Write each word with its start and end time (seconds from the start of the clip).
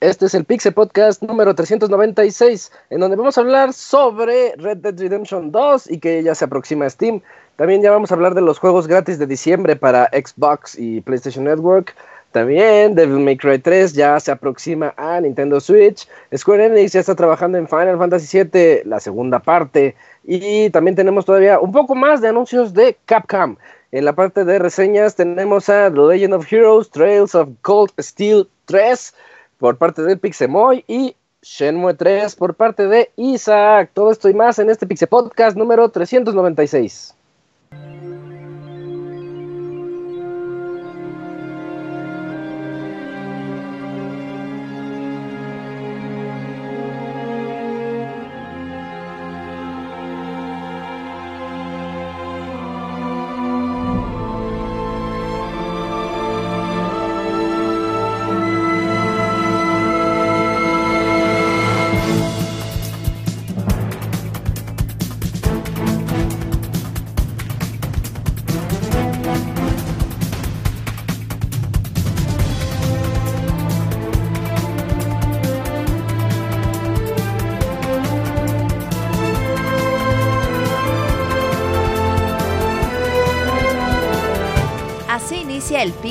Este 0.00 0.24
es 0.24 0.34
el 0.34 0.46
Pixel 0.46 0.72
Podcast 0.72 1.22
número 1.22 1.54
396, 1.54 2.72
en 2.88 3.00
donde 3.00 3.16
vamos 3.16 3.36
a 3.36 3.42
hablar 3.42 3.74
sobre 3.74 4.54
Red 4.56 4.78
Dead 4.78 4.98
Redemption 4.98 5.52
2 5.52 5.90
y 5.90 5.98
que 5.98 6.22
ya 6.22 6.34
se 6.34 6.46
aproxima 6.46 6.86
a 6.86 6.90
Steam. 6.90 7.20
También 7.56 7.82
ya 7.82 7.90
vamos 7.90 8.10
a 8.10 8.14
hablar 8.14 8.34
de 8.34 8.40
los 8.40 8.58
juegos 8.58 8.86
gratis 8.86 9.18
de 9.18 9.26
diciembre 9.26 9.76
para 9.76 10.06
Xbox 10.06 10.78
y 10.78 11.02
PlayStation 11.02 11.44
Network. 11.44 11.94
También 12.32 12.94
Devil 12.94 13.18
May 13.18 13.36
Cry 13.36 13.58
3 13.58 13.92
ya 13.92 14.18
se 14.20 14.30
aproxima 14.30 14.94
a 14.96 15.20
Nintendo 15.20 15.60
Switch. 15.60 16.08
Square 16.34 16.66
Enix 16.66 16.92
ya 16.92 17.00
está 17.00 17.14
trabajando 17.14 17.58
en 17.58 17.68
Final 17.68 17.98
Fantasy 17.98 18.42
VII, 18.42 18.82
la 18.86 19.00
segunda 19.00 19.40
parte. 19.40 19.96
Y 20.24 20.70
también 20.70 20.96
tenemos 20.96 21.24
todavía 21.24 21.58
un 21.60 21.72
poco 21.72 21.94
más 21.94 22.20
de 22.20 22.28
anuncios 22.28 22.74
de 22.74 22.96
Capcom. 23.06 23.56
En 23.92 24.04
la 24.04 24.14
parte 24.14 24.44
de 24.44 24.58
reseñas 24.58 25.16
tenemos 25.16 25.68
a 25.68 25.90
The 25.90 25.98
Legend 25.98 26.34
of 26.34 26.52
Heroes, 26.52 26.90
Trails 26.90 27.34
of 27.34 27.48
Cold 27.62 27.90
Steel 27.98 28.48
3 28.66 29.14
por 29.58 29.76
parte 29.78 30.02
de 30.02 30.16
Pixemoy 30.16 30.84
y 30.86 31.16
Shenmue 31.42 31.94
3 31.94 32.36
por 32.36 32.54
parte 32.54 32.86
de 32.86 33.10
Isaac. 33.16 33.90
Todo 33.94 34.10
esto 34.12 34.28
y 34.28 34.34
más 34.34 34.58
en 34.58 34.70
este 34.70 34.86
Pixel 34.86 35.08
Podcast 35.08 35.56
número 35.56 35.88
396. 35.88 37.14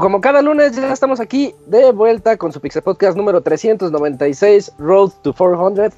Como 0.00 0.20
cada 0.20 0.42
lunes 0.42 0.76
ya 0.76 0.92
estamos 0.92 1.20
aquí 1.20 1.54
de 1.66 1.92
vuelta 1.92 2.36
con 2.36 2.52
su 2.52 2.60
Pixel 2.60 2.82
Podcast 2.82 3.16
número 3.16 3.40
396, 3.40 4.72
Road 4.78 5.10
to 5.22 5.32
400. 5.32 5.92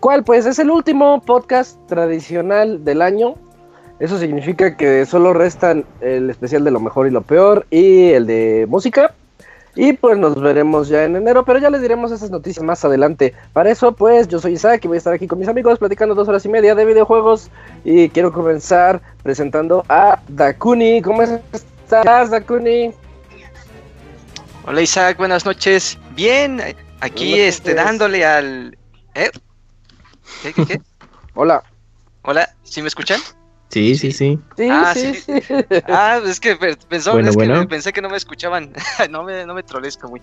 ¿Cuál? 0.00 0.24
Pues 0.24 0.46
es 0.46 0.58
el 0.58 0.70
último 0.70 1.20
podcast 1.22 1.78
tradicional 1.86 2.84
del 2.84 3.02
año. 3.02 3.34
Eso 4.00 4.18
significa 4.18 4.76
que 4.76 5.06
solo 5.06 5.32
restan 5.32 5.84
el 6.00 6.30
especial 6.30 6.64
de 6.64 6.72
lo 6.72 6.80
mejor 6.80 7.06
y 7.06 7.10
lo 7.10 7.22
peor 7.22 7.66
y 7.70 8.10
el 8.10 8.26
de 8.26 8.66
música. 8.68 9.14
Y 9.74 9.92
pues 9.92 10.18
nos 10.18 10.40
veremos 10.40 10.88
ya 10.88 11.04
en 11.04 11.16
enero, 11.16 11.44
pero 11.44 11.58
ya 11.58 11.70
les 11.70 11.80
diremos 11.80 12.10
esas 12.10 12.30
noticias 12.30 12.64
más 12.64 12.84
adelante. 12.84 13.32
Para 13.52 13.70
eso, 13.70 13.92
pues 13.92 14.28
yo 14.28 14.38
soy 14.38 14.54
Isaac 14.54 14.84
y 14.84 14.88
voy 14.88 14.96
a 14.96 14.98
estar 14.98 15.14
aquí 15.14 15.26
con 15.28 15.38
mis 15.38 15.48
amigos 15.48 15.78
platicando 15.78 16.14
dos 16.14 16.28
horas 16.28 16.44
y 16.44 16.48
media 16.48 16.74
de 16.74 16.84
videojuegos. 16.84 17.48
Y 17.84 18.08
quiero 18.08 18.32
comenzar 18.32 19.00
presentando 19.22 19.84
a 19.88 20.20
Dakuni. 20.28 21.00
¿Cómo 21.00 21.22
estás, 21.98 22.30
Dakuni? 22.30 22.92
Hola 24.64 24.80
Isaac, 24.80 25.18
buenas 25.18 25.44
noches. 25.44 25.98
Bien, 26.14 26.60
aquí 27.00 27.38
este 27.38 27.74
dándole 27.74 28.24
al 28.24 28.78
¿Eh? 29.14 29.30
¿Qué, 30.42 30.52
qué, 30.52 30.66
qué? 30.66 30.80
Hola. 31.34 31.62
Hola, 32.22 32.48
¿sí 32.62 32.80
me 32.80 32.88
escuchan? 32.88 33.20
Sí, 33.72 33.96
sí, 33.96 34.12
sí. 34.12 34.38
Sí, 34.54 34.68
Ah, 34.70 34.92
sí, 34.94 35.14
sí. 35.14 35.40
sí. 35.40 35.54
Ah, 35.88 36.20
es 36.26 36.38
que 36.38 36.56
pe- 36.56 36.76
pensó, 36.88 37.12
Bueno, 37.12 37.30
es 37.30 37.36
que 37.36 37.66
pensé 37.66 37.90
que 37.92 38.02
no 38.02 38.10
me 38.10 38.18
escuchaban. 38.18 38.70
no 39.10 39.22
me, 39.22 39.46
no 39.46 39.54
me 39.54 39.62
trolesco 39.62 40.08
muy. 40.10 40.20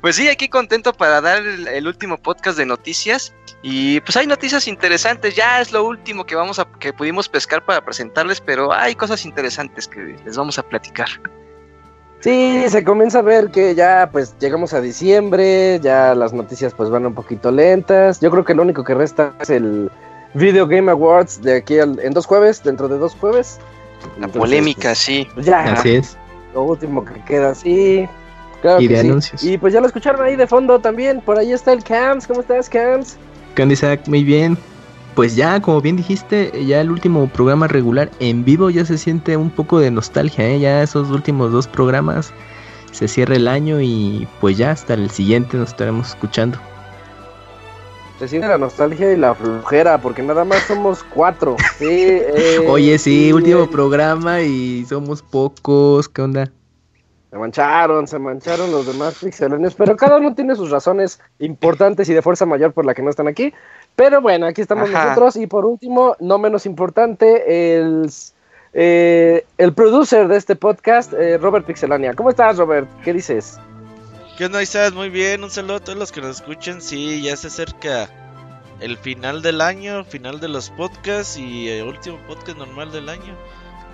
Pues 0.00 0.16
sí, 0.16 0.26
aquí 0.28 0.48
contento 0.48 0.94
para 0.94 1.20
dar 1.20 1.38
el, 1.46 1.68
el 1.68 1.86
último 1.86 2.16
podcast 2.16 2.56
de 2.56 2.64
noticias. 2.64 3.34
Y 3.62 4.00
pues 4.00 4.16
hay 4.16 4.26
noticias 4.26 4.66
interesantes. 4.68 5.36
Ya 5.36 5.60
es 5.60 5.70
lo 5.70 5.84
último 5.84 6.24
que 6.24 6.34
vamos 6.34 6.58
a 6.58 6.64
que 6.78 6.94
pudimos 6.94 7.28
pescar 7.28 7.62
para 7.62 7.84
presentarles, 7.84 8.40
pero 8.40 8.72
hay 8.72 8.94
cosas 8.94 9.26
interesantes 9.26 9.86
que 9.86 10.16
les 10.24 10.36
vamos 10.38 10.58
a 10.58 10.62
platicar. 10.62 11.08
Sí, 12.20 12.64
se 12.68 12.82
comienza 12.84 13.20
a 13.20 13.22
ver 13.22 13.50
que 13.50 13.74
ya 13.74 14.08
pues 14.10 14.34
llegamos 14.40 14.72
a 14.74 14.80
diciembre, 14.80 15.78
ya 15.80 16.14
las 16.16 16.32
noticias 16.32 16.74
pues 16.74 16.88
van 16.90 17.04
un 17.06 17.14
poquito 17.14 17.52
lentas. 17.52 18.18
Yo 18.20 18.30
creo 18.30 18.44
que 18.44 18.54
lo 18.54 18.62
único 18.62 18.82
que 18.82 18.94
resta 18.94 19.34
es 19.40 19.50
el 19.50 19.90
Video 20.34 20.66
Game 20.66 20.90
Awards 20.90 21.40
de 21.42 21.56
aquí 21.56 21.78
al- 21.78 21.98
en 22.00 22.12
dos 22.12 22.26
jueves, 22.26 22.62
dentro 22.62 22.88
de 22.88 22.98
dos 22.98 23.14
jueves. 23.14 23.58
La 24.18 24.26
Entonces, 24.26 24.38
polémica, 24.40 24.94
sí. 24.94 25.26
pues, 25.34 25.46
ya, 25.46 25.72
Así 25.72 25.96
es. 25.96 26.16
lo 26.54 26.62
último 26.62 27.04
que 27.04 27.20
queda, 27.24 27.54
sí. 27.54 28.08
Claro 28.62 28.80
Y 28.80 28.88
que 28.88 28.94
de 28.94 29.00
sí. 29.02 29.06
anuncios. 29.08 29.44
Y 29.44 29.58
pues 29.58 29.72
ya 29.72 29.80
lo 29.80 29.86
escucharon 29.86 30.20
ahí 30.22 30.34
de 30.36 30.46
fondo 30.46 30.78
también, 30.80 31.20
por 31.20 31.38
ahí 31.38 31.52
está 31.52 31.72
el 31.72 31.82
Cams, 31.84 32.26
¿cómo 32.26 32.40
estás 32.40 32.68
Cams? 32.68 33.16
¿Qué 33.54 33.62
onda, 33.62 33.72
Isaac? 33.72 34.02
Muy 34.06 34.24
bien. 34.24 34.58
Pues 35.14 35.34
ya, 35.34 35.60
como 35.60 35.80
bien 35.80 35.96
dijiste, 35.96 36.52
ya 36.66 36.80
el 36.80 36.90
último 36.92 37.26
programa 37.28 37.66
regular 37.66 38.08
en 38.20 38.44
vivo 38.44 38.70
ya 38.70 38.84
se 38.84 38.98
siente 38.98 39.36
un 39.36 39.50
poco 39.50 39.80
de 39.80 39.90
nostalgia, 39.90 40.46
¿eh? 40.46 40.60
Ya 40.60 40.82
esos 40.82 41.10
últimos 41.10 41.50
dos 41.50 41.66
programas 41.66 42.32
se 42.92 43.08
cierra 43.08 43.34
el 43.36 43.48
año 43.48 43.80
y 43.80 44.28
pues 44.40 44.56
ya 44.58 44.70
hasta 44.70 44.94
el 44.94 45.10
siguiente 45.10 45.56
nos 45.56 45.70
estaremos 45.70 46.08
escuchando. 46.10 46.58
Se 48.18 48.26
siente 48.26 48.48
la 48.48 48.58
nostalgia 48.58 49.12
y 49.12 49.16
la 49.16 49.34
flojera, 49.34 50.00
porque 50.00 50.22
nada 50.22 50.44
más 50.44 50.62
somos 50.62 51.04
cuatro. 51.04 51.56
Sí, 51.78 51.86
eh, 51.88 52.66
Oye, 52.68 52.98
sí, 52.98 53.32
último 53.32 53.62
eh, 53.62 53.68
programa 53.70 54.40
y 54.40 54.84
somos 54.86 55.22
pocos, 55.22 56.08
¿qué 56.08 56.22
onda? 56.22 56.50
Se 57.30 57.36
mancharon, 57.36 58.08
se 58.08 58.18
mancharon 58.18 58.72
los 58.72 58.86
demás 58.86 59.18
pixelonios, 59.22 59.74
pero 59.74 59.96
cada 59.96 60.16
uno 60.16 60.34
tiene 60.34 60.56
sus 60.56 60.70
razones 60.70 61.20
importantes 61.38 62.08
y 62.08 62.14
de 62.14 62.22
fuerza 62.22 62.46
mayor 62.46 62.72
por 62.72 62.84
la 62.84 62.94
que 62.94 63.02
no 63.02 63.10
están 63.10 63.28
aquí. 63.28 63.54
Pero 63.94 64.20
bueno, 64.20 64.46
aquí 64.46 64.62
estamos 64.62 64.88
Ajá. 64.88 65.04
nosotros 65.04 65.36
y 65.36 65.46
por 65.46 65.64
último, 65.64 66.16
no 66.18 66.38
menos 66.38 66.66
importante, 66.66 67.76
el, 67.76 68.10
eh, 68.72 69.44
el 69.58 69.72
producer 69.74 70.26
de 70.26 70.36
este 70.36 70.56
podcast, 70.56 71.12
eh, 71.12 71.38
Robert 71.38 71.66
Pixelania. 71.66 72.14
¿Cómo 72.14 72.30
estás, 72.30 72.56
Robert? 72.56 72.88
¿Qué 73.04 73.12
dices? 73.12 73.60
¿Qué 74.38 74.44
onda, 74.44 74.62
Isaac? 74.62 74.94
Muy 74.94 75.10
bien, 75.10 75.42
un 75.42 75.50
saludo 75.50 75.78
a 75.78 75.80
todos 75.80 75.98
los 75.98 76.12
que 76.12 76.20
nos 76.20 76.36
escuchan. 76.36 76.80
Sí, 76.80 77.20
ya 77.22 77.34
se 77.34 77.48
acerca 77.48 78.08
el 78.78 78.96
final 78.96 79.42
del 79.42 79.60
año, 79.60 80.04
final 80.04 80.38
de 80.38 80.46
los 80.46 80.70
podcasts 80.70 81.36
y 81.36 81.68
el 81.68 81.88
último 81.88 82.18
podcast 82.28 82.56
normal 82.56 82.92
del 82.92 83.08
año. 83.08 83.36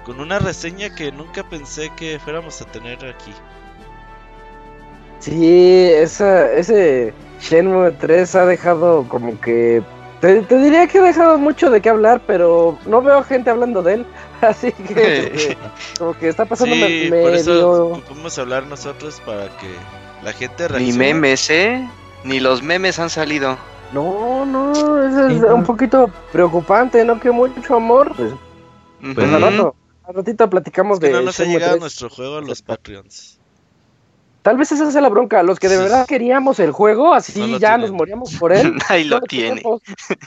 Con 0.05 0.20
una 0.20 0.38
reseña 0.38 0.94
que 0.94 1.11
nunca 1.12 1.49
pensé 1.49 1.91
que 1.96 2.19
fuéramos 2.19 2.61
a 2.61 2.67
tener 2.67 2.99
aquí. 3.06 3.32
Sí, 5.19 5.88
esa, 5.94 6.52
ese 6.52 7.14
Shenmue 7.41 7.93
3 7.93 8.35
ha 8.35 8.44
dejado 8.44 9.08
como 9.08 9.41
que 9.41 9.82
Te, 10.20 10.43
diría 10.43 10.87
que 10.88 10.99
he 10.99 11.00
dejado 11.00 11.38
mucho 11.38 11.70
de 11.70 11.81
qué 11.81 11.88
hablar, 11.88 12.20
pero 12.26 12.79
no 12.85 13.00
veo 13.00 13.23
gente 13.23 13.49
hablando 13.49 13.82
de 13.82 13.94
él. 13.94 14.06
Así 14.43 14.73
que, 14.73 15.56
como 15.99 16.12
que 16.12 16.29
está 16.29 16.44
pasando 16.44 16.75
sí, 16.75 17.08
medio... 17.11 17.23
Por 17.23 17.35
eso 17.35 18.43
hablar 18.43 18.67
nosotros 18.67 19.23
para 19.25 19.44
que 19.56 20.04
la 20.25 20.32
gente 20.32 20.69
reaccione. 20.69 20.93
Ni 20.93 20.99
memes, 20.99 21.50
¿eh? 21.50 21.88
Ni 22.25 22.41
los 22.41 22.62
memes 22.62 22.99
han 22.99 23.11
salido. 23.11 23.59
No, 23.93 24.44
no, 24.47 24.73
es, 25.29 25.43
un 25.43 25.65
poquito 25.65 26.11
preocupante, 26.32 27.05
¿no? 27.05 27.21
Que 27.21 27.31
mucho 27.31 27.76
amor. 27.76 28.15
Pues, 28.17 28.32
pues 29.15 29.32
al 29.32 29.43
rato, 29.43 29.76
al 30.05 30.15
ratito 30.15 30.50
platicamos 30.50 30.99
de. 30.99 31.11
No 31.11 31.21
nos 31.21 31.38
ha 31.38 31.44
llegado 31.44 31.76
nuestro 31.76 32.09
juego 32.09 32.38
a 32.38 32.41
los 32.41 32.62
Patreons. 32.62 33.38
Tal 34.43 34.59
vez 34.59 34.73
esa 34.73 34.91
sea 34.91 35.00
la 35.00 35.09
bronca. 35.09 35.43
Los 35.43 35.59
que 35.59 35.69
de 35.69 35.79
verdad 35.79 36.06
queríamos 36.06 36.59
el 36.61 36.73
juego, 36.73 37.15
así 37.15 37.59
ya 37.59 37.79
nos 37.79 37.93
moríamos 37.93 38.35
por 38.35 38.53
él. 38.53 38.75
Ahí 38.88 39.05
lo 39.05 39.20
tiene. 39.23 39.62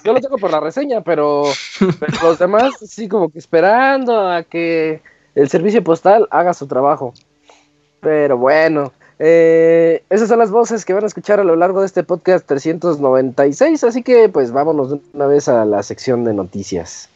yo 0.04 0.14
lo 0.14 0.22
tengo 0.22 0.38
por 0.38 0.50
la 0.50 0.60
reseña, 0.60 1.02
pero, 1.02 1.44
los 2.24 2.40
demás, 2.40 2.74
sí, 2.88 3.08
como 3.08 3.30
que 3.30 3.38
esperando 3.38 4.28
a 4.28 4.44
que 4.44 5.02
el 5.36 5.50
servicio 5.50 5.84
postal 5.84 6.28
haga 6.32 6.54
su 6.54 6.66
trabajo. 6.66 7.14
Pero 8.00 8.38
bueno, 8.38 8.92
eh, 9.20 10.04
esas 10.10 10.30
son 10.30 10.40
las 10.40 10.52
voces 10.52 10.86
que 10.86 10.94
van 10.94 11.04
a 11.04 11.08
escuchar 11.08 11.40
a 11.40 11.44
lo 11.44 11.56
largo 11.56 11.82
de 11.82 11.88
este 11.88 12.04
podcast 12.04 12.46
396. 12.46 13.84
Así 13.84 14.04
que, 14.04 14.30
pues 14.30 14.52
vámonos 14.52 14.98
una 15.14 15.28
vez 15.28 15.48
a 15.48 15.66
la 15.66 15.84
sección 15.84 16.24
de 16.24 16.34
noticias. 16.34 17.10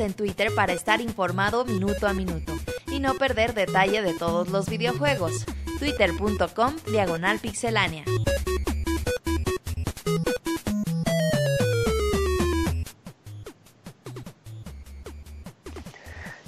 en 0.00 0.14
Twitter 0.14 0.54
para 0.54 0.72
estar 0.72 1.00
informado 1.00 1.64
minuto 1.64 2.06
a 2.06 2.12
minuto 2.12 2.52
y 2.86 3.00
no 3.00 3.14
perder 3.14 3.54
detalle 3.54 4.02
de 4.02 4.14
todos 4.14 4.48
los 4.48 4.68
videojuegos. 4.68 5.44
Twitter.com 5.78 6.74
Diagonal 6.90 7.38
Pixelánea. 7.38 8.04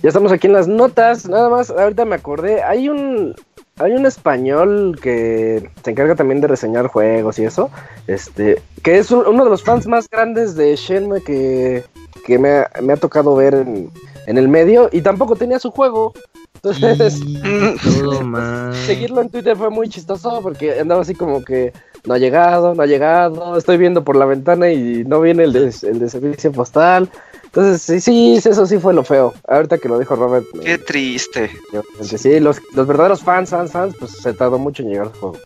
Ya 0.03 0.09
estamos 0.09 0.33
aquí 0.33 0.47
en 0.47 0.55
las 0.55 0.67
notas. 0.67 1.29
Nada 1.29 1.49
más, 1.49 1.71
ahorita 1.71 2.05
me 2.05 2.17
acordé. 2.17 2.63
Hay 2.63 2.89
un 2.89 3.35
hay 3.81 3.93
un 3.93 4.05
español 4.05 4.99
que 5.01 5.71
se 5.83 5.91
encarga 5.91 6.15
también 6.15 6.41
de 6.43 6.49
reseñar 6.49 6.87
juegos 6.87 7.39
y 7.39 7.45
eso. 7.45 7.71
Este, 8.07 8.61
que 8.83 8.99
es 8.99 9.11
uno 9.11 9.45
de 9.45 9.51
los 9.51 9.63
fans 9.63 9.87
más 9.87 10.09
grandes 10.09 10.55
de 10.55 10.77
Shenmue 10.77 11.23
que, 11.23 11.83
que 12.27 12.39
me, 12.39 12.51
ha, 12.51 12.71
me 12.83 12.93
ha 12.93 12.97
tocado 12.97 13.35
ver 13.35 13.55
en, 13.55 13.91
en, 14.27 14.39
el 14.39 14.49
medio 14.49 14.91
y 14.93 15.01
tampoco 15.01 15.35
tenía 15.35 15.59
su 15.59 15.71
juego. 15.71 16.13
Entonces, 16.57 17.15
seguirlo 18.87 19.23
en 19.23 19.31
Twitter 19.31 19.57
fue 19.57 19.71
muy 19.71 19.89
chistoso 19.89 20.41
porque 20.43 20.79
andaba 20.79 21.01
así 21.01 21.15
como 21.15 21.43
que 21.43 21.73
no 22.07 22.15
ha 22.15 22.19
llegado, 22.19 22.75
no 22.75 22.83
ha 22.83 22.87
llegado, 22.87 23.57
estoy 23.57 23.79
viendo 23.79 24.05
por 24.05 24.17
la 24.17 24.27
ventana 24.27 24.71
y 24.71 25.05
no 25.05 25.23
viene 25.23 25.45
el 25.45 25.53
de, 25.55 25.75
el 25.83 25.99
de 25.99 26.09
servicio 26.11 26.53
postal. 26.53 27.09
Entonces, 27.53 27.83
sí, 27.83 28.01
sí, 28.01 28.37
eso 28.37 28.65
sí 28.65 28.79
fue 28.79 28.95
lo 28.95 29.03
feo. 29.03 29.35
Ahorita 29.49 29.79
que 29.79 29.89
lo 29.89 29.99
dijo 29.99 30.15
Robert. 30.15 30.47
Qué 30.63 30.79
triste. 30.79 31.51
Sí, 32.01 32.39
los, 32.39 32.61
los 32.75 32.87
verdaderos 32.87 33.23
fans, 33.23 33.51
fans, 33.51 33.73
fans, 33.73 33.97
pues 33.99 34.13
se 34.13 34.33
tardó 34.35 34.57
mucho 34.59 34.85
en 34.85 34.91
llegar 34.91 35.07
al 35.09 35.13
juego. 35.15 35.37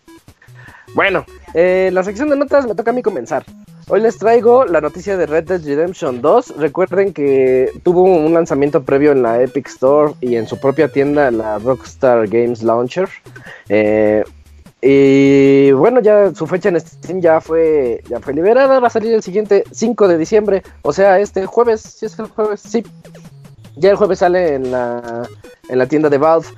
Bueno, 0.94 1.24
eh, 1.54 1.88
la 1.94 2.04
sección 2.04 2.28
de 2.28 2.36
notas 2.36 2.66
me 2.66 2.74
toca 2.74 2.90
a 2.90 2.94
mí 2.94 3.02
comenzar. 3.02 3.46
Hoy 3.88 4.00
les 4.00 4.18
traigo 4.18 4.66
la 4.66 4.82
noticia 4.82 5.16
de 5.16 5.24
Red 5.24 5.44
Dead 5.44 5.64
Redemption 5.64 6.20
2. 6.20 6.56
Recuerden 6.58 7.14
que 7.14 7.70
tuvo 7.82 8.02
un 8.02 8.34
lanzamiento 8.34 8.82
previo 8.82 9.12
en 9.12 9.22
la 9.22 9.42
Epic 9.42 9.66
Store 9.68 10.12
y 10.20 10.36
en 10.36 10.46
su 10.46 10.58
propia 10.58 10.88
tienda, 10.88 11.30
la 11.30 11.58
Rockstar 11.58 12.28
Games 12.28 12.62
Launcher. 12.62 13.08
Eh, 13.70 14.24
y 14.86 15.72
bueno, 15.72 16.00
ya 16.00 16.34
su 16.34 16.46
fecha 16.46 16.69
en 16.69 16.78
Steam 16.78 17.22
ya 17.22 17.40
fue, 17.40 18.04
ya 18.06 18.20
fue 18.20 18.34
liberada. 18.34 18.81
Va 18.81 18.88
a 18.88 18.90
salir 18.90 19.14
el 19.14 19.22
siguiente 19.22 19.64
5 19.70 20.08
de 20.08 20.19
diciembre. 20.19 20.62
O 20.82 20.92
sea, 20.92 21.19
este 21.20 21.46
jueves. 21.46 21.81
Si 21.81 22.04
es 22.04 22.19
el 22.19 22.26
jueves, 22.26 22.60
sí. 22.60 22.84
Ya 23.76 23.90
el 23.90 23.96
jueves 23.96 24.19
sale 24.19 24.56
en 24.56 24.70
la, 24.70 25.26
en 25.70 25.78
la 25.78 25.86
tienda 25.86 26.10
de 26.10 26.19
Valve. 26.19 26.48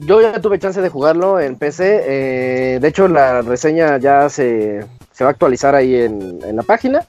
Yo 0.00 0.20
ya 0.20 0.40
tuve 0.40 0.58
chance 0.58 0.80
de 0.80 0.88
jugarlo 0.88 1.38
en 1.38 1.54
PC. 1.54 2.02
Eh, 2.06 2.80
de 2.80 2.88
hecho, 2.88 3.06
la 3.06 3.40
reseña 3.42 3.98
ya 3.98 4.28
se, 4.28 4.84
se 5.12 5.22
va 5.22 5.30
a 5.30 5.32
actualizar 5.32 5.76
ahí 5.76 5.94
en, 5.94 6.40
la 6.56 6.64
página. 6.64 7.06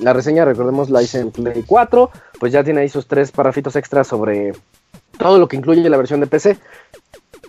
La 0.00 0.12
reseña, 0.12 0.44
recordemos, 0.44 0.90
la 0.90 1.02
hice 1.02 1.20
en 1.20 1.30
Play 1.30 1.64
4. 1.66 2.10
Pues 2.38 2.52
ya 2.52 2.62
tiene 2.62 2.82
ahí 2.82 2.90
sus 2.90 3.06
tres 3.06 3.32
parrafitos 3.32 3.74
extras 3.74 4.06
sobre 4.06 4.52
todo 5.16 5.38
lo 5.38 5.48
que 5.48 5.56
incluye 5.56 5.88
la 5.88 5.96
versión 5.96 6.20
de 6.20 6.26
PC. 6.26 6.58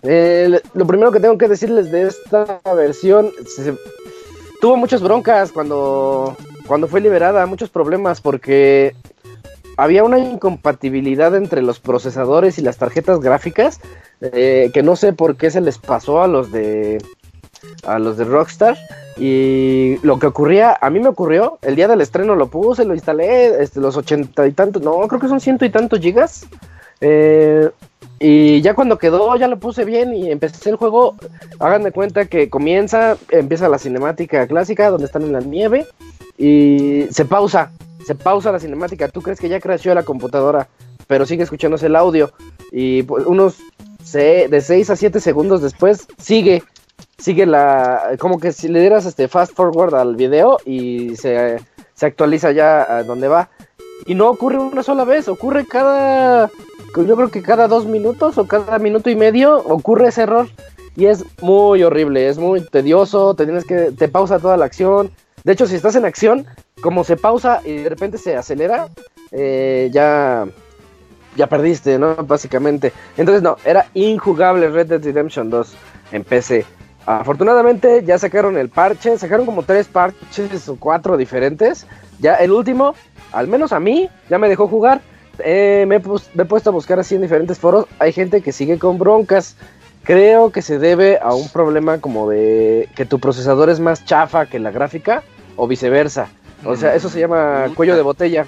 Lo 0.02 0.88
primero 0.88 1.12
que 1.12 1.20
tengo 1.20 1.38
que 1.38 1.48
decirles 1.48 1.92
de 1.92 2.04
esta 2.04 2.62
versión, 2.76 3.32
tuvo 4.62 4.78
muchas 4.78 5.02
broncas 5.02 5.52
cuando, 5.52 6.36
cuando 6.68 6.88
fue 6.88 7.02
liberada, 7.02 7.46
muchos 7.46 7.70
problemas 7.70 8.22
porque 8.22 8.96
había 9.78 10.04
una 10.04 10.18
incompatibilidad 10.18 11.36
entre 11.36 11.62
los 11.62 11.80
procesadores 11.80 12.58
y 12.58 12.62
las 12.62 12.78
tarjetas 12.78 13.20
gráficas 13.20 13.80
eh, 14.22 14.72
que 14.74 14.82
no 14.82 14.96
sé 14.96 15.14
por 15.14 15.38
qué 15.38 15.52
se 15.52 15.62
les 15.62 15.78
pasó 15.78 16.24
a 16.24 16.28
los 16.28 16.52
de 16.52 16.98
a 17.86 18.00
los 18.00 18.18
de 18.18 18.24
Rockstar 18.24 18.78
y 19.18 19.98
lo 20.04 20.20
que 20.20 20.28
ocurría, 20.28 20.78
a 20.80 20.90
mí 20.90 21.00
me 21.00 21.10
ocurrió, 21.10 21.58
el 21.62 21.76
día 21.76 21.88
del 21.88 22.02
estreno 22.02 22.36
lo 22.36 22.48
puse, 22.48 22.86
lo 22.86 22.94
instalé, 22.94 23.64
este, 23.64 23.80
los 23.80 23.98
ochenta 23.98 24.46
y 24.48 24.52
tantos, 24.52 24.82
no, 24.82 25.00
creo 25.08 25.20
que 25.20 25.28
son 25.28 25.42
ciento 25.42 25.66
y 25.66 25.70
tantos 25.72 26.00
gigas. 26.00 26.46
Eh, 27.02 27.70
y 28.20 28.62
ya 28.62 28.74
cuando 28.74 28.98
quedó, 28.98 29.36
ya 29.36 29.48
lo 29.48 29.60
puse 29.60 29.86
bien 29.86 30.14
y 30.14 30.32
empecé 30.32 30.70
el 30.70 30.76
juego. 30.76 31.16
Hagan 31.60 31.84
de 31.84 31.92
cuenta 31.92 32.26
que 32.26 32.50
comienza, 32.50 33.18
empieza 33.30 33.70
la 33.70 33.78
cinemática 33.78 34.48
clásica 34.48 34.90
donde 34.90 35.06
están 35.06 35.24
en 35.24 35.34
la 35.34 35.42
nieve 35.42 35.86
y 36.38 37.06
se 37.12 37.26
pausa, 37.26 37.72
se 38.06 38.16
pausa 38.16 38.52
la 38.52 38.60
cinemática. 38.60 39.08
Tú 39.08 39.22
crees 39.22 39.40
que 39.40 39.50
ya 39.50 39.60
creció 39.60 39.94
la 39.94 40.04
computadora, 40.04 40.68
pero 41.08 41.26
sigue 41.26 41.44
escuchándose 41.44 41.88
el 41.88 41.96
audio 41.96 42.32
y 42.72 43.04
pues, 43.04 43.26
unos 43.26 43.58
de 44.14 44.62
6 44.62 44.90
a 44.90 44.96
7 44.96 45.20
segundos 45.20 45.62
después 45.62 46.08
sigue 46.18 46.64
sigue 47.18 47.46
la. 47.46 48.16
Como 48.20 48.40
que 48.40 48.52
si 48.52 48.68
le 48.68 48.80
dieras 48.80 49.06
este 49.06 49.28
fast 49.28 49.54
forward 49.54 49.96
al 49.96 50.16
video 50.16 50.60
y 50.66 51.16
se, 51.16 51.60
actualiza 52.02 52.52
ya 52.52 52.82
a 52.98 53.04
donde 53.04 53.28
va. 53.28 53.50
Y 54.06 54.16
no 54.16 54.30
ocurre 54.30 54.58
una 54.58 54.84
sola 54.84 55.06
vez, 55.06 55.28
ocurre 55.28 55.66
cada. 55.66 56.50
Yo 56.96 57.16
creo 57.16 57.30
que 57.30 57.42
cada 57.42 57.68
dos 57.68 57.86
minutos 57.86 58.38
o 58.38 58.48
cada 58.48 58.80
minuto 58.80 59.10
y 59.10 59.16
medio 59.16 59.58
ocurre 59.58 60.08
ese 60.08 60.24
error. 60.24 60.48
Y 60.96 61.06
es 61.06 61.24
muy 61.42 61.84
horrible, 61.84 62.28
es 62.28 62.38
muy 62.38 62.62
tedioso, 62.62 63.36
te 63.36 63.46
tienes 63.46 63.66
que. 63.66 63.92
te 63.92 64.08
pausa 64.08 64.40
toda 64.40 64.58
la 64.58 64.66
acción. 64.66 65.12
De 65.44 65.54
hecho, 65.54 65.68
si 65.68 65.76
estás 65.76 65.96
en 65.96 66.06
acción, 66.06 66.46
como 66.82 67.04
se 67.04 67.18
pausa 67.18 67.62
y 67.64 67.78
de 67.78 67.90
repente 67.90 68.18
se 68.18 68.36
acelera, 68.36 68.90
eh, 69.32 69.90
ya. 69.92 70.48
Ya 71.36 71.48
perdiste, 71.48 72.00
¿no? 72.00 72.16
Básicamente. 72.16 72.92
Entonces, 73.16 73.44
no, 73.44 73.58
era 73.64 73.86
injugable 73.94 74.70
Red 74.70 74.88
Dead 74.88 75.04
Redemption 75.04 75.52
2 75.52 75.76
en 76.14 76.24
PC. 76.24 76.66
Afortunadamente 77.08 78.04
ya 78.04 78.18
sacaron 78.18 78.58
el 78.58 78.68
parche, 78.68 79.18
sacaron 79.18 79.46
como 79.46 79.64
tres 79.64 79.88
parches 79.88 80.68
o 80.68 80.76
cuatro 80.76 81.16
diferentes. 81.16 81.88
Ya 82.20 82.36
el 82.36 82.52
último, 82.52 82.96
al 83.32 83.48
menos 83.48 83.72
a 83.72 83.80
mí, 83.80 84.10
ya 84.30 84.38
me 84.38 84.50
dejó 84.50 84.68
jugar. 84.68 85.02
Eh, 85.40 85.86
me, 85.88 85.98
he 85.98 86.46
puesto 86.46 86.70
a 86.70 86.74
buscar 86.74 87.00
así 87.00 87.16
en 87.16 87.22
diferentes 87.22 87.60
foros. 87.60 87.86
Hay 88.00 88.12
gente 88.12 88.42
que 88.42 88.52
sigue 88.52 88.80
con 88.80 88.98
broncas. 88.98 89.56
Creo 90.04 90.52
que 90.52 90.62
se 90.62 90.80
debe 90.80 91.20
a 91.22 91.34
un 91.34 91.50
problema 91.50 92.00
como 92.00 92.30
de 92.30 92.90
que 92.96 93.06
tu 93.06 93.20
procesador 93.20 93.70
es 93.70 93.80
más 93.80 94.06
chafa 94.06 94.46
que 94.46 94.58
la 94.58 94.72
gráfica 94.72 95.24
o 95.56 95.68
viceversa. 95.68 96.30
O 96.64 96.76
sea, 96.76 96.96
eso 96.96 97.10
se 97.10 97.20
llama 97.20 97.68
cuello 97.76 97.96
de 97.96 98.02
botella 98.02 98.48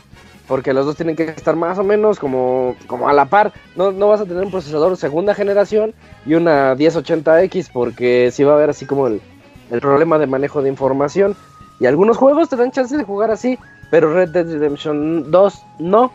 porque 0.50 0.74
los 0.74 0.84
dos 0.84 0.96
tienen 0.96 1.16
que 1.16 1.26
estar 1.26 1.56
más 1.56 1.78
o 1.78 1.84
menos 1.84 2.18
como, 2.18 2.76
como 2.88 3.08
a 3.08 3.14
la 3.14 3.26
par. 3.26 3.54
No, 3.76 3.92
no 3.92 4.08
vas 4.08 4.20
a 4.20 4.26
tener 4.26 4.44
un 4.44 4.50
procesador 4.50 4.98
segunda 4.98 5.36
generación 5.36 5.94
y 6.26 6.34
una 6.34 6.76
1080X, 6.76 7.70
porque 7.72 8.32
si 8.32 8.44
va 8.44 8.54
a 8.54 8.56
haber 8.56 8.72
así 8.72 8.88
como 8.88 9.08
el, 9.08 9.22
problema 9.80 10.18
de 10.18 10.26
manejo 10.26 10.64
de 10.64 10.70
información. 10.70 11.36
Y 11.80 11.86
algunos 11.86 12.18
juegos 12.18 12.50
te 12.50 12.56
dan 12.56 12.72
chance 12.72 12.96
de 12.96 13.04
jugar 13.04 13.32
así, 13.32 13.58
pero 13.90 14.14
Red 14.14 14.30
Dead 14.30 14.46
Redemption 14.46 15.32
2 15.32 15.66
no. 15.80 16.12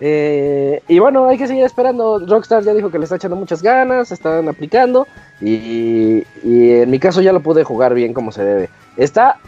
Eh, 0.00 0.82
y 0.86 0.98
bueno, 0.98 1.26
hay 1.28 1.38
que 1.38 1.46
seguir 1.46 1.64
esperando. 1.64 2.18
Rockstar 2.20 2.62
ya 2.62 2.74
dijo 2.74 2.90
que 2.90 2.98
le 2.98 3.04
está 3.04 3.16
echando 3.16 3.36
muchas 3.36 3.62
ganas, 3.62 4.12
están 4.12 4.48
aplicando. 4.48 5.06
Y, 5.40 6.24
y 6.42 6.70
en 6.70 6.90
mi 6.90 6.98
caso 6.98 7.20
ya 7.20 7.32
lo 7.32 7.40
pude 7.40 7.64
jugar 7.64 7.94
bien 7.94 8.12
como 8.12 8.32
se 8.32 8.44
debe. 8.44 8.70
Está 8.96 9.38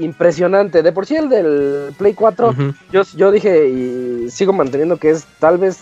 impresionante. 0.00 0.82
De 0.82 0.92
por 0.92 1.06
sí 1.06 1.16
el 1.16 1.28
del 1.28 1.94
Play 1.96 2.14
4, 2.14 2.54
yo, 2.92 3.02
yo 3.14 3.30
dije 3.30 3.68
y 3.68 4.30
sigo 4.30 4.52
manteniendo 4.52 4.96
que 4.96 5.10
es 5.10 5.24
tal 5.38 5.58
vez, 5.58 5.80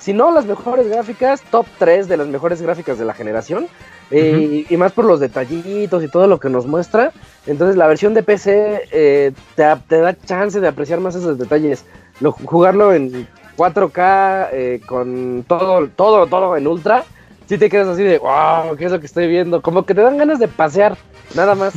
si 0.00 0.12
no 0.12 0.32
las 0.32 0.46
mejores 0.46 0.88
gráficas, 0.88 1.42
top 1.50 1.66
3 1.78 2.08
de 2.08 2.16
las 2.16 2.26
mejores 2.26 2.60
gráficas 2.60 2.98
de 2.98 3.04
la 3.04 3.14
generación. 3.14 3.68
Eh, 4.10 4.66
y, 4.68 4.76
más 4.76 4.90
por 4.90 5.04
los 5.04 5.20
detallitos 5.20 6.02
y 6.02 6.08
todo 6.08 6.26
lo 6.26 6.40
que 6.40 6.48
nos 6.48 6.66
muestra. 6.66 7.12
Entonces 7.46 7.76
la 7.76 7.86
versión 7.86 8.12
de 8.12 8.24
PC 8.24 8.88
eh, 8.90 9.32
te, 9.54 9.62
da 9.62 10.16
chance 10.26 10.60
de 10.60 10.66
apreciar 10.66 10.98
más 10.98 11.14
esos 11.14 11.38
detalles. 11.38 11.84
Lo, 12.18 12.32
jugarlo 12.32 12.92
en 12.92 13.28
4K 13.56 14.48
eh, 14.52 14.80
con 14.84 15.44
todo, 15.46 15.86
todo, 15.88 16.26
todo 16.26 16.56
en 16.56 16.66
ultra, 16.66 17.04
si 17.46 17.58
te 17.58 17.68
quedas 17.68 17.88
así 17.88 18.02
de, 18.02 18.18
wow, 18.18 18.76
¿qué 18.76 18.86
es 18.86 18.92
lo 18.92 19.00
que 19.00 19.06
estoy 19.06 19.28
viendo? 19.28 19.60
Como 19.60 19.84
que 19.84 19.94
te 19.94 20.00
dan 20.02 20.18
ganas 20.18 20.38
de 20.38 20.48
pasear, 20.48 20.96
nada 21.34 21.54
más. 21.54 21.74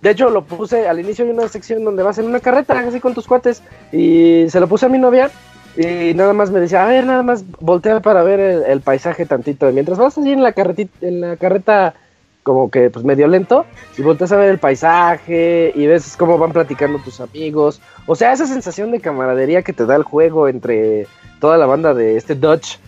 De 0.00 0.10
hecho, 0.10 0.30
lo 0.30 0.42
puse 0.44 0.88
al 0.88 1.00
inicio 1.00 1.24
de 1.24 1.30
una 1.30 1.48
sección 1.48 1.84
donde 1.84 2.02
vas 2.02 2.18
en 2.18 2.26
una 2.26 2.40
carreta, 2.40 2.78
así 2.80 2.98
con 2.98 3.14
tus 3.14 3.26
cuates, 3.26 3.62
y 3.92 4.46
se 4.48 4.58
lo 4.58 4.66
puse 4.66 4.86
a 4.86 4.88
mi 4.88 4.98
novia, 4.98 5.30
y 5.76 6.12
nada 6.14 6.32
más 6.32 6.50
me 6.50 6.60
decía, 6.60 6.84
a 6.84 6.88
ver, 6.88 7.06
nada 7.06 7.22
más 7.22 7.44
voltea 7.60 8.00
para 8.00 8.22
ver 8.22 8.40
el, 8.40 8.80
paisaje 8.80 9.26
tantito. 9.26 9.70
Mientras 9.72 9.98
vas 9.98 10.18
así 10.18 10.32
en 10.32 10.42
la 10.42 10.52
carretita, 10.52 11.06
en 11.06 11.20
la 11.20 11.36
carreta 11.36 11.94
como 12.42 12.70
que 12.70 12.90
pues 12.90 13.04
medio 13.04 13.28
lento 13.28 13.64
y 13.96 14.02
volteas 14.02 14.32
a 14.32 14.36
ver 14.36 14.50
el 14.50 14.58
paisaje 14.58 15.72
y 15.74 15.86
ves 15.86 16.16
cómo 16.16 16.38
van 16.38 16.52
platicando 16.52 16.98
tus 16.98 17.20
amigos. 17.20 17.80
O 18.06 18.16
sea, 18.16 18.32
esa 18.32 18.46
sensación 18.46 18.90
de 18.90 19.00
camaradería 19.00 19.62
que 19.62 19.72
te 19.72 19.86
da 19.86 19.96
el 19.96 20.02
juego 20.02 20.48
entre 20.48 21.06
toda 21.40 21.56
la 21.56 21.66
banda 21.66 21.94
de 21.94 22.16
este 22.16 22.34
Dutch 22.34 22.78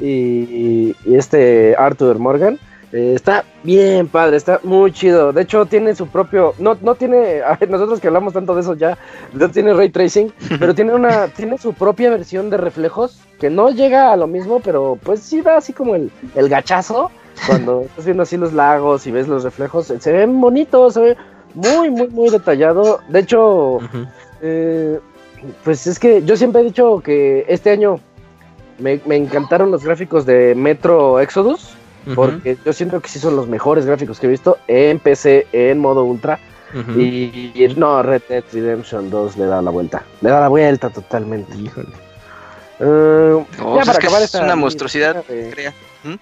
y, 0.00 0.94
este 1.06 1.74
Arthur 1.78 2.18
Morgan. 2.18 2.58
Eh, 2.92 3.12
está 3.14 3.44
bien 3.62 4.08
padre, 4.08 4.36
está 4.36 4.60
muy 4.62 4.92
chido. 4.92 5.32
De 5.32 5.42
hecho, 5.42 5.66
tiene 5.66 5.94
su 5.94 6.06
propio. 6.06 6.54
No, 6.58 6.76
no 6.80 6.94
tiene. 6.94 7.40
nosotros 7.68 8.00
que 8.00 8.06
hablamos 8.08 8.32
tanto 8.32 8.54
de 8.54 8.60
eso 8.60 8.74
ya. 8.74 8.96
No 9.32 9.50
tiene 9.50 9.74
ray 9.74 9.90
tracing. 9.90 10.32
pero 10.58 10.74
tiene 10.74 10.94
una. 10.94 11.28
Tiene 11.28 11.58
su 11.58 11.72
propia 11.72 12.10
versión 12.10 12.50
de 12.50 12.56
reflejos. 12.56 13.20
Que 13.40 13.50
no 13.50 13.70
llega 13.70 14.12
a 14.12 14.16
lo 14.16 14.26
mismo. 14.26 14.60
Pero 14.60 14.98
pues 15.02 15.20
sí 15.20 15.40
da 15.42 15.56
así 15.56 15.72
como 15.72 15.94
el, 15.94 16.10
el 16.34 16.48
gachazo 16.48 17.10
cuando 17.46 17.82
estás 17.86 18.04
viendo 18.04 18.22
así 18.22 18.36
los 18.36 18.52
lagos 18.52 19.06
y 19.06 19.10
ves 19.10 19.28
los 19.28 19.44
reflejos, 19.44 19.92
se 19.98 20.12
ven 20.12 20.40
bonitos, 20.40 20.94
se 20.94 21.00
ve 21.00 21.16
muy, 21.54 21.90
muy, 21.90 22.08
muy 22.08 22.30
detallado. 22.30 23.00
De 23.08 23.20
hecho, 23.20 23.78
eh, 24.40 24.98
pues 25.64 25.86
es 25.86 25.98
que 25.98 26.22
yo 26.24 26.36
siempre 26.36 26.62
he 26.62 26.64
dicho 26.64 27.00
que 27.00 27.44
este 27.48 27.70
año 27.70 28.00
me, 28.78 29.00
encantaron 29.16 29.70
los 29.70 29.84
gráficos 29.84 30.26
de 30.26 30.54
Metro 30.54 31.20
Exodus, 31.20 31.75
porque 32.14 32.56
yo 32.64 32.72
siento 32.72 33.00
que 33.00 33.08
sí 33.08 33.18
son 33.18 33.36
los 33.36 33.48
mejores 33.48 33.86
gráficos 33.86 34.20
que 34.20 34.26
he 34.26 34.30
visto 34.30 34.58
en 34.68 34.98
PC, 34.98 35.46
en 35.52 35.78
modo 35.78 36.04
ultra. 36.04 36.38
y, 36.96 37.52
no, 37.76 38.02
Red 38.02 38.22
Dead 38.28 38.44
Redemption 38.52 39.08
2 39.08 39.36
le 39.36 39.46
da 39.46 39.62
la 39.62 39.70
vuelta, 39.70 40.04
le 40.20 40.30
da 40.30 40.40
la 40.40 40.48
vuelta 40.48 40.90
totalmente. 40.90 41.56
Híjole. 41.56 41.88
Uh, 42.78 43.44
para 43.58 43.92
acabar 43.92 44.22
es 44.22 44.34
una 44.34 44.56
monstruosidad, 44.56 45.24
crea. 45.24 45.72
¿Mm? 46.04 46.14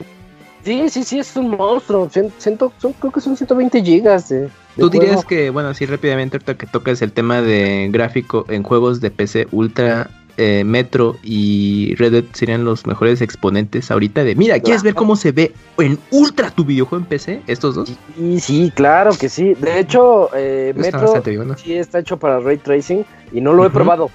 Sí, 0.65 0.89
sí, 0.89 1.05
sí, 1.05 1.19
es 1.19 1.37
un 1.37 1.51
monstruo. 1.51 2.09
Siento, 2.39 2.73
son, 2.79 2.93
creo 2.95 3.13
que 3.13 3.21
son 3.21 3.37
120 3.37 3.83
gigas 3.83 4.31
de, 4.31 4.49
¿Tú 4.77 4.89
dirías 4.89 5.25
que, 5.25 5.51
bueno, 5.51 5.75
sí, 5.75 5.87
rápidamente, 5.87 6.37
ahorita 6.37 6.57
que 6.57 6.67
tocas 6.67 7.03
el 7.03 7.13
tema 7.13 7.43
de 7.43 7.89
gráfico 7.93 8.45
en 8.49 8.63
juegos 8.63 9.01
de 9.01 9.11
PC 9.11 9.47
Ultra, 9.53 10.11
eh, 10.37 10.65
Metro 10.65 11.17
y 11.23 11.95
Red 11.97 12.13
Dead 12.13 12.25
serían 12.33 12.65
los 12.65 12.87
mejores 12.87 13.21
exponentes 13.21 13.91
ahorita 13.91 14.25
de, 14.25 14.35
mira, 14.35 14.59
¿quieres 14.61 14.83
ver 14.83 14.95
cómo 14.95 15.17
se 15.17 15.33
ve 15.33 15.53
en 15.79 15.99
Ultra 16.11 16.51
tu 16.51 16.65
videojuego 16.65 17.03
en 17.03 17.09
PC, 17.09 17.43
estos 17.47 17.75
dos? 17.75 17.93
Sí, 18.17 18.41
sí, 18.41 18.73
claro 18.75 19.13
que 19.19 19.29
sí. 19.29 19.55
De 19.55 19.79
hecho, 19.79 20.31
eh, 20.35 20.73
Metro 20.77 21.23
sí 21.57 21.75
está 21.75 22.01
hecho 22.01 22.19
para 22.19 22.41
Ray 22.41 22.59
Tracing 22.59 23.05
y 23.33 23.41
no 23.41 23.53
lo 23.53 23.65
he 23.65 23.71
probado. 23.71 24.11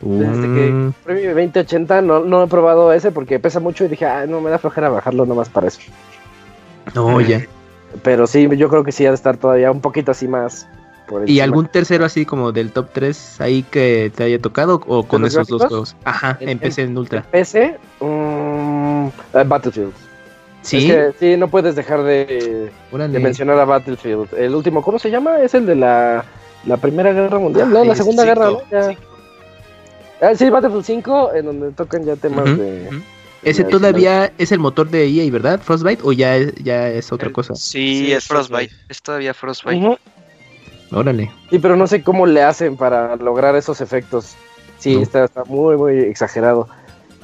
Desde 0.00 0.42
que 0.42 0.92
Premio 1.04 1.30
2080 1.30 2.02
no, 2.02 2.20
no 2.20 2.42
he 2.42 2.46
probado 2.48 2.92
ese 2.92 3.12
porque 3.12 3.38
pesa 3.38 3.60
mucho 3.60 3.84
y 3.84 3.88
dije, 3.88 4.04
ah, 4.04 4.26
no 4.26 4.40
me 4.40 4.50
da 4.50 4.58
flojera 4.58 4.88
bajarlo 4.90 5.24
nomás 5.24 5.48
para 5.48 5.68
eso. 5.68 5.80
No, 6.94 7.20
ya. 7.20 7.46
Pero 8.02 8.26
sí, 8.26 8.48
yo 8.56 8.68
creo 8.68 8.84
que 8.84 8.92
sí 8.92 9.06
ha 9.06 9.10
de 9.10 9.14
estar 9.14 9.36
todavía 9.36 9.70
un 9.70 9.80
poquito 9.80 10.10
así 10.10 10.28
más. 10.28 10.68
¿Y 11.26 11.40
algún 11.40 11.66
tercero 11.68 12.04
así 12.04 12.24
como 12.24 12.52
del 12.52 12.72
top 12.72 12.88
3 12.92 13.40
ahí 13.40 13.62
que 13.62 14.10
te 14.14 14.24
haya 14.24 14.38
tocado 14.38 14.82
o 14.86 15.04
con 15.04 15.24
esos 15.24 15.48
dos 15.48 15.64
juegos? 15.64 15.96
Ajá, 16.04 16.36
en, 16.40 16.58
PC 16.58 16.82
en 16.82 16.98
Ultra. 16.98 17.22
PC, 17.22 17.78
um, 18.00 19.10
Battlefield. 19.32 19.92
¿Sí? 20.62 20.92
sí, 21.20 21.36
no 21.36 21.48
puedes 21.48 21.76
dejar 21.76 22.02
de, 22.02 22.70
de, 22.90 23.18
mencionar 23.20 23.58
a 23.60 23.64
Battlefield. 23.64 24.34
El 24.34 24.54
último, 24.54 24.82
¿cómo 24.82 24.98
se 24.98 25.10
llama? 25.10 25.40
Es 25.40 25.54
el 25.54 25.64
de 25.64 25.76
la, 25.76 26.24
la 26.64 26.76
Primera 26.76 27.12
Guerra 27.12 27.38
Mundial, 27.38 27.70
¿no? 27.70 27.84
La 27.84 27.94
Segunda 27.94 28.24
Guerra, 28.24 28.50
¿no? 28.50 28.60
Ah, 30.20 30.34
sí, 30.34 30.50
Battlefield 30.50 30.84
5, 30.84 31.34
en 31.34 31.44
donde 31.46 31.70
tocan 31.72 32.04
ya 32.04 32.16
temas 32.16 32.44
de... 32.56 32.88
Ese 33.42 33.62
todavía 33.62 34.32
es 34.38 34.50
el 34.50 34.58
motor 34.58 34.90
de 34.90 35.06
EA, 35.06 35.30
¿verdad? 35.30 35.60
Frostbite 35.60 36.02
o 36.02 36.12
ya 36.12 36.36
es, 36.36 36.52
ya 36.56 36.88
es 36.88 37.12
otra 37.12 37.30
cosa? 37.30 37.54
Sí, 37.54 38.12
es 38.12 38.26
Frostbite. 38.26 38.74
Es 38.88 39.00
todavía 39.00 39.32
Frostbite. 39.34 39.98
Órale. 40.92 41.30
Sí, 41.50 41.58
pero 41.58 41.76
no 41.76 41.86
sé 41.86 42.02
cómo 42.02 42.26
le 42.26 42.42
hacen 42.42 42.76
para 42.76 43.16
lograr 43.16 43.56
esos 43.56 43.80
efectos. 43.80 44.36
Sí, 44.78 44.94
está, 44.94 45.28
muy, 45.46 45.76
muy 45.76 45.98
exagerado. 45.98 46.68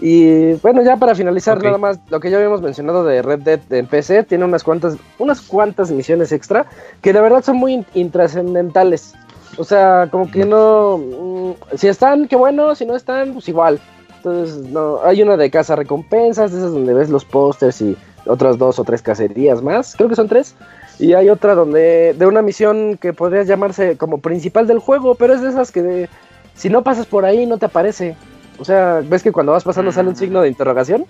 Y 0.00 0.54
bueno, 0.54 0.83
ya 0.83 0.97
para 0.97 1.14
finalizar, 1.14 1.62
nada 1.62 1.78
más, 1.78 2.00
lo 2.11 2.19
que 2.19 2.28
ya 2.28 2.38
habíamos 2.38 2.61
mencionado 2.61 3.04
de 3.04 3.23
Red 3.23 3.40
Dead 3.40 3.61
en 3.71 3.87
PC, 3.87 4.25
tiene 4.25 4.45
unas 4.45 4.64
cuantas, 4.64 4.97
unas 5.19 5.40
cuantas 5.42 5.92
misiones 5.92 6.33
extra 6.33 6.66
que 7.02 7.12
de 7.12 7.21
verdad 7.21 7.45
son 7.45 7.59
muy 7.59 7.87
intrascendentales. 7.95 9.14
O 9.59 9.64
sea, 9.64 10.09
como 10.11 10.31
que 10.31 10.45
no. 10.45 10.99
Mm, 10.99 11.76
si 11.76 11.88
están, 11.88 12.26
qué 12.26 12.37
bueno. 12.37 12.75
Si 12.75 12.85
no 12.85 12.97
están, 12.97 13.35
pues 13.35 13.49
igual. 13.49 13.81
Entonces, 14.16 14.57
no. 14.71 15.00
Hay 15.04 15.23
una 15.23 15.37
de 15.37 15.50
casa 15.50 15.76
recompensas, 15.76 16.52
esas 16.52 16.73
donde 16.73 16.95
ves 16.95 17.11
los 17.11 17.25
pósters 17.25 17.81
y 17.83 17.97
otras 18.26 18.59
dos 18.59 18.79
o 18.79 18.85
tres 18.85 19.02
cacerías 19.02 19.62
más. 19.62 19.95
Creo 19.97 20.09
que 20.09 20.17
son 20.17 20.29
tres. 20.29 20.55
Y 20.99 21.14
hay 21.14 21.29
otra 21.31 21.55
donde. 21.55 22.14
de 22.17 22.26
una 22.26 22.43
misión 22.43 22.97
que 22.99 23.12
podría 23.12 23.43
llamarse 23.43 23.97
como 23.97 24.19
principal 24.19 24.67
del 24.67 24.79
juego, 24.79 25.14
pero 25.14 25.35
es 25.35 25.41
de 25.41 25.49
esas 25.49 25.73
que 25.73 26.09
si 26.55 26.69
no 26.69 26.83
pasas 26.83 27.07
por 27.07 27.25
ahí 27.25 27.47
no 27.47 27.59
te 27.59 27.67
aparece. 27.67 28.17
O 28.59 28.64
sea, 28.64 29.02
ves 29.05 29.23
que 29.23 29.33
cuando 29.33 29.52
vas 29.52 29.64
pasando 29.64 29.93
sale 29.93 30.09
un 30.09 30.17
signo 30.17 30.43
de 30.43 30.49
interrogación. 30.49 31.07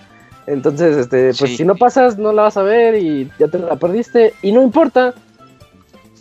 Entonces, 0.46 0.96
este, 0.96 1.32
pues 1.38 1.56
si 1.56 1.64
no 1.64 1.76
pasas, 1.76 2.18
no 2.18 2.32
la 2.32 2.42
vas 2.42 2.56
a 2.56 2.62
ver 2.62 2.96
y 2.96 3.30
ya 3.38 3.48
te 3.48 3.58
la 3.58 3.76
perdiste. 3.76 4.34
Y 4.42 4.52
no 4.52 4.62
importa. 4.62 5.14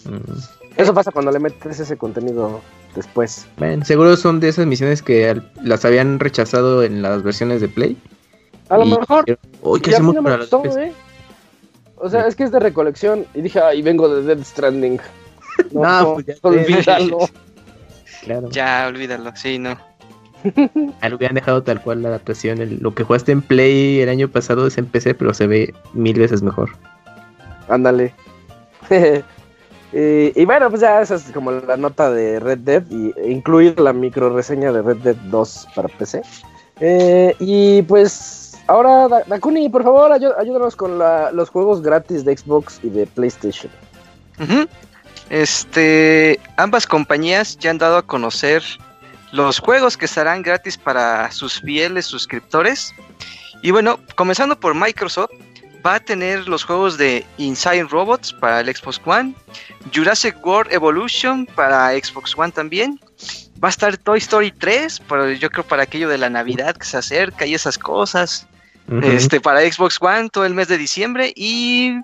Mm. 0.05 0.61
Eso 0.77 0.93
pasa 0.93 1.11
cuando 1.11 1.31
le 1.31 1.39
metes 1.39 1.79
ese 1.79 1.97
contenido 1.97 2.61
después. 2.95 3.45
Bueno, 3.57 3.83
seguro 3.85 4.15
son 4.15 4.39
de 4.39 4.49
esas 4.49 4.65
misiones 4.65 5.01
que 5.01 5.41
las 5.63 5.85
habían 5.85 6.19
rechazado 6.19 6.83
en 6.83 7.01
las 7.01 7.23
versiones 7.23 7.61
de 7.61 7.67
Play. 7.67 7.97
A 8.71 8.77
lo 8.77 8.85
mejor. 8.85 9.25
Uy, 9.61 9.81
¿qué 9.81 9.91
hacemos 9.91 10.15
para 10.15 10.43
¿eh? 10.81 10.93
O 11.97 12.09
sea, 12.09 12.25
es 12.25 12.35
que 12.37 12.43
es 12.43 12.51
de 12.51 12.59
recolección. 12.59 13.25
Y 13.33 13.41
dije, 13.41 13.59
ay, 13.59 13.81
vengo 13.81 14.07
de 14.07 14.23
Dead 14.23 14.43
Stranding. 14.43 14.99
No, 15.73 16.13
pues 16.15 16.25
ya 16.25 16.33
olvídalo. 16.41 17.17
claro. 18.23 18.49
Ya, 18.49 18.87
olvídalo, 18.87 19.35
sí, 19.35 19.59
no. 19.59 19.77
Ah, 21.01 21.09
lo 21.09 21.17
hubieran 21.17 21.35
dejado 21.35 21.61
tal 21.61 21.81
cual 21.83 22.01
la 22.01 22.07
adaptación. 22.07 22.57
lo 22.79 22.95
que 22.95 23.03
jugaste 23.03 23.33
en 23.33 23.41
Play 23.41 23.99
el 23.99 24.09
año 24.09 24.29
pasado 24.29 24.65
es 24.65 24.77
en 24.77 24.85
PC, 24.85 25.13
pero 25.13 25.33
se 25.33 25.47
ve 25.47 25.73
mil 25.93 26.17
veces 26.17 26.41
mejor. 26.41 26.71
Ándale. 27.67 28.13
Y, 29.93 30.45
bueno, 30.45 30.69
pues 30.69 30.81
ya 30.81 31.01
esa 31.01 31.15
es 31.15 31.23
como 31.33 31.51
la 31.51 31.75
nota 31.75 32.09
de 32.09 32.39
Red 32.39 32.59
Dead 32.59 32.83
y 32.89 33.13
incluir 33.29 33.77
la 33.77 33.91
micro 33.91 34.33
reseña 34.33 34.71
de 34.71 34.81
Red 34.81 34.97
Dead 34.99 35.15
2 35.15 35.67
para 35.75 35.89
PC. 35.89 36.21
Eh, 36.79 37.35
y 37.39 37.81
pues 37.81 38.50
ahora, 38.67 39.23
Dakuni, 39.27 39.69
por 39.69 39.83
favor, 39.83 40.11
ayúdanos 40.11 40.75
con 40.75 40.97
los 40.97 41.49
juegos 41.49 41.81
gratis 41.81 42.25
de 42.25 42.37
Xbox 42.37 42.79
y 42.83 42.89
de 42.89 43.07
PlayStation. 43.07 43.71
Este, 45.29 46.39
ambas 46.57 46.85
compañías 46.85 47.57
ya 47.57 47.69
han 47.69 47.77
dado 47.77 47.97
a 47.97 48.01
conocer 48.01 48.63
los 49.31 49.59
juegos 49.59 49.95
que 49.95 50.05
estarán 50.05 50.41
gratis 50.41 50.77
para 50.77 51.31
sus 51.31 51.61
fieles 51.61 52.05
suscriptores. 52.05 52.93
Y 53.61 53.71
bueno, 53.71 53.99
comenzando 54.15 54.59
por 54.59 54.75
Microsoft, 54.75 55.31
va 55.85 55.95
a 55.95 55.99
tener 55.99 56.47
los 56.47 56.63
juegos 56.63 56.97
de 56.97 57.25
Inside 57.37 57.83
Robots 57.83 58.33
para 58.33 58.59
el 58.59 58.75
Xbox 58.75 58.99
One, 59.05 59.33
Jurassic 59.93 60.45
World 60.45 60.71
Evolution 60.73 61.45
para 61.45 61.91
Xbox 61.91 62.37
One 62.37 62.51
también. 62.51 62.99
Va 63.63 63.67
a 63.67 63.69
estar 63.69 63.95
Toy 63.97 64.17
Story 64.17 64.51
3, 64.51 65.01
pero 65.07 65.31
yo 65.31 65.49
creo 65.49 65.63
para 65.63 65.83
aquello 65.83 66.09
de 66.09 66.17
la 66.17 66.29
Navidad 66.29 66.75
que 66.75 66.85
se 66.85 66.97
acerca 66.97 67.45
y 67.45 67.53
esas 67.53 67.77
cosas. 67.77 68.47
Este 69.03 69.39
para 69.39 69.61
Xbox 69.61 69.97
One 70.01 70.29
todo 70.29 70.45
el 70.45 70.53
mes 70.53 70.67
de 70.67 70.77
diciembre 70.77 71.31
y 71.35 71.95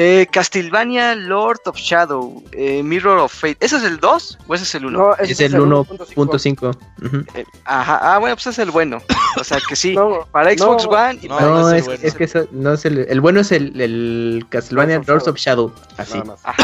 eh, 0.00 0.28
Castlevania 0.30 1.16
Lord 1.16 1.58
of 1.66 1.76
Shadow, 1.76 2.44
eh, 2.52 2.84
Mirror 2.84 3.18
of 3.18 3.34
Fate. 3.34 3.56
¿Ese 3.58 3.78
es 3.78 3.82
el 3.82 3.98
2 3.98 4.38
o 4.46 4.54
ese 4.54 4.62
es 4.62 4.74
el 4.76 4.86
1? 4.86 4.96
No, 4.96 5.16
es, 5.16 5.40
el 5.40 5.54
1.5. 5.54 6.78
Eh, 7.34 7.44
ajá, 7.64 7.98
ah, 8.00 8.18
bueno, 8.18 8.36
pues 8.36 8.46
es 8.46 8.60
el 8.60 8.70
bueno. 8.70 9.02
O 9.36 9.42
sea 9.42 9.58
que 9.68 9.74
sí, 9.74 9.96
para 10.30 10.56
Xbox 10.56 10.86
One 10.86 11.18
y 11.20 11.28
para 11.28 11.46
No, 11.46 11.72
es, 11.72 11.88
es, 11.88 12.14
que 12.14 12.24
eso, 12.24 12.46
no 12.52 12.74
es 12.74 12.84
el, 12.84 12.98
el 13.08 13.20
bueno 13.20 13.40
es 13.40 13.50
el, 13.50 13.80
el 13.80 14.46
Castlevania 14.50 15.02
Lords 15.04 15.26
of 15.26 15.36
Shadow. 15.36 15.72
Así. 15.96 16.22
Ajá. 16.44 16.62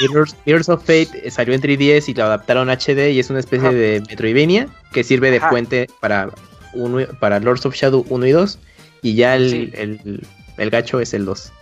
Mirrors, 0.44 0.68
of 0.68 0.80
Fate 0.80 1.08
eh, 1.22 1.30
salió 1.30 1.54
en 1.54 1.62
3DS 1.62 2.08
y 2.08 2.14
lo 2.14 2.24
adaptaron 2.24 2.68
a 2.68 2.74
HD 2.74 3.12
y 3.12 3.18
es 3.18 3.30
una 3.30 3.40
especie 3.40 3.72
de 3.72 4.02
Metroidvania 4.08 4.68
que 4.92 5.04
sirve 5.04 5.30
de 5.30 5.40
puente 5.40 5.88
para, 6.00 6.28
uno, 6.74 7.06
para 7.20 7.40
Lords 7.40 7.66
of 7.66 7.74
Shadow 7.74 8.04
1 8.08 8.26
y 8.26 8.30
2. 8.32 8.58
Y 9.02 9.14
ya 9.14 9.36
el, 9.36 9.72
el, 9.74 10.26
el 10.56 10.70
gacho 10.70 11.00
es 11.00 11.14
el 11.14 11.24
2. 11.24 11.52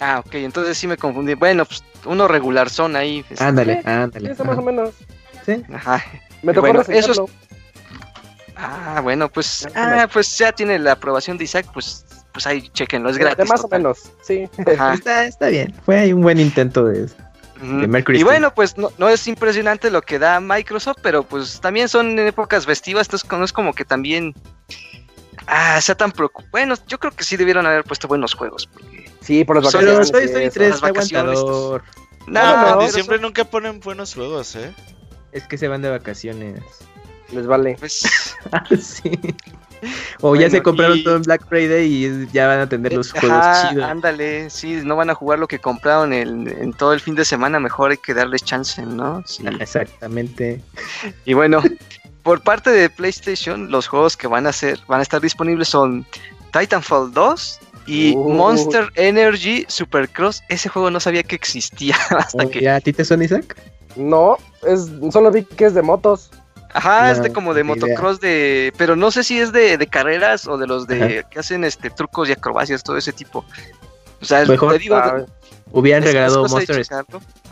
Ah, 0.00 0.22
ok, 0.24 0.34
entonces 0.34 0.78
sí 0.78 0.86
me 0.86 0.96
confundí. 0.96 1.34
Bueno, 1.34 1.64
pues 1.64 1.82
uno 2.04 2.28
regular 2.28 2.70
son 2.70 2.96
ahí. 2.96 3.24
Este, 3.28 3.42
ándale, 3.42 3.82
ándale. 3.84 4.34
más 4.34 4.58
o 4.58 4.62
menos. 4.62 4.94
Sí. 5.44 5.62
Ajá. 5.72 6.04
Me 6.42 6.52
tocó 6.52 6.68
bueno, 6.68 6.82
esos... 6.88 7.20
Ah, 8.56 9.00
bueno, 9.02 9.28
pues, 9.28 9.68
ah, 9.74 10.08
pues 10.12 10.36
ya 10.36 10.50
tiene 10.50 10.78
la 10.78 10.92
aprobación 10.92 11.38
de 11.38 11.44
Isaac, 11.44 11.66
pues, 11.72 12.04
pues 12.32 12.44
ahí 12.46 12.68
chequenlo, 12.70 13.08
es 13.08 13.16
de 13.16 13.22
gratis. 13.22 13.48
más 13.48 13.62
o 13.62 13.68
menos, 13.68 14.10
sí. 14.22 14.48
Ajá. 14.66 14.94
Está, 14.94 15.26
está 15.26 15.46
bien. 15.46 15.72
Fue 15.84 15.96
ahí 15.96 16.12
un 16.12 16.22
buen 16.22 16.40
intento 16.40 16.84
de, 16.84 17.04
Ujú. 17.04 17.14
De 17.60 17.86
Mercury 17.88 18.18
Y 18.18 18.20
Steam. 18.20 18.28
bueno, 18.32 18.54
pues 18.54 18.76
no, 18.78 18.90
no 18.98 19.08
es 19.08 19.26
impresionante 19.28 19.90
lo 19.90 20.02
que 20.02 20.18
da 20.18 20.40
Microsoft, 20.40 20.98
pero 21.02 21.22
pues 21.22 21.60
también 21.60 21.88
son 21.88 22.18
en 22.18 22.26
épocas 22.26 22.66
festivas, 22.66 23.06
entonces 23.08 23.30
no 23.30 23.44
es 23.44 23.52
como 23.52 23.74
que 23.74 23.84
también 23.84 24.34
ah, 25.46 25.80
sea 25.80 25.94
tan 25.96 26.12
preocupante. 26.12 26.50
Bueno, 26.52 26.74
yo 26.86 26.98
creo 26.98 27.12
que 27.12 27.24
sí 27.24 27.36
debieron 27.36 27.66
haber 27.66 27.84
puesto 27.84 28.08
buenos 28.08 28.34
juegos. 28.34 28.66
Porque... 28.66 29.10
Sí, 29.20 29.44
por 29.44 29.62
las 29.62 29.72
Pero 29.72 29.78
Pero 29.80 29.92
vacaciones. 29.98 30.12
Toy 30.12 30.22
y 30.22 30.26
Story 30.26 30.44
eso. 30.44 30.54
3 30.54 30.68
las 30.68 30.76
está 30.76 30.86
vacaciones. 30.88 31.38
aguantador. 31.38 31.82
No, 32.26 32.74
no, 32.76 32.80
diciembre 32.82 33.18
nunca 33.18 33.44
ponen 33.44 33.80
buenos 33.80 34.14
juegos, 34.14 34.54
¿eh? 34.56 34.72
Es 35.32 35.44
que 35.44 35.58
se 35.58 35.68
van 35.68 35.82
de 35.82 35.90
vacaciones. 35.90 36.62
Les 37.32 37.46
vale. 37.46 37.76
pues, 37.78 38.02
sí. 38.80 39.10
O 40.20 40.34
ya 40.36 40.50
se 40.50 40.62
compraron 40.62 40.98
y- 40.98 41.04
todo 41.04 41.16
en 41.16 41.22
Black 41.22 41.46
Friday 41.48 41.86
y 41.86 42.28
ya 42.32 42.46
van 42.48 42.60
a 42.60 42.68
tener 42.68 42.92
los 42.92 43.12
juegos 43.12 43.44
chidos. 43.70 43.84
ándale, 43.84 44.50
sí, 44.50 44.80
no 44.84 44.96
van 44.96 45.10
a 45.10 45.14
jugar 45.14 45.38
lo 45.38 45.46
que 45.48 45.58
compraron 45.58 46.12
en, 46.12 46.48
en 46.48 46.72
todo 46.72 46.92
el 46.92 47.00
fin 47.00 47.14
de 47.14 47.24
semana, 47.24 47.60
mejor 47.60 47.90
hay 47.92 47.96
que 47.98 48.14
darles 48.14 48.42
chance, 48.44 48.82
¿no? 48.82 49.22
Sí. 49.26 49.44
Exactamente. 49.60 50.60
Y 51.24 51.34
bueno, 51.34 51.62
por 52.22 52.42
parte 52.42 52.70
de 52.70 52.90
PlayStation, 52.90 53.70
los 53.70 53.86
juegos 53.86 54.16
que 54.16 54.26
van 54.26 54.46
a 54.46 54.52
ser, 54.52 54.80
van 54.88 55.00
a 55.00 55.02
estar 55.02 55.20
disponibles 55.20 55.68
son 55.68 56.04
Titanfall 56.52 57.12
2 57.12 57.58
y 57.86 58.14
Uh. 58.16 58.28
Monster 58.34 58.90
Energy 58.96 59.64
Supercross. 59.68 60.42
Ese 60.50 60.68
juego 60.68 60.90
no 60.90 61.00
sabía 61.00 61.22
que 61.22 61.34
existía 61.36 61.96
hasta 62.10 62.44
que. 62.50 62.60
¿Ya 62.60 62.76
a 62.76 62.80
ti 62.80 62.92
te 62.92 63.04
son 63.04 63.22
Isaac? 63.22 63.56
No, 63.96 64.36
es, 64.66 64.90
solo 65.10 65.30
vi 65.30 65.42
que 65.44 65.64
es 65.66 65.74
de 65.74 65.80
motos. 65.82 66.30
Ajá, 66.74 67.10
es 67.10 67.18
No, 67.18 67.24
de 67.24 67.32
como 67.32 67.54
de 67.54 67.62
idea. 67.62 67.74
motocross 67.74 68.20
de. 68.20 68.72
Pero 68.76 68.94
no 68.96 69.10
sé 69.10 69.24
si 69.24 69.38
es 69.38 69.52
de, 69.52 69.78
de 69.78 69.86
carreras 69.86 70.46
o 70.46 70.58
de 70.58 70.66
los 70.66 70.86
de 70.86 71.02
Ajá. 71.20 71.28
que 71.30 71.38
hacen 71.38 71.64
este 71.64 71.90
trucos 71.90 72.28
y 72.28 72.32
acrobacias, 72.32 72.82
todo 72.82 72.96
ese 72.96 73.12
tipo. 73.12 73.44
O 74.20 74.24
sea, 74.24 74.44
Mejor- 74.44 74.72
te 74.72 74.78
digo, 74.78 74.96
Ah, 74.96 75.24
Hubieran 75.72 76.02
es- 76.02 76.08
es 76.08 76.14
regalado 76.14 76.46
Monster, 76.48 76.82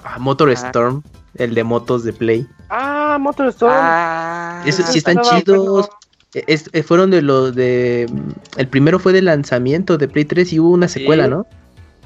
ah, 0.05 0.19
Motor 0.19 0.51
Ajá. 0.51 0.67
Storm, 0.69 1.03
el 1.37 1.55
de 1.55 1.65
motos 1.65 2.03
de 2.05 2.13
Play. 2.13 2.47
Ah, 2.71 3.19
Motorstorm. 3.21 3.73
Ah, 3.77 4.63
Eso 4.67 4.83
sí 4.83 4.99
están 4.99 5.19
chidos. 5.21 5.67
bueno. 5.67 5.89
Eh, 6.35 6.45
es- 6.49 6.71
fueron 6.87 7.11
de 7.11 7.23
los 7.23 7.55
de. 7.55 8.07
mm, 8.11 8.59
El 8.61 8.69
primero 8.69 8.99
fue 8.99 9.13
de 9.13 9.23
lanzamiento 9.23 9.97
de 9.99 10.09
Play 10.09 10.25
3 10.25 10.53
y 10.53 10.61
hubo 10.61 10.71
una 10.71 10.89
Sí. 10.89 11.01
secuela, 11.01 11.27
¿no? 11.29 11.47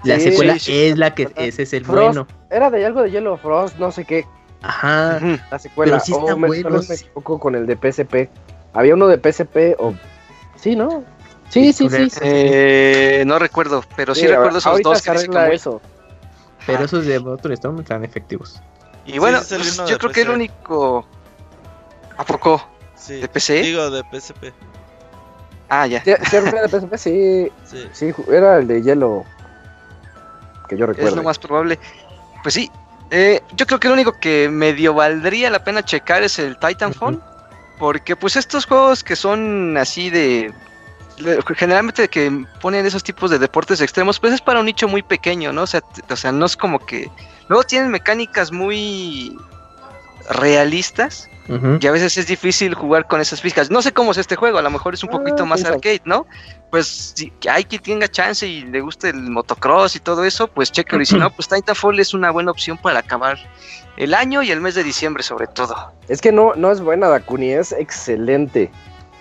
La 0.05 0.17
Sí, 0.17 0.31
secuela 0.31 0.55
sí, 0.55 0.61
sí. 0.61 0.79
es 0.85 0.99
la 0.99 1.15
que. 1.15 1.29
Ese 1.37 1.63
es 1.63 1.73
el 1.73 1.85
Frost. 1.85 1.99
bueno. 2.17 2.27
Era 2.51 2.71
de 2.71 2.85
algo 2.87 3.03
de 3.03 3.11
Yellow 3.11 3.37
Frost, 3.39 3.79
no 3.79 3.91
sé 3.93 4.05
qué. 4.05 4.27
Ajá. 4.63 5.19
La 5.51 5.59
secuela. 5.59 5.93
Pero 5.93 6.05
sí 6.05 6.13
O 6.13 6.21
está 6.21 6.37
me, 6.37 6.49
bueno, 6.49 6.63
tal 6.69 6.73
vez 6.79 6.89
me 6.89 6.95
equivoco 6.97 7.39
con 7.41 7.55
el 7.55 7.67
de 7.67 7.77
PSP. 7.77 8.29
Había 8.75 8.95
uno 8.95 9.09
de 9.09 9.17
PSP 9.19 9.77
o. 9.79 9.95
Sí, 10.57 10.77
¿no? 10.77 11.03
Sí, 11.49 11.73
sí, 11.73 11.89
sí. 11.89 12.09
Eh, 12.21 13.25
no 13.27 13.39
recuerdo, 13.39 13.83
pero 13.97 14.15
sí, 14.15 14.21
Sí, 14.23 14.27
recuerdo 14.29 14.59
esos 14.59 14.81
dos 14.83 14.99
se 15.01 15.11
que 15.13 15.27
como- 15.27 15.41
eso. 15.41 15.81
Pero 16.67 16.85
esos 16.85 17.07
de 17.07 17.19
Motor 17.19 17.53
Storm 17.53 17.81
están 17.81 18.05
efectivos. 18.05 18.61
Y 19.07 19.19
bueno, 19.19 19.39
pues, 19.49 19.77
yo 19.89 19.99
creo 19.99 20.13
que 20.13 20.21
el 20.21 20.27
PC. 20.27 20.31
único. 20.37 21.07
¿A 22.19 22.25
poco? 22.25 22.63
Sí. 22.95 23.15
¿De 23.15 23.29
PC? 23.29 23.63
Digo, 23.63 23.91
de 23.91 24.05
PSP. 24.05 24.53
Ah, 25.71 25.87
ya. 25.87 26.05
Sí, 26.05 26.11
era 26.11 26.67
de 26.67 26.69
PSP, 26.69 26.99
sí. 26.99 27.53
Sí. 27.65 27.89
Sí, 27.93 28.13
ju- 28.13 28.31
era 28.33 28.59
el 28.59 28.67
de 28.69 28.83
Yellow. 28.83 29.25
Que 30.69 30.77
yo 30.77 30.85
Es 30.85 30.91
recuerdo. 30.91 31.17
lo 31.17 31.23
más 31.23 31.39
probable. 31.39 31.79
Pues 32.43 32.55
sí. 32.55 32.71
Eh, 33.11 33.41
yo 33.55 33.67
creo 33.67 33.81
que 33.81 33.89
lo 33.89 33.95
único 33.95 34.13
que 34.19 34.49
medio 34.49 34.95
valdría 34.95 35.51
la 35.51 35.63
pena 35.65 35.85
checar 35.85 36.23
es 36.23 36.39
el 36.39 36.57
Titanfall. 36.59 37.23
Porque 37.79 38.15
pues 38.15 38.37
estos 38.37 38.67
juegos 38.67 39.03
que 39.03 39.17
son 39.17 39.77
así 39.79 40.11
de... 40.11 40.53
Generalmente 41.57 42.09
que 42.09 42.45
ponen 42.61 42.87
esos 42.87 43.03
tipos 43.03 43.31
de 43.31 43.39
deportes 43.39 43.81
extremos, 43.81 44.19
pues 44.21 44.35
es 44.35 44.41
para 44.41 44.61
un 44.61 44.67
nicho 44.67 44.89
muy 44.89 45.03
pequeño, 45.03 45.53
¿no? 45.53 45.63
O 45.63 45.67
sea, 45.67 45.83
o 46.09 46.17
sea, 46.17 46.33
no 46.33 46.47
es 46.47 46.57
como 46.57 46.79
que... 46.79 47.11
Luego 47.49 47.65
tienen 47.65 47.91
mecánicas 47.91 48.53
muy 48.53 49.37
realistas 50.29 51.29
Ujú. 51.49 51.79
y 51.81 51.87
a 51.87 51.91
veces 51.91 52.17
es 52.17 52.27
difícil 52.27 52.75
jugar 52.75 53.07
con 53.07 53.21
esas 53.21 53.41
físicas. 53.41 53.71
No 53.71 53.83
sé 53.83 53.93
cómo 53.93 54.13
es 54.13 54.19
este 54.19 54.37
juego, 54.37 54.59
a 54.59 54.63
lo 54.63 54.71
mejor 54.71 54.95
es 54.95 55.03
un 55.03 55.11
Ah, 55.11 55.19
poquito 55.19 55.45
más 55.47 55.65
arcade, 55.65 56.03
¿no? 56.05 56.27
Pues 56.71 57.13
si 57.17 57.33
hay 57.51 57.65
quien 57.65 57.83
tenga 57.83 58.09
chance 58.09 58.47
y 58.47 58.63
le 58.63 58.81
guste 58.81 59.09
el 59.11 59.17
motocross 59.23 59.97
y 59.97 60.01
todo 60.01 60.25
eso, 60.25 60.47
pues 60.49 60.71
chéquelo. 60.71 61.03
Y 61.03 61.07
si 61.07 61.17
no, 61.17 61.31
pues 61.35 61.49
Titanfall 61.49 61.99
es 61.99 62.15
una 62.15 62.31
buena 62.31 62.51
opción 62.53 62.79
para 62.79 63.01
acabar 63.01 63.39
el 63.97 64.15
año 64.15 64.43
y 64.43 64.51
el 64.53 64.61
mes 64.61 64.75
de 64.77 64.85
diciembre 64.85 65.23
sobre 65.23 65.47
todo. 65.49 65.93
Es 66.09 66.21
que 66.21 66.31
no, 66.33 66.55
no 66.55 66.71
es 66.71 66.81
buena 66.81 67.09
Dakuni, 67.09 67.51
es 67.53 67.73
excelente. 67.73 68.71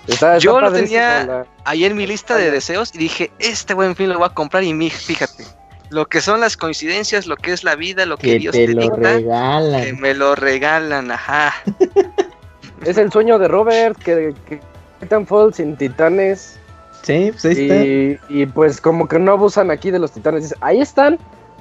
Está, 0.07 0.35
está 0.35 0.37
Yo 0.37 0.59
lo 0.61 0.71
tenía- 0.71 1.25
la- 1.25 1.45
Ahí 1.65 1.85
en 1.85 1.95
mi 1.95 2.05
lista 2.07 2.35
de 2.35 2.49
deseos 2.51 2.93
y 2.95 2.97
dije, 2.99 3.31
este 3.39 3.73
buen 3.73 3.95
fin 3.95 4.09
lo 4.09 4.17
voy 4.19 4.27
a 4.27 4.33
comprar 4.33 4.63
y 4.63 4.73
mi, 4.73 4.89
fíjate, 4.89 5.45
lo 5.89 6.07
que 6.07 6.21
son 6.21 6.39
las 6.39 6.55
coincidencias, 6.55 7.25
lo 7.27 7.35
que 7.35 7.51
es 7.51 7.63
la 7.63 7.75
vida, 7.75 8.05
lo 8.05 8.17
que, 8.17 8.27
Que 8.33 8.39
Dios 8.39 8.53
te 8.53 8.67
te 8.67 8.73
lo 8.73 8.81
dicta, 8.81 8.95
que 8.97 9.07
regalan. 9.17 9.99
me 9.99 10.13
lo 10.13 10.35
regalan, 10.35 11.11
ajá. 11.11 11.53
Es 12.85 12.97
el 12.97 13.11
sueño 13.11 13.37
de 13.39 13.47
Robert, 13.47 13.97
que, 13.97 14.33
que 14.47 14.61
Titanfall 15.01 15.53
sin 15.53 15.75
titanes. 15.75 16.58
Sí, 17.03 17.29
pues 17.31 17.45
ahí 17.45 17.53
está. 17.53 17.85
Y, 18.29 18.45
pues 18.47 18.81
como 18.81 19.07
que 19.07 19.19
no 19.19 19.31
abusan 19.31 19.71
aquí 19.71 19.91
de 19.91 19.99
los 19.99 20.11
titanes. 20.11 20.43
Dice, 20.43 20.55
ahí 20.61 20.81
están, 20.81 21.17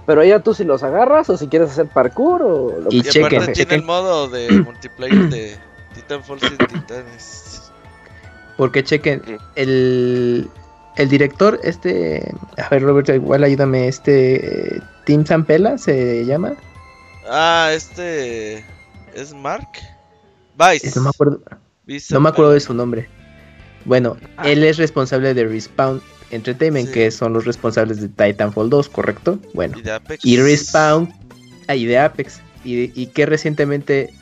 pero 0.07 0.24
ya 0.24 0.40
tú 0.40 0.55
si 0.55 0.64
los 0.64 0.83
agarras 0.83 1.29
o 1.31 1.37
si 1.37 1.48
quieres 1.48 1.70
hacer 1.70 1.88
parkour 1.88 2.42
o 2.42 2.81
lo 2.81 2.90
Y 2.90 3.03
que 3.03 3.11
chequen, 3.11 3.42
aparte 3.42 3.53
tiene 3.53 3.55
chequen. 3.55 3.81
el 3.81 3.87
modo 3.87 4.29
de 4.29 4.51
multiplayer 4.64 5.29
de 5.29 5.57
Titanfall 5.94 6.40
sin 6.40 6.57
titanes. 6.59 7.72
Porque 8.57 8.83
chequen, 8.83 9.22
el, 9.55 10.51
el 10.96 11.09
director, 11.09 11.61
este. 11.62 12.35
A 12.57 12.68
ver, 12.68 12.83
Roberto, 12.83 13.14
igual 13.14 13.44
ayúdame. 13.44 13.87
Este. 13.88 14.77
eh, 14.77 14.81
Tim 15.05 15.24
Zampella 15.24 15.79
se 15.79 16.24
llama. 16.27 16.55
Ah, 17.31 17.70
este. 17.72 18.64
¿Es 19.14 19.33
Mark? 19.33 19.68
Vice. 20.59 20.92
No 20.96 21.03
me 21.03 21.09
acuerdo, 21.11 21.40
Vice 21.87 22.12
no 22.12 22.20
me 22.20 22.29
acuerdo 22.29 22.51
de 22.53 22.61
su 22.61 22.74
nombre. 22.74 23.09
Bueno, 23.85 24.17
Ah. 24.37 24.49
él 24.49 24.64
es 24.64 24.77
responsable 24.77 25.35
de 25.35 25.45
Respawn 25.47 26.03
Entertainment, 26.31 26.88
Sí. 26.88 26.93
que 26.95 27.11
son 27.11 27.33
los 27.33 27.45
responsables 27.47 28.01
de 28.01 28.09
Titanfall 28.09 28.69
2, 28.69 28.88
¿correcto? 28.88 29.38
Bueno. 29.55 29.79
Y 29.79 29.83
de 29.83 29.93
Apex. 29.93 30.25
Y 30.25 30.37
Respawn, 30.37 31.12
ahí 31.69 31.87
de 31.87 31.99
Apex. 31.99 32.41
Y, 32.64 33.01
y 33.01 33.07
que 33.07 33.25
recientemente, 33.25 34.12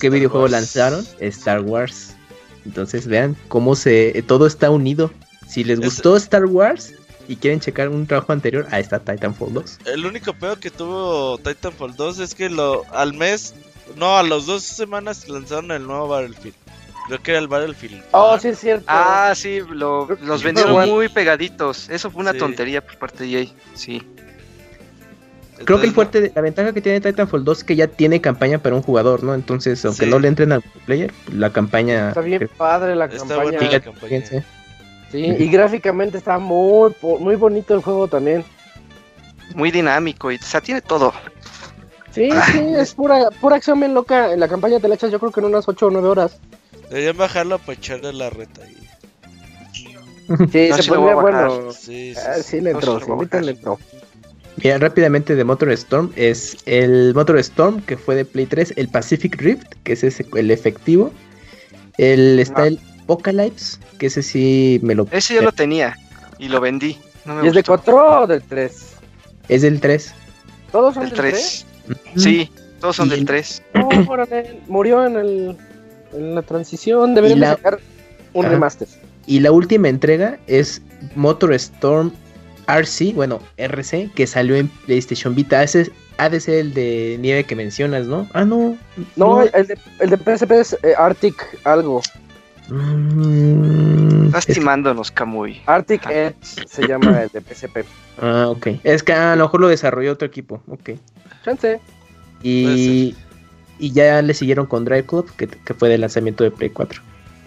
¿qué 0.00 0.08
videojuego 0.10 0.44
Wars. 0.44 0.52
lanzaron? 0.52 1.06
Star 1.20 1.60
Wars. 1.60 2.14
Entonces 2.64 3.06
vean 3.06 3.36
cómo 3.48 3.76
se 3.76 4.24
todo 4.26 4.46
está 4.46 4.70
unido. 4.70 5.10
Si 5.46 5.64
les 5.64 5.78
Es- 5.80 5.84
gustó 5.84 6.16
Star 6.16 6.46
Wars 6.46 6.94
y 7.28 7.36
quieren 7.36 7.60
checar 7.60 7.90
un 7.90 8.06
trabajo 8.06 8.32
anterior, 8.32 8.66
ahí 8.70 8.80
está 8.80 8.98
Titanfall 9.00 9.52
2. 9.52 9.78
El 9.84 10.06
único 10.06 10.32
peor 10.32 10.58
que 10.58 10.70
tuvo 10.70 11.36
Titanfall 11.38 11.94
2 11.94 12.20
es 12.20 12.34
que 12.34 12.48
lo 12.48 12.84
al 12.94 13.12
mes, 13.12 13.54
no, 13.96 14.16
a 14.16 14.22
las 14.22 14.46
dos 14.46 14.62
semanas 14.62 15.28
lanzaron 15.28 15.70
el 15.72 15.86
nuevo 15.86 16.08
Battlefield. 16.08 16.54
Creo 17.06 17.22
que 17.22 17.30
era 17.32 17.40
el 17.40 17.48
Battlefield. 17.48 18.02
Oh, 18.12 18.32
One. 18.32 18.40
sí 18.40 18.48
es 18.48 18.58
cierto. 18.58 18.84
Ah, 18.88 19.32
sí, 19.36 19.60
lo- 19.70 20.08
los 20.22 20.42
vendieron 20.42 20.72
igual. 20.72 20.88
muy 20.90 21.08
pegaditos. 21.08 21.88
Eso 21.90 22.10
fue 22.10 22.22
una 22.22 22.32
Sí. 22.32 22.38
tontería 22.38 22.80
por 22.80 22.96
parte 22.96 23.24
de 23.24 23.40
EA. 23.42 23.48
Sí. 23.74 24.02
Creo 25.64 25.80
que 25.80 25.86
el 25.86 25.92
fuerte, 25.92 26.20
de- 26.20 26.32
la 26.34 26.40
ventaja 26.42 26.72
que 26.72 26.80
tiene 26.80 27.00
Titanfall 27.00 27.44
2 27.44 27.58
es 27.58 27.64
que 27.64 27.76
ya 27.76 27.86
tiene 27.86 28.20
campaña 28.20 28.58
para 28.58 28.74
un 28.74 28.82
jugador, 28.82 29.22
¿no? 29.22 29.34
Entonces, 29.34 29.84
aunque 29.84 30.04
Sí. 30.06 30.10
no 30.10 30.18
le 30.18 30.28
entren 30.28 30.50
al 30.52 30.62
player, 30.84 31.12
la 31.32 31.50
campaña... 31.50 32.08
Está 32.08 32.22
bien 32.22 32.50
padre 32.56 32.96
la 32.96 33.04
Está 33.04 33.18
campaña. 33.18 33.42
buena 33.42 33.60
la 33.70 33.80
campaña. 33.80 34.00
fíjense. 34.08 34.44
Sí, 35.12 35.18
y 35.18 35.48
gráficamente 35.48 36.18
está 36.18 36.38
muy, 36.38 36.92
muy 37.20 37.36
bonito 37.36 37.72
el 37.74 37.82
juego 37.82 38.08
también. 38.08 38.44
Muy 39.54 39.70
dinámico 39.70 40.32
y 40.32 40.36
o 40.36 40.42
sea, 40.42 40.60
tiene 40.60 40.80
todo. 40.80 41.12
Sí, 42.10 42.28
sí, 42.52 42.58
es 42.76 42.94
pura, 42.94 43.30
pura 43.40 43.56
acción 43.56 43.78
bien 43.78 43.94
loca. 43.94 44.32
En 44.32 44.40
la 44.40 44.48
campaña 44.48 44.80
te 44.80 44.88
la 44.88 44.96
echas 44.96 45.12
yo 45.12 45.20
creo 45.20 45.30
que 45.30 45.38
en 45.40 45.46
unas 45.46 45.68
8 45.68 45.86
o 45.86 45.90
9 45.90 46.08
horas. 46.08 46.38
Deberían 46.90 47.16
bajarlo 47.16 47.58
para 47.58 47.72
echarle 47.74 48.12
la 48.12 48.30
reta 48.30 48.62
ahí. 48.62 48.76
Sí, 49.72 49.88
No, 50.28 50.46
se 50.48 50.82
lo 50.90 50.94
pondría 50.94 51.14
bueno. 51.16 51.72
Sí, 51.72 52.14
sí, 52.14 52.20
Ah, 52.26 52.34
sí. 52.42 52.60
le 52.60 52.72
No, 52.72 52.78
entró, 52.78 53.00
sí 53.00 53.06
lo 53.08 53.18
sí, 53.40 53.44
le 53.44 53.50
entró. 53.52 53.78
Mira, 54.62 54.78
rápidamente 54.78 55.34
de 55.34 55.44
Motor 55.44 55.70
Storm 55.72 56.12
es 56.16 56.56
el 56.64 57.12
Motor 57.14 57.38
Storm 57.38 57.80
que 57.82 57.96
fue 57.96 58.14
de 58.14 58.24
Play 58.24 58.46
3, 58.46 58.74
el 58.76 58.88
Pacific 58.88 59.36
Rift, 59.40 59.66
que 59.82 59.94
es 59.94 60.04
ese- 60.04 60.26
el 60.36 60.50
efectivo. 60.50 61.12
El 61.98 62.38
está 62.38 62.62
Ah. 62.62 62.66
el 62.68 62.80
Apocalypse, 63.02 63.78
que 63.98 64.06
ese 64.06 64.22
sí 64.22 64.80
me 64.82 64.94
lo 64.94 65.06
Ese 65.10 65.34
yo 65.34 65.42
lo 65.42 65.52
tenía 65.52 65.96
y 66.38 66.48
lo 66.48 66.60
vendí. 66.60 66.96
No 67.24 67.34
me 67.34 67.44
¿Y 67.44 67.48
es 67.48 67.54
de 67.54 67.60
gustó. 67.60 67.72
4 67.72 68.22
o 68.22 68.26
del 68.26 68.42
3? 68.42 68.94
es 69.48 69.62
del 69.62 69.80
3. 69.80 70.14
¿Todos 70.72 70.94
son 70.94 71.02
El 71.04 71.10
del 71.10 71.18
3? 71.18 71.66
3. 71.86 71.98
Sí, 72.16 72.50
todos 72.80 72.96
son 72.96 73.08
Y 73.08 73.10
del 73.10 73.20
el- 73.20 73.26
3. 73.26 73.62
No, 73.74 73.88
murió 74.68 75.04
en, 75.06 75.16
el, 75.16 75.56
en 76.14 76.34
la 76.34 76.42
transición. 76.42 77.14
Deberían 77.14 77.38
Y 77.38 77.40
la- 77.40 77.50
sacar 77.56 77.80
un 78.32 78.44
Ajá. 78.44 78.54
remaster. 78.54 78.88
Y 79.26 79.40
la 79.40 79.52
última 79.52 79.88
entrega 79.88 80.38
es 80.46 80.82
Motor 81.16 81.52
Storm 81.54 82.12
RC, 82.66 83.12
bueno, 83.14 83.40
RC, 83.56 84.10
que 84.14 84.26
salió 84.26 84.56
en 84.56 84.68
PlayStation 84.68 85.34
Vita. 85.34 85.62
Ese 85.62 85.90
ha 86.18 86.28
de 86.28 86.40
ser 86.40 86.54
el 86.56 86.74
de 86.74 87.16
nieve 87.20 87.44
que 87.44 87.56
mencionas, 87.56 88.06
¿no? 88.06 88.28
Ah, 88.32 88.44
no. 88.44 88.76
No, 89.16 89.42
el 89.42 89.66
de, 89.66 89.78
el 90.00 90.10
de 90.10 90.16
PSP 90.16 90.50
es 90.52 90.72
eh, 90.82 90.94
Arctic 90.96 91.34
algo. 91.64 92.00
Mm, 92.68 94.26
Estás 94.26 94.48
es 94.48 94.54
timándonos, 94.56 95.10
Camuy. 95.10 95.60
Arctic 95.66 96.06
Edge 96.08 96.34
se 96.66 96.86
llama 96.86 97.22
el 97.22 97.28
de 97.28 97.40
PSP. 97.40 97.84
ah, 98.20 98.46
ok. 98.48 98.68
Es 98.82 99.02
que 99.02 99.12
a 99.12 99.36
lo 99.36 99.44
mejor 99.44 99.60
lo 99.60 99.68
desarrolló 99.68 100.12
otro 100.12 100.26
equipo. 100.26 100.62
Ok. 100.68 100.90
Chance. 101.44 101.80
Y, 102.42 103.14
y 103.78 103.92
ya 103.92 104.22
le 104.22 104.34
siguieron 104.34 104.66
con 104.66 104.84
Drive 104.84 105.04
Club, 105.04 105.30
que, 105.36 105.48
que 105.48 105.74
fue 105.74 105.88
del 105.88 106.02
lanzamiento 106.02 106.44
de 106.44 106.50
Play 106.50 106.70
4. 106.70 107.00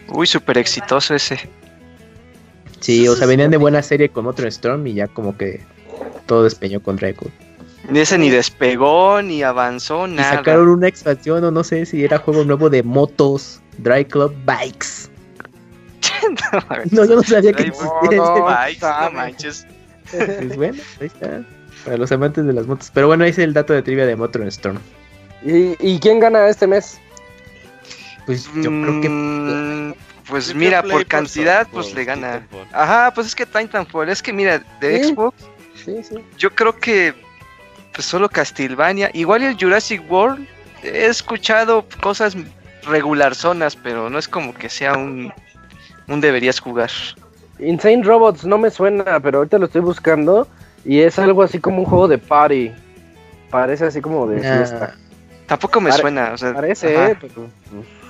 Uy, 0.09 0.27
súper 0.27 0.57
exitoso 0.57 1.15
ese. 1.15 1.39
Sí, 2.79 3.07
o 3.07 3.15
sea, 3.15 3.27
venían 3.27 3.51
de 3.51 3.57
buena 3.57 3.81
serie 3.81 4.09
con 4.09 4.25
Motor 4.25 4.47
Storm 4.47 4.85
y 4.87 4.93
ya 4.93 5.07
como 5.07 5.37
que 5.37 5.61
todo 6.25 6.43
despeñó 6.43 6.81
con 6.81 6.95
Drive 6.95 7.15
Club. 7.15 7.31
Ni 7.89 7.99
ese 7.99 8.17
ni 8.17 8.29
despegó, 8.29 9.21
ni 9.21 9.43
avanzó, 9.43 10.07
Y 10.07 10.11
nada. 10.11 10.35
sacaron 10.35 10.67
una 10.67 10.87
expansión 10.87 11.43
o 11.43 11.51
no 11.51 11.63
sé 11.63 11.85
si 11.85 12.03
era 12.03 12.17
juego 12.17 12.43
nuevo 12.43 12.69
de 12.69 12.83
motos, 12.83 13.61
Drive 13.77 14.07
Club 14.07 14.35
Bikes. 14.45 15.09
No, 16.91 17.05
yo 17.05 17.15
no 17.15 17.23
sabía 17.23 17.53
que 17.53 17.63
existía 17.63 18.17
no, 18.17 18.49
ese 18.65 18.79
no. 18.81 19.11
Manches. 19.11 19.65
Pues 20.11 20.55
bueno, 20.55 20.81
ahí 20.99 21.07
está. 21.07 21.43
Para 21.85 21.97
los 21.97 22.11
amantes 22.11 22.45
de 22.45 22.53
las 22.53 22.67
motos. 22.67 22.91
Pero 22.93 23.07
bueno, 23.07 23.23
ahí 23.23 23.29
es 23.29 23.39
el 23.39 23.53
dato 23.53 23.73
de 23.73 23.81
trivia 23.81 24.05
de 24.05 24.15
Motor 24.15 24.43
Storm. 24.47 24.79
¿Y, 25.47 25.75
y 25.79 25.99
quién 25.99 26.19
gana 26.19 26.47
este 26.47 26.67
mes? 26.67 26.99
Pues 28.25 28.45
yo 28.55 28.63
creo 28.69 29.01
que. 29.01 29.09
Mm, 29.09 29.93
Pues 30.27 30.53
mira, 30.53 30.83
por 30.83 31.05
cantidad, 31.05 31.65
pues 31.71 31.93
le 31.95 32.03
gana. 32.03 32.41
Titanfall. 32.41 32.67
Ajá, 32.73 33.11
pues 33.15 33.27
es 33.27 33.35
que 33.35 33.45
Titanfall, 33.45 34.09
es 34.09 34.21
que 34.21 34.33
mira, 34.33 34.61
de 34.81 35.03
Sí. 35.03 35.13
Xbox, 35.13 35.35
Sí, 35.75 36.03
sí. 36.03 36.15
yo 36.37 36.49
creo 36.53 36.77
que 36.77 37.13
pues 37.93 38.05
solo 38.05 38.27
Castlevania, 38.29 39.09
igual 39.13 39.41
el 39.43 39.55
Jurassic 39.57 40.03
World, 40.11 40.45
he 40.83 41.05
escuchado 41.05 41.85
cosas 42.01 42.35
regular 42.83 43.33
zonas, 43.35 43.75
pero 43.75 44.09
no 44.09 44.19
es 44.19 44.27
como 44.27 44.53
que 44.53 44.67
sea 44.69 44.93
un, 44.97 45.31
un 46.07 46.21
deberías 46.21 46.59
jugar. 46.59 46.91
Insane 47.59 48.03
Robots 48.03 48.45
no 48.45 48.57
me 48.57 48.69
suena, 48.69 49.19
pero 49.21 49.37
ahorita 49.39 49.57
lo 49.57 49.65
estoy 49.65 49.81
buscando 49.81 50.47
y 50.85 50.99
es 50.99 51.17
algo 51.17 51.41
así 51.41 51.57
como 51.59 51.79
un 51.79 51.85
juego 51.85 52.07
de 52.07 52.17
party. 52.19 52.71
Parece 53.49 53.85
así 53.85 54.01
como 54.01 54.27
de 54.27 54.41
Nah, 54.41 54.57
fiesta. 54.57 54.95
Tampoco 55.47 55.81
me 55.81 55.89
Pare- 55.89 56.01
suena, 56.01 56.31
o 56.33 56.37
sea, 56.37 56.53
Parece, 56.53 56.95
ajá. 56.95 57.11
eh, 57.11 57.17
pero 57.21 57.33
pues, 57.33 57.47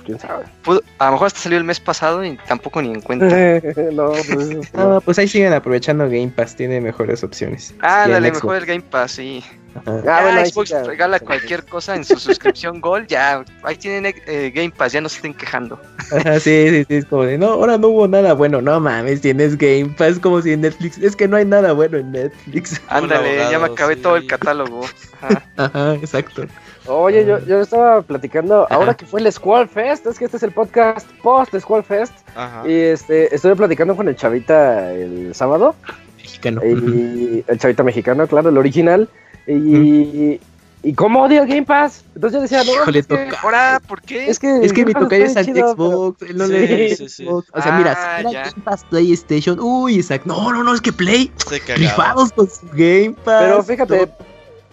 quién 0.04 0.18
sabe. 0.18 0.44
Pudo- 0.64 0.82
a 0.98 1.06
lo 1.06 1.12
mejor 1.12 1.26
hasta 1.28 1.38
salió 1.40 1.56
el 1.58 1.64
mes 1.64 1.78
pasado 1.80 2.24
y 2.24 2.36
tampoco 2.48 2.82
ni 2.82 2.90
en 2.90 3.00
cuenta. 3.00 3.26
no, 3.92 4.10
pues, 4.12 4.72
no, 4.74 5.00
pues 5.00 5.18
ahí 5.18 5.28
siguen 5.28 5.52
aprovechando 5.52 6.04
Game 6.04 6.32
Pass, 6.34 6.56
tiene 6.56 6.80
mejores 6.80 7.22
opciones. 7.22 7.74
Ah, 7.80 8.06
dale, 8.08 8.28
Xbox. 8.30 8.42
mejor 8.44 8.56
el 8.56 8.66
Game 8.66 8.80
Pass, 8.82 9.12
sí. 9.12 9.42
Ajá. 9.74 9.82
Ah, 9.86 10.00
Ya, 10.04 10.22
bueno, 10.22 10.38
ahí 10.40 10.46
sí 10.46 10.52
Xbox 10.52 10.68
ya. 10.70 10.82
regala 10.82 11.20
cualquier 11.20 11.64
cosa 11.64 11.94
en 11.94 12.04
su 12.04 12.18
suscripción 12.18 12.80
Gold, 12.80 13.06
ya, 13.06 13.44
ahí 13.62 13.76
tienen 13.76 14.12
eh, 14.26 14.50
Game 14.52 14.70
Pass, 14.70 14.92
ya 14.92 15.00
no 15.00 15.08
se 15.08 15.16
estén 15.16 15.34
quejando. 15.34 15.80
Ajá, 16.10 16.40
sí, 16.40 16.70
sí, 16.70 16.84
sí, 16.88 16.94
es 16.96 17.04
como 17.04 17.22
de, 17.24 17.38
no, 17.38 17.48
ahora 17.50 17.78
no 17.78 17.88
hubo 17.88 18.08
nada 18.08 18.32
bueno, 18.32 18.60
no 18.62 18.80
mames, 18.80 19.20
tienes 19.20 19.56
Game 19.58 19.94
Pass 19.96 20.18
como 20.18 20.40
si 20.42 20.52
en 20.54 20.62
Netflix, 20.62 20.98
es 20.98 21.14
que 21.14 21.28
no 21.28 21.36
hay 21.36 21.44
nada 21.44 21.72
bueno 21.72 21.98
en 21.98 22.10
Netflix. 22.10 22.80
Ándale, 22.88 23.36
ya 23.50 23.58
me 23.60 23.66
acabé 23.66 23.94
sí. 23.94 24.00
todo 24.00 24.16
el 24.16 24.26
catálogo. 24.26 24.84
Ajá. 25.20 25.44
Ajá, 25.56 25.94
exacto. 25.94 26.46
Oye, 26.88 27.24
yo, 27.26 27.38
yo 27.44 27.60
estaba 27.60 28.02
platicando, 28.02 28.66
ahora 28.70 28.94
que 28.94 29.04
fue 29.06 29.20
el 29.20 29.30
Squall 29.32 29.68
Fest, 29.68 30.06
es 30.06 30.18
que 30.18 30.24
este 30.24 30.38
es 30.38 30.42
el 30.42 30.52
podcast 30.52 31.06
post 31.22 31.54
Squall 31.58 31.84
Fest, 31.84 32.12
Ajá. 32.34 32.62
y 32.68 32.72
este, 32.72 33.34
estuve 33.34 33.54
platicando 33.56 33.94
con 33.94 34.08
el 34.08 34.16
chavita 34.16 34.92
el 34.92 35.34
sábado, 35.34 35.74
Mexicano. 36.16 36.60
Y 36.64 37.44
el 37.46 37.58
chavita 37.58 37.82
mexicano, 37.82 38.26
claro, 38.26 38.48
el 38.50 38.58
original, 38.58 39.08
y, 39.46 40.40
y 40.82 40.92
cómo 40.94 41.22
odia 41.24 41.42
el 41.42 41.48
Game 41.48 41.64
Pass. 41.64 42.04
Entonces 42.14 42.36
yo 42.38 42.42
decía, 42.42 42.64
no, 42.64 42.82
Híjole, 42.82 42.98
es 43.00 43.06
que. 43.06 43.28
Ahora, 43.42 43.80
¿por 43.86 44.00
qué? 44.02 44.28
es 44.28 44.38
que, 44.38 44.58
Es 44.62 44.72
que 44.72 44.84
mi 44.84 44.92
tocayo 44.92 45.24
es 45.24 45.34
pero- 45.34 45.72
Xbox, 45.74 46.22
él 46.22 46.36
no 46.36 46.46
Sí, 46.46 46.52
le 46.52 46.96
sí, 46.96 47.08
sí. 47.08 47.24
Xbox. 47.24 47.48
O 47.52 47.60
sea, 47.62 47.72
mira, 47.72 47.94
Ah, 47.96 48.16
si 48.16 48.20
era 48.22 48.30
ya. 48.30 48.50
Game 48.50 48.62
Pass 48.64 48.84
PlayStation, 48.88 49.58
uy, 49.60 49.96
Isaac, 49.96 50.22
no, 50.26 50.52
no, 50.52 50.62
no, 50.62 50.74
es 50.74 50.80
que 50.80 50.92
Play, 50.92 51.32
rifados 51.76 52.30
con 52.32 52.48
su 52.48 52.66
Game 52.68 53.14
Pass. 53.24 53.42
Pero 53.42 53.62
fíjate, 53.62 54.06
todo. 54.06 54.16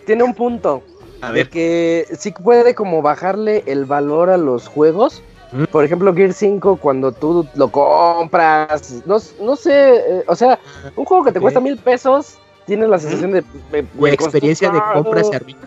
tiene 0.05 0.23
un 0.23 0.33
punto. 0.33 0.83
A 1.27 1.31
de 1.31 1.39
ver, 1.39 1.49
que 1.49 2.07
sí 2.17 2.31
puede 2.31 2.75
como 2.75 3.01
bajarle 3.01 3.63
el 3.67 3.85
valor 3.85 4.29
a 4.29 4.37
los 4.37 4.67
juegos. 4.67 5.21
¿Mm? 5.51 5.65
Por 5.65 5.83
ejemplo, 5.85 6.13
Gear 6.13 6.33
5, 6.33 6.77
cuando 6.77 7.11
tú 7.11 7.47
lo 7.55 7.69
compras, 7.69 9.01
no, 9.05 9.17
no 9.41 9.55
sé, 9.55 9.95
eh, 9.95 10.23
o 10.27 10.35
sea, 10.35 10.59
un 10.95 11.05
juego 11.05 11.23
que 11.23 11.31
te 11.31 11.39
cuesta 11.39 11.59
mil 11.59 11.77
pesos, 11.77 12.37
tiene 12.65 12.87
la 12.87 12.97
sensación 12.99 13.31
de, 13.31 13.43
de- 13.71 13.85
experiencia 14.13 14.69
de 14.71 14.79
compra 14.93 15.23
se 15.23 15.35
arruina. 15.35 15.59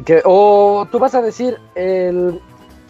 Que, 0.06 0.21
o 0.25 0.88
tú 0.91 0.97
vas 0.99 1.13
a 1.15 1.21
decir, 1.21 1.58
el, 1.75 2.39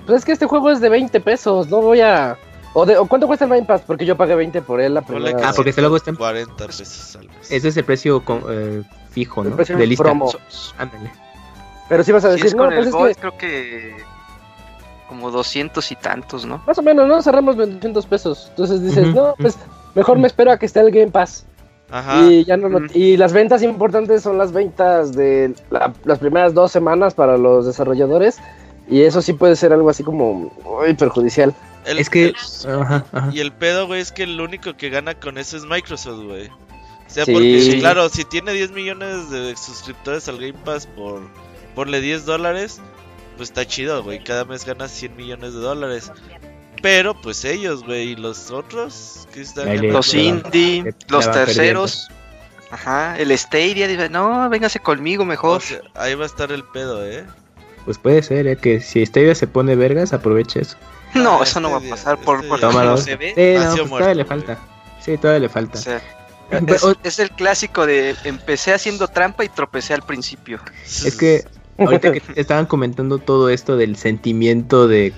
pues 0.06 0.20
es 0.20 0.26
que 0.26 0.32
este 0.32 0.46
juego 0.46 0.72
es 0.72 0.80
de 0.80 0.90
20 0.90 1.20
pesos, 1.20 1.68
no 1.70 1.82
voy 1.82 2.02
a... 2.02 2.38
O, 2.74 2.86
de, 2.86 2.98
o 2.98 3.06
cuánto 3.06 3.26
cuesta 3.28 3.46
el 3.46 3.52
Game 3.52 3.64
Pass, 3.66 3.84
porque 3.88 4.06
yo 4.06 4.18
pagué 4.18 4.36
20 4.36 4.62
por 4.62 4.82
él 4.82 4.94
la 4.96 5.02
primera 5.02 5.38
que 5.38 5.44
Ah, 5.44 5.54
porque 5.56 5.70
este 5.70 5.82
luego 5.82 5.96
está 5.98 6.10
en- 6.12 6.18
40 6.18 6.68
pesos 6.68 7.16
al 7.16 7.28
mes. 7.30 7.50
Ese 7.52 7.70
es 7.70 7.78
el 7.78 7.86
precio 7.86 8.24
con- 8.26 8.44
eh, 8.50 8.84
fijo, 9.16 9.44
¿no? 9.44 9.56
precio 9.56 9.78
De 9.78 9.88
lista. 9.88 10.04
promo. 10.04 10.30
Ándale. 10.78 11.10
Pero 11.90 12.04
sí 12.04 12.12
vas 12.12 12.26
a 12.26 12.30
Si 12.30 12.34
decir, 12.34 12.48
es 12.48 12.56
no, 12.56 12.66
pues 12.66 12.78
el 12.80 12.88
es 12.88 12.92
Gold, 12.92 13.08
que 13.16 13.20
creo 13.22 13.38
que 13.38 13.96
como 15.08 15.32
200 15.32 15.92
y 15.92 15.96
tantos, 15.96 16.46
¿no? 16.46 16.62
más 16.68 16.78
o 16.78 16.82
menos, 16.82 17.08
¿no? 17.08 17.22
Cerramos 17.22 17.56
200 17.56 18.06
pesos. 18.08 18.48
Entonces 18.50 18.82
dices, 18.84 19.08
no, 19.14 19.36
pues 19.38 19.58
mejor 19.94 20.18
me 20.20 20.28
espero 20.28 20.52
a 20.52 20.58
que 20.58 20.66
esté 20.66 20.80
el 20.82 20.92
Game 20.92 21.12
Pass. 21.12 21.46
Ajá. 21.92 22.24
Y 22.26 22.44
ya 22.44 22.58
no 22.58 22.68
lo- 22.68 22.88
y 22.94 23.16
las 23.16 23.32
ventas 23.32 23.62
importantes 23.62 24.24
son 24.24 24.38
las 24.40 24.52
ventas 24.52 25.14
de 25.14 25.54
la- 25.70 25.94
las 26.04 26.18
primeras 26.20 26.54
dos 26.56 26.72
semanas 26.72 27.14
para 27.14 27.38
los 27.38 27.66
desarrolladores. 27.68 28.40
Y 28.90 29.02
eso 29.04 29.22
sí 29.22 29.34
puede 29.34 29.56
ser 29.56 29.72
algo 29.74 29.90
así 29.90 30.04
como 30.04 30.52
muy 30.64 30.94
perjudicial. 30.96 31.54
El- 31.86 32.00
Es 32.00 32.10
que. 32.10 32.26
el- 32.66 32.82
Ajá, 32.82 33.06
ajá. 33.12 33.30
y 33.32 33.40
el 33.40 33.52
pedo, 33.52 33.86
güey, 33.88 34.02
es 34.02 34.12
que 34.12 34.24
el 34.24 34.42
único 34.42 34.76
que 34.76 34.90
gana 34.90 35.14
con 35.14 35.38
eso 35.38 35.56
es 35.58 35.66
Microsoft, 35.66 36.24
güey. 36.24 36.50
O 37.08 37.10
sea, 37.10 37.26
porque 37.26 37.78
claro, 37.80 38.10
si 38.10 38.26
tiene 38.26 38.54
10 38.54 38.72
millones 38.72 39.30
de 39.30 39.56
suscriptores 39.56 40.28
al 40.28 40.38
Game 40.38 40.60
Pass 40.66 40.88
por 40.88 41.22
porle 41.76 42.02
10 42.02 42.26
dólares, 42.26 42.82
pues 43.38 43.50
está 43.50 43.66
chido, 43.66 44.04
güey. 44.04 44.24
Cada 44.24 44.46
mes 44.46 44.66
ganas 44.66 44.92
100 44.92 45.16
millones 45.16 45.54
de 45.54 45.60
dólares. 45.60 46.12
Pero 46.82 47.20
pues 47.20 47.46
ellos, 47.46 47.84
güey, 47.84 48.12
y 48.12 48.16
los 48.16 48.52
otros 48.52 49.28
que 49.34 49.42
están 49.42 49.92
Los 49.92 50.14
indie, 50.14 50.94
los 51.08 51.32
terceros. 51.32 52.10
Ajá, 52.72 53.18
el 53.18 53.36
Stadia 53.38 53.88
dice, 53.88 54.10
no, 54.10 54.50
véngase 54.50 54.80
conmigo 54.80 55.24
mejor. 55.24 55.62
ahí 55.94 56.16
va 56.16 56.24
a 56.24 56.28
estar 56.28 56.52
el 56.52 56.64
pedo, 56.64 57.06
¿eh? 57.06 57.26
Pues 57.86 58.00
puede 58.00 58.24
ser, 58.24 58.48
¿eh? 58.48 58.58
Que 58.58 58.82
si 58.82 59.06
Stadia 59.06 59.36
se 59.36 59.48
pone 59.48 59.76
vergas, 59.76 60.12
aproveche 60.12 60.62
eso. 60.62 60.76
No, 61.14 61.40
ah, 61.40 61.44
eso 61.44 61.60
no 61.60 61.72
va 61.72 61.78
a 61.78 61.82
pasar 61.82 62.18
por, 62.20 62.46
por 62.48 62.62
no 62.62 62.98
se 62.98 63.16
ve. 63.16 63.34
Sí, 63.36 63.64
no, 63.64 63.76
pues 63.76 63.90
todavía 63.90 64.16
le 64.16 64.26
falta. 64.26 64.58
Sí, 65.00 65.18
todavía 65.18 65.42
le 65.42 65.50
falta. 65.50 65.80
Es, 67.04 67.20
el 67.20 67.32
clásico 67.32 67.86
de 67.86 68.16
empecé 68.24 68.74
haciendo 68.74 69.08
trampa 69.08 69.44
y 69.44 69.50
tropecé 69.50 69.94
al 69.94 70.04
principio. 70.04 70.60
Es 70.84 71.16
que 71.16 71.44
ahorita 71.78 72.12
que 72.12 72.22
estaban 72.36 72.66
comentando 72.66 73.18
todo 73.18 73.50
esto 73.50 73.78
del 73.78 73.96
sentimiento 73.96 74.88
de, 74.88 75.14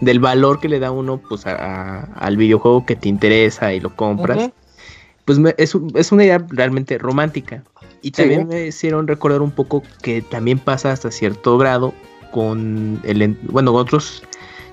del 0.00 0.20
valor 0.20 0.60
que 0.60 0.68
le 0.68 0.78
da 0.78 0.90
uno 0.90 1.18
pues 1.18 1.44
al 1.46 2.36
videojuego 2.36 2.84
que 2.86 2.96
te 2.96 3.08
interesa 3.08 3.72
y 3.72 3.80
lo 3.80 3.94
compras 3.94 4.50
pues 5.24 5.38
es, 5.56 5.76
es, 5.94 6.12
una 6.12 6.24
idea 6.24 6.44
realmente 6.48 6.98
romántica. 6.98 7.62
Y 8.02 8.10
también 8.10 8.48
me 8.48 8.66
hicieron 8.66 9.06
recordar 9.06 9.40
un 9.40 9.50
poco 9.50 9.82
que 10.02 10.20
también 10.20 10.58
pasa 10.58 10.92
hasta 10.92 11.10
cierto 11.10 11.56
grado 11.56 11.94
con 12.30 13.00
el, 13.04 13.38
bueno, 13.44 13.72
otros 13.72 14.22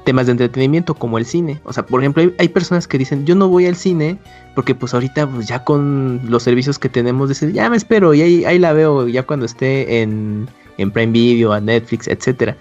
temas 0.03 0.25
de 0.25 0.33
entretenimiento 0.33 0.93
como 0.93 1.17
el 1.17 1.25
cine. 1.25 1.59
O 1.63 1.73
sea, 1.73 1.85
por 1.85 2.01
ejemplo, 2.01 2.23
hay, 2.37 2.49
personas 2.49 2.87
que 2.87 2.97
dicen, 2.97 3.25
yo 3.25 3.35
no 3.35 3.47
voy 3.47 3.65
al 3.65 3.75
cine 3.75 4.17
porque 4.55 4.75
pues 4.75 4.93
ahorita 4.93 5.27
pues 5.27 5.47
ya 5.47 5.63
con 5.63 6.21
los 6.27 6.43
servicios 6.43 6.79
que 6.79 6.89
tenemos, 6.89 7.29
dicen, 7.29 7.53
ya 7.53 7.69
me 7.69 7.77
espero 7.77 8.13
y 8.13 8.21
ahí, 8.21 8.45
ahí 8.45 8.59
la 8.59 8.73
veo 8.73 9.07
ya 9.07 9.23
cuando 9.23 9.45
esté 9.45 10.01
en, 10.01 10.47
en 10.77 10.91
Prime 10.91 11.11
Video, 11.11 11.53
a 11.53 11.61
Netflix, 11.61 12.07
etcétera. 12.07 12.57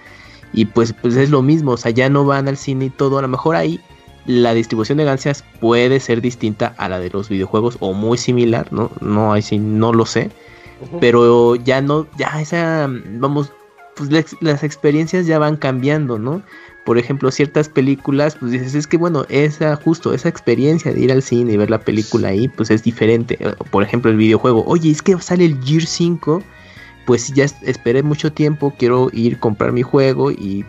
Y 0.53 0.65
pues, 0.65 0.93
pues 0.93 1.17
es 1.17 1.31
lo 1.31 1.43
mismo, 1.43 1.73
o 1.73 1.77
sea, 1.77 1.93
ya 1.93 2.09
no 2.09 2.25
van 2.25 2.49
al 2.49 2.57
cine 2.57 2.87
y 2.87 2.91
todo, 2.91 3.19
a 3.19 3.23
lo 3.23 3.29
mejor 3.29 3.57
ahí 3.57 3.81
la 4.27 4.53
distribución 4.55 4.99
de 4.99 5.05
ganancias 5.05 5.45
puede 5.61 5.99
ser 6.01 6.21
distinta 6.21 6.75
a 6.77 6.89
la 6.89 7.01
de 7.01 7.11
los 7.11 7.29
videojuegos 7.29 7.77
o 7.81 7.93
muy 7.93 8.19
similar, 8.19 8.73
no, 8.73 8.91
no, 9.01 9.33
ahí 9.33 9.43
sí 9.43 9.59
no 9.59 9.93
lo 9.93 10.07
sé, 10.07 10.31
pero 11.01 11.57
ya 11.57 11.81
no, 11.81 12.07
ya 12.17 12.41
esa, 12.41 12.89
vamos, 13.19 13.53
pues 13.97 14.11
las 14.41 14.63
experiencias 14.63 15.27
ya 15.27 15.39
van 15.39 15.57
cambiando, 15.57 16.19
¿no? 16.19 16.43
Por 16.91 16.99
ejemplo, 16.99 17.31
ciertas 17.31 17.69
películas, 17.69 18.35
pues 18.35 18.51
dices, 18.51 18.75
es 18.75 18.89
que 18.89 18.97
bueno, 18.97 19.25
esa, 19.29 19.77
justo 19.77 20.13
esa 20.13 20.29
experiencia 20.29 20.93
de 20.93 20.99
ir 20.99 21.13
al 21.13 21.23
cine 21.23 21.53
y 21.53 21.57
ver 21.57 21.71
la 21.71 21.79
película 21.79 22.31
ahí, 22.31 22.49
pues 22.49 22.69
es 22.73 22.83
diferente. 22.83 23.39
Por 23.71 23.85
ejemplo, 23.85 24.11
el 24.11 24.17
videojuego, 24.17 24.65
oye, 24.67 24.91
es 24.91 25.01
que 25.01 25.17
sale 25.21 25.45
el 25.45 25.63
Gear 25.63 25.85
5 25.87 26.43
pues 27.07 27.33
ya 27.33 27.45
esperé 27.63 28.03
mucho 28.03 28.33
tiempo, 28.33 28.75
quiero 28.77 29.09
ir 29.13 29.39
comprar 29.39 29.71
mi 29.71 29.83
juego 29.83 30.33
y, 30.33 30.65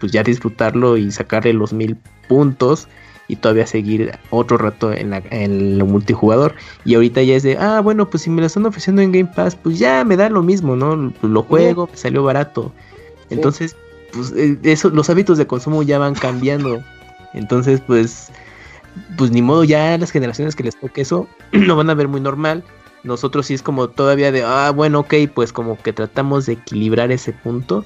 pues 0.00 0.10
ya 0.10 0.22
disfrutarlo 0.22 0.96
y 0.96 1.10
sacarle 1.10 1.52
los 1.52 1.74
mil 1.74 1.94
puntos 2.26 2.88
y 3.28 3.36
todavía 3.36 3.66
seguir 3.66 4.12
otro 4.30 4.56
rato 4.56 4.94
en, 4.94 5.10
la, 5.10 5.18
en 5.28 5.52
el 5.52 5.84
multijugador. 5.84 6.54
Y 6.86 6.94
ahorita 6.94 7.22
ya 7.22 7.36
es 7.36 7.42
de, 7.42 7.58
ah, 7.58 7.82
bueno, 7.82 8.08
pues 8.08 8.22
si 8.22 8.30
me 8.30 8.40
lo 8.40 8.46
están 8.46 8.64
ofreciendo 8.64 9.02
en 9.02 9.12
Game 9.12 9.30
Pass, 9.36 9.56
pues 9.56 9.78
ya 9.78 10.06
me 10.06 10.16
da 10.16 10.30
lo 10.30 10.42
mismo, 10.42 10.74
¿no? 10.74 11.12
Lo 11.20 11.42
juego, 11.42 11.86
me 11.86 11.98
salió 11.98 12.22
barato. 12.22 12.72
Entonces, 13.28 13.76
pues 14.12 14.32
eh, 14.36 14.58
eso, 14.62 14.90
los 14.90 15.10
hábitos 15.10 15.38
de 15.38 15.46
consumo 15.46 15.82
ya 15.82 15.98
van 15.98 16.14
cambiando. 16.14 16.82
Entonces, 17.34 17.80
pues, 17.86 18.30
pues 19.16 19.30
ni 19.30 19.42
modo, 19.42 19.64
ya 19.64 19.96
las 19.98 20.10
generaciones 20.10 20.56
que 20.56 20.64
les 20.64 20.78
toque 20.78 21.02
eso 21.02 21.28
lo 21.52 21.76
van 21.76 21.90
a 21.90 21.94
ver 21.94 22.08
muy 22.08 22.20
normal. 22.20 22.64
Nosotros 23.02 23.46
sí 23.46 23.54
es 23.54 23.62
como 23.62 23.88
todavía 23.88 24.30
de, 24.30 24.42
ah, 24.42 24.70
bueno, 24.70 25.00
ok, 25.00 25.14
pues 25.34 25.52
como 25.52 25.78
que 25.78 25.92
tratamos 25.92 26.46
de 26.46 26.54
equilibrar 26.54 27.10
ese 27.10 27.32
punto. 27.32 27.84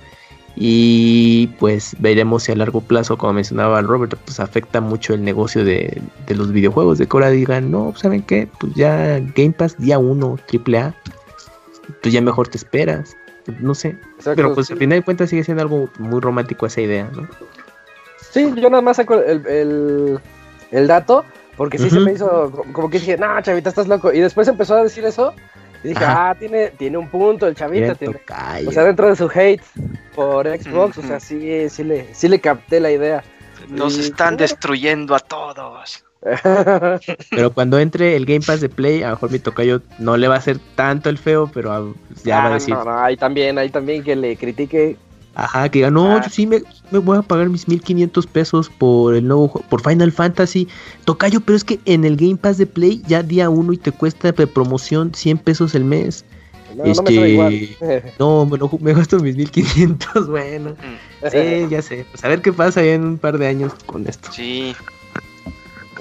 Y 0.56 1.48
pues 1.58 1.96
veremos 1.98 2.44
si 2.44 2.52
a 2.52 2.56
largo 2.56 2.80
plazo, 2.80 3.18
como 3.18 3.32
mencionaba 3.32 3.82
Robert, 3.82 4.16
pues 4.24 4.38
afecta 4.38 4.80
mucho 4.80 5.14
el 5.14 5.24
negocio 5.24 5.64
de, 5.64 6.00
los 6.28 6.52
videojuegos. 6.52 6.98
De 6.98 7.06
que 7.06 7.16
ahora 7.16 7.30
digan, 7.30 7.70
no, 7.70 7.92
¿saben 7.96 8.22
qué? 8.22 8.48
Pues 8.60 8.74
ya 8.74 9.18
Game 9.34 9.52
Pass 9.52 9.76
día 9.78 9.98
1, 9.98 10.38
AAA, 10.52 10.94
pues 12.02 12.14
ya 12.14 12.20
mejor 12.20 12.48
te 12.48 12.58
esperas. 12.58 13.16
No 13.60 13.74
sé. 13.74 13.96
Pero 14.22 14.54
pues 14.54 14.70
al 14.70 14.78
final 14.78 14.98
de 14.98 15.04
cuentas 15.04 15.30
sigue 15.30 15.44
siendo 15.44 15.62
algo 15.62 15.88
muy 15.98 16.20
romántico 16.20 16.66
esa 16.66 16.80
idea, 16.80 17.10
¿no? 17.14 17.28
Sí, 18.30 18.52
yo 18.56 18.70
nada 18.70 18.82
más 18.82 18.96
saco 18.96 19.14
el, 19.14 20.20
el 20.70 20.86
dato 20.86 21.24
porque 21.56 21.78
sí 21.78 21.90
se 21.90 22.00
me 22.00 22.12
hizo 22.12 22.50
como 22.72 22.90
que 22.90 22.98
dije, 22.98 23.16
no, 23.16 23.40
chavita, 23.40 23.68
estás 23.68 23.86
loco. 23.86 24.12
Y 24.12 24.20
después 24.20 24.48
empezó 24.48 24.76
a 24.76 24.82
decir 24.82 25.04
eso. 25.04 25.34
Y 25.84 25.88
dije, 25.88 26.04
ah, 26.04 26.34
tiene, 26.38 26.70
tiene 26.70 26.98
un 26.98 27.08
punto 27.08 27.46
el 27.46 27.54
chavita. 27.54 27.94
Tiene, 27.94 28.18
o 28.66 28.72
sea, 28.72 28.84
dentro 28.84 29.08
de 29.08 29.16
su 29.16 29.30
hate 29.32 29.62
por 30.14 30.46
Xbox, 30.46 30.98
o 30.98 31.02
sea, 31.02 31.20
sí, 31.20 31.68
sí, 31.68 31.84
le, 31.84 32.12
sí 32.14 32.28
le 32.28 32.40
capté 32.40 32.80
la 32.80 32.90
idea. 32.90 33.22
Nos 33.68 33.98
están 33.98 34.36
destruyendo 34.36 35.14
a 35.14 35.20
todos. 35.20 36.04
pero 37.30 37.52
cuando 37.52 37.78
entre 37.78 38.16
el 38.16 38.24
Game 38.24 38.40
Pass 38.40 38.60
de 38.60 38.68
Play, 38.68 39.02
a 39.02 39.08
lo 39.08 39.14
mejor 39.14 39.30
mi 39.30 39.38
tocayo 39.38 39.82
no 39.98 40.16
le 40.16 40.28
va 40.28 40.36
a 40.36 40.38
hacer 40.38 40.58
tanto 40.74 41.10
el 41.10 41.18
feo, 41.18 41.50
pero 41.52 41.94
ya 42.24 42.38
va 42.38 42.44
a 42.44 42.46
ah, 42.46 42.54
decir. 42.54 42.74
No, 42.74 42.84
no, 42.84 42.98
ahí 42.98 43.16
también, 43.16 43.58
ahí 43.58 43.68
también 43.68 44.02
que 44.02 44.16
le 44.16 44.36
critique 44.36 44.96
Ajá, 45.34 45.68
que 45.68 45.80
diga, 45.80 45.90
no, 45.90 46.16
ah. 46.16 46.22
yo 46.22 46.30
sí 46.30 46.46
me, 46.46 46.62
voy 46.92 47.18
a 47.18 47.22
pagar 47.22 47.48
mis 47.48 47.66
1500 47.66 48.26
pesos 48.26 48.70
por 48.70 49.14
el 49.14 49.26
nuevo 49.26 49.48
por 49.68 49.82
Final 49.82 50.12
Fantasy. 50.12 50.68
Tocayo, 51.04 51.40
pero 51.40 51.56
es 51.56 51.64
que 51.64 51.80
en 51.86 52.04
el 52.04 52.16
Game 52.16 52.36
Pass 52.36 52.58
de 52.58 52.66
Play 52.66 53.02
ya 53.06 53.22
día 53.22 53.50
uno 53.50 53.72
y 53.72 53.78
te 53.78 53.90
cuesta 53.90 54.30
de 54.30 54.46
promoción 54.46 55.12
100 55.12 55.38
pesos 55.38 55.74
el 55.74 55.84
mes. 55.84 56.24
No, 56.76 56.84
no, 56.84 57.02
me 57.02 57.12
igual. 57.12 57.68
no 58.18 58.46
me, 58.46 58.58
me 58.80 58.94
gasto 58.94 59.18
mis 59.18 59.36
1500, 59.36 60.26
bueno. 60.28 60.70
Mm. 60.70 61.28
sí, 61.30 61.66
ya 61.68 61.82
sé. 61.82 62.06
Pues 62.10 62.24
a 62.24 62.28
ver 62.28 62.40
qué 62.40 62.52
pasa 62.52 62.82
en 62.82 63.04
un 63.04 63.18
par 63.18 63.38
de 63.38 63.48
años 63.48 63.72
con 63.86 64.06
esto. 64.06 64.30
Sí. 64.32 64.74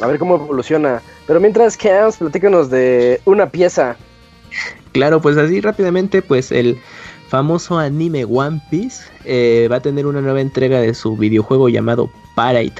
A 0.01 0.07
ver 0.07 0.19
cómo 0.19 0.35
evoluciona. 0.35 1.01
Pero 1.27 1.39
mientras, 1.39 1.77
Cams, 1.77 2.17
platícanos 2.17 2.69
de 2.69 3.21
una 3.25 3.49
pieza. 3.49 3.95
Claro, 4.91 5.21
pues 5.21 5.37
así 5.37 5.61
rápidamente, 5.61 6.21
pues 6.21 6.51
el 6.51 6.77
famoso 7.27 7.79
anime 7.79 8.25
One 8.25 8.61
Piece 8.69 9.05
eh, 9.25 9.67
va 9.71 9.77
a 9.77 9.81
tener 9.81 10.05
una 10.05 10.21
nueva 10.21 10.39
entrega 10.39 10.79
de 10.79 10.93
su 10.93 11.17
videojuego 11.17 11.67
llamado 11.67 12.11
Pirate 12.35 12.75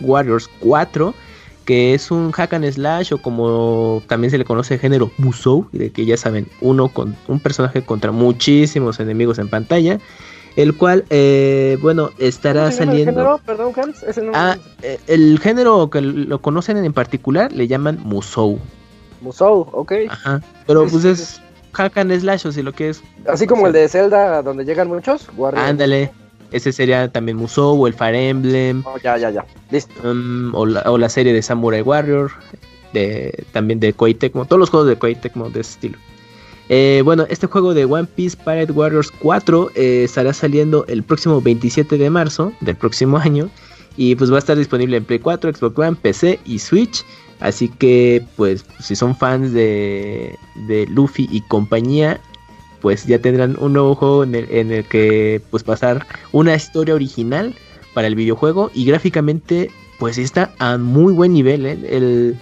Warriors 0.00 0.50
4, 0.60 1.14
que 1.64 1.94
es 1.94 2.10
un 2.10 2.30
hack 2.32 2.52
and 2.52 2.70
slash 2.70 3.14
o 3.14 3.18
como 3.18 4.02
también 4.06 4.30
se 4.30 4.38
le 4.38 4.44
conoce 4.44 4.74
el 4.74 4.80
género 4.80 5.10
Musou, 5.16 5.66
de 5.72 5.90
que 5.90 6.04
ya 6.04 6.18
saben, 6.18 6.46
uno 6.60 6.88
con 6.88 7.16
un 7.26 7.40
personaje 7.40 7.82
contra 7.82 8.12
muchísimos 8.12 9.00
enemigos 9.00 9.38
en 9.38 9.48
pantalla, 9.48 9.98
el 10.56 10.76
cual, 10.76 11.04
eh, 11.10 11.78
bueno, 11.82 12.10
estará 12.18 12.72
saliendo... 12.72 13.10
El 13.10 13.16
género? 13.16 13.40
Perdón, 13.44 13.72
Hans, 13.76 14.04
ah, 14.34 14.56
eh, 14.82 14.98
el 15.06 15.38
género 15.38 15.90
que 15.90 16.00
lo 16.00 16.40
conocen 16.40 16.78
en 16.78 16.92
particular 16.92 17.52
le 17.52 17.68
llaman 17.68 18.00
Musou. 18.02 18.58
Musou, 19.20 19.68
ok. 19.72 19.92
Ajá, 20.08 20.40
pero 20.66 20.86
pues 20.86 21.04
es 21.04 21.40
hack 21.72 21.98
and 21.98 22.18
slash, 22.18 22.46
o 22.46 22.52
si 22.52 22.62
lo 22.62 22.72
que 22.72 22.88
es. 22.88 23.02
Así 23.28 23.46
como 23.46 23.66
el 23.66 23.72
de 23.72 23.88
Zelda, 23.88 24.42
donde 24.42 24.64
llegan 24.64 24.88
muchos. 24.88 25.28
Ándale. 25.54 26.10
Ese 26.52 26.72
sería 26.72 27.08
también 27.08 27.36
Musou 27.36 27.82
o 27.82 27.86
el 27.86 27.94
Fire 27.94 28.14
Emblem. 28.14 28.82
Oh, 28.86 28.96
ya, 28.98 29.18
ya, 29.18 29.30
ya. 29.30 29.44
Listo. 29.70 29.92
Um, 30.08 30.54
o, 30.54 30.64
la, 30.64 31.08
serie 31.08 31.32
de 31.32 31.42
Samurai 31.42 31.82
Warrior. 31.82 32.30
De, 32.92 33.44
también 33.52 33.80
de 33.80 33.92
Koei 33.92 34.14
Tecmo. 34.14 34.46
Todos 34.46 34.60
los 34.60 34.70
juegos 34.70 34.88
de 34.88 34.96
Koei 34.96 35.16
Tecmo 35.16 35.50
de 35.50 35.60
ese 35.60 35.72
estilo. 35.72 35.98
Eh, 36.68 37.02
bueno, 37.04 37.26
este 37.28 37.46
juego 37.46 37.74
de 37.74 37.84
One 37.84 38.08
Piece 38.14 38.36
Pirate 38.36 38.72
Warriors 38.72 39.10
4 39.10 39.70
eh, 39.74 40.02
estará 40.04 40.32
saliendo 40.32 40.84
el 40.88 41.02
próximo 41.02 41.40
27 41.40 41.96
de 41.96 42.10
marzo 42.10 42.52
del 42.60 42.76
próximo 42.76 43.18
año. 43.18 43.48
Y 43.96 44.14
pues 44.14 44.30
va 44.30 44.36
a 44.36 44.40
estar 44.40 44.58
disponible 44.58 44.98
en 44.98 45.04
Play 45.04 45.20
4, 45.20 45.54
Xbox 45.54 45.78
One, 45.78 45.96
PC 46.00 46.38
y 46.44 46.58
Switch. 46.58 47.04
Así 47.40 47.68
que, 47.68 48.24
pues, 48.36 48.64
si 48.80 48.96
son 48.96 49.16
fans 49.16 49.52
de, 49.52 50.36
de 50.66 50.86
Luffy 50.86 51.28
y 51.30 51.42
compañía, 51.42 52.20
pues 52.80 53.04
ya 53.06 53.18
tendrán 53.18 53.56
un 53.58 53.72
nuevo 53.72 53.94
juego 53.94 54.24
en 54.24 54.34
el, 54.34 54.84
que 54.84 55.40
pues 55.50 55.62
pasar 55.62 56.06
una 56.32 56.54
historia 56.54 56.94
original 56.94 57.54
para 57.94 58.06
el 58.06 58.14
videojuego 58.14 58.70
y 58.74 58.84
gráficamente 58.84 59.70
pues 59.98 60.18
está 60.18 60.52
a 60.58 60.78
muy 60.78 61.12
buen 61.12 61.32
nivel. 61.32 61.66
¿eh? 61.66 61.78
El, 61.88 62.36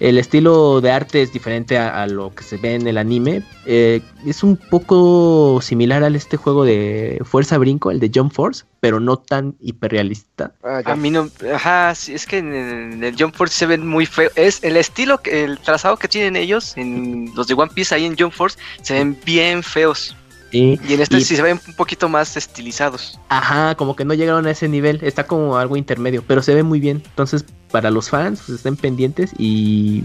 el 0.00 0.18
estilo 0.18 0.80
de 0.80 0.90
arte 0.90 1.22
es 1.22 1.32
diferente 1.32 1.78
a, 1.78 2.06
lo 2.06 2.34
que 2.34 2.44
se 2.44 2.56
ve 2.56 2.74
en 2.74 2.86
el 2.86 2.98
anime. 2.98 3.42
Eh, 3.64 4.00
es 4.26 4.42
un 4.42 4.56
poco 4.56 5.60
similar 5.62 6.04
al 6.04 6.16
este 6.16 6.36
juego 6.36 6.64
de 6.64 7.20
Fuerza 7.24 7.58
Brinco, 7.58 7.90
el 7.90 8.00
de 8.00 8.10
Jump 8.14 8.32
Force, 8.32 8.64
pero 8.80 9.00
no 9.00 9.16
tan 9.16 9.56
hiperrealista. 9.60 10.52
Ah, 10.62 10.82
a 10.84 10.96
mí 10.96 11.10
no, 11.10 11.28
ajá, 11.54 11.92
es 11.92 12.26
que 12.26 12.38
en 12.38 13.02
el, 13.02 13.16
Jump 13.18 13.34
Force 13.34 13.54
se 13.54 13.66
ven 13.66 13.86
muy 13.86 14.06
feos. 14.06 14.32
Es 14.36 14.62
el 14.62 14.76
estilo, 14.76 15.20
el 15.24 15.58
trazado 15.58 15.96
que 15.96 16.08
tienen 16.08 16.36
ellos, 16.36 16.76
en 16.76 17.32
los 17.34 17.46
de 17.46 17.54
One 17.54 17.72
Piece 17.74 17.94
ahí 17.94 18.04
en 18.04 18.16
Jump 18.16 18.32
Force, 18.32 18.58
se 18.82 18.94
ven 18.94 19.18
bien 19.24 19.62
feos. 19.62 20.14
Y 20.52 20.78
en 20.88 21.00
este 21.00 21.20
sí 21.20 21.36
se 21.36 21.42
ven 21.42 21.60
un 21.66 21.74
poquito 21.74 22.08
más 22.08 22.36
estilizados. 22.36 23.18
Ajá, 23.28 23.74
como 23.74 23.96
que 23.96 24.04
no 24.04 24.14
llegaron 24.14 24.46
a 24.46 24.52
ese 24.52 24.68
nivel, 24.68 25.00
está 25.02 25.26
como 25.26 25.58
algo 25.58 25.76
intermedio, 25.76 26.22
pero 26.26 26.42
se 26.42 26.54
ve 26.54 26.62
muy 26.62 26.80
bien. 26.80 27.02
Entonces, 27.04 27.44
para 27.70 27.90
los 27.90 28.10
fans, 28.10 28.42
pues 28.46 28.58
estén 28.58 28.76
pendientes 28.76 29.32
y 29.38 30.04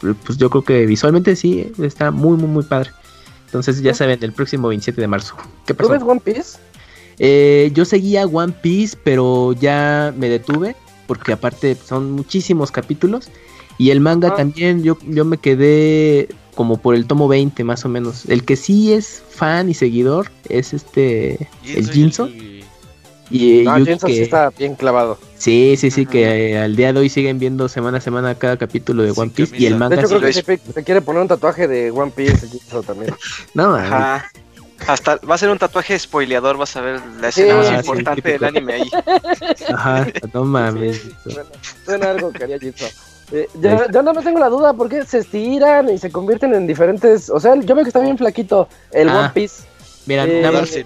pues 0.00 0.36
yo 0.36 0.50
creo 0.50 0.62
que 0.62 0.86
visualmente 0.86 1.36
sí, 1.36 1.72
está 1.78 2.10
muy, 2.10 2.36
muy, 2.36 2.48
muy 2.48 2.64
padre. 2.64 2.90
Entonces 3.46 3.82
ya 3.82 3.94
saben, 3.94 4.18
el 4.22 4.32
próximo 4.32 4.68
27 4.68 5.00
de 5.00 5.06
marzo. 5.06 5.36
¿Qué 5.66 5.74
pasó? 5.74 5.88
¿Tú 5.88 5.94
ves 5.94 6.02
One 6.02 6.20
Piece? 6.20 6.58
Eh, 7.18 7.70
yo 7.74 7.84
seguía 7.84 8.26
One 8.26 8.54
Piece, 8.62 8.96
pero 9.02 9.52
ya 9.52 10.14
me 10.16 10.28
detuve, 10.28 10.74
porque 11.06 11.32
aparte 11.32 11.76
son 11.76 12.12
muchísimos 12.12 12.70
capítulos. 12.70 13.30
Y 13.78 13.90
el 13.90 14.00
manga 14.00 14.28
ah. 14.28 14.36
también, 14.36 14.82
yo, 14.82 14.96
yo 15.06 15.24
me 15.24 15.38
quedé 15.38 16.28
como 16.54 16.76
por 16.78 16.94
el 16.94 17.06
tomo 17.06 17.28
20 17.28 17.64
más 17.64 17.84
o 17.84 17.88
menos. 17.88 18.26
El 18.26 18.44
que 18.44 18.56
sí 18.56 18.92
es 18.92 19.22
fan 19.28 19.68
y 19.68 19.74
seguidor 19.74 20.30
es 20.48 20.72
este, 20.72 21.48
el 21.64 21.90
Jinso. 21.90 22.28
Y, 23.30 23.62
no, 23.64 23.76
Jinso 23.84 24.06
sí 24.06 24.20
está 24.20 24.50
bien 24.50 24.74
clavado. 24.74 25.18
Sí, 25.38 25.74
sí, 25.78 25.90
sí, 25.90 26.06
que 26.06 26.58
al 26.58 26.76
día 26.76 26.92
de 26.92 27.00
hoy 27.00 27.08
siguen 27.08 27.38
viendo 27.38 27.68
semana 27.68 27.98
a 27.98 28.00
semana 28.00 28.34
cada 28.34 28.56
capítulo 28.56 29.02
de 29.02 29.12
One 29.16 29.32
Piece 29.34 29.56
y 29.56 29.66
el 29.66 29.76
manga. 29.76 29.96
De 29.96 30.02
hecho, 30.02 30.18
creo 30.18 30.20
que 30.20 30.32
se, 30.32 30.84
quiere 30.84 31.00
poner 31.00 31.22
un 31.22 31.28
tatuaje 31.28 31.66
de 31.66 31.90
One 31.90 32.12
Piece, 32.14 32.46
Jinso 32.48 32.82
también. 32.82 33.14
no, 33.54 33.74
Ajá. 33.74 34.30
Hasta 34.86 35.16
va 35.18 35.36
a 35.36 35.38
ser 35.38 35.48
un 35.48 35.58
tatuaje 35.58 35.96
spoileador, 35.98 36.56
vas 36.56 36.76
a 36.76 36.80
ver 36.80 37.00
la 37.20 37.28
escena 37.28 37.56
más 37.56 37.70
importante 37.70 38.32
del 38.32 38.44
anime 38.44 38.72
ahí. 38.74 38.90
Ajá, 39.72 40.06
no 40.32 40.44
mames. 40.44 41.02
Suena, 41.84 42.10
algo 42.10 42.32
que 42.32 42.44
haría 42.44 42.58
Jinso. 42.58 42.86
Eh, 43.32 43.48
ya, 43.60 44.02
no 44.02 44.12
me 44.12 44.22
tengo 44.22 44.38
la 44.38 44.48
duda, 44.48 44.74
¿por 44.74 44.88
qué 44.88 45.04
se 45.04 45.18
estiran 45.18 45.88
y 45.88 45.98
se 45.98 46.10
convierten 46.10 46.54
en 46.54 46.66
diferentes? 46.66 47.30
O 47.30 47.40
sea, 47.40 47.54
yo 47.56 47.74
veo 47.74 47.84
que 47.84 47.88
está 47.88 48.00
bien 48.00 48.18
flaquito 48.18 48.68
el 48.90 49.08
ah, 49.08 49.20
One 49.20 49.30
Piece. 49.30 49.62
Mira, 50.06 50.24
eh, 50.24 50.42
nada 50.42 50.60
más 50.60 50.78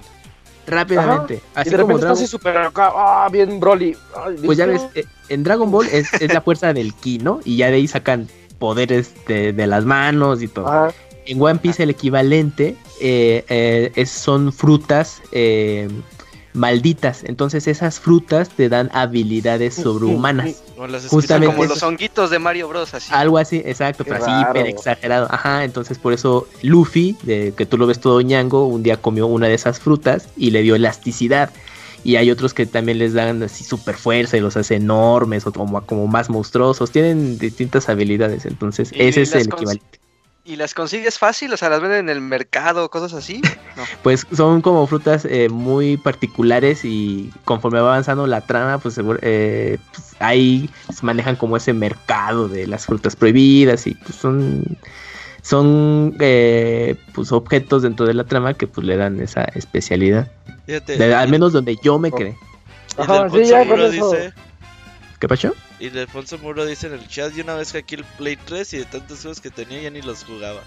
rápidamente. 0.67 1.43
Así 1.55 1.69
y 1.69 1.73
de 1.73 1.77
repente 1.77 2.01
está 2.03 2.13
así 2.13 2.27
súper 2.27 2.57
acá, 2.57 2.93
ah, 2.95 3.29
bien 3.33 3.59
Broly. 3.59 3.97
pues 4.45 4.57
ya 4.57 4.67
ves, 4.67 4.83
eh, 4.95 5.05
en 5.29 5.43
Dragon 5.43 5.71
Ball 5.71 5.89
es, 5.89 6.09
la 6.33 6.41
fuerza 6.41 6.73
del 6.73 6.95
ki, 6.95 7.19
¿no? 7.19 7.41
Y 7.45 7.57
ya 7.57 7.69
de 7.69 7.77
ahí 7.77 7.89
sacan 7.89 8.29
poderes 8.59 9.13
de, 9.27 9.53
de 9.53 9.67
las 9.67 9.85
manos 9.85 10.41
y 10.41 10.49
todo. 10.49 10.93
En 11.27 11.43
One 11.43 11.59
Piece 11.59 11.83
el 11.83 11.91
equivalente 11.91 12.77
es, 13.01 14.11
son 14.11 14.53
frutas 14.53 15.21
malditas. 16.57 17.23
Entonces 17.25 17.69
esas 17.69 18.01
frutas 18.01 18.49
te 18.49 18.69
dan 18.69 18.91
habilidades 18.93 19.75
sobrehumanas. 19.75 20.63
Justamente 21.09 21.55
como 21.55 21.69
los 21.69 21.83
honguitos 21.83 22.31
de 22.31 22.39
Mario 22.39 22.69
Bros. 22.69 22.95
Así. 22.95 23.13
Algo 23.15 23.39
así, 23.39 23.63
exacto, 23.65 24.05
pero 24.05 24.17
así 24.17 24.31
hiper 24.31 24.67
exagerado. 24.67 25.29
Ajá, 25.31 25.65
entonces 25.65 25.99
por 25.99 26.13
eso 26.13 26.49
Luffy, 26.63 27.17
de 27.23 27.53
que 27.57 27.67
tú 27.67 27.79
lo 27.79 27.87
ves 27.87 28.01
todo 28.01 28.21
ñango, 28.21 28.67
un 28.67 28.83
día 28.83 28.97
comió 28.97 29.27
una 29.27 29.47
de 29.47 29.55
esas 29.55 29.79
frutas 29.79 30.29
y 30.37 30.51
le 30.51 30.63
dio 30.63 30.75
elasticidad. 30.75 31.51
Y 32.05 32.17
hay 32.17 32.31
otros 32.31 32.55
que 32.55 32.67
también 32.67 32.99
les 32.99 33.15
dan 33.15 33.43
así 33.43 33.65
super 33.65 33.97
fuerza 33.97 34.37
y 34.37 34.41
los 34.41 34.57
hace 34.57 34.77
enormes 34.77 35.47
o 35.47 35.53
como, 35.53 35.81
como 35.83 36.07
más 36.07 36.31
monstruosos. 36.31 36.91
Tienen 36.91 37.37
distintas 37.39 37.89
habilidades, 37.89 38.47
entonces 38.47 38.93
ese 38.95 39.23
es 39.23 39.35
el 39.35 39.47
equivalente. 39.47 39.99
¿Y 40.47 40.55
las 40.55 40.75
consigues 40.75 41.19
fácil? 41.19 41.53
O 41.53 41.57
sea, 41.57 41.69
¿las 41.69 41.81
venden 41.81 42.01
en 42.01 42.09
el 42.09 42.21
mercado, 42.21 42.89
cosas 42.89 43.13
así? 43.13 43.43
Pues 44.03 44.27
son 44.33 44.63
como 44.63 44.87
frutas 44.87 45.27
eh, 45.27 45.49
muy 45.51 45.99
particulares 45.99 46.83
y 46.85 47.31
conforme 47.45 47.81
va 47.81 47.89
avanzando 47.89 48.27
la 48.27 48.41
trama, 48.41 48.79
pues, 48.79 48.99
eh, 49.21 49.79
pues, 49.93 50.15
ahí 50.19 50.71
se 50.95 51.05
manejan 51.05 51.37
como 51.37 51.59
ese 51.59 51.75
mercado 51.75 52.49
de 52.49 52.67
las 52.67 52.87
frutas 52.87 53.17
prohibidas 53.17 53.87
y 53.87 53.95
pues 53.95 54.15
son 54.15 54.79
son 55.43 56.17
eh, 56.21 56.97
pues 57.15 57.33
objetos 57.33 57.83
dentro 57.83 58.07
de 58.07 58.15
la 58.15 58.25
trama 58.25 58.55
que 58.55 58.67
pues 58.67 58.87
le 58.87 58.97
dan 58.97 59.21
esa 59.21 59.45
especialidad. 59.55 60.31
al 60.99 61.29
menos 61.29 61.53
donde 61.53 61.77
yo 61.83 61.99
me 61.99 62.11
quedé. 62.13 62.37
Ajá, 62.97 63.29
sí, 63.29 63.45
ya 63.45 63.65
dice 63.65 64.33
¿Qué 65.19 65.29
pasó? 65.29 65.55
Y 65.79 65.97
Alfonso 65.99 66.39
Muro 66.39 66.65
dice 66.65 66.87
en 66.87 66.95
el 66.95 67.07
chat, 67.07 67.37
y 67.37 67.43
una 67.43 67.55
vez 67.55 67.73
que 67.73 67.79
aquí 67.79 67.97
el 67.97 68.05
Play 68.05 68.37
3 68.37 68.75
y 68.75 68.79
de 68.79 68.85
tantos 68.87 69.21
juegos 69.21 69.41
que 69.41 69.51
tenía 69.51 69.83
ya 69.83 69.91
ni 69.91 70.01
los 70.01 70.25
jugaba. 70.25 70.61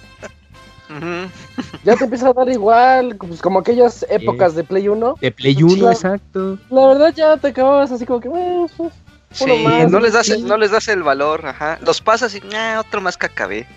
ya 1.83 1.95
te 1.95 2.03
empieza 2.03 2.29
a 2.29 2.33
dar 2.33 2.49
igual, 2.49 3.15
pues 3.15 3.41
como 3.41 3.59
aquellas 3.59 4.05
épocas 4.09 4.55
de 4.55 4.63
Play 4.63 4.87
1. 4.87 5.15
De 5.19 5.31
Play 5.31 5.61
1, 5.61 5.91
exacto. 5.91 6.59
La 6.69 6.87
verdad 6.87 7.13
ya 7.15 7.37
te 7.37 7.47
acababas 7.47 7.91
así 7.91 8.05
como 8.05 8.19
que, 8.19 8.29
bueno, 8.29 8.67
pues, 8.77 8.93
sí, 9.31 9.65
no 9.89 9.99
les 9.99 10.13
das, 10.13 10.29
no 10.39 10.57
les 10.57 10.71
das 10.71 10.87
el 10.87 11.01
valor, 11.01 11.45
ajá. 11.45 11.79
Los 11.81 12.01
pasas 12.01 12.35
y, 12.35 12.41
nah, 12.41 12.79
otro 12.79 13.01
más 13.01 13.17
que 13.17 13.25
acabé. 13.25 13.67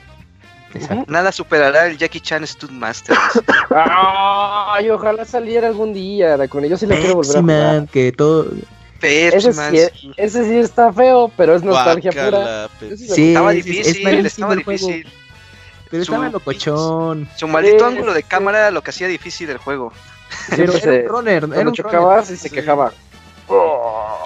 Nada 1.06 1.32
superará 1.32 1.86
el 1.86 1.98
Jackie 1.98 2.20
Chan 2.20 2.46
Studmaster. 2.46 3.16
Ay, 3.70 4.90
ojalá 4.90 5.24
saliera 5.24 5.68
algún 5.68 5.92
día 5.92 6.48
con 6.48 6.64
ellos 6.64 6.80
sí 6.80 6.86
lo 6.86 6.94
quiero 6.94 7.16
volver 7.16 7.36
a 7.36 7.40
jugar. 7.40 7.88
que 7.88 8.12
todo 8.12 8.46
ese, 9.02 9.52
sí, 9.52 10.12
ese 10.16 10.44
sí 10.44 10.58
está 10.58 10.92
feo, 10.92 11.30
pero 11.36 11.54
es 11.54 11.62
nostalgia 11.62 12.12
pura. 12.12 12.68
Sí, 12.96 13.28
estaba 13.28 13.50
difícil, 13.52 14.26
estaba 14.26 14.54
difícil. 14.54 15.06
Pero 15.90 16.02
estaba 16.02 16.28
locochón. 16.28 17.28
Su 17.36 17.48
maldito 17.48 17.84
ángulo 17.84 18.14
de 18.14 18.22
cámara 18.22 18.58
era 18.58 18.70
lo 18.70 18.82
que 18.82 18.90
hacía 18.90 19.08
difícil 19.08 19.50
el 19.50 19.58
juego. 19.58 19.92
Pero 20.48 20.72
era 20.72 20.92
un 20.92 21.08
runner, 21.08 21.48
era 21.54 21.68
un 21.68 21.72
chocabas 21.72 22.30
y 22.30 22.36
se 22.36 22.48
quejaba. 22.50 22.92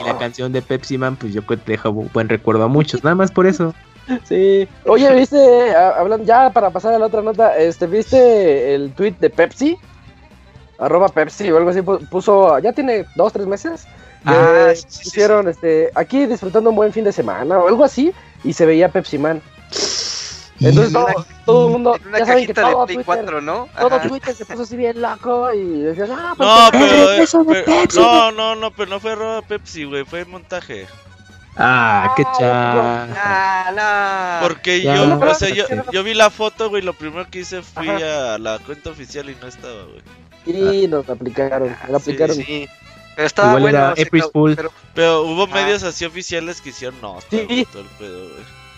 Y 0.01 0.05
la 0.05 0.17
canción 0.19 0.53
de 0.53 0.62
Pepsi 0.62 0.99
Man, 0.99 1.17
pues 1.17 1.33
yo 1.33 1.43
te 1.43 1.57
dejo 1.73 1.93
buen 1.93 2.29
recuerdo 2.29 2.65
a 2.65 2.69
muchos, 2.69 3.03
nada 3.03 3.17
más 3.17 3.31
por 3.31 3.47
eso. 3.47 3.75
Sí. 4.25 4.69
Oye, 4.85 5.12
¿viste? 5.12 5.75
Hablando 5.75 6.25
ya 6.25 6.51
para 6.51 6.71
pasar 6.71 6.95
a 6.95 6.99
la 7.01 7.07
otra 7.07 7.23
nota, 7.23 7.57
este, 7.57 7.89
¿viste 7.89 8.73
el 8.73 8.93
tweet 8.93 9.17
de 9.19 9.31
Pepsi? 9.31 9.77
Arroba 10.79 11.09
Pepsi 11.09 11.51
o 11.51 11.57
algo 11.57 11.71
así, 11.71 11.83
puso, 11.83 12.57
ya 12.61 12.73
tiene 12.73 13.05
dos, 13.17 13.33
tres 13.33 13.49
meses, 13.49 13.87
Ah, 14.27 14.73
hicieron 14.73 15.49
este, 15.49 15.91
aquí 15.95 16.27
disfrutando 16.27 16.71
un 16.71 16.77
buen 16.77 16.93
fin 16.93 17.05
de 17.05 17.12
semana 17.12 17.59
o 17.59 17.69
algo 17.69 17.85
así 17.85 18.12
y 18.43 18.53
se 18.53 18.67
veía 18.67 18.89
Pepsi 18.89 19.19
Man. 19.19 19.41
Entonces 20.61 20.93
todo, 21.45 21.67
el 21.67 21.73
mundo, 21.73 21.97
ya 22.19 22.27
saben 22.27 22.47
que 22.47 22.55
todo 22.55 22.87
Twitter, 22.87 23.05
4, 23.05 23.41
¿no? 23.43 23.69
todo 23.79 24.01
Twitter 24.01 24.35
se 24.35 24.47
puso 24.47 24.62
así 24.62 24.77
bien 24.77 25.01
loco 25.03 25.53
y 25.53 25.83
decían, 25.83 26.09
ah, 26.12 26.35
pues 26.37 26.49
no, 26.49 26.69
pero, 26.73 27.85
no, 27.95 28.33
no, 28.33 28.55
no, 28.57 28.71
pero 28.71 28.91
no 28.91 29.01
fue 29.01 29.15
roba 29.15 29.43
Pepsi, 29.43 29.85
güey, 29.85 30.05
fue 30.05 30.25
montaje. 30.25 30.87
Ah, 31.59 32.15
qué 32.17 32.25
chaval. 32.39 33.11
Porque 34.43 34.83
yo, 34.83 35.19
o 35.19 35.35
sea, 35.35 35.49
yo, 35.51 35.65
yo, 35.91 36.03
vi 36.03 36.15
la 36.15 36.31
foto, 36.31 36.69
güey, 36.69 36.83
lo 36.83 36.93
primero 36.93 37.29
que 37.31 37.41
hice 37.41 37.62
fui 37.62 37.89
a 37.89 38.39
la 38.39 38.59
cuenta 38.59 38.91
oficial 38.91 39.31
y 39.31 39.37
no 39.41 39.47
estaba, 39.47 39.85
güey. 39.85 40.03
Y 40.47 40.87
nos 40.87 41.09
aplicaron, 41.09 41.75
nos 41.89 42.03
aplicaron. 42.03 42.37
Sí, 42.37 42.69
pero 43.16 43.26
estaba 43.26 43.59
bueno. 43.59 43.94
Pero, 44.94 45.22
hubo 45.22 45.46
medios 45.48 45.83
así 45.83 46.05
oficiales 46.05 46.61
que 46.61 46.68
hicieron 46.68 47.00
no. 47.00 47.18
Sí. 47.31 47.66
Todo 47.72 47.83
el 47.83 47.88
pedo, 47.98 48.29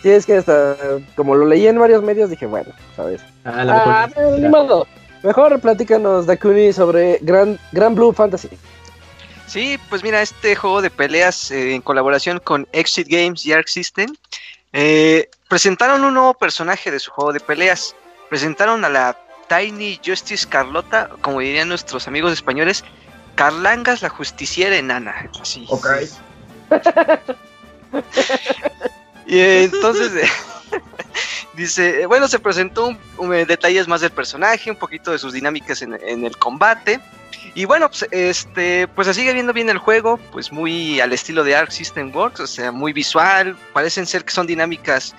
Sí, 0.01 0.09
es 0.09 0.25
que 0.25 0.37
hasta, 0.37 0.77
como 1.15 1.35
lo 1.35 1.45
leí 1.45 1.67
en 1.67 1.77
varios 1.77 2.01
medios, 2.01 2.29
dije, 2.29 2.45
bueno, 2.45 2.71
¿sabes? 2.95 3.21
Ah, 3.43 3.65
la 3.65 4.03
ah, 4.03 4.09
ni 4.37 4.47
modo. 4.47 4.87
Mejor 5.23 5.59
platícanos, 5.59 6.25
Dakuni, 6.25 6.71
sobre 6.71 7.19
Grand, 7.21 7.59
Grand 7.73 7.97
Blue 7.97 8.13
Fantasy. 8.13 8.47
Sí, 9.45 9.77
pues 9.89 10.01
mira, 10.01 10.21
este 10.21 10.55
juego 10.55 10.81
de 10.81 10.89
peleas 10.89 11.51
eh, 11.51 11.73
en 11.73 11.81
colaboración 11.81 12.39
con 12.39 12.65
Exit 12.71 13.09
Games 13.09 13.45
y 13.45 13.51
Arc 13.51 13.67
System 13.67 14.15
eh, 14.71 15.27
presentaron 15.49 16.03
un 16.05 16.13
nuevo 16.13 16.33
personaje 16.33 16.91
de 16.91 16.99
su 16.99 17.11
juego 17.11 17.33
de 17.33 17.41
peleas. 17.41 17.93
Presentaron 18.29 18.85
a 18.85 18.89
la 18.89 19.17
Tiny 19.49 19.99
Justice 20.05 20.47
Carlota, 20.47 21.09
como 21.21 21.39
dirían 21.39 21.67
nuestros 21.67 22.07
amigos 22.07 22.31
españoles, 22.31 22.85
Carlangas 23.39 24.01
la 24.01 24.09
justiciera 24.09 24.75
enana. 24.75 25.29
Así. 25.39 25.65
Ok. 25.69 25.87
y 29.25 29.39
entonces 29.39 30.11
dice, 31.53 32.05
bueno, 32.05 32.27
se 32.27 32.37
presentó 32.37 32.93
un, 33.17 33.29
detalles 33.47 33.87
más 33.87 34.01
del 34.01 34.11
personaje, 34.11 34.69
un 34.69 34.75
poquito 34.75 35.13
de 35.13 35.19
sus 35.19 35.31
dinámicas 35.31 35.81
en, 35.81 35.93
el 36.25 36.35
combate. 36.35 36.99
Y 37.55 37.63
bueno, 37.63 37.87
pues, 37.87 38.07
este, 38.11 38.89
pues 38.89 39.15
sigue 39.15 39.33
viendo 39.33 39.53
bien 39.53 39.69
el 39.69 39.77
juego, 39.77 40.17
pues 40.33 40.51
muy 40.51 40.99
al 40.99 41.13
estilo 41.13 41.45
de 41.45 41.55
Arc 41.55 41.71
System 41.71 42.13
Works, 42.13 42.41
o 42.41 42.47
sea, 42.47 42.73
muy 42.73 42.91
visual, 42.91 43.55
parecen 43.71 44.05
ser 44.05 44.25
que 44.25 44.33
son 44.33 44.47
dinámicas, 44.47 45.15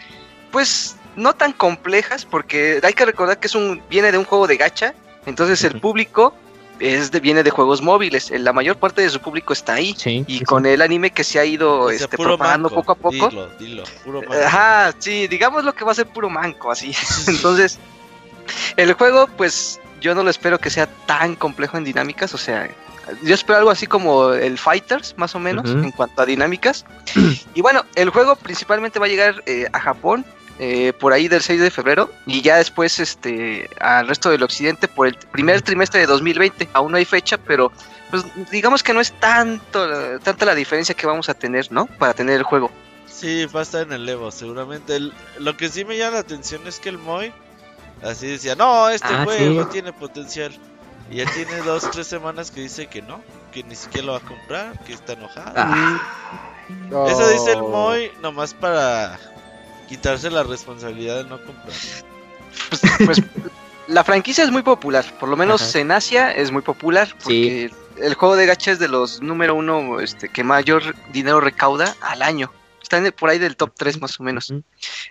pues 0.51 0.95
no 1.17 1.35
tan 1.35 1.55
complejas, 1.55 2.27
porque 2.27 2.81
hay 2.83 2.93
que 2.93 3.07
recordar 3.07 3.41
que 3.41 3.47
es 3.47 3.55
un, 3.55 3.83
viene 3.89 4.13
de 4.13 4.19
un 4.19 4.27
juego 4.27 4.47
de 4.47 4.59
gacha, 4.59 4.93
entonces 5.25 5.65
el 5.65 5.81
público 5.81 6.35
es 6.81 7.11
de, 7.11 7.21
viene 7.21 7.43
de 7.43 7.51
juegos 7.51 7.83
móviles. 7.83 8.31
La 8.31 8.53
mayor 8.53 8.77
parte 8.77 9.03
de 9.03 9.11
su 9.11 9.21
público 9.21 9.53
está 9.53 9.75
ahí. 9.75 9.95
y 10.05 10.41
con 10.45 10.67
el 10.67 10.83
anime 10.83 11.11
que 11.11 11.25
se 11.25 11.39
ha 11.39 11.45
ido 11.45 11.91
este, 11.91 12.17
propagando 12.17 12.71
poco 12.71 12.93
a 12.93 12.95
poco. 12.95 13.29
Dilo, 13.29 13.49
dilo, 13.59 13.85
puro 14.05 14.21
manco. 14.23 14.35
Ajá, 14.35 14.93
sí, 14.99 15.29
digamos 15.29 15.65
lo 15.65 15.75
que 15.75 15.85
va 15.85 15.93
a 15.93 15.95
ser 15.95 16.07
puro 16.07 16.31
manco, 16.31 16.71
así. 16.71 16.93
Entonces, 17.29 17.79
el 18.77 18.93
juego, 18.95 19.29
pues 19.37 19.81
yo 20.01 20.15
no 20.15 20.23
lo 20.23 20.31
espero 20.31 20.59
que 20.59 20.71
sea 20.71 20.87
tan 21.07 21.37
complejo 21.37 21.77
en 21.77 21.85
dinámicas. 21.85 22.35
O 22.35 22.39
sea, 22.39 22.69
yo 23.23 23.35
espero 23.35 23.59
algo 23.59 23.71
así 23.71 23.87
como 23.87 24.33
el 24.33 24.59
Fighters, 24.59 25.15
más 25.17 25.35
o 25.35 25.39
menos, 25.39 25.71
en 25.71 25.91
cuanto 25.93 26.23
a 26.23 26.27
dinámicas. 26.27 26.85
y 27.55 27.61
bueno, 27.61 27.85
el 27.95 28.11
juego 28.11 28.37
principalmente 28.37 28.99
va 28.99 29.07
a 29.07 29.09
llegar 29.09 29.43
eh, 29.47 29.67
a 29.73 29.81
Japón 29.81 30.25
eh, 30.63 30.93
por 30.93 31.15
ahí 31.15 31.27
del 31.27 31.41
6 31.41 31.59
de 31.59 31.71
febrero 31.71 32.13
y 32.27 32.43
ya 32.43 32.59
después 32.59 32.99
este 33.01 33.71
al 33.81 34.07
resto 34.07 34.29
del 34.29 34.43
occidente 34.43 34.89
por 34.89 35.07
el 35.07 35.15
primer 35.15 35.63
trimestre 35.63 36.01
de 36.01 36.07
2020. 36.07 36.69
Aún 36.75 36.93
no 36.93 36.99
hay 36.99 37.07
fecha, 37.07 37.39
pero 37.39 37.73
pues 38.11 38.27
digamos 38.51 38.83
que 38.83 38.93
no 38.93 39.01
es 39.01 39.11
tanto 39.13 40.19
tanta 40.19 40.45
la 40.45 40.55
diferencia 40.55 40.95
que 40.95 41.07
vamos 41.07 41.31
a 41.31 41.35
tener, 41.35 41.73
¿no? 41.73 41.87
Para 41.87 42.13
tener 42.13 42.37
el 42.37 42.43
juego. 42.43 42.71
Sí, 43.07 43.47
va 43.47 43.61
a 43.61 43.63
estar 43.63 43.87
en 43.87 43.93
el 43.95 44.07
Evo, 44.07 44.31
seguramente. 44.31 45.01
lo 45.39 45.57
que 45.57 45.71
sí 45.71 45.87
me 45.87 45.97
llama 45.97 46.17
la 46.17 46.21
atención 46.21 46.67
es 46.67 46.79
que 46.79 46.91
el 46.91 46.99
Moy 46.99 47.33
así 48.03 48.27
decía, 48.27 48.55
no, 48.55 48.91
este 48.91 49.09
ah, 49.09 49.25
juego 49.25 49.67
tiene 49.69 49.95
potencial. 49.95 50.53
Y 51.11 51.17
ya 51.17 51.25
tiene 51.33 51.57
dos, 51.65 51.91
tres 51.91 52.07
semanas 52.07 52.51
que 52.51 52.61
dice 52.61 52.87
que 52.87 53.01
no, 53.01 53.23
que 53.51 53.63
ni 53.63 53.77
siquiera 53.77 54.09
lo 54.09 54.13
va 54.13 54.19
a 54.19 54.21
comprar, 54.21 54.79
que 54.85 54.93
está 54.93 55.15
enojado. 55.15 55.55
Ah. 55.57 57.07
Eso 57.09 57.29
dice 57.31 57.53
el 57.53 57.63
Moy 57.63 58.13
nomás 58.21 58.53
para 58.53 59.19
quitarse 59.91 60.31
la 60.31 60.45
responsabilidad 60.45 61.17
de 61.17 61.25
no 61.25 61.45
comprar. 61.45 61.75
Pues, 62.69 62.81
pues 63.05 63.23
la 63.89 64.05
franquicia 64.05 64.45
es 64.45 64.51
muy 64.53 64.63
popular, 64.63 65.05
por 65.19 65.29
lo 65.29 65.37
menos 65.37 65.75
en 65.75 65.91
Asia 65.91 66.31
es 66.31 66.53
muy 66.53 66.63
popular, 66.63 67.13
porque 67.23 67.73
el 68.01 68.15
juego 68.15 68.37
de 68.37 68.47
gacha 68.47 68.71
es 68.71 68.79
de 68.79 68.87
los 68.87 69.21
número 69.21 69.57
uno 69.57 69.99
este, 69.99 70.29
que 70.29 70.45
mayor 70.45 70.95
dinero 71.13 71.41
recauda 71.41 71.97
al 72.01 72.23
año. 72.23 72.53
Está 72.81 73.03
por 73.13 73.31
ahí 73.31 73.39
del 73.39 73.57
top 73.57 73.73
3 73.77 74.01
más 74.01 74.19
o 74.19 74.23
menos. 74.23 74.53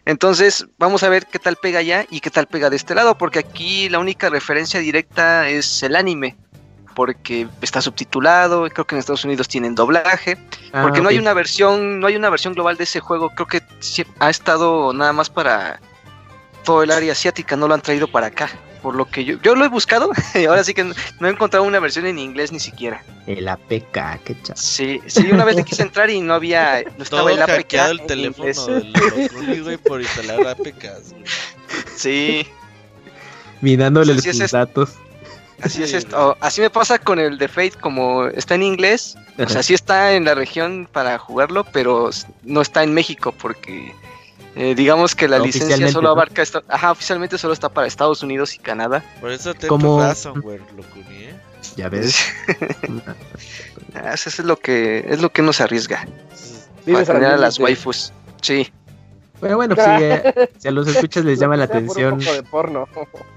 Entonces, 0.06 0.66
vamos 0.78 1.04
a 1.04 1.10
ver 1.10 1.28
qué 1.28 1.40
tal 1.40 1.58
pega 1.58 1.80
allá 1.80 2.06
y 2.10 2.22
qué 2.22 2.30
tal 2.30 2.48
pega 2.48 2.70
de 2.70 2.78
este 2.78 2.96
lado, 2.96 3.18
porque 3.18 3.40
aquí 3.40 3.90
la 3.90 4.00
única 4.00 4.30
referencia 4.30 4.80
directa 4.80 5.50
es 5.50 5.84
el 5.84 5.96
anime 5.96 6.38
porque 7.00 7.47
está 7.62 7.82
subtitulado, 7.82 8.68
creo 8.68 8.86
que 8.86 8.93
en 8.93 9.00
Estados 9.00 9.24
Unidos 9.24 9.47
tienen 9.47 9.74
doblaje, 9.74 10.38
ah, 10.74 10.82
porque 10.82 11.00
no 11.00 11.08
hay 11.08 11.18
una 11.18 11.34
versión, 11.34 12.02
no 12.02 12.08
hay 12.08 12.18
una 12.18 12.30
versión 12.30 12.54
global 12.54 12.76
de 12.76 12.84
ese 12.84 13.00
juego, 13.00 13.30
creo 13.30 13.47
que 13.47 13.62
ha 14.20 14.30
estado 14.30 14.91
nada 14.91 15.14
más 15.14 15.30
para 15.30 15.80
todo 16.66 16.84
el 16.84 16.91
área 16.91 17.14
asiática, 17.14 17.56
no 17.56 17.70
lo 17.70 17.74
han 17.74 17.80
traído 17.80 18.12
para 18.12 18.28
acá. 18.28 18.50
Por 18.84 18.95
lo 18.95 19.06
que 19.06 19.24
yo, 19.24 19.41
yo 19.41 19.56
lo 19.56 19.64
he 19.64 19.70
buscado 19.70 20.12
y 20.36 20.43
ahora 20.45 20.62
sí 20.66 20.74
que 20.74 20.84
no, 20.84 20.93
he 21.22 21.30
encontrado 21.30 21.64
una 21.64 21.80
versión 21.80 22.06
en 22.06 22.20
inglés 22.20 22.52
ni 22.52 22.60
siquiera. 22.60 23.02
El 23.28 23.47
APK, 23.47 24.22
qué 24.26 24.36
chaval. 24.43 24.58
Sí, 24.58 25.00
sí, 25.08 25.32
una 25.32 25.45
vez 25.45 25.56
le 25.56 25.64
quise 25.64 25.84
entrar 25.84 26.10
y 26.10 26.20
no 26.20 26.34
había, 26.34 26.84
no 26.97 27.04
estaba 27.06 27.32
el 27.32 27.41
APK. 27.41 27.74
el 27.76 28.06
teléfono 28.08 28.82
del 28.82 29.80
por 29.86 30.02
instalar 30.02 30.47
APKs. 30.47 31.16
Sí. 31.95 32.45
Mirándole 33.62 34.16
los 34.16 34.52
datos. 34.52 34.97
Así 35.62 35.84
es 35.84 35.93
esto. 35.93 36.38
Así 36.39 36.62
me 36.62 36.70
pasa 36.70 36.99
con 36.99 37.20
el 37.20 37.38
de 37.38 37.47
Fate, 37.47 37.74
como 37.80 38.28
está 38.28 38.55
en 38.55 38.64
inglés, 38.64 39.18
o 39.38 39.47
sea, 39.47 39.64
sí 39.64 39.74
está 39.74 40.14
en 40.14 40.26
la 40.26 40.36
región 40.36 40.88
para 40.91 41.18
jugarlo, 41.18 41.66
pero 41.66 42.10
no 42.43 42.62
está 42.62 42.84
en 42.84 42.93
México 42.93 43.34
porque 43.38 43.93
eh, 44.55 44.76
digamos 44.76 45.16
que 45.16 45.28
la 45.28 45.39
licencia 45.39 45.89
solo 45.89 46.10
abarca, 46.10 46.43
ajá, 46.68 46.91
oficialmente 46.91 47.38
solo 47.38 47.53
está 47.53 47.70
para 47.70 47.88
Estados 47.88 48.24
Unidos 48.24 48.55
y 48.55 48.60
Canadá. 48.60 49.03
Por 49.22 49.32
eso 49.32 49.53
te 49.53 49.68
como 49.68 50.01
ransomware, 50.01 50.62
lo 50.76 50.84
¿eh? 51.12 51.36
Ya 51.76 51.89
ves. 51.89 52.18
Ah, 53.95 54.14
eso 54.14 54.30
es 54.30 54.38
lo 54.39 54.55
que 54.55 55.03
es 55.10 55.20
lo 55.20 55.32
que 55.32 55.41
nos 55.41 55.62
arriesga. 55.62 56.07
Para 56.86 57.05
tener 57.05 57.32
a 57.32 57.38
las 57.38 57.57
waifus. 57.57 58.14
Sí. 58.39 58.72
Pero 59.42 59.56
bueno, 59.56 59.76
eh, 59.78 60.50
si, 60.58 60.68
a 60.68 60.72
los 60.72 60.88
escuchas 60.96 61.26
les 61.26 61.40
llama 61.40 61.58
la 61.58 61.66
atención. 61.66 62.20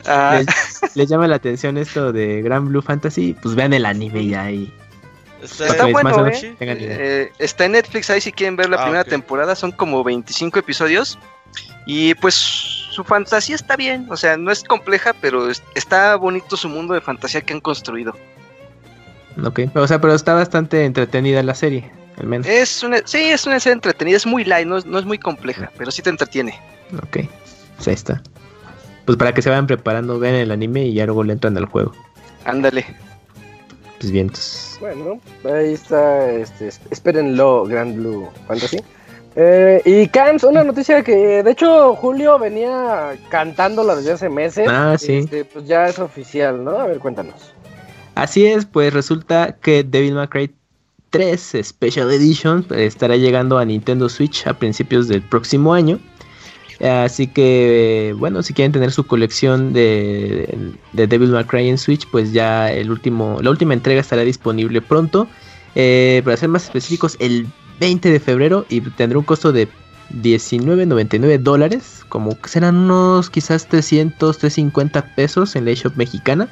Ah. 0.06 0.40
Les, 0.94 1.08
llama 1.08 1.28
la 1.28 1.36
atención 1.36 1.78
esto 1.78 2.12
de 2.12 2.42
Grand 2.42 2.68
Blue 2.68 2.82
Fantasy, 2.82 3.36
pues 3.40 3.54
vean 3.54 3.72
el 3.72 3.86
anime 3.86 4.26
ya 4.26 4.42
ahí. 4.44 4.72
Está, 5.42 5.86
bueno, 5.86 6.26
¿eh? 6.28 6.56
Eh, 6.60 7.32
está 7.38 7.64
en 7.64 7.72
Netflix 7.72 8.10
ahí 8.10 8.20
si 8.20 8.30
quieren 8.30 8.54
ver 8.54 8.68
la 8.68 8.76
ah, 8.76 8.82
primera 8.84 9.04
temporada, 9.04 9.56
son 9.56 9.72
como 9.72 10.04
25 10.04 10.58
episodios. 10.58 11.18
Y 11.84 12.14
pues 12.14 12.34
su 12.34 13.02
fantasía 13.02 13.56
está 13.56 13.76
bien, 13.76 14.06
o 14.10 14.16
sea, 14.16 14.36
no 14.36 14.52
es 14.52 14.62
compleja, 14.62 15.14
pero 15.20 15.48
está 15.74 16.14
bonito 16.16 16.56
su 16.56 16.68
mundo 16.68 16.94
de 16.94 17.00
fantasía 17.00 17.40
que 17.40 17.54
han 17.54 17.60
construido. 17.60 18.14
Ok, 19.42 19.60
o 19.74 19.86
sea, 19.86 20.00
pero 20.00 20.14
está 20.14 20.34
bastante 20.34 20.84
entretenida 20.84 21.42
la 21.42 21.54
serie. 21.54 21.90
Es 22.44 22.82
una, 22.82 22.98
sí, 23.04 23.18
es 23.18 23.46
una 23.46 23.58
serie 23.58 23.74
entretenida, 23.74 24.16
es 24.16 24.26
muy 24.26 24.44
light, 24.44 24.66
no 24.66 24.76
es, 24.78 25.04
muy 25.04 25.18
compleja, 25.18 25.70
pero 25.76 25.90
sí 25.90 26.02
te 26.02 26.10
entretiene. 26.10 26.58
Ok, 26.96 27.18
pues 27.76 27.88
ahí 27.88 27.94
está. 27.94 28.22
Pues 29.04 29.18
para 29.18 29.34
que 29.34 29.42
se 29.42 29.50
vayan 29.50 29.66
preparando, 29.66 30.18
vean 30.18 30.36
el 30.36 30.52
anime 30.52 30.86
y 30.86 30.94
ya 30.94 31.06
luego 31.06 31.24
le 31.24 31.32
entran 31.32 31.56
al 31.56 31.66
juego. 31.66 31.92
Ándale. 32.44 32.86
Pues 33.98 34.10
bien, 34.12 34.30
Bueno, 34.80 35.20
ahí 35.44 35.74
está, 35.74 36.30
este, 36.30 36.70
espérenlo, 36.90 37.64
Grand 37.64 37.96
Blue 37.96 38.28
Fantasy. 38.46 38.78
Eh, 39.34 39.80
y 39.84 40.08
Cams, 40.08 40.44
una 40.44 40.62
noticia 40.62 41.02
que 41.02 41.42
de 41.42 41.50
hecho 41.50 41.94
Julio 41.94 42.38
venía 42.38 43.16
cantándola 43.30 43.96
desde 43.96 44.12
hace 44.12 44.28
meses. 44.28 44.68
Ah, 44.68 44.96
sí. 44.98 45.18
Este, 45.18 45.44
pues 45.44 45.66
ya 45.66 45.86
es 45.86 45.98
oficial, 45.98 46.62
¿no? 46.62 46.78
A 46.78 46.86
ver, 46.86 46.98
cuéntanos. 46.98 47.52
Así 48.14 48.44
es, 48.44 48.66
pues 48.66 48.92
resulta 48.92 49.56
que 49.60 49.84
Devil 49.84 50.14
May 50.14 50.28
Cry 50.28 50.54
3 51.12 51.58
Special 51.62 52.10
Edition 52.10 52.66
estará 52.74 53.16
llegando 53.16 53.58
a 53.58 53.64
Nintendo 53.64 54.08
Switch 54.08 54.46
a 54.46 54.54
principios 54.54 55.06
del 55.06 55.22
próximo 55.22 55.74
año. 55.74 56.00
Así 56.80 57.28
que, 57.28 58.12
bueno, 58.18 58.42
si 58.42 58.54
quieren 58.54 58.72
tener 58.72 58.90
su 58.90 59.06
colección 59.06 59.72
de, 59.72 60.74
de 60.92 61.06
Devil 61.06 61.30
May 61.30 61.44
Cry 61.44 61.68
en 61.68 61.78
Switch, 61.78 62.08
pues 62.10 62.32
ya 62.32 62.72
el 62.72 62.90
último, 62.90 63.38
la 63.40 63.50
última 63.50 63.74
entrega 63.74 64.00
estará 64.00 64.22
disponible 64.22 64.80
pronto. 64.82 65.28
Eh, 65.76 66.22
para 66.24 66.36
ser 66.36 66.48
más 66.48 66.64
específicos, 66.64 67.16
el 67.20 67.46
20 67.78 68.10
de 68.10 68.18
febrero 68.18 68.66
y 68.68 68.80
tendrá 68.80 69.18
un 69.18 69.24
costo 69.24 69.52
de 69.52 69.68
19.99 70.10 71.38
dólares, 71.38 72.04
como 72.08 72.36
serán 72.44 72.76
unos 72.76 73.30
quizás 73.30 73.68
300, 73.68 74.38
350 74.38 75.14
pesos 75.14 75.54
en 75.54 75.66
la 75.66 75.70
eShop 75.70 75.96
mexicana. 75.96 76.48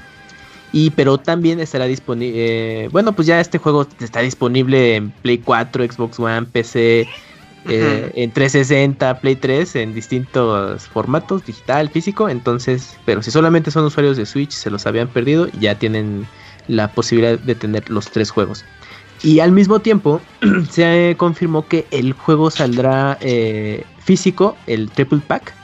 Y 0.72 0.90
pero 0.90 1.18
también 1.18 1.60
estará 1.60 1.86
disponible, 1.86 2.84
eh, 2.84 2.88
bueno, 2.88 3.12
pues 3.12 3.26
ya 3.26 3.40
este 3.40 3.58
juego 3.58 3.86
está 3.98 4.20
disponible 4.20 4.96
en 4.96 5.10
Play 5.10 5.38
4, 5.38 5.84
Xbox 5.84 6.20
One, 6.20 6.46
PC, 6.46 7.08
eh, 7.68 8.10
en 8.14 8.30
360, 8.30 9.20
Play 9.20 9.36
3, 9.36 9.76
en 9.76 9.94
distintos 9.94 10.82
formatos, 10.88 11.44
digital, 11.44 11.88
físico. 11.88 12.28
Entonces, 12.28 12.96
pero 13.04 13.22
si 13.22 13.30
solamente 13.30 13.70
son 13.70 13.84
usuarios 13.84 14.16
de 14.16 14.26
Switch, 14.26 14.52
se 14.52 14.70
los 14.70 14.86
habían 14.86 15.08
perdido, 15.08 15.48
ya 15.58 15.78
tienen 15.78 16.26
la 16.68 16.88
posibilidad 16.92 17.38
de 17.38 17.54
tener 17.54 17.90
los 17.90 18.10
tres 18.10 18.30
juegos. 18.30 18.64
Y 19.22 19.40
al 19.40 19.52
mismo 19.52 19.80
tiempo 19.80 20.20
se 20.70 21.14
confirmó 21.18 21.66
que 21.66 21.86
el 21.90 22.12
juego 22.12 22.50
saldrá 22.50 23.18
eh, 23.20 23.84
físico, 23.98 24.56
el 24.66 24.90
Triple 24.90 25.20
Pack, 25.26 25.54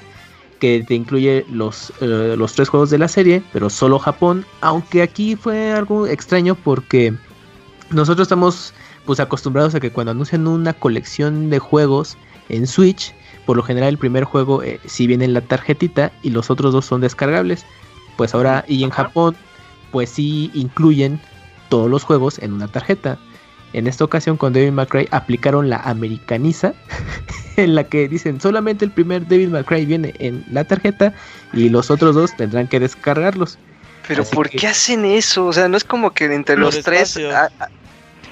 que 0.59 0.84
te 0.86 0.94
incluye 0.94 1.44
los, 1.50 1.92
eh, 2.00 2.34
los 2.36 2.54
tres 2.54 2.68
juegos 2.68 2.90
de 2.90 2.98
la 2.98 3.09
serie, 3.09 3.42
pero 3.52 3.70
solo 3.70 3.98
Japón, 3.98 4.44
aunque 4.61 5.02
aquí 5.02 5.36
fue 5.36 5.72
algo 5.72 6.07
extraño 6.07 6.54
porque 6.54 7.14
nosotros 7.90 8.26
estamos 8.26 8.72
pues 9.04 9.20
acostumbrados 9.20 9.74
a 9.74 9.80
que 9.80 9.92
cuando 9.92 10.11
anuncian 10.11 10.46
una 10.46 10.72
colección 10.72 11.50
de 11.50 11.59
juegos 11.59 12.16
en 12.48 12.66
Switch, 12.66 13.14
por 13.44 13.57
lo 13.57 13.62
general 13.62 13.90
el 13.90 13.98
primer 13.98 14.24
juego 14.24 14.62
si 14.62 14.68
eh, 14.68 14.80
sí 14.86 15.07
viene 15.07 15.24
en 15.24 15.32
la 15.32 15.40
tarjetita 15.40 16.12
y 16.22 16.30
los 16.30 16.50
otros 16.50 16.72
dos 16.72 16.84
son 16.84 17.00
descargables. 17.00 17.64
Pues 18.16 18.34
ahora 18.34 18.64
y 18.66 18.82
en 18.82 18.90
Japón 18.90 19.36
pues 19.92 20.11
sí 20.11 20.50
incluyen 20.54 21.20
todos 21.68 21.88
los 21.88 22.02
juegos 22.02 22.38
en 22.40 22.52
una 22.52 22.68
tarjeta. 22.68 23.18
En 23.72 23.86
esta 23.86 24.04
ocasión 24.04 24.36
con 24.36 24.52
May 24.52 24.86
Cry 24.86 25.08
aplicaron 25.10 25.68
la 25.68 25.78
americaniza, 25.78 26.74
en 27.56 27.74
la 27.74 27.84
que 27.84 28.08
dicen 28.08 28.40
solamente 28.40 28.84
el 28.84 28.90
primer 28.90 29.26
May 29.28 29.64
Cry 29.64 29.84
viene 29.84 30.14
en 30.18 30.44
la 30.50 30.64
tarjeta 30.64 31.12
y 31.52 31.68
los 31.68 31.90
otros 31.90 32.14
dos 32.14 32.36
tendrán 32.36 32.68
que 32.68 32.80
descargarlos. 32.80 33.58
Pero 34.08 34.24
¿por 34.24 34.48
qué 34.48 34.68
hacen 34.68 35.04
eso? 35.04 35.46
O 35.46 35.52
sea, 35.52 35.68
no 35.68 35.76
es 35.76 35.84
como 35.84 36.12
que 36.12 36.26
entre 36.26 36.56
los 36.56 36.80
tres... 36.82 37.18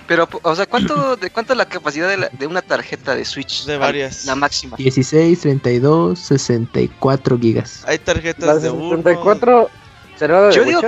pero, 0.07 0.28
o 0.43 0.55
sea, 0.55 0.66
¿cuánto, 0.66 1.16
de 1.20 1.30
cuánto 1.30 1.53
es 1.53 1.57
la 1.57 1.66
capacidad 1.66 2.30
de, 2.30 2.47
una 2.47 2.62
tarjeta 2.62 3.14
de 3.14 3.24
Switch? 3.24 3.64
De 3.64 3.76
varias. 3.76 4.24
La 4.24 4.37
máxima. 4.37 4.76
16, 4.76 5.41
32, 5.41 6.18
64 6.18 7.39
gigas. 7.39 7.85
Hay 7.87 7.99
tarjetas 7.99 8.62
de 8.62 8.70
64 8.70 9.68
será 10.16 10.49
de 10.49 10.55
Yo 10.55 10.64
digo, 10.64 10.80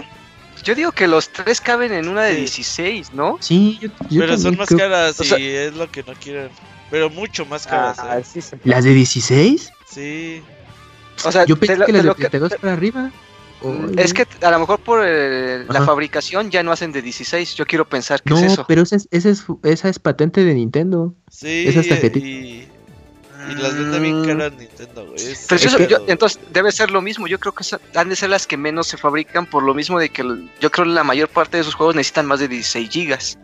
yo 0.63 0.75
digo 0.75 0.93
que 0.93 1.07
los 1.07 1.29
tres 1.31 1.61
caben 1.61 1.93
en 1.93 2.09
una 2.09 2.23
de 2.25 2.37
16, 2.37 3.13
¿no? 3.13 3.39
Sí, 3.41 3.79
yo, 3.81 3.91
Pero 4.21 4.39
son 4.39 4.57
más 4.57 4.69
caras 4.69 5.21
y 5.39 5.45
es 5.45 5.75
lo 5.75 5.91
que 5.91 6.03
no 6.03 6.15
quieren. 6.15 6.51
Pero 6.91 7.11
mucho 7.11 7.45
más 7.47 7.67
caras. 7.67 7.99
Ah, 7.99 8.19
¿eh? 8.19 8.43
¿Las 8.65 8.85
de 8.85 8.95
16? 8.95 9.73
Sí. 9.89 10.43
O 11.25 11.33
sea, 11.33 11.45
yo 11.45 11.57
pensé 11.57 11.85
que 11.85 11.93
las 11.93 12.05
de 12.05 12.15
32 12.15 12.55
para 12.61 12.73
arriba. 12.73 13.11
Mm, 13.63 13.99
es 13.99 14.13
que 14.13 14.27
a 14.43 14.51
lo 14.51 14.61
mejor 14.61 14.81
por 14.81 15.05
la 15.05 15.83
fabricación 15.85 16.51
ya 16.51 16.63
no 16.63 16.73
hacen 16.73 16.93
de 16.93 17.03
16. 17.03 17.55
Yo 17.55 17.67
quiero 17.67 17.89
pensar 17.89 18.23
que 18.23 18.35
es 18.35 18.43
eso. 18.43 18.65
pero 18.69 18.83
esa 18.83 18.97
es, 18.97 19.09
esa 19.11 19.31
es, 19.31 19.45
esa 19.65 19.89
es 19.89 19.99
patente 19.99 20.45
de 20.45 20.55
Nintendo. 20.55 21.15
Sí, 21.31 21.67
esas 21.67 21.87
y, 21.87 22.69
y 23.51 23.55
las 23.55 23.77
vende 23.77 23.99
bien 24.01 24.25
caras 24.25 24.53
Nintendo, 24.59 25.07
güey. 25.07 25.19
entonces 26.09 26.41
debe 26.53 26.73
ser 26.73 26.91
lo 26.91 27.01
mismo. 27.03 27.27
Yo 27.27 27.39
creo 27.39 27.53
que 27.53 27.65
han 27.95 28.09
de 28.09 28.17
ser 28.17 28.31
las 28.31 28.47
que 28.47 28.57
menos 28.57 28.87
se 28.87 28.97
fabrican 28.97 29.47
por 29.47 29.63
lo 29.63 29.75
mismo 29.75 29.99
de 29.99 30.09
que 30.09 30.23
yo 30.61 30.71
creo 30.71 30.85
que 30.87 30.91
la 30.93 31.05
mayor 31.05 31.29
parte 31.29 31.57
de 31.57 31.63
esos 31.63 31.75
juegos 31.75 31.95
necesitan 31.95 32.27
más 32.27 32.41
de 32.41 32.49
16 32.49 32.89
gigas. 32.91 33.39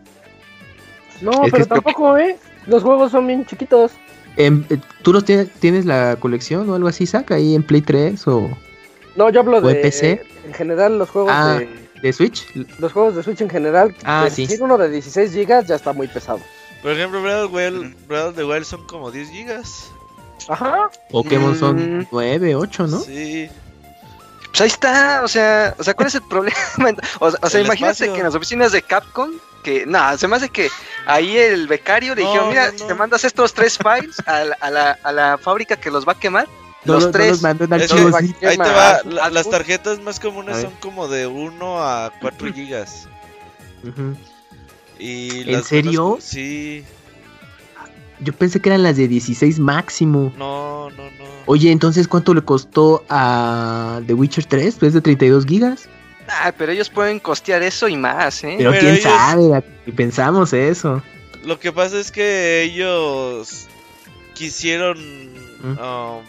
No, 1.21 1.31
pero 1.51 1.65
tampoco, 1.65 2.17
¿eh? 2.17 2.37
Los 2.67 2.83
juegos 2.83 3.11
son 3.11 3.27
bien 3.27 3.45
chiquitos. 3.45 3.91
Em, 4.35 4.65
eh, 4.69 4.77
¿Tú 5.03 5.13
los 5.13 5.23
tienes, 5.25 5.49
tienes 5.59 5.85
la 5.85 6.17
colección 6.19 6.69
o 6.69 6.75
algo 6.75 6.87
así, 6.87 7.05
saca 7.05 7.35
ahí 7.35 7.55
en 7.55 7.63
Play 7.63 7.81
3 7.81 8.27
o 8.27 8.49
No, 9.15 9.29
yo 9.29 9.41
hablo 9.41 9.57
¿O 9.57 9.61
de 9.61 9.75
en 9.75 9.81
PC? 9.81 10.25
en 10.45 10.53
general 10.53 10.97
los 10.97 11.09
juegos 11.09 11.31
Ah. 11.33 11.57
de 11.59 11.83
de 12.01 12.11
Switch? 12.11 12.45
los 12.79 12.91
juegos 12.91 13.15
de 13.15 13.23
Switch 13.23 13.39
en 13.41 13.49
general. 13.49 13.95
Ah, 14.03 14.27
sí. 14.29 14.45
uno 14.59 14.77
de 14.77 14.89
16 14.89 15.33
GB 15.33 15.65
ya 15.67 15.75
está 15.75 15.93
muy 15.93 16.07
pesado. 16.07 16.41
Por 16.81 16.91
ejemplo, 16.91 17.21
Breath 17.21 17.45
of, 17.45 17.51
the 17.51 17.55
Wild, 17.55 17.95
Breath 18.07 18.25
of 18.29 18.35
the 18.35 18.43
Wild 18.43 18.65
son 18.65 18.85
como 18.87 19.09
10 19.09 19.29
gigas. 19.29 19.89
Ajá. 20.49 20.89
Pokémon 21.09 21.57
son 21.57 21.99
Mm. 21.99 22.07
9, 22.11 22.55
8, 22.55 22.87
¿no? 22.87 22.99
Sí. 22.99 23.49
Pues 24.49 24.61
ahí 24.61 24.67
está, 24.67 25.21
o 25.23 25.27
sea, 25.27 25.75
o 25.79 25.83
sea, 25.83 25.93
¿cuál 25.93 26.07
es 26.07 26.15
el 26.15 26.21
problema? 26.29 26.55
O, 27.19 27.27
o 27.27 27.49
sea, 27.49 27.59
El 27.59 27.65
imagínate 27.65 27.93
espacio. 27.93 28.13
que 28.13 28.19
en 28.19 28.25
las 28.25 28.35
oficinas 28.35 28.71
de 28.71 28.81
Capcom, 28.81 29.31
que 29.63 29.85
nada, 29.85 30.17
se 30.17 30.27
me 30.27 30.35
hace 30.35 30.49
que 30.49 30.69
ahí 31.07 31.37
el 31.37 31.67
becario 31.67 32.13
le 32.15 32.21
No, 32.23 32.27
dijeron, 32.27 32.49
mira, 32.49 32.65
no, 32.71 32.77
si 32.77 32.81
no. 32.83 32.87
te 32.87 32.93
mandas 32.95 33.23
estos 33.23 33.53
tres 33.53 33.77
files 33.77 34.17
a 34.27 34.43
la, 34.43 34.57
a 34.59 34.69
la, 34.69 34.99
a 35.03 35.11
la 35.11 35.37
fábrica 35.37 35.75
que 35.77 35.89
los 35.89 36.07
va 36.07 36.11
a 36.11 36.19
quemar, 36.19 36.47
No, 36.85 36.93
los 36.95 37.03
no, 37.03 37.07
no 37.07 37.11
tres. 37.13 37.41
los 37.41 37.43
en 37.43 37.73
Eso- 37.81 37.95
archivos 37.95 38.15
zip. 38.21 38.43
Ahí 38.43 38.57
te 38.57 38.63
va. 38.69 38.99
la- 39.05 39.29
las 39.29 39.49
tarjetas 39.49 39.99
más 40.01 40.19
comunes 40.19 40.61
son 40.61 40.73
como 40.81 41.07
de 41.07 41.25
1 41.27 41.79
a 41.81 42.11
4 42.21 42.53
gigas. 42.53 43.07
Ujú. 43.83 44.15
Y 44.99 45.41
¿En 45.41 45.51
las 45.53 45.65
serio? 45.67 46.09
menos- 46.11 46.23
Sí. 46.25 46.85
Yo 48.19 48.33
pensé 48.33 48.59
que 48.61 48.69
eran 48.69 48.83
las 48.83 48.97
de 48.97 49.07
16 49.07 49.59
máximo. 49.59 50.33
No, 50.37 50.89
no, 50.91 51.03
no. 51.03 51.23
Oye, 51.45 51.71
entonces, 51.71 52.07
¿cuánto 52.07 52.33
le 52.33 52.41
costó 52.41 53.03
a 53.09 53.99
The 54.07 54.13
Witcher 54.13 54.45
3? 54.45 54.75
Pues 54.79 54.93
de 54.93 55.01
32 55.01 55.45
gigas. 55.45 55.89
Ah, 56.29 56.53
pero 56.57 56.71
ellos 56.71 56.89
pueden 56.89 57.19
costear 57.19 57.61
eso 57.63 57.87
y 57.89 57.97
más, 57.97 58.43
¿eh? 58.45 58.55
Pero, 58.57 58.69
Pero 58.71 58.81
quién 58.81 58.93
ellos- 58.95 59.03
sabe, 59.03 59.63
y 59.85 59.91
pensamos 59.91 60.53
eso. 60.53 61.01
Lo 61.43 61.59
que 61.59 61.73
pasa 61.73 61.99
es 61.99 62.11
que 62.11 62.63
ellos 62.63 63.67
quisieron 64.33 64.97
Mm. 65.61 65.77
um, 65.79 66.23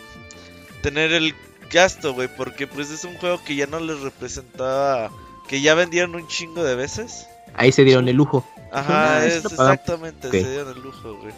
tener 0.83 1.13
el 1.13 1.35
gasto, 1.71 2.13
güey, 2.15 2.29
porque 2.37 2.67
pues 2.67 2.91
es 2.91 3.05
un 3.05 3.15
juego 3.17 3.41
que 3.45 3.55
ya 3.57 3.67
no 3.67 3.79
les 3.81 4.01
representaba, 4.01 5.11
que 5.49 5.61
ya 5.61 5.75
vendieron 5.75 6.15
un 6.15 6.27
chingo 6.29 6.63
de 6.65 6.75
veces. 6.75 7.27
Ahí 7.55 7.71
se 7.73 7.85
dieron 7.85 8.09
el 8.09 8.17
lujo. 8.17 8.45
Ajá, 8.73 9.19
Ah, 9.19 9.27
es 9.27 9.45
exactamente, 9.45 10.31
se 10.31 10.51
dieron 10.51 10.77
el 10.77 10.83
lujo, 10.83 11.15
güey. 11.21 11.33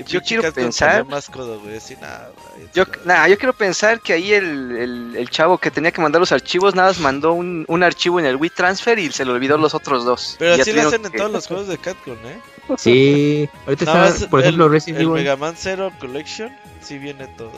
Y 0.00 0.04
Yo 0.10 0.20
quiero 0.22 0.52
pensar- 0.52 1.04
más 1.06 1.28
codo, 1.28 1.60
güey, 1.60 1.76
así 1.76 1.94
nada. 2.00 2.30
Yo, 2.74 2.82
así, 2.84 2.92
nada, 3.04 3.28
yo 3.28 3.36
quiero 3.38 3.52
pensar 3.52 4.00
que 4.00 4.14
ahí 4.14 4.32
el, 4.32 4.76
el, 4.76 5.16
el 5.16 5.30
chavo 5.30 5.58
que 5.58 5.70
tenía 5.70 5.90
que 5.92 6.00
mandar 6.00 6.20
los 6.20 6.32
archivos, 6.32 6.74
nada 6.74 6.88
más 6.88 6.98
mandó 7.00 7.32
un, 7.32 7.64
un 7.68 7.82
archivo 7.82 8.18
en 8.18 8.26
el 8.26 8.36
WeTransfer 8.36 8.98
y 8.98 9.12
se 9.12 9.24
le 9.24 9.32
olvidó 9.32 9.58
los 9.58 9.74
otros 9.74 10.04
dos. 10.04 10.36
Pero 10.38 10.54
así 10.60 10.72
lo 10.72 10.82
hacen 10.88 11.04
en 11.04 11.12
que- 11.12 11.18
todos 11.18 11.30
los 11.30 11.46
juegos 11.48 11.68
de 11.68 11.78
Capcom, 11.78 12.16
¿eh? 12.24 12.40
Sí, 12.78 13.48
ahorita 13.66 13.84
está, 13.84 13.94
más 13.98 14.24
por 14.26 14.40
el- 14.40 14.46
ejemplo, 14.46 14.68
Resident 14.68 15.00
el 15.00 15.06
Evil. 15.06 15.14
Mega 15.22 15.36
Man 15.36 15.54
Zero 15.56 15.92
Collection, 16.00 16.50
sí 16.80 16.98
viene 16.98 17.26
todo. 17.36 17.52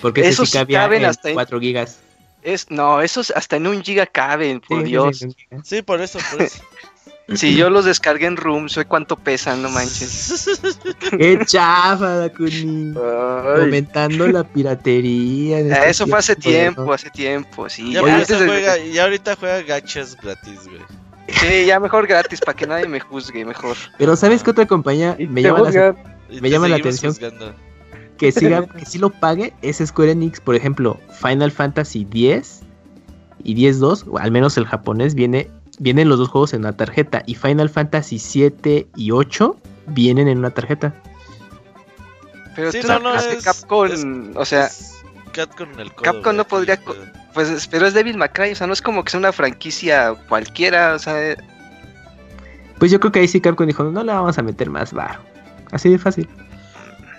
Porque 0.00 0.20
ese 0.22 0.30
Esos 0.30 0.50
sí 0.50 0.58
caben 0.72 1.02
en 1.02 1.08
hasta 1.10 1.28
en- 1.28 1.34
4 1.34 1.60
gigas. 1.60 1.98
Es, 2.42 2.70
no, 2.70 3.00
esos 3.02 3.30
hasta 3.36 3.56
en 3.56 3.68
un 3.68 3.82
giga 3.84 4.04
caben, 4.06 4.60
por 4.60 4.78
Sí, 4.80 4.84
Dios. 4.88 5.22
en. 5.22 5.64
Sí, 5.64 5.82
por 5.82 6.00
eso, 6.00 6.18
por 6.32 6.42
eso. 6.42 6.62
Si 7.34 7.56
yo 7.56 7.70
los 7.70 7.84
descargué 7.84 8.26
en 8.26 8.36
Room, 8.36 8.68
sé 8.68 8.84
cuánto 8.84 9.16
pesan, 9.16 9.62
no 9.62 9.70
manches. 9.70 10.60
¡Qué 11.18 11.38
chafa, 11.46 12.16
Dakuni! 12.18 12.94
Ay, 12.96 13.60
Fomentando 13.60 14.26
la 14.26 14.44
piratería. 14.44 15.56
Ah, 15.58 15.60
este 15.60 15.90
Eso 15.90 16.06
fue 16.06 16.18
hace 16.18 16.36
tiempo, 16.36 16.92
hace 16.92 17.10
tiempo, 17.10 17.68
sí. 17.68 17.92
ya, 17.92 18.00
antes 18.00 18.30
eso 18.30 18.40
de- 18.40 18.46
juega, 18.48 18.76
ya 18.78 19.04
ahorita 19.04 19.36
juega 19.36 19.62
gachas 19.62 20.16
gratis, 20.20 20.60
güey. 20.66 20.82
Sí, 21.28 21.66
ya 21.66 21.78
mejor 21.80 22.06
gratis, 22.06 22.40
para 22.40 22.56
que 22.56 22.66
nadie 22.66 22.86
me 22.88 23.00
juzgue, 23.00 23.44
mejor. 23.44 23.76
Pero 23.96 24.16
¿sabes 24.16 24.42
qué 24.42 24.50
otra 24.50 24.66
compañía 24.66 25.16
me 25.18 25.40
llama 25.42 25.70
la 25.70 25.94
Me 26.40 26.50
llama 26.50 26.66
atención. 26.74 27.12
juzgando. 27.12 27.54
que 28.18 28.30
siga, 28.32 28.66
que 28.66 28.84
sí 28.84 28.98
lo 28.98 29.10
pague 29.10 29.54
es 29.62 29.78
Square 29.78 30.12
Enix, 30.12 30.40
por 30.40 30.54
ejemplo, 30.54 30.98
Final 31.20 31.50
Fantasy 31.52 32.06
X 32.12 32.60
y 33.44 33.54
10-2, 33.54 34.04
o 34.10 34.18
al 34.18 34.30
menos 34.32 34.56
el 34.58 34.66
japonés 34.66 35.14
viene, 35.14 35.48
vienen 35.82 36.08
los 36.08 36.18
dos 36.18 36.28
juegos 36.28 36.52
en 36.54 36.60
una 36.60 36.76
tarjeta 36.76 37.24
y 37.26 37.34
Final 37.34 37.68
Fantasy 37.68 38.18
7 38.20 38.86
y 38.94 39.10
8 39.10 39.56
vienen 39.88 40.28
en 40.28 40.38
una 40.38 40.50
tarjeta. 40.50 40.94
Pero 42.54 42.70
Sí, 42.70 42.80
tú 42.82 42.88
no, 42.88 43.14
es- 43.14 43.42
Capcom, 43.44 43.86
es- 43.90 44.04
o 44.36 44.44
sea, 44.44 44.66
Es 44.66 45.02
Capcom 45.32 45.72
en 45.72 45.80
el 45.80 45.92
codo, 45.92 46.04
Capcom 46.12 46.36
no 46.36 46.44
podría 46.46 46.78
pues, 47.34 47.48
es- 47.48 47.66
pero 47.66 47.86
es 47.86 47.94
Devil 47.94 48.16
May 48.16 48.28
Cry, 48.28 48.52
o 48.52 48.54
sea, 48.54 48.66
no 48.66 48.72
es 48.74 48.82
como 48.82 49.02
que 49.02 49.10
sea 49.10 49.18
una 49.18 49.32
franquicia 49.32 50.14
cualquiera, 50.28 50.94
o 50.94 50.98
sea, 50.98 51.34
Pues 52.78 52.90
yo 52.92 53.00
creo 53.00 53.10
que 53.12 53.20
ahí 53.20 53.28
sí 53.28 53.40
Capcom 53.40 53.66
dijo, 53.66 53.82
no 53.84 54.04
le 54.04 54.12
vamos 54.12 54.38
a 54.38 54.42
meter 54.42 54.70
más 54.70 54.92
varo. 54.92 55.20
Así 55.72 55.88
de 55.88 55.98
fácil. 55.98 56.28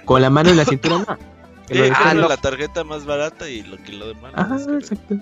Con 0.05 0.21
la 0.21 0.29
mano 0.29 0.49
en 0.51 0.57
la 0.57 0.65
cintura, 0.65 0.99
no. 0.99 1.17
Sí, 1.69 1.79
ah, 1.95 2.13
no. 2.13 2.27
la 2.27 2.35
tarjeta 2.37 2.83
más 2.83 3.05
barata 3.05 3.49
y 3.49 3.63
lo 3.63 3.77
que 3.77 3.93
lo 3.93 4.07
demás. 4.07 4.33
Que- 4.67 4.73
exacto. 4.77 5.15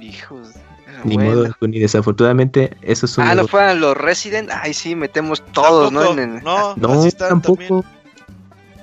hijos. 0.00 0.50
Pero 0.92 1.04
Ni 1.04 1.14
bueno. 1.14 1.30
modo, 1.30 1.42
Dakuni, 1.44 1.78
desafortunadamente 1.78 2.76
eso 2.82 3.06
es 3.06 3.16
un... 3.18 3.24
Ah, 3.24 3.34
no 3.34 3.48
fueran 3.48 3.80
los 3.80 3.96
Resident, 3.96 4.50
ay 4.52 4.74
sí, 4.74 4.94
metemos 4.94 5.42
todos, 5.52 5.90
¿no? 5.92 6.00
Tampoco, 6.00 6.20
En- 6.20 6.42
No, 6.44 6.74
no, 6.76 6.92
así 7.00 7.08
están 7.08 7.28
tampoco. 7.30 7.56
también. 7.82 7.84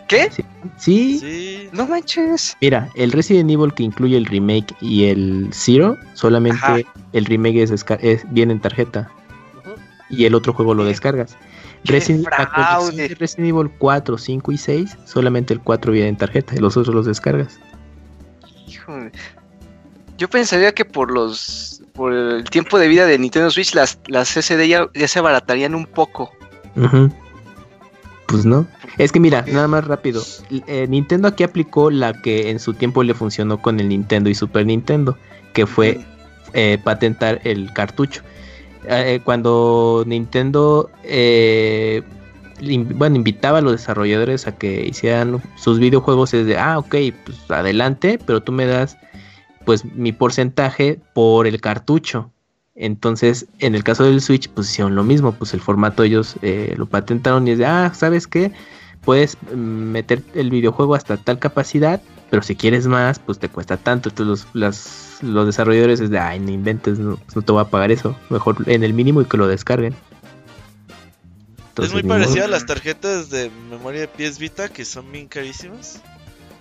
¿Qué? 0.08 0.32
Sí, 0.78 1.20
Sí. 1.20 1.70
No 1.72 1.86
manches. 1.86 2.58
Mira, 2.62 2.90
el 2.96 3.12
Resident 3.12 3.52
Evil 3.52 3.74
que 3.74 3.84
incluye 3.84 4.18
el 4.18 4.26
remake 4.26 4.76
y 4.82 5.06
el 5.06 5.50
Zero, 5.54 5.98
solamente 6.16 6.58
Ajá. 6.64 6.78
el 7.14 7.26
remake 7.26 7.62
es, 7.62 7.72
es- 8.02 8.24
viene 8.32 8.54
en 8.54 8.60
tarjeta. 8.60 9.12
Y 10.10 10.26
el 10.26 10.34
otro 10.34 10.54
juego 10.54 10.74
lo 10.74 10.82
Qué- 10.84 10.90
descargas. 10.90 11.38
Resident, 11.86 12.28
de 12.96 13.08
Resident 13.20 13.50
Evil 13.50 13.70
4, 13.78 14.18
5 14.18 14.52
y 14.52 14.58
6, 14.58 14.98
solamente 15.06 15.54
el 15.54 15.62
4 15.62 15.92
viene 15.92 16.10
en 16.10 16.18
tarjeta 16.18 16.56
y 16.56 16.58
los 16.58 16.76
otros 16.76 16.94
los 16.96 17.06
descargas. 17.06 17.60
Híjole. 18.68 19.12
Yo 20.18 20.28
pensaría 20.30 20.74
que 20.74 20.84
por 20.84 21.12
los 21.12 21.69
por 22.00 22.14
el 22.14 22.46
tiempo 22.50 22.80
de 22.80 22.88
vida 22.88 23.06
de 23.06 23.20
Nintendo 23.20 23.52
Switch 23.52 23.76
las 23.76 24.00
las 24.08 24.30
SD 24.30 24.70
ya, 24.70 24.88
ya 24.96 25.08
se 25.08 25.20
abaratarían 25.20 25.76
un 25.76 25.86
poco. 25.86 26.32
Pues 28.28 28.46
no. 28.46 28.66
Es 28.98 29.12
que 29.12 29.20
mira, 29.20 29.44
nada 29.52 29.68
más 29.68 29.86
rápido. 29.86 30.22
Eh, 30.68 30.86
Nintendo 30.88 31.28
aquí 31.28 31.44
aplicó 31.44 31.90
la 31.92 32.14
que 32.22 32.50
en 32.52 32.60
su 32.60 32.74
tiempo 32.74 33.04
le 33.04 33.14
funcionó 33.14 33.62
con 33.62 33.80
el 33.80 33.90
Nintendo 33.90 34.30
y 34.30 34.36
Super 34.36 34.66
Nintendo, 34.66 35.18
que 35.54 35.66
fue 35.66 36.00
eh, 36.54 36.78
patentar 36.84 37.42
el 37.44 37.74
cartucho. 37.74 38.22
Eh, 38.88 39.20
cuando 39.26 40.04
Nintendo 40.08 40.90
eh, 41.04 42.02
in- 42.62 42.98
bueno, 42.98 43.18
invitaba 43.18 43.58
a 43.58 43.62
los 43.62 43.74
desarrolladores 43.74 44.48
a 44.48 44.56
que 44.56 44.86
hicieran 44.86 45.42
sus 45.58 45.80
videojuegos 45.80 46.34
es 46.34 46.46
de, 46.46 46.58
ah, 46.58 46.80
ok, 46.80 46.96
pues 47.26 47.38
adelante, 47.50 48.20
pero 48.26 48.42
tú 48.42 48.52
me 48.54 48.66
das 48.66 48.96
pues 49.70 49.86
mi 49.86 50.12
porcentaje 50.14 51.00
por 51.14 51.46
el 51.46 51.62
cartucho. 51.62 52.32
Entonces, 52.74 53.46
en 53.60 53.76
el 53.76 53.84
caso 53.84 54.04
del 54.04 54.20
Switch, 54.20 54.50
pues 54.50 54.68
hicieron 54.72 54.96
lo 54.96 55.04
mismo, 55.04 55.32
pues 55.34 55.54
el 55.54 55.62
formato 55.62 56.02
ellos 56.02 56.38
eh, 56.42 56.74
lo 56.76 56.88
patentaron 56.88 57.48
y 57.48 57.52
es 57.52 57.60
de, 57.60 57.68
ah, 57.68 57.92
¿sabes 57.94 58.26
qué? 58.26 58.52
Puedes 59.06 59.38
mm, 59.54 59.56
meter 59.60 60.24
el 60.34 60.50
videojuego 60.50 60.96
hasta 60.96 61.18
tal 61.18 61.38
capacidad, 61.38 62.02
pero 62.32 62.42
si 62.42 62.56
quieres 62.56 62.88
más, 62.88 63.20
pues 63.20 63.38
te 63.38 63.48
cuesta 63.48 63.78
tanto. 63.78 64.10
Entonces 64.10 64.48
los, 64.56 64.56
las- 64.56 65.20
los 65.22 65.46
desarrolladores 65.46 66.00
es 66.00 66.10
de, 66.10 66.18
ay, 66.18 66.40
no 66.40 66.50
inventes, 66.50 66.98
no, 66.98 67.20
no 67.36 67.42
te 67.44 67.52
voy 67.52 67.62
a 67.62 67.66
pagar 67.66 67.92
eso. 67.92 68.16
Mejor 68.32 68.56
en 68.66 68.84
el 68.84 68.94
mínimo 68.96 69.22
y 69.22 69.26
que 69.26 69.38
lo 69.38 69.46
descarguen. 69.48 69.94
Entonces, 71.70 71.90
es 71.90 71.94
muy 71.94 72.10
parecido 72.10 72.46
a 72.46 72.48
las 72.48 72.66
tarjetas 72.66 73.30
de 73.30 73.52
memoria 73.70 74.02
de 74.02 74.08
PS 74.08 74.40
Vita 74.40 74.68
que 74.70 74.84
son 74.84 75.12
bien 75.12 75.28
carísimas. 75.28 76.02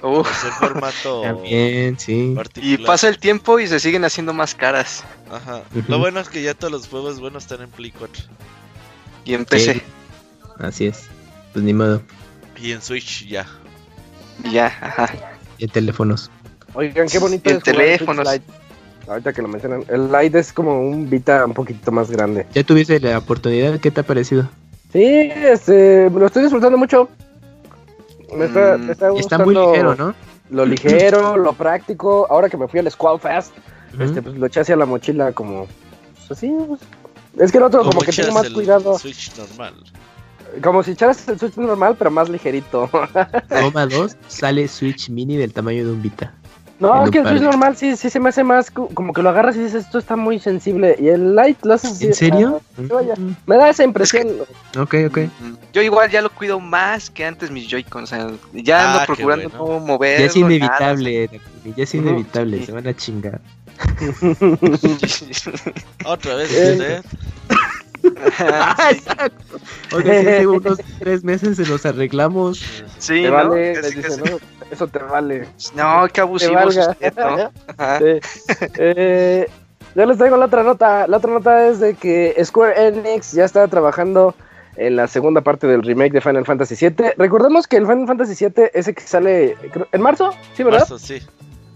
Uf, 0.02 0.26
Por 0.26 0.26
ser 0.26 0.52
formato 0.52 1.22
También, 1.24 1.98
sí. 1.98 2.32
particular. 2.36 2.80
y 2.80 2.84
pasa 2.84 3.08
el 3.08 3.18
tiempo 3.18 3.58
y 3.58 3.66
se 3.66 3.80
siguen 3.80 4.04
haciendo 4.04 4.32
más 4.32 4.54
caras. 4.54 5.04
Ajá. 5.30 5.62
Lo 5.88 5.98
bueno 5.98 6.20
es 6.20 6.28
que 6.28 6.42
ya 6.42 6.54
todos 6.54 6.72
los 6.72 6.86
juegos 6.88 7.18
buenos 7.20 7.44
están 7.44 7.62
en 7.62 7.70
Play 7.70 7.90
4. 7.90 8.24
Y 9.24 9.34
en 9.34 9.44
PC. 9.44 9.74
Sí. 9.74 9.82
Así 10.58 10.86
es. 10.86 11.06
Pues 11.52 11.64
ni 11.64 11.72
modo. 11.74 12.02
Y 12.62 12.72
en 12.72 12.80
Switch 12.82 13.26
ya. 13.26 13.46
Y 14.44 14.52
ya, 14.52 14.66
ajá. 14.66 15.12
Y 15.58 15.64
en 15.64 15.70
teléfonos. 15.70 16.30
Oigan, 16.74 17.08
qué 17.08 17.18
bonito 17.18 17.50
En 17.50 17.56
es 17.56 17.62
Switch 17.64 17.76
teléfonos. 17.76 18.32
Lite. 18.32 18.44
Ahorita 19.08 19.32
que 19.32 19.40
lo 19.42 19.48
mencionan, 19.48 19.84
el 19.88 20.12
Lite 20.12 20.38
es 20.38 20.52
como 20.52 20.80
un 20.80 21.08
Vita 21.08 21.44
un 21.46 21.54
poquito 21.54 21.90
más 21.90 22.10
grande. 22.10 22.46
¿Ya 22.54 22.62
tuviste 22.62 23.00
la 23.00 23.16
oportunidad? 23.18 23.80
¿Qué 23.80 23.90
te 23.90 24.00
ha 24.00 24.04
parecido? 24.04 24.48
Sí, 24.92 25.02
este, 25.02 26.08
lo 26.10 26.26
estoy 26.26 26.42
disfrutando 26.42 26.76
mucho. 26.78 27.08
Me 28.34 28.44
está, 28.46 28.76
Mm, 28.76 28.80
me 28.86 28.92
está 28.92 28.92
Está 28.92 29.08
muy 29.44 29.54
gustando 29.54 29.70
ligero, 29.72 29.94
¿no? 29.96 30.14
Lo 30.50 30.66
ligero, 30.66 31.36
lo 31.36 31.52
práctico. 31.52 32.26
Ahora 32.30 32.48
que 32.48 32.56
me 32.56 32.68
fui 32.68 32.80
al 32.80 32.90
Squall 32.90 33.16
Ujú. 33.16 34.02
este, 34.02 34.22
pues 34.22 34.36
lo 34.36 34.46
eché 34.46 34.60
hacia 34.60 34.76
la 34.76 34.86
mochila 34.86 35.32
como, 35.32 35.66
pues 36.16 36.30
así. 36.30 36.54
pues. 36.66 36.80
Es 37.38 37.52
que 37.52 37.58
el 37.58 37.64
otro 37.64 37.84
como 37.84 38.00
que 38.00 38.12
tengo 38.12 38.32
más 38.32 38.46
el 38.46 38.52
cuidado. 38.52 38.98
Switch 38.98 39.32
normal. 39.36 39.74
Como 40.62 40.82
si 40.82 40.92
echaras 40.92 41.28
el 41.28 41.38
Switch 41.38 41.56
normal, 41.56 41.94
pero 41.98 42.10
más 42.10 42.28
ligerito. 42.28 42.90
Toma 43.48 43.86
2, 43.86 44.16
sale 44.28 44.66
Switch 44.66 45.10
Mini 45.10 45.36
del 45.36 45.52
tamaño 45.52 45.84
de 45.84 45.92
un 45.92 46.02
Vita. 46.02 46.32
No, 46.80 47.04
es 47.04 47.10
que 47.10 47.18
el 47.18 47.26
Switch 47.26 47.42
normal 47.42 47.76
sí, 47.76 47.96
sí 47.96 48.08
se 48.08 48.20
me 48.20 48.28
hace 48.28 48.44
más 48.44 48.70
como 48.70 49.12
que 49.12 49.20
lo 49.20 49.30
agarras 49.30 49.56
y 49.56 49.60
dices, 49.60 49.86
esto 49.86 49.98
está 49.98 50.14
muy 50.14 50.38
sensible. 50.38 50.94
Y 51.00 51.08
el 51.08 51.34
Lite 51.34 51.66
lo 51.66 51.74
haces 51.74 52.00
¿En 52.00 52.14
serio? 52.14 52.62
Ah, 52.78 53.14
me 53.46 53.56
da 53.56 53.70
esa 53.70 53.82
impresión. 53.82 54.28
Ok, 54.78 54.94
ok. 55.08 55.18
Yo 55.72 55.82
igual 55.82 56.08
ya 56.10 56.22
lo 56.22 56.30
cuido 56.30 56.60
más 56.60 57.10
que 57.10 57.24
antes 57.24 57.50
mis 57.50 57.68
Joy-Con. 57.68 58.04
O 58.04 58.06
sea, 58.06 58.30
ya 58.52 58.92
ando 58.92 59.00
ah, 59.00 59.06
procurando 59.06 59.48
no 59.48 59.80
mover. 59.80 60.20
Ya 60.20 60.26
es 60.26 60.36
inevitable, 60.36 61.28
ya 61.64 61.82
es 61.82 61.94
inevitable, 61.94 62.64
se 62.64 62.72
van 62.72 62.86
a 62.86 62.94
chingar. 62.94 63.40
Otra 66.04 66.34
vez, 66.36 66.52
¿eh? 66.52 67.02
Oye, 69.92 70.46
unos 70.46 70.78
tres 70.98 71.24
meses 71.24 71.56
se 71.56 71.66
los 71.66 71.84
arreglamos. 71.84 72.60
Sí, 72.98 73.22
te 73.22 73.30
vale, 73.30 73.74
eso 74.70 74.86
te 74.86 74.98
vale. 74.98 75.48
No, 75.74 76.06
qué 76.12 76.20
abusivo 76.20 76.54
eh, 78.78 79.48
yo 79.94 80.06
les 80.06 80.18
traigo 80.18 80.36
la 80.36 80.46
otra 80.46 80.62
nota. 80.62 81.06
La 81.06 81.16
otra 81.16 81.32
nota 81.32 81.66
es 81.68 81.80
de 81.80 81.94
que 81.94 82.36
Square 82.44 82.88
Enix 82.88 83.32
ya 83.32 83.44
está 83.44 83.66
trabajando 83.68 84.34
en 84.76 84.96
la 84.96 85.06
segunda 85.06 85.40
parte 85.40 85.66
del 85.66 85.82
remake 85.82 86.12
de 86.12 86.20
Final 86.20 86.44
Fantasy 86.44 86.76
VII. 86.76 87.12
Recordemos 87.16 87.66
que 87.66 87.76
el 87.76 87.86
Final 87.86 88.06
Fantasy 88.06 88.46
VII, 88.46 88.70
ese 88.74 88.94
que 88.94 89.02
sale 89.02 89.56
en 89.92 90.00
marzo, 90.00 90.30
¿sí, 90.54 90.62
verdad? 90.62 90.80
Marzo, 90.80 90.98
sí. 90.98 91.20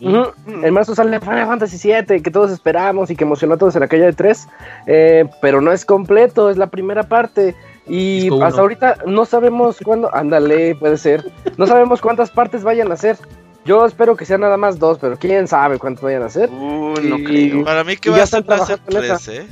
En 0.00 0.74
marzo 0.74 0.94
sale 0.94 1.20
Final 1.20 1.46
Fantasy 1.46 1.88
VII, 1.88 2.22
que 2.22 2.30
todos 2.30 2.50
esperamos 2.50 3.10
y 3.10 3.16
que 3.16 3.24
emocionó 3.24 3.54
a 3.54 3.58
todos 3.58 3.76
en 3.76 3.84
aquella 3.84 4.06
de 4.06 4.12
3, 4.12 4.48
eh, 4.86 5.28
pero 5.40 5.60
no 5.60 5.72
es 5.72 5.84
completo, 5.84 6.50
es 6.50 6.56
la 6.56 6.68
primera 6.68 7.04
parte. 7.04 7.54
Y 7.86 8.28
hasta 8.42 8.60
ahorita 8.60 8.98
no 9.06 9.24
sabemos 9.24 9.78
cuándo, 9.84 10.08
ándale, 10.14 10.74
puede 10.76 10.96
ser, 10.96 11.30
no 11.56 11.66
sabemos 11.66 12.00
cuántas 12.00 12.30
partes 12.30 12.62
vayan 12.62 12.92
a 12.92 12.96
ser. 12.96 13.18
Yo 13.64 13.86
espero 13.86 14.16
que 14.16 14.24
sean 14.24 14.40
nada 14.40 14.56
más 14.56 14.78
dos, 14.78 14.98
pero 15.00 15.16
quién 15.16 15.46
sabe 15.46 15.78
cuántas 15.78 16.02
vayan 16.02 16.22
a 16.22 16.28
ser. 16.28 16.50
Uh, 16.50 16.94
no 17.00 17.16
creo. 17.18 17.64
Para 17.64 17.84
mí 17.84 17.96
que 17.96 18.10
va 18.10 18.22
a 18.22 18.26
ser 18.26 18.44
tres, 18.44 19.28
¿eh? 19.28 19.46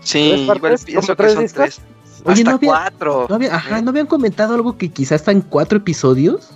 Sí, 0.00 0.18
igual 0.18 0.60
pienso 0.84 1.14
que 1.14 1.30
son 1.30 1.46
tres. 1.46 1.80
Oye, 2.24 2.42
Hasta 2.42 2.50
no 2.50 2.60
cuatro. 2.60 3.26
No 3.28 3.38
ajá, 3.50 3.80
¿no 3.80 3.90
habían 3.90 4.06
comentado 4.06 4.54
algo 4.54 4.76
que 4.76 4.90
quizás 4.90 5.20
están 5.20 5.40
cuatro 5.40 5.78
episodios? 5.78 6.50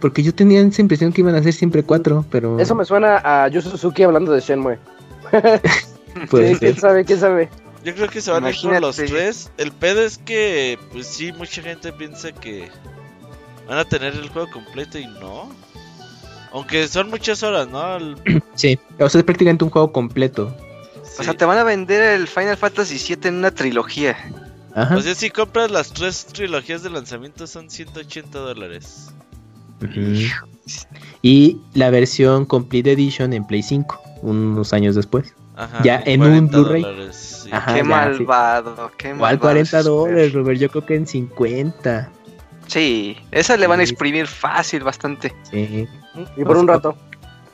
Porque 0.00 0.22
yo 0.22 0.34
tenía 0.34 0.60
esa 0.60 0.82
impresión 0.82 1.12
que 1.12 1.22
iban 1.22 1.34
a 1.34 1.42
ser 1.42 1.52
siempre 1.52 1.82
cuatro, 1.82 2.24
pero... 2.30 2.60
Eso 2.60 2.74
me 2.74 2.84
suena 2.84 3.20
a 3.24 3.48
Yu 3.48 3.62
Suzuki 3.62 4.02
hablando 4.02 4.30
de 4.32 4.40
Shenmue. 4.40 4.78
pues, 6.30 6.58
¿Quién 6.58 6.76
sabe? 6.76 7.04
¿Quién 7.04 7.18
sabe? 7.18 7.48
Yo 7.86 7.94
creo 7.94 8.08
que 8.08 8.20
se 8.20 8.32
van 8.32 8.44
a 8.44 8.50
ir 8.50 8.64
los 8.80 8.96
tres. 8.96 9.48
El 9.58 9.70
pedo 9.70 10.02
es 10.02 10.18
que, 10.18 10.76
pues 10.90 11.06
sí, 11.06 11.30
mucha 11.30 11.62
gente 11.62 11.92
piensa 11.92 12.32
que 12.32 12.68
van 13.68 13.78
a 13.78 13.84
tener 13.84 14.12
el 14.12 14.28
juego 14.28 14.50
completo 14.50 14.98
y 14.98 15.06
no. 15.06 15.48
Aunque 16.50 16.88
son 16.88 17.10
muchas 17.10 17.44
horas, 17.44 17.68
¿no? 17.68 17.98
Sí, 18.56 18.76
o 18.98 19.08
sea, 19.08 19.20
es 19.20 19.24
prácticamente 19.24 19.62
un 19.62 19.70
juego 19.70 19.92
completo. 19.92 20.52
O 21.16 21.22
sea, 21.22 21.34
te 21.34 21.44
van 21.44 21.58
a 21.58 21.62
vender 21.62 22.02
el 22.20 22.26
Final 22.26 22.56
Fantasy 22.56 23.14
VII 23.14 23.28
en 23.28 23.36
una 23.36 23.52
trilogía. 23.52 24.16
Ajá. 24.74 24.96
O 24.96 25.00
sea, 25.00 25.14
si 25.14 25.30
compras 25.30 25.70
las 25.70 25.92
tres 25.92 26.26
trilogías 26.26 26.82
de 26.82 26.90
lanzamiento 26.90 27.46
son 27.46 27.70
180 27.70 28.36
dólares. 28.36 29.12
Y 31.22 31.58
la 31.74 31.90
versión 31.90 32.46
Complete 32.46 32.90
Edition 32.90 33.32
en 33.32 33.46
Play 33.46 33.62
5, 33.62 34.02
unos 34.22 34.72
años 34.72 34.96
después. 34.96 35.36
Ya 35.82 36.02
en 36.04 36.22
un 36.22 36.48
Blu-ray. 36.48 36.84
qué 37.74 37.82
malvado, 37.82 38.90
qué 38.96 39.08
malvado. 39.08 39.34
Igual 39.34 39.38
40 39.38 39.82
dólares, 39.82 40.32
Robert, 40.32 40.58
yo 40.60 40.68
creo 40.68 40.86
que 40.86 40.94
en 40.96 41.06
50. 41.06 42.10
Sí, 42.66 43.16
esa 43.30 43.56
le 43.56 43.66
van 43.66 43.80
a 43.80 43.82
exprimir 43.82 44.26
fácil 44.26 44.82
bastante. 44.82 45.34
Sí. 45.50 45.88
Y 46.36 46.44
por 46.44 46.56
un 46.56 46.68
rato. 46.68 46.96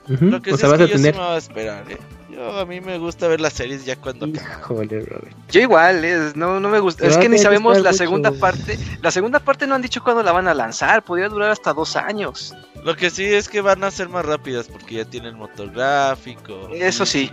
Lo 0.07 0.43
que 0.43 0.53
o 0.53 0.57
sea, 0.57 0.69
vas 0.69 0.81
a 0.81 0.87
tener... 0.89 1.17
a 1.19 1.37
esperar, 1.37 1.91
¿eh? 1.91 1.99
Yo, 2.33 2.59
a 2.59 2.65
mí 2.65 2.81
me 2.81 2.99
gusta 2.99 3.29
ver 3.29 3.43
las 3.43 3.53
series 3.53 3.85
ya 3.85 3.95
cuando 3.97 4.27
Yo 4.27 5.61
igual, 5.61 6.03
es, 6.03 6.35
no, 6.35 6.61
no 6.61 6.69
me 6.71 6.81
gusta. 6.81 7.07
Es 7.07 7.19
que 7.19 7.29
ni 7.29 7.37
sabemos 7.37 7.81
la 7.83 7.93
segunda 7.93 8.33
parte. 8.33 8.79
La 9.03 9.11
segunda 9.11 9.39
parte 9.39 9.67
no 9.67 9.75
han 9.75 9.83
dicho 9.83 10.03
cuándo 10.03 10.23
la 10.23 10.33
van 10.33 10.49
a 10.49 10.55
lanzar. 10.55 11.03
Podría 11.03 11.29
durar 11.29 11.51
hasta 11.51 11.75
dos 11.75 11.95
años. 11.95 12.55
Lo 12.85 12.97
que 12.97 13.11
sí 13.11 13.25
es 13.25 13.51
que 13.51 13.61
van 13.61 13.85
a 13.85 13.91
ser 13.91 14.09
más 14.09 14.25
rápidas 14.25 14.67
porque 14.67 14.97
ya 14.97 15.05
tienen 15.05 15.37
motor 15.37 15.71
gráfico. 15.73 16.71
Eso 16.73 17.05
sí. 17.05 17.31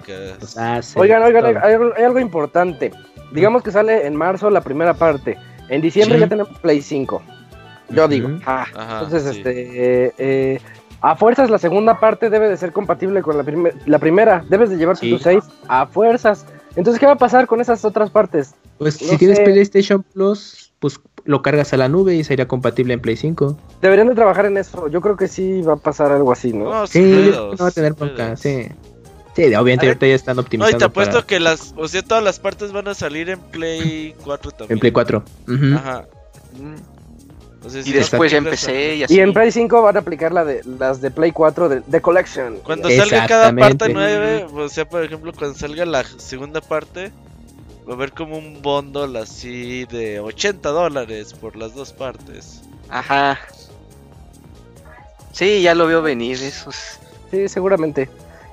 Oigan, 0.95 1.23
oigan, 1.23 1.45
hay, 1.45 2.03
algo 2.03 2.19
importante. 2.19 2.91
Digamos 3.31 3.63
que 3.63 3.71
sale 3.71 4.05
en 4.05 4.15
marzo 4.15 4.49
la 4.49 4.61
primera 4.61 4.93
parte. 4.93 5.37
En 5.69 5.81
diciembre 5.81 6.19
ya 6.19 6.27
tenemos 6.27 6.59
Play 6.59 6.81
5. 6.81 7.21
Yo 7.91 8.07
digo. 8.07 8.37
Ah, 8.45 8.67
entonces, 9.01 9.37
este. 9.37 10.13
Eh, 10.17 10.61
a 11.01 11.15
fuerzas, 11.15 11.49
la 11.49 11.57
segunda 11.57 11.99
parte 11.99 12.29
debe 12.29 12.49
de 12.49 12.57
ser 12.57 12.73
compatible 12.73 13.21
con 13.21 13.37
la, 13.37 13.45
la 13.85 13.99
primera. 13.99 14.43
Debes 14.49 14.69
de 14.69 14.77
llevarte 14.77 15.09
tu 15.09 15.17
save 15.17 15.41
a 15.67 15.85
fuerzas. 15.85 16.45
Entonces, 16.75 16.99
¿qué 16.99 17.05
va 17.05 17.13
a 17.13 17.17
pasar 17.17 17.47
con 17.47 17.61
esas 17.61 17.83
otras 17.85 18.09
partes? 18.09 18.53
Pues 18.77 18.95
si 18.95 19.17
tienes 19.17 19.39
PlayStation 19.39 20.03
Plus, 20.03 20.71
pues 20.79 20.99
lo 21.25 21.41
cargas 21.41 21.73
a 21.73 21.77
la 21.77 21.89
nube 21.89 22.15
y 22.15 22.23
sería 22.23 22.47
compatible 22.47 22.93
en 22.93 23.01
Play 23.01 23.15
5. 23.15 23.57
Deberían 23.81 24.07
de 24.07 24.15
trabajar 24.15 24.45
en 24.45 24.57
eso. 24.57 24.87
Yo 24.87 25.01
creo 25.01 25.15
que 25.15 25.27
sí 25.27 25.61
va 25.61 25.73
a 25.73 25.77
pasar 25.77 26.11
algo 26.11 26.31
así, 26.31 26.53
¿no? 26.53 26.87
sí, 26.87 27.31
no 27.33 27.55
va 27.55 27.67
a 27.67 27.71
tener 27.71 27.93
bronca, 27.93 28.35
sí. 28.35 28.67
Sí, 29.35 29.43
obviamente 29.55 29.87
ahorita 29.87 30.07
ya 30.07 30.15
están 30.15 30.39
optimizando. 30.39 30.71
No, 30.71 30.77
y 30.77 30.79
te 30.79 30.85
apuesto 30.85 31.25
que 31.25 31.39
las, 31.39 31.73
o 31.77 31.87
sea, 31.87 32.01
todas 32.01 32.23
las 32.23 32.39
partes 32.39 32.71
van 32.71 32.87
a 32.87 32.93
salir 32.93 33.29
en 33.29 33.39
Play 33.39 34.15
4 34.23 34.51
también. 34.51 34.71
En 34.73 34.79
Play 34.79 34.91
4. 34.91 35.23
Ajá. 35.75 36.05
Y 37.85 37.91
después 37.91 38.31
empecé 38.31 38.95
y 38.95 39.03
así. 39.03 39.15
Y 39.15 39.19
en 39.19 39.33
Play 39.33 39.51
5 39.51 39.81
van 39.81 39.97
a 39.97 39.99
aplicar 39.99 40.31
la 40.31 40.45
de, 40.45 40.61
las 40.79 41.01
de 41.01 41.11
Play 41.11 41.31
4 41.31 41.69
de, 41.69 41.81
de 41.85 42.01
Collection. 42.01 42.59
Cuando 42.63 42.89
salga 42.89 43.27
cada 43.27 43.53
parte 43.53 43.89
9, 43.89 44.47
o 44.53 44.69
sea, 44.69 44.87
por 44.87 45.03
ejemplo, 45.03 45.33
cuando 45.37 45.57
salga 45.57 45.85
la 45.85 46.03
segunda 46.03 46.61
parte, 46.61 47.11
va 47.87 47.93
a 47.93 47.95
haber 47.95 48.13
como 48.13 48.37
un 48.37 48.61
bundle 48.61 49.19
así 49.19 49.85
de 49.85 50.19
80 50.19 50.69
dólares 50.69 51.33
por 51.33 51.57
las 51.57 51.75
dos 51.75 51.91
partes. 51.91 52.61
Ajá. 52.89 53.37
Sí, 55.31 55.61
ya 55.61 55.75
lo 55.75 55.87
veo 55.87 56.01
venir, 56.01 56.41
eso 56.41 56.71
Sí, 57.31 57.47
seguramente. 57.47 58.09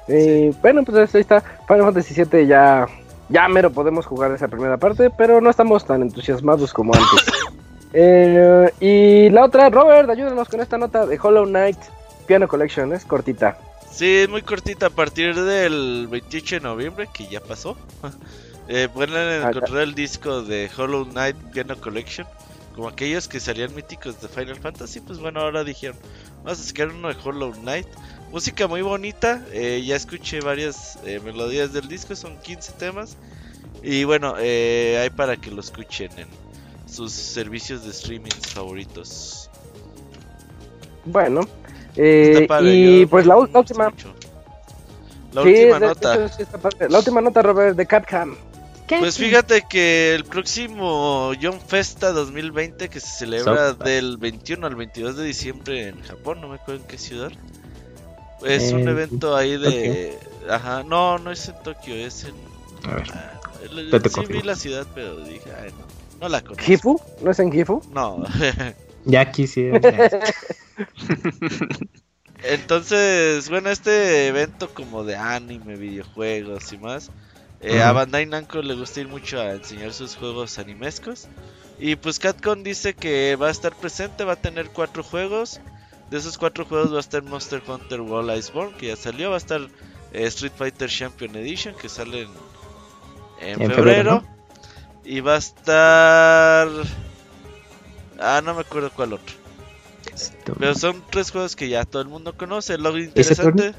Eh, 0.08 0.52
bueno, 0.60 0.84
pues 0.84 1.14
ahí 1.14 1.20
está. 1.20 1.40
Final 1.66 1.84
Fantasy 1.84 2.22
VII 2.22 2.46
ya, 2.46 2.86
ya 3.28 3.48
mero 3.48 3.70
podemos 3.70 4.06
jugar 4.06 4.32
esa 4.32 4.48
primera 4.48 4.76
parte, 4.76 5.10
pero 5.10 5.40
no 5.40 5.50
estamos 5.50 5.84
tan 5.84 6.02
entusiasmados 6.02 6.72
como 6.72 6.94
antes. 6.94 7.26
Eh, 7.98 8.74
y 8.78 9.30
la 9.30 9.46
otra, 9.46 9.70
Robert, 9.70 10.10
ayúdanos 10.10 10.50
con 10.50 10.60
esta 10.60 10.76
nota 10.76 11.06
de 11.06 11.18
Hollow 11.18 11.46
Knight 11.46 11.78
Piano 12.26 12.46
Collection, 12.46 12.92
es 12.92 13.06
cortita. 13.06 13.56
Sí, 13.90 14.16
es 14.16 14.28
muy 14.28 14.42
cortita, 14.42 14.88
a 14.88 14.90
partir 14.90 15.34
del 15.34 16.06
28 16.10 16.56
de 16.56 16.60
noviembre, 16.60 17.08
que 17.10 17.26
ya 17.26 17.40
pasó. 17.40 17.74
eh, 18.68 18.90
pueden 18.92 19.16
ah, 19.16 19.48
encontrar 19.48 19.78
el 19.78 19.94
disco 19.94 20.42
de 20.42 20.68
Hollow 20.76 21.06
Knight 21.06 21.36
Piano 21.54 21.74
Collection. 21.80 22.26
Como 22.74 22.88
aquellos 22.88 23.28
que 23.28 23.40
salían 23.40 23.74
míticos 23.74 24.20
de 24.20 24.28
Final 24.28 24.56
Fantasy, 24.56 25.00
pues 25.00 25.18
bueno, 25.18 25.40
ahora 25.40 25.64
dijeron, 25.64 25.96
vamos 26.44 26.60
a 26.60 26.64
sacar 26.64 26.88
uno 26.88 27.08
de 27.08 27.16
Hollow 27.24 27.52
Knight. 27.52 27.86
Música 28.30 28.66
muy 28.66 28.82
bonita, 28.82 29.42
eh, 29.52 29.82
ya 29.86 29.96
escuché 29.96 30.40
varias 30.40 30.98
eh, 31.06 31.18
melodías 31.24 31.72
del 31.72 31.88
disco, 31.88 32.14
son 32.14 32.36
15 32.42 32.72
temas. 32.72 33.16
Y 33.82 34.04
bueno, 34.04 34.34
eh, 34.38 34.98
hay 35.00 35.08
para 35.08 35.38
que 35.38 35.50
lo 35.50 35.60
escuchen 35.60 36.10
en, 36.18 36.28
sus 36.86 37.12
servicios 37.12 37.84
de 37.84 37.90
streaming 37.90 38.30
favoritos. 38.30 39.50
Bueno, 41.04 41.42
eh, 41.96 42.46
y 42.62 43.06
pues 43.06 43.26
la, 43.26 43.36
última. 43.36 43.92
La 45.32 45.42
última 45.42 45.78
nota. 45.78 46.30
la 46.88 46.98
última 46.98 47.20
nota, 47.20 47.42
Robert, 47.42 47.76
de 47.76 47.86
Capcom. 47.86 48.34
Pues 48.88 49.18
fíjate 49.18 49.62
que 49.68 50.14
el 50.14 50.24
próximo 50.24 51.32
John 51.40 51.60
Festa 51.60 52.12
2020 52.12 52.88
que 52.88 53.00
se 53.00 53.18
celebra 53.18 53.72
del 53.72 54.16
21 54.16 54.64
al 54.64 54.76
22 54.76 55.16
de 55.16 55.24
diciembre 55.24 55.88
en 55.88 56.00
Japón, 56.02 56.40
no 56.40 56.48
me 56.48 56.54
acuerdo 56.56 56.82
en 56.82 56.86
qué 56.86 56.96
ciudad. 56.96 57.32
Es 58.44 58.72
un 58.72 58.86
eh, 58.86 58.90
evento 58.92 59.34
ahí 59.34 59.56
de... 59.56 60.16
Ajá, 60.48 60.84
no, 60.84 61.18
no 61.18 61.32
es 61.32 61.48
en 61.48 61.60
Tokio, 61.64 61.96
es 61.96 62.24
en... 62.24 62.34
A 62.88 62.94
ver. 62.94 63.10
Ah, 63.12 63.40
sí 64.08 64.26
vi 64.28 64.42
la 64.42 64.54
ciudad, 64.54 64.86
pero 64.94 65.16
dije, 65.16 65.50
ay, 65.60 65.72
no. 65.72 65.95
No 66.20 66.28
la 66.28 66.40
conozco. 66.40 66.64
¿Gifu? 66.64 67.00
¿No 67.20 67.30
es 67.30 67.38
en 67.38 67.52
Gifu? 67.52 67.82
No. 67.92 68.24
ya 69.04 69.30
quisiera. 69.30 69.80
Entonces, 72.42 73.48
bueno, 73.48 73.70
este 73.70 74.28
evento 74.28 74.72
como 74.72 75.04
de 75.04 75.16
anime, 75.16 75.76
videojuegos 75.76 76.72
y 76.72 76.78
más, 76.78 77.10
eh, 77.60 77.82
a 77.82 77.92
Bandai 77.92 78.26
Namco 78.26 78.60
le 78.62 78.74
gusta 78.74 79.00
ir 79.00 79.08
mucho 79.08 79.40
a 79.40 79.52
enseñar 79.52 79.92
sus 79.92 80.16
juegos 80.16 80.58
animescos. 80.58 81.28
Y 81.78 81.96
pues 81.96 82.18
Capcom 82.18 82.62
dice 82.62 82.94
que 82.94 83.36
va 83.36 83.48
a 83.48 83.50
estar 83.50 83.74
presente, 83.74 84.24
va 84.24 84.34
a 84.34 84.36
tener 84.36 84.70
cuatro 84.70 85.02
juegos. 85.02 85.60
De 86.10 86.18
esos 86.18 86.38
cuatro 86.38 86.64
juegos 86.64 86.92
va 86.92 86.98
a 86.98 87.00
estar 87.00 87.22
Monster 87.22 87.62
Hunter 87.66 88.00
World 88.00 88.36
Iceborne, 88.38 88.76
que 88.76 88.88
ya 88.88 88.96
salió, 88.96 89.30
va 89.30 89.36
a 89.36 89.38
estar 89.38 89.60
eh, 90.12 90.26
Street 90.26 90.52
Fighter 90.56 90.88
Champion 90.88 91.34
Edition, 91.36 91.74
que 91.74 91.88
sale 91.88 92.28
en, 93.40 93.58
febrero. 93.58 94.22
Y 95.06 95.20
va 95.20 95.36
a 95.36 95.38
estar. 95.38 96.68
Ah, 98.18 98.42
no 98.44 98.54
me 98.54 98.60
acuerdo 98.60 98.90
cuál 98.90 99.12
otro. 99.12 99.34
Pero 100.58 100.74
son 100.74 101.02
tres 101.10 101.30
juegos 101.30 101.54
que 101.54 101.68
ya 101.68 101.84
todo 101.84 102.02
el 102.02 102.08
mundo 102.08 102.36
conoce. 102.36 102.76
Lo 102.76 102.98
interesante. 102.98 103.72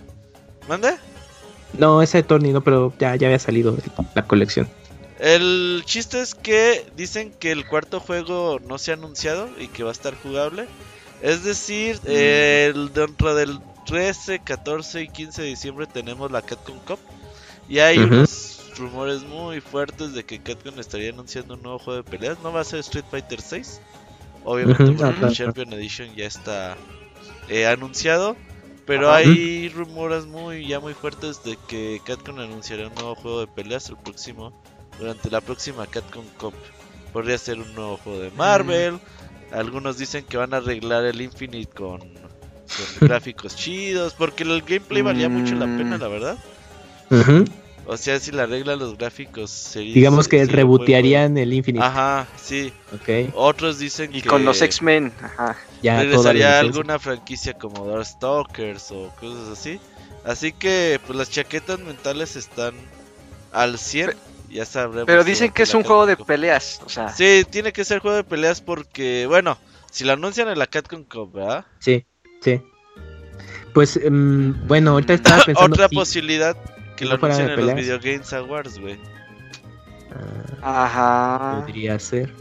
¿Manda? 0.69 0.97
No, 1.77 2.01
ese 2.01 2.19
de 2.19 2.23
Tony 2.23 2.51
no, 2.51 2.63
pero 2.63 2.93
ya, 2.97 3.15
ya 3.15 3.27
había 3.27 3.39
salido 3.39 3.73
de 3.73 3.83
la 4.15 4.25
colección. 4.25 4.69
El 5.19 5.81
chiste 5.85 6.21
es 6.21 6.35
que 6.35 6.85
dicen 6.95 7.31
que 7.31 7.51
el 7.51 7.67
cuarto 7.67 7.99
juego 7.99 8.59
no 8.65 8.77
se 8.77 8.91
ha 8.91 8.93
anunciado 8.93 9.49
y 9.59 9.67
que 9.67 9.83
va 9.83 9.89
a 9.89 9.93
estar 9.93 10.15
jugable. 10.15 10.67
Es 11.21 11.43
decir, 11.43 11.99
el, 12.05 12.93
dentro 12.93 13.33
del 13.33 13.59
13, 13.87 14.39
14 14.39 15.01
y 15.01 15.07
15 15.09 15.41
de 15.41 15.47
diciembre 15.47 15.87
tenemos 15.87 16.31
la 16.31 16.41
Capcom 16.41 16.77
Cup. 16.79 16.99
Y 17.67 17.79
hay 17.79 17.97
unos 17.97 18.29
rumores 18.77 19.23
muy 19.23 19.61
fuertes 19.61 20.13
de 20.13 20.23
que 20.23 20.39
Capcom 20.39 20.79
estaría 20.79 21.09
anunciando 21.11 21.53
un 21.55 21.61
nuevo 21.63 21.79
juego 21.79 22.03
de 22.03 22.09
peleas. 22.09 22.37
No 22.43 22.51
va 22.51 22.61
a 22.61 22.63
ser 22.63 22.79
Street 22.79 23.05
Fighter 23.09 23.41
6. 23.41 23.81
Obviamente 24.45 24.83
porque 24.85 25.03
el 25.03 25.15
claro. 25.15 25.33
Champion 25.33 25.73
Edition 25.73 26.15
ya 26.15 26.25
está 26.25 26.77
eh, 27.49 27.65
anunciado. 27.67 28.35
Pero 28.85 29.09
Ajá. 29.09 29.17
hay 29.17 29.67
rumores 29.69 30.25
muy 30.25 30.65
ya 30.65 30.79
muy 30.79 30.93
fuertes 30.93 31.43
de 31.43 31.57
que 31.67 31.99
Capcom 32.05 32.39
anunciará 32.39 32.87
un 32.87 32.95
nuevo 32.95 33.15
juego 33.15 33.41
de 33.41 33.47
peleas 33.47 33.89
el 33.89 33.97
próximo 33.97 34.53
durante 34.97 35.29
la 35.29 35.41
próxima 35.41 35.85
Capcom 35.87 36.23
Cup. 36.39 36.53
Podría 37.11 37.37
ser 37.37 37.59
un 37.59 37.73
nuevo 37.75 37.97
juego 37.97 38.19
de 38.19 38.31
Marvel. 38.31 38.99
Algunos 39.51 39.97
dicen 39.97 40.23
que 40.23 40.37
van 40.37 40.53
a 40.53 40.57
arreglar 40.57 41.03
el 41.05 41.19
Infinite 41.21 41.69
con, 41.73 41.99
con 41.99 42.07
gráficos 43.01 43.55
chidos. 43.57 44.13
Porque 44.13 44.43
el 44.43 44.61
gameplay 44.61 45.01
valía 45.01 45.27
mucho 45.27 45.55
la 45.55 45.65
pena, 45.65 45.97
Mm. 45.97 46.01
la 46.01 46.07
verdad. 46.07 46.37
Ujú. 47.09 47.43
O 47.89 47.95
sea, 47.95 48.19
si 48.19 48.31
le 48.31 48.41
arreglan 48.41 48.79
los 48.79 48.97
gráficos, 48.97 49.49
sería. 49.49 49.93
Digamos 49.93 50.27
que 50.27 50.43
rebotearían 50.43 51.37
el. 51.37 51.53
Infinite. 51.53 51.85
Ajá, 51.85 52.27
sí. 52.35 52.73
Ok. 52.93 53.33
Otros 53.33 53.79
dicen 53.79 54.13
Y 54.13 54.21
que. 54.21 54.27
con 54.27 54.43
los 54.43 54.61
X-Men, 54.61 55.13
ajá. 55.23 55.55
Ya 55.81 55.93
la 55.93 56.01
regresaría 56.01 56.59
alguna 56.59 56.99
franquicia 56.99 57.53
como 57.53 57.87
Darkstalkers 57.87 58.91
o 58.91 59.13
cosas 59.17 59.47
así. 59.57 59.79
Así 60.25 60.51
que, 60.51 60.99
pues 61.07 61.17
las 61.17 61.31
chaquetas 61.31 61.79
mentales 61.79 62.35
están 62.35 62.73
al 63.53 63.79
100. 63.79 64.13
Ya 64.49 64.65
sabremos. 64.65 65.05
Pero 65.05 65.23
dicen 65.23 65.51
que 65.51 65.61
a 65.61 65.63
es 65.63 65.71
la 65.71 65.79
un 65.79 65.85
juego 65.85 66.05
de 66.05 66.17
peleas, 66.17 66.81
o 66.85 66.89
sea. 66.89 67.07
Sí, 67.09 67.45
tiene 67.49 67.71
que 67.71 67.85
ser 67.85 67.99
juego 67.99 68.17
de 68.17 68.25
peleas 68.25 68.59
porque, 68.59 69.27
bueno, 69.27 69.57
si 69.89 70.03
lo 70.03 70.11
anuncian 70.11 70.49
en 70.49 70.59
la 70.59 70.67
Capcom 70.67 71.05
Cup, 71.05 71.31
¿verdad? 71.31 71.65
Sí, 71.79 72.05
sí. 72.41 72.61
Pues, 73.73 73.95
em, 73.95 74.67
bueno, 74.67 74.91
ahorita 74.91 75.13
estaba 75.13 75.41
pensando. 75.45 75.75
Otra 75.75 75.87
posibilidad 75.87 76.57
que 76.97 77.05
lo 77.05 77.17
no 77.17 77.27
en 77.39 77.55
los. 77.65 77.75
Video 77.75 77.99
Games 78.01 78.33
Awards, 78.33 78.79
güey. 78.79 78.97
ah, 80.61 80.85
Ajá. 80.85 81.61
podría 81.65 81.97
ser. 81.99 82.31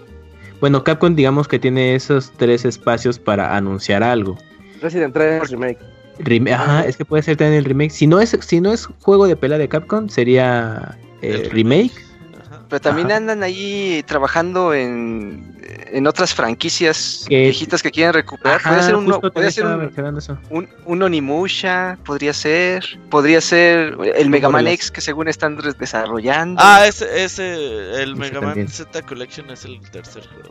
Bueno, 0.60 0.82
Capcom, 0.82 1.14
digamos 1.14 1.46
que 1.48 1.58
tiene 1.58 1.94
esos 1.94 2.32
tres 2.36 2.64
espacios 2.64 3.18
para 3.18 3.56
anunciar 3.56 4.02
algo. 4.02 4.38
Resident 4.80 5.12
3 5.14 5.50
Remake. 5.50 5.78
Rem- 6.18 6.50
Ajá, 6.52 6.86
es 6.86 6.96
que 6.96 7.04
puede 7.04 7.22
ser 7.22 7.36
también 7.36 7.58
el 7.58 7.64
remake. 7.66 7.90
Si 7.90 8.06
no 8.06 8.20
es, 8.20 8.36
si 8.40 8.60
no 8.60 8.72
es 8.72 8.86
juego 9.00 9.26
de 9.26 9.36
pelea 9.36 9.58
de 9.58 9.68
Capcom, 9.68 10.08
sería 10.08 10.96
eh, 11.20 11.42
El 11.44 11.50
remake. 11.50 11.92
Ajá. 12.40 12.62
Pero 12.70 12.80
también 12.80 13.08
Ajá. 13.08 13.16
andan 13.18 13.42
ahí 13.42 14.02
trabajando 14.06 14.72
en, 14.72 15.55
en 15.96 16.06
otras 16.06 16.34
franquicias 16.34 17.24
Que- 17.28 17.42
viejitas 17.44 17.82
que 17.82 17.90
quieren 17.90 18.12
recuperar. 18.12 18.56
Ajá, 18.56 18.68
podría 18.70 18.84
ser 18.86 18.96
un, 18.96 19.06
justo 19.06 19.20
podría 19.32 19.32
también 19.32 19.52
ser 19.52 19.64
un, 19.66 19.78
mencionando 19.78 20.18
eso. 20.18 20.38
un, 20.50 20.68
un 20.84 21.02
Onimusha, 21.02 21.98
podría 22.04 22.32
ser. 22.32 22.84
Podría 23.10 23.40
ser 23.40 23.96
el 24.14 24.28
Mega 24.28 24.48
Man. 24.50 24.66
X 24.66 24.90
que 24.90 25.00
según 25.00 25.28
están 25.28 25.56
desarrollando. 25.78 26.60
Ah, 26.62 26.86
ese, 26.86 27.24
ese, 27.24 27.54
el 28.02 28.10
Ese 28.12 28.20
Mega 28.20 28.40
Man 28.40 28.50
también. 28.50 28.68
Z 28.68 29.02
Collection 29.02 29.50
es 29.50 29.64
el 29.64 29.80
tercer 29.90 30.26
juego. 30.26 30.50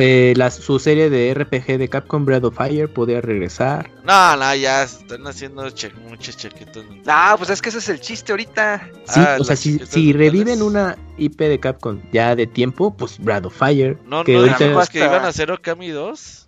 Eh, 0.00 0.32
la- 0.36 0.50
su 0.50 0.78
serie 0.78 1.10
de 1.10 1.34
RPG 1.34 1.76
de 1.76 1.88
Capcom 1.88 2.24
Breath 2.24 2.44
of 2.44 2.56
Fire 2.56 2.88
podría 2.92 3.20
regresar. 3.20 3.90
No, 4.04 4.36
no, 4.36 4.54
ya 4.54 4.84
están 4.84 5.26
haciendo 5.26 5.68
cha- 5.70 5.90
muchas 6.08 6.36
chaquetas. 6.36 6.84
Ah, 7.06 7.34
pues 7.36 7.50
es 7.50 7.60
que 7.60 7.68
ese 7.70 7.78
es 7.78 7.88
el 7.88 8.00
chiste 8.00 8.32
ahorita. 8.32 8.88
Sí, 9.06 9.20
Ah, 9.20 9.36
o 9.40 9.44
sea, 9.44 9.56
si, 9.56 9.78
si 9.80 10.12
reviven 10.12 10.62
una 10.62 10.96
IP 11.16 11.48
de 11.48 11.58
Capcom 11.58 12.00
ya 12.12 12.36
de 12.36 12.46
tiempo, 12.46 12.94
pues 12.96 13.18
Breath 13.18 13.46
of 13.46 13.56
Fire. 13.58 13.98
No, 14.06 14.24
que 14.24 14.34
no 14.34 14.38
ahorita- 14.40 14.58
dijimos 14.58 14.88
que 14.88 14.98
iban 15.00 15.24
a 15.24 15.28
hacer 15.28 15.50
Okami 15.50 15.88
2. 15.88 16.47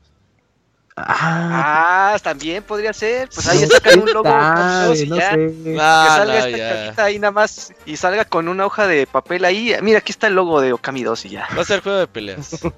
Ah, 1.07 2.13
Ah, 2.15 2.19
también 2.23 2.63
podría 2.63 2.93
ser. 2.93 3.29
Pues 3.35 3.47
ahí 3.49 3.59
sacan 3.67 4.01
un 4.01 4.13
logo 4.13 4.29
sabe, 4.29 4.55
con 4.57 4.89
dos 4.89 5.01
y 5.01 5.07
no 5.07 5.17
ya. 5.17 5.31
sé. 5.31 5.37
Que 5.65 5.77
Ah, 5.81 6.15
salga 6.19 6.33
no, 6.41 6.47
esta 6.47 6.59
cajita 6.85 7.05
ahí 7.05 7.19
nada 7.19 7.31
más 7.33 7.73
y 7.87 7.97
salga 7.97 8.25
con 8.25 8.49
una 8.49 8.67
hoja 8.67 8.87
de 8.87 9.07
papel 9.07 9.45
ahí. 9.45 9.75
Mira, 9.83 9.99
aquí 9.99 10.13
está 10.13 10.27
el 10.29 10.35
logo 10.35 10.61
de 10.61 10.73
Okami 10.73 11.03
2 11.03 11.25
y 11.27 11.29
ya. 11.31 11.49
Va 11.57 11.63
a 11.63 11.65
ser 11.65 11.83
juego 11.83 11.99
de 11.99 12.07
peleas. 12.07 12.59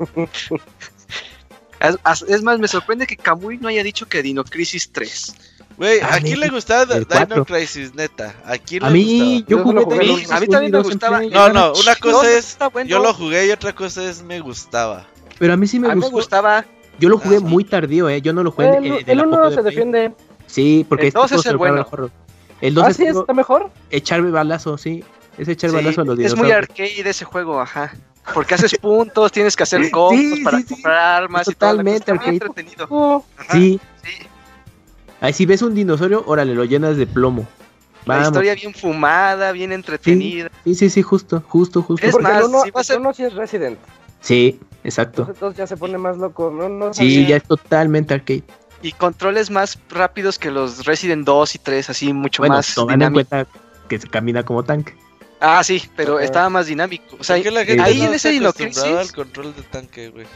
Es, 2.29 2.43
más, 2.45 2.61
me 2.61 2.69
sorprende 2.69 3.09
que 3.09 3.17
Kamui 3.17 3.59
no 3.59 3.67
haya 3.69 3.83
dicho 3.83 4.07
que 4.07 4.23
Dino 4.23 4.45
Crisis 4.45 4.93
3. 4.93 5.35
Güey, 5.77 5.99
Ah, 6.01 6.15
¿a 6.15 6.21
quién 6.21 6.39
le 6.39 6.49
gustaba 6.49 6.85
Dino 6.95 7.07
cuatro. 7.09 7.45
Crisis, 7.45 7.93
neta? 7.95 8.37
¿A 8.45 8.57
quién 8.59 8.85
A 8.85 8.89
le 8.91 8.93
mí, 8.95 9.41
gustaba? 9.41 9.49
yo 9.49 9.65
jugué 9.83 10.25
a 10.31 10.41
mí 10.41 10.47
también 10.47 10.71
me 10.73 10.79
1 10.79 10.79
y 10.79 10.83
2 10.83 10.87
en 10.87 10.93
gustaba. 10.93 11.23
No, 11.23 11.49
no, 11.49 11.73
una 11.73 11.97
cosa 11.97 12.23
No, 12.23 12.23
es. 12.29 12.57
bueno. 12.73 12.89
Yo 12.89 12.99
lo 13.01 13.13
jugué 13.13 13.47
y 13.47 13.51
otra 13.51 13.73
cosa 13.75 14.09
es 14.09 14.23
me 14.23 14.39
gustaba. 14.39 15.07
Pero 15.41 15.55
a 15.55 15.57
mí 15.57 15.67
sí 15.67 15.81
me 15.81 15.89
a 15.91 15.95
mí 15.97 15.97
me 15.97 16.01
gustó. 16.07 16.17
gustaba. 16.19 16.65
Yo 16.99 17.09
lo 17.09 17.19
jugué 17.19 17.37
Ah, 17.37 17.41
sí. 17.41 17.45
muy 17.45 17.65
tardío, 17.65 18.09
eh. 18.09 18.21
Yo 18.23 18.33
no 18.33 18.43
lo 18.43 18.51
jugué 18.53 18.77
El, 18.77 18.83
de, 18.83 18.91
de 19.05 19.13
el 19.13 19.19
la 19.19 19.25
uno 19.25 19.49
de 19.49 19.55
se 19.55 19.63
Play. 19.63 19.65
defiende. 19.75 20.13
Sí, 20.47 20.85
porque 20.89 21.05
El 21.05 21.09
este 21.09 21.19
dos 21.19 21.29
juego 21.29 21.41
es 21.41 21.43
se 21.45 21.51
el 21.51 21.57
bueno. 21.57 21.77
mejor. 21.77 22.11
El 22.61 22.75
2 22.75 22.85
Ah, 22.85 22.91
es 22.91 22.97
sí, 22.97 23.05
está 23.07 23.33
mejor. 23.35 23.71
echar 23.91 24.23
balazo, 24.23 24.79
sí. 24.79 25.03
Es 25.39 25.49
echar 25.49 25.71
Sí, 25.71 25.77
balazo 25.77 26.03
a 26.03 26.05
los 26.05 26.19
es 26.19 26.37
muy 26.37 26.51
arcade 26.53 27.01
ese 27.09 27.25
juego, 27.25 27.61
ajá. 27.61 27.93
Porque 28.35 28.55
haces 28.55 28.77
puntos, 28.81 29.33
tienes 29.33 29.57
que 29.57 29.65
hacer 29.65 29.91
cosas 29.91 30.21
Sí, 30.21 30.45
para 30.45 30.59
sí, 30.59 30.65
sí. 30.69 30.75
comprar 30.75 31.23
armas 31.23 31.49
y 31.49 31.55
todo. 31.55 31.71
Totalmente 31.71 32.13
muy 32.13 32.19
arcade. 32.21 32.35
entretenido. 32.37 32.87
Oh, 32.91 33.25
Ajá, 33.37 33.53
Sí. 33.55 33.81
sí. 34.05 34.27
Ahí 35.21 35.33
si 35.33 35.47
ves 35.47 35.63
un 35.63 35.75
dinosaurio, 35.75 36.23
órale, 36.27 36.55
lo 36.55 36.65
llenas 36.65 36.97
de 36.97 37.07
plomo. 37.07 37.47
La 38.05 38.15
Vamos. 38.17 38.29
historia 38.29 38.55
bien 38.55 38.75
fumada, 38.75 39.53
bien 39.53 39.73
entretenida. 39.73 40.51
Sí, 40.65 40.75
sí, 40.75 40.91
sí, 40.91 41.03
justo, 41.03 41.43
justo, 41.49 41.83
justo. 41.83 42.05
Es 42.05 42.13
porque 42.13 42.25
más, 42.29 42.39
el 42.43 42.49
uno, 42.49 42.59
a 42.63 42.93
el 42.93 43.01
uno 43.01 43.15
sí 43.15 43.23
es 43.25 43.33
Resident. 43.35 43.79
Sí, 44.21 44.59
exacto. 44.85 45.27
Entonces, 45.29 45.59
ya 45.59 45.67
se 45.67 45.77
pone 45.77 45.99
más 45.99 46.17
loco. 46.19 46.51
No, 46.51 46.69
no 46.69 46.93
Sí, 46.95 47.15
sabía. 47.15 47.29
ya 47.29 47.37
es 47.37 47.43
totalmente 47.45 48.15
arcade. 48.15 48.45
Y 48.83 48.93
controles 48.93 49.51
más 49.51 49.79
rápidos 49.91 50.39
que 50.39 50.51
los 50.51 50.85
Resident 50.85 51.25
2 51.25 51.55
y 51.55 51.59
3, 51.59 51.91
así 51.91 52.13
mucho 52.13 52.43
Bueno, 52.43 52.57
más 52.57 52.75
tomando 52.75 53.07
en 53.07 53.13
cuenta 53.13 53.47
que 53.89 53.99
se 53.99 54.09
camina 54.09 54.43
como 54.45 54.65
tanque. 54.65 54.95
Ah, 55.41 55.63
sí, 55.65 55.83
pero 55.97 56.21
estaba 56.21 56.49
más 56.51 56.67
dinámico. 56.67 57.17
O 57.19 57.25
sea, 57.25 57.37
¿Por 57.37 57.43
qué 57.45 57.51
la 57.51 57.65
gente 57.65 57.83
ahí 57.83 57.99
no 57.99 58.05
en 58.07 58.15
ese 58.15 58.31
Dino 58.31 58.49
acostumbrada 58.51 58.89
Crisis, 58.97 59.11
al 59.11 59.15
control 59.17 59.55
de 59.57 59.63
tanque, 59.63 60.09
güey? 60.11 60.27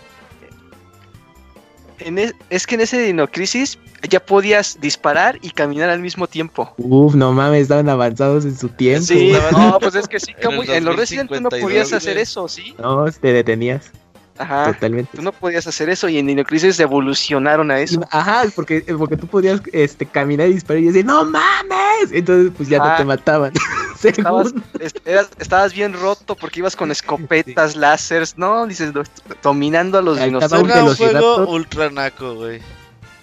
en 1.99 2.18
e- 2.18 2.32
es 2.51 2.66
que 2.66 2.74
en 2.74 2.82
ese 2.82 3.01
Dino 3.01 3.26
Crisis 3.30 3.78
ya 4.09 4.20
podías 4.20 4.78
disparar 4.80 5.38
y 5.42 5.51
caminar 5.51 5.88
al 5.90 6.01
mismo 6.01 6.26
tiempo. 6.26 6.74
Uf, 6.76 7.14
no 7.14 7.32
mames, 7.32 7.62
estaban 7.62 7.88
avanzados 7.88 8.44
en 8.44 8.57
su 8.57 8.68
tiempo. 8.68 9.07
Sí, 9.07 9.32
no, 9.53 9.78
pues 9.80 9.94
es 9.94 10.07
que 10.07 10.20
sí, 10.20 10.34
En 10.40 10.70
en 10.70 10.84
los 10.84 10.97
Resident 10.97 11.30
no 11.30 11.40
2052, 11.49 11.61
podías 11.62 11.92
hacer 11.92 12.18
eso, 12.18 12.49
¿sí? 12.49 12.74
No, 12.78 13.11
te 13.11 13.32
detenías. 13.32 13.90
Ajá. 14.39 14.72
Totalmente. 14.72 15.16
Tú 15.16 15.22
no 15.22 15.32
podías 15.32 15.66
hacer 15.66 15.89
eso 15.89 16.09
y 16.09 16.18
en 16.18 16.26
Dino 16.26 16.45
Crisis 16.45 16.78
evolucionaron 16.80 17.70
a 17.70 17.78
eso. 17.80 18.01
Ajá, 18.11 18.45
porque, 18.55 18.80
porque 18.99 19.16
tú 19.16 19.26
podías 19.26 19.61
este, 19.72 20.07
caminar 20.07 20.49
y 20.49 20.55
disparar 20.55 20.82
y 20.82 20.87
decir, 20.87 21.05
¡No 21.05 21.24
mames! 21.24 22.11
Entonces, 22.12 22.53
pues 22.57 22.68
ya 22.68 22.78
no 22.78 22.97
te 22.97 23.05
mataban. 23.05 23.53
Estabas, 24.03 24.49
Según. 24.49 24.64
est- 24.78 24.99
eras- 25.07 25.30
estabas 25.39 25.72
bien 25.72 25.93
roto 25.95 26.37
porque 26.37 26.61
ibas 26.61 26.76
con 26.76 26.91
escopetas, 26.93 27.74
láseres, 27.76 28.37
¿no? 28.39 28.66
Dices, 28.66 28.93
do- 28.93 29.03
dominando 29.43 29.99
a 29.99 30.03
los 30.03 30.18
dinosaurios. 30.22 31.01
Era 31.01 31.18
un 31.18 31.20
juego 31.34 31.51
ultra 31.51 31.91
naco, 31.91 32.34
güey. 32.34 32.61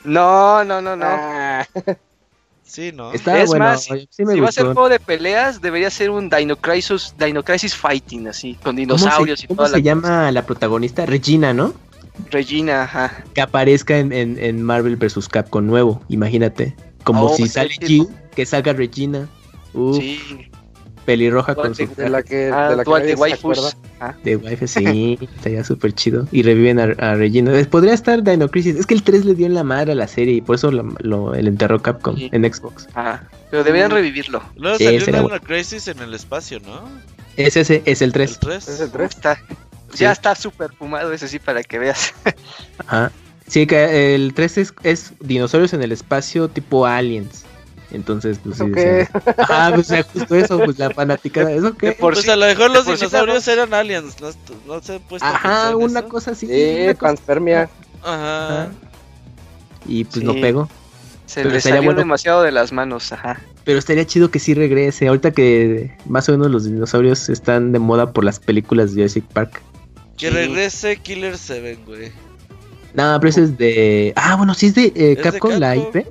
No, 0.03 0.63
no, 0.65 0.81
no, 0.81 0.95
no. 0.95 1.05
Ah, 1.07 1.65
Sí, 2.73 2.91
¿no? 2.91 3.13
Es 3.13 3.23
bueno, 3.23 3.65
más, 3.65 3.83
sí 3.83 4.25
me 4.25 4.33
si 4.33 4.39
va 4.39 4.49
a 4.49 4.51
ser 4.51 4.63
juego 4.63 4.89
de 4.89 4.99
peleas, 4.99 5.61
debería 5.61 5.91
ser 5.91 6.09
un 6.09 6.27
Dino 6.27 6.55
Crisis, 6.55 7.13
Dino 7.19 7.43
Crisis 7.43 7.75
Fighting, 7.75 8.27
así, 8.27 8.55
con 8.55 8.75
¿Cómo 8.75 8.77
dinosaurios 8.77 9.41
se, 9.41 9.45
y 9.45 9.47
cómo 9.49 9.57
toda 9.57 9.69
se 9.69 9.75
la 9.75 9.79
llama 9.83 10.31
la 10.31 10.43
protagonista? 10.43 11.05
Regina, 11.05 11.53
¿no? 11.53 11.75
Regina, 12.31 12.81
ajá. 12.81 13.23
Que 13.35 13.41
aparezca 13.41 13.99
en, 13.99 14.11
en, 14.11 14.39
en 14.39 14.63
Marvel 14.63 14.95
vs. 14.95 15.29
Capcom 15.29 15.63
nuevo, 15.67 16.01
imagínate. 16.09 16.75
Como 17.03 17.25
Oh, 17.27 17.35
si 17.35 17.43
sí, 17.43 17.49
sale. 17.49 17.69
Jill, 17.79 18.07
que 18.35 18.43
salga 18.43 18.73
Regina. 18.73 19.29
Uf, 19.75 19.97
Sí, 19.97 20.19
pelirroja 21.05 21.55
con 21.55 21.75
su 21.75 21.87
de 21.95 22.09
la 22.09 22.23
que, 22.23 22.49
ah, 22.53 22.69
de 22.69 22.75
la 22.77 22.83
que 22.83 23.15
waifus. 23.15 23.75
Ah, 23.99 24.13
de 24.23 24.35
wifi, 24.37 24.67
sí, 24.67 25.17
estaría 25.35 25.63
súper 25.63 25.93
chido. 25.93 26.27
Y 26.31 26.43
reviven 26.43 26.79
a, 26.79 26.83
a 26.97 27.15
Regina. 27.15 27.51
Podría 27.69 27.93
estar 27.93 28.23
Dino 28.23 28.49
Crisis. 28.49 28.75
Es 28.75 28.85
que 28.85 28.93
el 28.93 29.03
3 29.03 29.25
le 29.25 29.35
dio 29.35 29.45
en 29.45 29.53
la 29.53 29.63
madre 29.63 29.91
a 29.91 29.95
la 29.95 30.07
serie 30.07 30.35
y 30.35 30.41
por 30.41 30.55
eso 30.55 30.71
lo, 30.71 30.83
lo- 30.99 31.33
el 31.35 31.47
enterró 31.47 31.81
Capcom 31.81 32.15
Sí. 32.15 32.29
en 32.31 32.51
Xbox. 32.51 32.87
ajá. 32.93 33.29
Pero 33.51 33.63
deberían 33.63 33.91
revivirlo. 33.91 34.41
Luego 34.55 34.77
Sí, 34.77 34.85
salió 34.85 35.05
Dino 35.05 35.21
bueno. 35.23 35.39
Crisis 35.43 35.87
en 35.87 35.99
el 35.99 36.13
espacio, 36.13 36.59
¿no? 36.61 36.81
Es 37.37 37.55
ese, 37.57 37.81
es 37.85 38.01
el 38.01 38.11
3. 38.13 38.31
El 38.31 38.37
3. 38.39 38.67
Es 38.67 38.79
el 38.79 38.91
3. 38.91 39.09
Está, 39.11 39.37
Sí. 39.93 39.99
Ya 39.99 40.11
está 40.11 40.33
súper 40.33 40.71
fumado 40.73 41.13
ese 41.13 41.27
sí 41.27 41.37
para 41.37 41.61
que 41.63 41.77
veas. 41.77 42.15
Ajá. 42.87 43.11
Sí, 43.47 43.67
que 43.67 44.15
el 44.15 44.33
3 44.33 44.57
es, 44.57 44.73
es 44.81 45.13
dinosaurios 45.19 45.73
en 45.73 45.83
el 45.83 45.91
espacio 45.91 46.47
tipo 46.47 46.87
aliens. 46.87 47.45
Entonces, 47.93 48.39
pues 48.43 48.57
sí. 48.57 48.63
¿Eso 48.63 48.71
o 48.71 48.75
qué? 48.75 49.05
sea, 49.05 49.33
Ajá, 49.37 49.69
pues 49.75 49.87
o 49.87 49.93
sea, 49.93 50.03
justo 50.03 50.35
eso, 50.35 50.59
pues 50.59 50.77
la 50.79 50.89
fanaticada. 50.89 51.51
¿Eso 51.51 51.73
qué? 51.77 51.91
Por 51.93 52.13
pues 52.13 52.25
sí- 52.25 52.31
a 52.31 52.35
lo 52.35 52.45
mejor 52.47 52.71
los 52.71 52.85
sí 52.85 52.91
dinosaurios 52.95 53.47
eran 53.47 53.73
aliens, 53.73 54.15
¿no, 54.19 54.29
no 54.67 54.81
se 54.81 54.95
han 54.95 54.99
puesto 55.01 55.25
Ajá, 55.27 55.75
una 55.77 55.99
eso? 55.99 56.09
cosa 56.09 56.31
así. 56.31 56.47
Sí, 56.47 56.53
una 56.83 56.93
cosa- 56.95 56.99
panspermia. 57.07 57.69
Ajá. 58.03 58.61
Ajá. 58.63 58.71
Y 59.85 60.03
pues 60.05 60.19
Sí. 60.19 60.25
no 60.25 60.33
pego. 60.33 60.69
Se 61.25 61.41
Pero 61.41 61.53
le 61.55 61.61
salió 61.61 61.83
bueno- 61.83 61.99
demasiado 61.99 62.41
de 62.43 62.51
las 62.51 62.71
manos, 62.73 63.11
ajá. 63.11 63.39
Pero 63.63 63.79
estaría 63.79 64.05
chido 64.05 64.29
que 64.29 64.39
sí 64.39 64.53
regrese. 64.53 65.07
Ahorita 65.07 65.31
que 65.31 65.95
más 66.05 66.27
o 66.29 66.33
menos 66.33 66.51
los 66.51 66.65
dinosaurios 66.65 67.29
están 67.29 67.71
de 67.71 67.79
moda 67.79 68.11
por 68.11 68.23
las 68.25 68.39
películas 68.39 68.89
de 68.93 69.01
Jurassic 69.03 69.25
Park. 69.25 69.61
Que 70.17 70.27
Sí. 70.29 70.33
regrese 70.33 70.97
Killer 70.97 71.37
7, 71.37 71.79
güey. 71.85 72.11
No, 72.93 73.17
pero 73.19 73.29
ese 73.29 73.43
es 73.43 73.57
de. 73.57 74.13
Ah, 74.15 74.35
bueno, 74.35 74.53
sí 74.53 74.67
es 74.67 74.75
de 74.75 74.85
eh, 74.87 74.91
Es 74.95 75.17
de 75.17 75.17
Capcom, 75.17 75.53
la. 75.59 75.75
IP. 75.75 76.05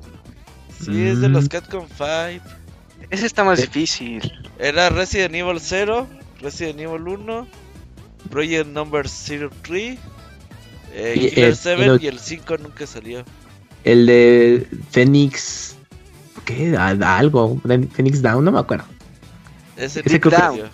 Sí, 0.84 1.06
es 1.06 1.20
de 1.20 1.28
Mm. 1.28 1.32
los 1.32 1.48
Catcom 1.48 1.86
5. 1.96 2.44
Ese 3.10 3.26
está 3.26 3.44
más 3.44 3.58
Eh. 3.58 3.62
difícil. 3.62 4.32
Era 4.58 4.88
Resident 4.90 5.34
Evil 5.34 5.58
0, 5.60 6.06
Resident 6.40 6.80
Evil 6.80 7.02
1, 7.08 7.46
Project 8.30 8.66
Number 8.68 9.08
03, 9.08 9.98
eh, 10.92 11.14
Y 11.16 11.28
Killer 11.30 11.48
el- 11.48 11.56
7 11.56 11.84
el- 11.84 12.02
y 12.02 12.06
el 12.06 12.18
5 12.18 12.56
nunca 12.58 12.86
salió. 12.86 13.24
El 13.84 14.06
de 14.06 14.66
Phoenix. 14.90 15.76
¿Qué? 16.44 16.76
A- 16.76 16.88
a 16.88 17.18
algo. 17.18 17.60
Phoenix 17.94 18.22
Down, 18.22 18.44
no 18.44 18.52
me 18.52 18.58
acuerdo. 18.60 18.84
Ese, 19.76 20.00
Ese 20.00 20.20
creo 20.20 20.30
que- 20.32 20.36
salió. 20.36 20.64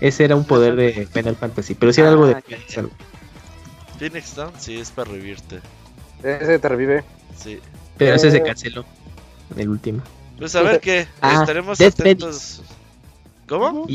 Ese 0.00 0.24
era 0.24 0.36
un 0.36 0.44
poder 0.44 0.76
de 0.76 1.06
Final 1.12 1.36
Fantasy. 1.36 1.74
Pero 1.74 1.92
sí 1.92 2.00
era 2.00 2.10
algo 2.10 2.26
de 2.26 2.34
Ah, 2.34 2.42
Phoenix, 2.46 2.78
algo. 2.78 2.90
Phoenix 3.98 4.34
Down 4.34 4.52
sí 4.58 4.76
es 4.78 4.90
para 4.90 5.10
revivirte. 5.10 5.60
Ese 6.22 6.58
te 6.58 6.68
revive. 6.68 7.04
Sí. 7.38 7.58
Pero 7.98 8.14
ese 8.16 8.30
se 8.30 8.38
Eh. 8.38 8.42
canceló. 8.42 8.84
El 9.56 9.68
último. 9.68 10.02
Pues 10.38 10.54
a 10.56 10.62
ver 10.62 10.80
qué. 10.80 11.06
Ah, 11.20 11.40
estaremos 11.40 11.78
Dead 11.78 11.92
atentos. 11.92 12.62
¿Cómo? 13.48 13.86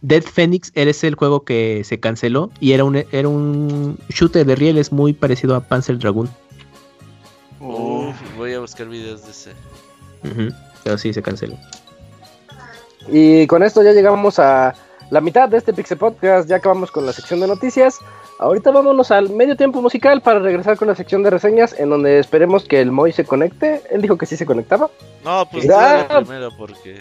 Dead 0.00 0.22
Phoenix 0.22 0.70
eres 0.74 1.02
el 1.04 1.14
juego 1.14 1.44
que 1.44 1.82
se 1.84 1.98
canceló 2.00 2.50
y 2.60 2.72
era 2.72 2.84
un 2.84 2.96
era 3.10 3.28
un 3.28 3.98
shooter 4.10 4.44
de 4.44 4.54
rieles 4.56 4.92
muy 4.92 5.12
parecido 5.12 5.54
a 5.54 5.60
Panzer 5.60 5.98
Dragoon. 5.98 6.28
Uf, 7.60 8.14
voy 8.36 8.52
a 8.54 8.60
buscar 8.60 8.88
videos 8.88 9.24
de 9.24 9.30
ese. 9.30 9.52
Pero 10.82 10.98
sí 10.98 11.12
se 11.14 11.22
canceló. 11.22 11.56
Y 13.08 13.46
con 13.46 13.62
esto 13.62 13.82
ya 13.82 13.92
llegamos 13.92 14.38
a 14.38 14.74
la 15.10 15.20
mitad 15.20 15.48
de 15.48 15.58
este 15.58 15.72
Pixel 15.72 15.98
Podcast. 15.98 16.48
Ya 16.48 16.56
acabamos 16.56 16.90
con 16.90 17.06
la 17.06 17.12
sección 17.12 17.40
de 17.40 17.46
noticias. 17.46 17.98
Ahorita 18.38 18.70
vámonos 18.72 19.10
al 19.10 19.30
medio 19.30 19.56
tiempo 19.56 19.80
musical 19.80 20.20
para 20.20 20.40
regresar 20.40 20.76
con 20.76 20.88
la 20.88 20.94
sección 20.96 21.22
de 21.22 21.30
reseñas, 21.30 21.78
en 21.78 21.90
donde 21.90 22.18
esperemos 22.18 22.64
que 22.64 22.80
el 22.80 22.90
Moy 22.90 23.12
se 23.12 23.24
conecte. 23.24 23.82
Él 23.90 24.02
dijo 24.02 24.18
que 24.18 24.26
sí 24.26 24.36
se 24.36 24.44
conectaba. 24.46 24.90
No, 25.24 25.46
pues 25.50 25.64
Ya. 25.66 26.06
primero 26.20 26.50
porque. 26.56 26.98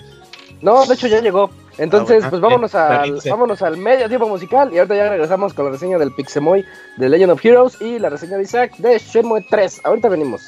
No, 0.62 0.86
de 0.86 0.94
hecho 0.94 1.08
ya 1.08 1.20
llegó. 1.20 1.50
Entonces, 1.78 2.20
bueno. 2.40 2.60
pues 2.60 2.76
Ah, 2.76 2.88
vámonos 2.88 3.24
bien. 3.24 3.26
al, 3.26 3.32
vámonos 3.32 3.62
al 3.64 3.78
medio 3.78 4.08
tiempo 4.08 4.30
musical. 4.30 4.72
Y 4.72 4.78
ahorita 4.78 4.96
ya 4.96 5.10
regresamos 5.10 5.54
con 5.54 5.66
la 5.66 5.72
reseña 5.72 5.98
del 5.98 6.14
Pixemoy 6.14 6.64
de 6.98 7.10
Legend 7.10 7.32
of 7.32 7.44
Heroes 7.44 7.82
y 7.82 7.98
la 8.00 8.10
reseña 8.10 8.38
de 8.38 8.44
Isaac 8.44 8.78
de 8.78 9.00
Shenmue 9.00 9.46
3. 9.50 9.82
Ahorita 9.84 10.08
venimos. 10.10 10.48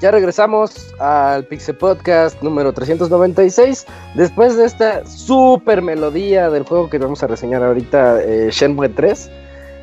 Ya 0.00 0.12
regresamos 0.12 0.94
al 1.00 1.44
Pixel 1.44 1.74
Podcast 1.74 2.40
número 2.40 2.72
396. 2.72 3.84
Después 4.14 4.56
de 4.56 4.64
esta 4.64 5.04
super 5.04 5.82
melodía 5.82 6.50
del 6.50 6.62
juego 6.62 6.88
que 6.88 6.98
vamos 6.98 7.24
a 7.24 7.26
reseñar 7.26 7.64
ahorita, 7.64 8.22
eh, 8.22 8.48
Shenmue 8.52 8.90
3. 8.90 9.30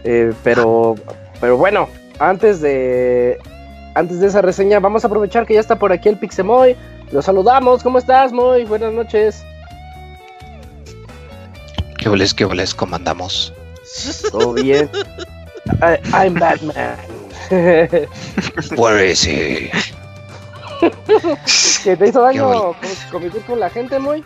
Eh, 0.06 0.34
pero, 0.42 0.96
pero 1.42 1.58
bueno, 1.58 1.90
antes 2.20 2.62
de, 2.62 3.38
antes 3.96 4.22
de 4.22 4.28
esa 4.28 4.42
reseña, 4.42 4.80
vamos 4.80 5.04
a 5.04 5.08
aprovechar 5.08 5.46
que 5.46 5.56
ya 5.56 5.60
está 5.60 5.78
por 5.78 5.92
aquí 5.92 6.08
el 6.08 6.18
Pixemoy. 6.18 6.78
Lo 7.12 7.22
saludamos. 7.22 7.84
¿Cómo 7.84 7.98
estás, 7.98 8.32
Moy? 8.32 8.64
Buenas 8.64 8.94
noches. 8.94 9.44
¿Qué 11.98 12.08
voles, 12.08 12.34
qué 12.34 12.46
voles? 12.46 12.74
¿Cómo 12.74 12.96
andamos? 12.96 13.54
Todo 14.32 14.54
bien. 14.54 14.90
I, 15.82 15.98
I'm 16.14 16.36
Batman. 16.36 16.96
Where 18.78 19.06
is 19.06 19.26
he? 19.26 19.72
¿Que 21.84 21.96
te 21.96 22.08
hizo 22.08 22.22
daño 22.22 22.76
convivir 23.12 23.42
con 23.44 23.60
la 23.60 23.70
gente, 23.70 24.00
muy? 24.00 24.24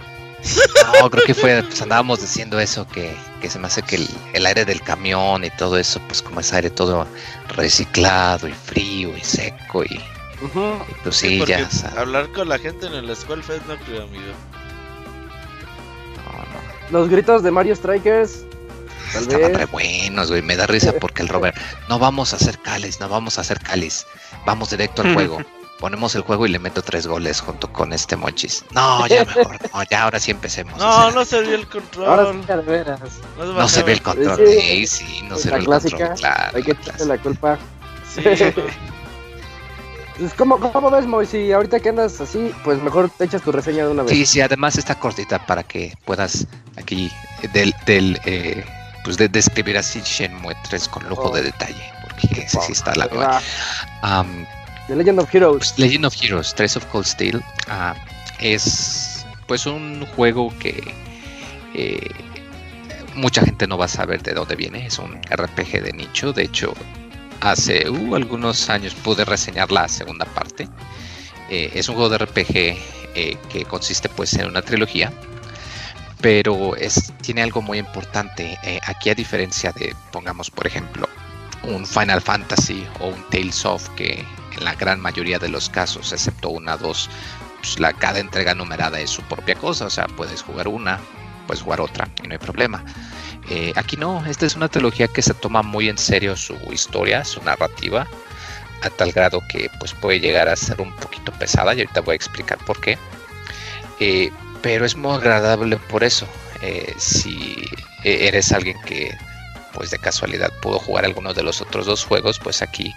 No, 1.02 1.10
creo 1.10 1.26
que 1.26 1.34
fue, 1.34 1.62
pues 1.64 1.82
andábamos 1.82 2.22
diciendo 2.22 2.60
eso, 2.60 2.88
que, 2.88 3.14
que 3.42 3.50
se 3.50 3.60
me 3.60 3.68
hace 3.68 3.82
que 3.82 3.98
el, 3.98 4.10
el, 4.34 4.46
aire 4.46 4.66
del 4.66 4.82
camión 4.82 5.44
y 5.44 5.50
todo 5.52 5.78
eso, 5.78 6.00
pues 6.08 6.22
como 6.22 6.40
es 6.40 6.54
aire 6.54 6.70
todo 6.70 7.06
reciclado 7.50 8.48
y 8.48 8.54
frío 8.54 9.16
y 9.18 9.22
seco 9.22 9.84
y, 9.84 10.02
uh 10.42 10.48
-huh. 10.48 10.86
y 10.88 10.94
pues 11.04 11.16
sí, 11.16 11.40
sí 11.40 11.46
ya. 11.46 11.68
O 11.68 11.72
sea, 11.72 11.90
hablar 11.98 12.32
con 12.32 12.48
la 12.48 12.58
gente 12.58 12.88
en 12.88 12.94
el 12.94 13.14
Skull 13.16 13.44
Fest 13.44 13.66
no 13.68 13.78
creo, 13.80 14.04
amigo. 14.04 14.24
No, 16.26 16.32
no. 16.32 17.00
Los 17.00 17.10
gritos 17.10 17.44
de 17.44 17.52
Mario 17.52 17.76
Strikers. 17.76 18.46
Tal 19.12 19.24
Estaban 19.24 19.56
re 19.56 19.66
buenos, 19.66 20.30
güey. 20.30 20.42
Me 20.42 20.56
da 20.56 20.68
risa 20.68 20.94
porque 21.02 21.22
el 21.22 21.28
Robert, 21.28 21.58
no 21.90 22.00
vamos 22.00 22.34
a 22.34 22.38
hacer 22.38 22.58
cáliz, 22.60 23.00
no 23.00 23.10
vamos 23.10 23.38
a 23.38 23.42
hacer 23.42 23.60
cáliz. 23.60 24.06
Vamos 24.46 24.70
directo 24.70 25.02
al 25.02 25.14
juego 25.14 25.40
ponemos 25.80 26.14
el 26.16 26.22
juego 26.22 26.46
y 26.46 26.50
le 26.50 26.60
meto 26.60 26.82
tres 26.82 27.08
goles 27.08 27.42
junto 27.42 27.72
con 27.72 27.94
este 27.94 28.16
Monchis. 28.16 28.66
No, 28.72 29.08
ya 29.08 29.26
mejor, 29.26 29.58
no, 29.74 29.84
ya 29.90 30.04
ahora 30.04 30.20
sí 30.20 30.32
empecemos. 30.32 30.78
No, 30.78 31.12
no 31.16 31.26
se 31.26 31.42
vio 31.42 31.56
el 31.56 31.68
control. 31.68 32.08
Ahora 32.08 32.34
sí, 32.34 32.68
veras. 32.68 33.00
No, 33.38 33.46
no 33.46 33.68
se 33.68 33.84
ve 33.84 33.94
el 33.94 34.02
control, 34.02 34.38
sí, 34.38 34.86
sí, 34.86 35.06
sí 35.06 35.22
no 35.28 35.38
se 35.38 35.50
ve 35.50 35.58
el 35.58 35.66
clásica, 35.66 35.98
control. 35.98 36.20
Claro, 36.20 36.58
hay 36.58 36.64
que 36.64 36.72
echarle 36.72 37.06
la 37.06 37.18
culpa. 37.18 37.58
Sí. 38.14 38.22
Pues, 40.18 40.34
¿cómo, 40.34 40.60
¿Cómo 40.60 40.92
ves, 40.92 41.08
Moy? 41.08 41.26
Si 41.26 41.52
ahorita 41.54 41.80
que 41.80 41.90
andas 41.90 42.20
así, 42.20 42.54
pues 42.66 42.84
mejor 42.84 43.10
te 43.10 43.24
echas 43.24 43.42
tu 43.42 43.54
reseña 43.54 43.86
de 43.86 43.92
una 43.92 44.04
vez. 44.04 44.12
Sí, 44.12 44.26
sí, 44.26 44.42
además 44.42 44.78
está 44.78 44.96
cortita 44.96 45.46
para 45.46 45.64
que 45.64 45.96
puedas 46.04 46.46
aquí 46.76 47.10
del, 47.54 47.74
del 47.86 48.20
eh, 48.26 48.66
pues 49.06 49.18
de 49.18 49.30
describir 49.30 49.78
así 49.78 50.02
Shenmue 50.04 50.56
3 50.70 50.90
con 50.90 51.08
lujo 51.08 51.30
oh. 51.30 51.36
de 51.36 51.44
detalle, 51.44 51.94
porque 52.02 52.42
ese 52.42 52.60
sí 52.60 52.74
está 52.74 52.94
la 52.96 53.08
verdad. 53.08 53.42
Um, 54.04 54.46
Legend 54.96 55.20
of 55.20 55.34
Heroes. 55.34 55.74
Legend 55.78 56.06
of 56.06 56.16
Heroes, 56.16 56.54
Trace 56.54 56.78
of 56.78 56.86
Cold 56.88 57.06
Steel, 57.06 57.38
uh, 57.38 57.94
es 58.40 59.26
pues 59.50 59.66
un 59.66 60.06
juego 60.16 60.54
que 60.60 60.94
eh, 61.74 62.12
mucha 63.16 63.42
gente 63.42 63.68
no 63.68 63.78
va 63.78 63.86
a 63.86 63.90
saber 63.90 64.22
de 64.22 64.34
dónde 64.34 64.56
viene. 64.56 64.86
Es 64.86 65.00
un 65.00 65.20
RPG 65.24 65.84
de 65.84 65.94
nicho. 65.94 66.34
De 66.34 66.44
hecho, 66.44 66.74
hace 67.42 67.90
uh, 67.90 68.16
algunos 68.16 68.70
años 68.70 68.94
pude 68.94 69.26
reseñar 69.26 69.72
la 69.72 69.88
segunda 69.88 70.26
parte. 70.26 70.70
Eh, 71.50 71.72
es 71.74 71.90
un 71.90 71.96
juego 71.96 72.10
de 72.10 72.20
RPG 72.20 72.78
eh, 73.16 73.38
que 73.50 73.66
consiste 73.66 74.08
pues 74.08 74.34
en 74.34 74.48
una 74.48 74.62
trilogía. 74.62 75.12
Pero 76.22 76.76
es, 76.76 77.14
tiene 77.22 77.42
algo 77.42 77.62
muy 77.62 77.78
importante. 77.78 78.58
Aquí 78.86 79.10
a 79.10 79.16
diferencia 79.16 79.72
de, 79.72 79.96
pongamos 80.12 80.52
por 80.52 80.68
ejemplo, 80.68 81.08
un 81.64 81.88
Final 81.88 82.22
Fantasy 82.22 82.86
o 83.00 83.08
un 83.08 83.24
Tales 83.30 83.66
of 83.66 83.88
que 83.92 84.26
en 84.60 84.66
la 84.66 84.76
gran 84.76 85.00
mayoría 85.00 85.40
de 85.40 85.50
los 85.50 85.70
casos, 85.70 86.12
excepto 86.12 86.50
una, 86.50 86.78
dos, 86.78 87.10
pues 87.62 87.80
la, 87.80 87.94
cada 87.94 88.20
entrega 88.20 88.54
numerada 88.54 89.00
es 89.00 89.10
su 89.10 89.22
propia 89.24 89.56
cosa, 89.56 89.86
o 89.86 89.90
sea, 89.90 90.08
puedes 90.08 90.44
jugar 90.44 90.68
una, 90.68 91.00
puedes 91.48 91.64
jugar 91.64 91.82
otra 91.82 92.08
y 92.24 92.28
no 92.28 92.34
hay 92.34 92.38
problema. 92.38 92.84
Eh, 93.50 93.74
aquí 93.76 93.98
no, 93.98 94.24
esta 94.26 94.46
es 94.46 94.56
una 94.56 94.68
trilogía 94.68 95.08
que 95.08 95.22
se 95.22 95.34
toma 95.34 95.64
muy 95.64 95.90
en 95.90 95.98
serio 95.98 96.36
su 96.36 96.56
historia, 96.72 97.26
su 97.26 97.42
narrativa, 97.42 98.08
a 98.82 98.90
tal 98.90 99.12
grado 99.12 99.42
que 99.50 99.70
pues 99.80 99.94
puede 99.94 100.20
llegar 100.20 100.48
a 100.48 100.56
ser 100.56 100.80
un 100.80 100.96
poquito 100.98 101.32
pesada 101.34 101.74
y 101.74 101.80
ahorita 101.80 102.02
voy 102.02 102.14
a 102.14 102.16
explicar 102.16 102.58
por 102.60 102.80
qué. 102.80 102.98
Eh, 104.00 104.32
pero 104.62 104.86
es 104.86 104.96
muy 104.96 105.14
agradable 105.14 105.78
por 105.78 106.04
eso. 106.04 106.28
Eh, 106.62 106.94
si 106.98 107.66
eres 108.04 108.52
alguien 108.52 108.78
que 108.86 109.18
pues 109.74 109.92
de 109.92 110.00
casualidad 110.00 110.52
pudo 110.62 110.80
jugar 110.80 111.06
algunos 111.06 111.36
de 111.36 111.44
los 111.44 111.62
otros 111.62 111.86
dos 111.86 112.04
juegos, 112.06 112.40
pues 112.40 112.62
aquí 112.62 112.94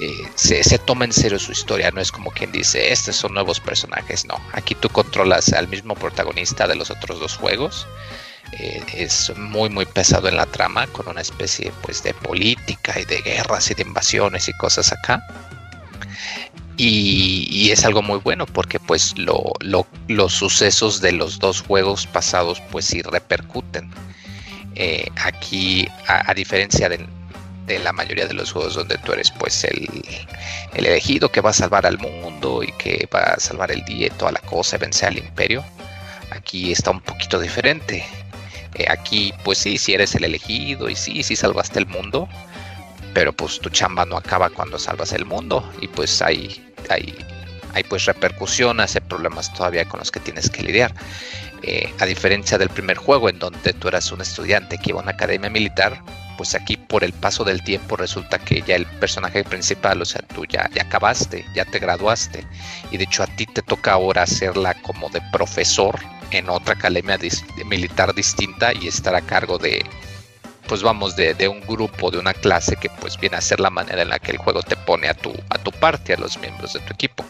eh, 0.00 0.28
se, 0.34 0.78
toma 0.78 1.04
en 1.04 1.12
serio 1.12 1.38
su 1.38 1.52
historia, 1.52 1.90
no 1.90 2.00
es 2.00 2.10
como 2.10 2.30
quien 2.30 2.52
dice, 2.52 2.92
estos 2.92 3.16
son 3.16 3.34
nuevos 3.34 3.60
personajes, 3.60 4.24
no, 4.24 4.40
aquí 4.52 4.74
tú 4.74 4.88
controlas 4.88 5.52
al 5.52 5.68
mismo 5.68 5.94
protagonista 5.94 6.66
de 6.66 6.76
los 6.76 6.90
otros 6.90 7.20
dos 7.20 7.36
juegos, 7.36 7.86
eh, 8.58 8.82
es 8.94 9.32
muy 9.36 9.70
muy 9.70 9.86
pesado 9.86 10.28
en 10.28 10.36
la 10.36 10.46
trama, 10.46 10.86
con 10.88 11.08
una 11.08 11.20
especie 11.20 11.72
pues 11.82 12.02
de 12.02 12.14
política 12.14 12.98
y 12.98 13.04
de 13.04 13.22
guerras 13.22 13.70
y 13.70 13.74
de 13.74 13.82
invasiones 13.82 14.48
y 14.48 14.52
cosas 14.54 14.92
acá. 14.92 15.24
Y, 16.82 17.70
es 17.70 17.84
algo 17.84 18.00
muy 18.00 18.18
bueno 18.18 18.46
porque 18.46 18.80
pues 18.80 19.16
lo, 19.18 19.52
los 20.08 20.32
sucesos 20.32 21.02
de 21.02 21.12
los 21.12 21.38
dos 21.38 21.60
juegos 21.60 22.06
pasados 22.06 22.62
pues 22.70 22.86
sí 22.86 23.02
repercuten. 23.02 23.90
Eh, 24.82 25.12
aquí, 25.22 25.86
a, 26.08 26.32
diferencia 26.32 26.88
de 26.88 27.78
la 27.80 27.92
mayoría 27.92 28.26
de 28.26 28.32
los 28.32 28.50
juegos 28.50 28.76
donde 28.76 28.96
tú 28.96 29.12
eres 29.12 29.30
pues 29.30 29.62
el, 29.64 29.86
el, 30.72 30.86
elegido 30.86 31.30
que 31.30 31.42
va 31.42 31.50
a 31.50 31.52
salvar 31.52 31.84
al 31.84 31.98
mundo 31.98 32.62
y 32.62 32.72
que 32.78 33.06
va 33.14 33.34
a 33.34 33.38
salvar 33.38 33.70
el 33.70 33.84
día 33.84 34.06
y 34.06 34.10
toda 34.10 34.32
la 34.32 34.40
cosa, 34.40 34.78
vencer 34.78 35.10
al 35.10 35.18
imperio. 35.18 35.62
Aquí 36.30 36.72
está 36.72 36.92
un 36.92 37.02
poquito 37.02 37.38
diferente. 37.38 38.02
Eh, 38.76 38.86
aquí 38.88 39.34
pues 39.44 39.58
sí, 39.58 39.72
si 39.72 39.78
sí 39.78 39.94
eres 39.94 40.14
el 40.14 40.24
elegido 40.24 40.88
y 40.88 40.96
sí, 40.96 41.22
sí 41.22 41.36
salvaste 41.36 41.78
el 41.78 41.86
mundo, 41.86 42.26
pero 43.12 43.34
pues 43.34 43.60
tu 43.60 43.68
chamba 43.68 44.06
no 44.06 44.16
acaba 44.16 44.48
cuando 44.48 44.78
salvas 44.78 45.12
el 45.12 45.26
mundo 45.26 45.70
y 45.82 45.88
pues 45.88 46.22
hay, 46.22 46.72
hay, 46.88 47.14
hay 47.74 47.82
pues 47.84 48.06
repercusiones, 48.06 48.94
hay 48.94 49.02
problemas 49.02 49.52
todavía 49.52 49.84
con 49.84 50.00
los 50.00 50.10
que 50.10 50.20
tienes 50.20 50.48
que 50.48 50.62
lidiar. 50.62 50.94
Eh, 51.62 51.92
a 51.98 52.06
diferencia 52.06 52.56
del 52.56 52.70
primer 52.70 52.96
juego 52.96 53.28
en 53.28 53.38
donde 53.38 53.74
tú 53.74 53.88
eras 53.88 54.10
un 54.12 54.22
estudiante 54.22 54.78
que 54.78 54.90
iba 54.90 55.00
a 55.00 55.02
una 55.02 55.12
academia 55.12 55.50
militar, 55.50 56.02
pues 56.38 56.54
aquí 56.54 56.78
por 56.78 57.04
el 57.04 57.12
paso 57.12 57.44
del 57.44 57.62
tiempo 57.62 57.96
resulta 57.96 58.38
que 58.38 58.62
ya 58.62 58.76
el 58.76 58.86
personaje 58.86 59.44
principal, 59.44 60.00
o 60.00 60.06
sea, 60.06 60.22
tú 60.22 60.46
ya, 60.46 60.70
acabaste, 60.80 61.44
ya 61.54 61.66
te 61.66 61.78
graduaste 61.78 62.46
y 62.90 62.96
de 62.96 63.04
hecho 63.04 63.22
a 63.22 63.26
ti 63.26 63.44
te 63.44 63.60
toca 63.60 63.92
ahora 63.92 64.22
hacerla 64.22 64.72
como 64.80 65.10
de 65.10 65.20
profesor 65.32 65.98
en 66.30 66.48
otra 66.48 66.74
academia 66.74 67.18
militar 67.66 68.14
distinta 68.14 68.72
y 68.72 68.88
estar 68.88 69.14
a 69.14 69.20
cargo 69.20 69.58
de, 69.58 69.84
pues 70.66 70.82
vamos, 70.82 71.14
de, 71.14 71.34
de, 71.34 71.46
un 71.46 71.60
grupo, 71.60 72.10
de 72.10 72.18
una 72.18 72.32
clase 72.32 72.76
que 72.76 72.88
pues 72.88 73.20
viene 73.20 73.36
a 73.36 73.42
ser 73.42 73.60
la 73.60 73.68
manera 73.68 74.00
en 74.00 74.08
la 74.08 74.18
que 74.18 74.32
el 74.32 74.38
juego 74.38 74.62
te 74.62 74.76
pone 74.76 75.08
a 75.08 75.14
tu, 75.14 75.34
a 75.50 75.58
tu 75.58 75.72
parte, 75.72 76.14
a 76.14 76.16
los 76.16 76.38
miembros 76.38 76.72
de 76.72 76.80
tu 76.80 76.94
equipo. 76.94 77.22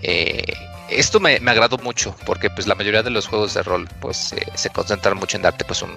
Eh, 0.00 0.69
esto 0.90 1.20
me, 1.20 1.40
me, 1.40 1.50
agradó 1.50 1.78
mucho 1.78 2.14
porque 2.26 2.50
pues 2.50 2.66
la 2.66 2.74
mayoría 2.74 3.02
de 3.02 3.10
los 3.10 3.26
juegos 3.26 3.54
de 3.54 3.62
rol 3.62 3.88
pues 4.00 4.32
eh, 4.32 4.46
se 4.54 4.70
concentran 4.70 5.16
mucho 5.16 5.36
en 5.36 5.42
darte 5.42 5.64
pues 5.64 5.82
un, 5.82 5.94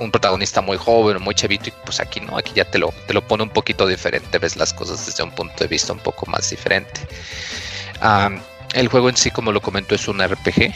un, 0.00 0.10
protagonista 0.10 0.60
muy 0.60 0.76
joven, 0.76 1.22
muy 1.22 1.34
chavito 1.34 1.68
y 1.68 1.72
pues 1.84 2.00
aquí 2.00 2.20
no, 2.20 2.36
aquí 2.36 2.52
ya 2.54 2.64
te 2.64 2.78
lo, 2.78 2.92
te 3.06 3.14
lo 3.14 3.26
pone 3.26 3.42
un 3.42 3.50
poquito 3.50 3.86
diferente, 3.86 4.38
ves 4.38 4.56
las 4.56 4.72
cosas 4.72 5.04
desde 5.06 5.22
un 5.22 5.30
punto 5.30 5.54
de 5.58 5.68
vista 5.68 5.92
un 5.92 6.00
poco 6.00 6.26
más 6.26 6.50
diferente. 6.50 7.00
El 8.74 8.88
juego 8.88 9.08
en 9.08 9.16
sí, 9.16 9.30
como 9.30 9.52
lo 9.52 9.62
comento, 9.62 9.94
es 9.94 10.06
un 10.06 10.22
RPG. 10.22 10.74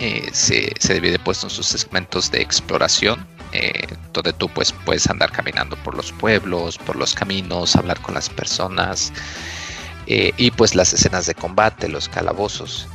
Eh, 0.00 0.28
se, 0.32 0.72
se, 0.78 0.94
divide 0.94 1.18
pues 1.18 1.42
en 1.42 1.50
sus 1.50 1.66
segmentos 1.66 2.30
de 2.30 2.40
exploración, 2.40 3.26
eh, 3.52 3.86
donde 4.12 4.32
tú 4.32 4.48
pues 4.48 4.72
puedes 4.84 5.08
andar 5.08 5.30
caminando 5.32 5.76
por 5.76 5.94
los 5.96 6.12
pueblos, 6.12 6.78
por 6.78 6.96
los 6.96 7.14
caminos, 7.14 7.74
hablar 7.74 8.00
con 8.00 8.14
las 8.14 8.28
personas, 8.28 9.12
eh, 10.10 10.32
y 10.38 10.50
pues 10.50 10.74
las 10.74 10.94
escenas 10.94 11.26
de 11.26 11.34
combate, 11.34 11.86
los 11.86 12.08
calabozos. 12.08 12.88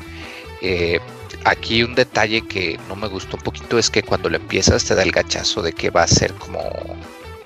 Eh, 0.62 1.00
aquí 1.46 1.84
un 1.84 1.94
detalle 1.94 2.42
que 2.42 2.80
no 2.90 2.96
me 2.96 3.08
gustó 3.08 3.38
un 3.38 3.44
poquito 3.44 3.78
es 3.78 3.92
que 3.92 4.02
cuando 4.02 4.30
lo 4.30 4.38
empiezas 4.38 4.84
te 4.84 4.96
da 4.96 5.04
el 5.04 5.12
gachazo 5.12 5.62
de 5.62 5.74
que 5.74 5.92
va 5.92 6.02
a 6.02 6.08
ser 6.08 6.34
como 6.34 6.72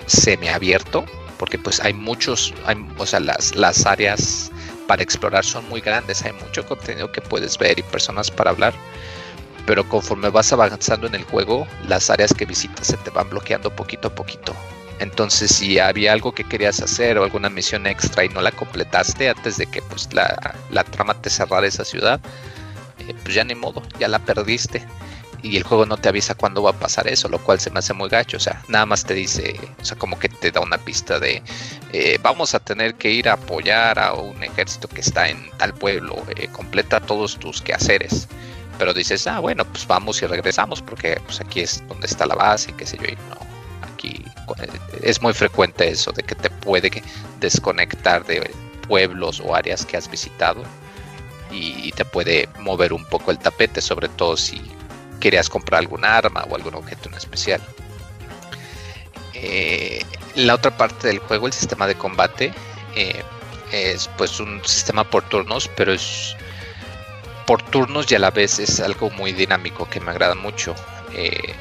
semiabierto, 0.06 1.04
porque 1.38 1.60
pues 1.60 1.82
hay 1.82 1.94
muchos, 1.94 2.54
hay, 2.66 2.78
o 2.98 3.06
sea, 3.06 3.20
las, 3.20 3.56
las 3.56 3.86
áreas 3.86 4.52
para 4.88 5.04
explorar 5.04 5.44
son 5.44 5.68
muy 5.68 5.82
grandes, 5.82 6.24
hay 6.24 6.32
mucho 6.32 6.66
contenido 6.66 7.12
que 7.12 7.22
puedes 7.22 7.58
ver 7.58 7.78
y 7.78 7.84
personas 7.84 8.32
para 8.32 8.52
hablar, 8.52 8.74
pero 9.66 9.88
conforme 9.90 10.30
vas 10.30 10.54
avanzando 10.54 11.08
en 11.08 11.16
el 11.16 11.26
juego, 11.26 11.68
las 11.90 12.10
áreas 12.10 12.34
que 12.34 12.46
visitas 12.46 12.88
se 12.88 12.96
te 12.96 13.10
van 13.10 13.30
bloqueando 13.30 13.76
poquito 13.76 14.08
a 14.08 14.16
poquito. 14.16 14.56
Entonces, 15.00 15.52
si 15.52 15.80
había 15.80 16.14
algo 16.14 16.34
que 16.34 16.44
querías 16.44 16.82
hacer 16.82 17.18
o 17.18 17.24
alguna 17.24 17.50
misión 17.50 17.86
extra 17.86 18.26
y 18.26 18.30
no 18.30 18.42
la 18.42 18.52
completaste 18.52 19.30
antes 19.30 19.58
de 19.58 19.68
que 19.68 19.82
pues, 19.82 20.12
la, 20.14 20.56
la 20.72 20.84
trama 20.84 21.14
te 21.22 21.30
cerrara 21.30 21.68
esa 21.68 21.86
ciudad, 21.86 22.20
eh, 23.08 23.14
pues 23.24 23.36
ya 23.36 23.44
ni 23.44 23.56
modo, 23.56 23.84
ya 24.00 24.08
la 24.08 24.20
perdiste 24.20 24.86
y 25.42 25.58
el 25.58 25.64
juego 25.64 25.86
no 25.86 25.98
te 25.98 26.10
avisa 26.10 26.36
cuándo 26.36 26.64
va 26.64 26.72
a 26.72 26.80
pasar 26.80 27.08
eso, 27.08 27.30
lo 27.30 27.40
cual 27.40 27.60
se 27.60 27.70
me 27.70 27.80
hace 27.80 27.94
muy 27.94 28.10
gacho. 28.10 28.38
O 28.38 28.40
sea, 28.40 28.62
nada 28.68 28.86
más 28.86 29.06
te 29.06 29.14
dice, 29.14 29.60
o 29.80 29.86
sea, 29.86 29.98
como 29.98 30.20
que 30.20 30.30
te 30.30 30.52
da 30.52 30.62
una 30.62 30.78
pista 30.78 31.20
de 31.20 31.44
eh, 31.94 32.20
vamos 32.22 32.56
a 32.56 32.60
tener 32.60 32.96
que 32.96 33.12
ir 33.12 33.30
a 33.30 33.34
apoyar 33.34 34.00
a 34.00 34.14
un 34.14 34.44
ejército 34.44 34.88
que 34.88 35.02
está 35.02 35.30
en 35.30 35.50
tal 35.58 35.74
pueblo, 35.74 36.16
eh, 36.36 36.48
completa 36.52 37.00
todos 37.00 37.38
tus 37.38 37.62
quehaceres. 37.62 38.28
Pero 38.78 38.94
dices, 38.94 39.26
ah, 39.28 39.40
bueno, 39.40 39.66
pues 39.66 39.88
vamos 39.88 40.22
y 40.22 40.28
regresamos 40.28 40.82
porque 40.82 41.20
pues 41.26 41.42
aquí 41.42 41.62
es 41.62 41.84
donde 41.88 42.08
está 42.08 42.26
la 42.26 42.36
base 42.36 42.74
qué 42.74 42.86
sé 42.86 42.98
yo. 42.98 43.06
Y 43.06 43.16
no, 43.30 43.38
aquí 43.82 44.24
es 45.02 45.22
muy 45.22 45.34
frecuente 45.34 45.90
eso 45.90 46.12
de 46.12 46.24
que 46.24 46.36
te 46.36 46.50
puede 46.50 47.04
desconectar 47.40 48.26
de 48.26 48.54
pueblos 48.88 49.42
o 49.42 49.56
áreas 49.56 49.86
que 49.86 49.98
has 49.98 50.10
visitado 50.10 50.64
y 51.52 51.92
te 51.94 52.04
puede 52.04 52.50
mover 52.60 52.92
un 52.92 53.06
poco 53.06 53.32
el 53.32 53.40
tapete, 53.40 53.82
sobre 53.82 54.10
todo 54.10 54.36
si 54.36 54.62
querías 55.20 55.50
comprar 55.50 55.80
algún 55.80 56.06
arma 56.06 56.46
o 56.50 56.56
algún 56.56 56.76
objeto 56.76 57.10
en 57.10 57.16
especial. 57.16 57.62
Eh, 59.34 60.04
la 60.36 60.56
otra 60.56 60.76
parte 60.76 61.08
del 61.08 61.20
juego, 61.20 61.48
el 61.48 61.54
sistema 61.54 61.88
de 61.88 61.96
combate, 61.96 62.54
eh, 62.96 63.24
es 63.72 64.10
pues 64.18 64.40
un 64.40 64.62
sistema 64.66 65.04
por 65.04 65.24
turnos, 65.24 65.70
pero 65.76 65.94
es 65.94 66.36
por 67.46 67.62
turnos 67.62 68.12
y 68.12 68.16
a 68.16 68.20
la 68.20 68.32
vez 68.32 68.60
es 68.60 68.80
algo 68.80 69.10
muy 69.12 69.32
dinámico 69.34 69.88
que 69.90 70.00
me 70.00 70.12
agrada 70.12 70.36
mucho. 70.36 70.76
Eh, 71.14 71.54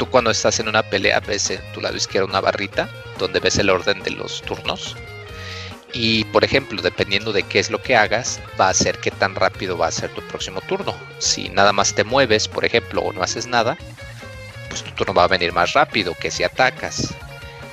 tú 0.00 0.06
cuando 0.06 0.30
estás 0.30 0.58
en 0.60 0.66
una 0.66 0.82
pelea 0.82 1.20
ves 1.20 1.50
en 1.50 1.60
tu 1.74 1.82
lado 1.82 1.94
izquierdo 1.94 2.26
una 2.26 2.40
barrita 2.40 2.88
donde 3.18 3.38
ves 3.38 3.58
el 3.58 3.68
orden 3.68 4.02
de 4.02 4.12
los 4.12 4.40
turnos 4.40 4.96
y 5.92 6.24
por 6.24 6.42
ejemplo, 6.42 6.80
dependiendo 6.80 7.34
de 7.34 7.42
qué 7.42 7.58
es 7.58 7.70
lo 7.70 7.82
que 7.82 7.96
hagas, 7.96 8.40
va 8.58 8.70
a 8.70 8.74
ser 8.74 8.96
qué 8.96 9.10
tan 9.10 9.34
rápido 9.34 9.76
va 9.76 9.88
a 9.88 9.92
ser 9.92 10.08
tu 10.10 10.22
próximo 10.22 10.62
turno. 10.62 10.94
Si 11.18 11.50
nada 11.50 11.74
más 11.74 11.94
te 11.94 12.04
mueves, 12.04 12.48
por 12.48 12.64
ejemplo, 12.64 13.02
o 13.02 13.12
no 13.12 13.22
haces 13.22 13.46
nada, 13.46 13.76
pues 14.70 14.82
tu 14.84 14.90
turno 14.92 15.12
va 15.12 15.24
a 15.24 15.28
venir 15.28 15.52
más 15.52 15.74
rápido 15.74 16.14
que 16.14 16.30
si 16.30 16.44
atacas. 16.44 17.12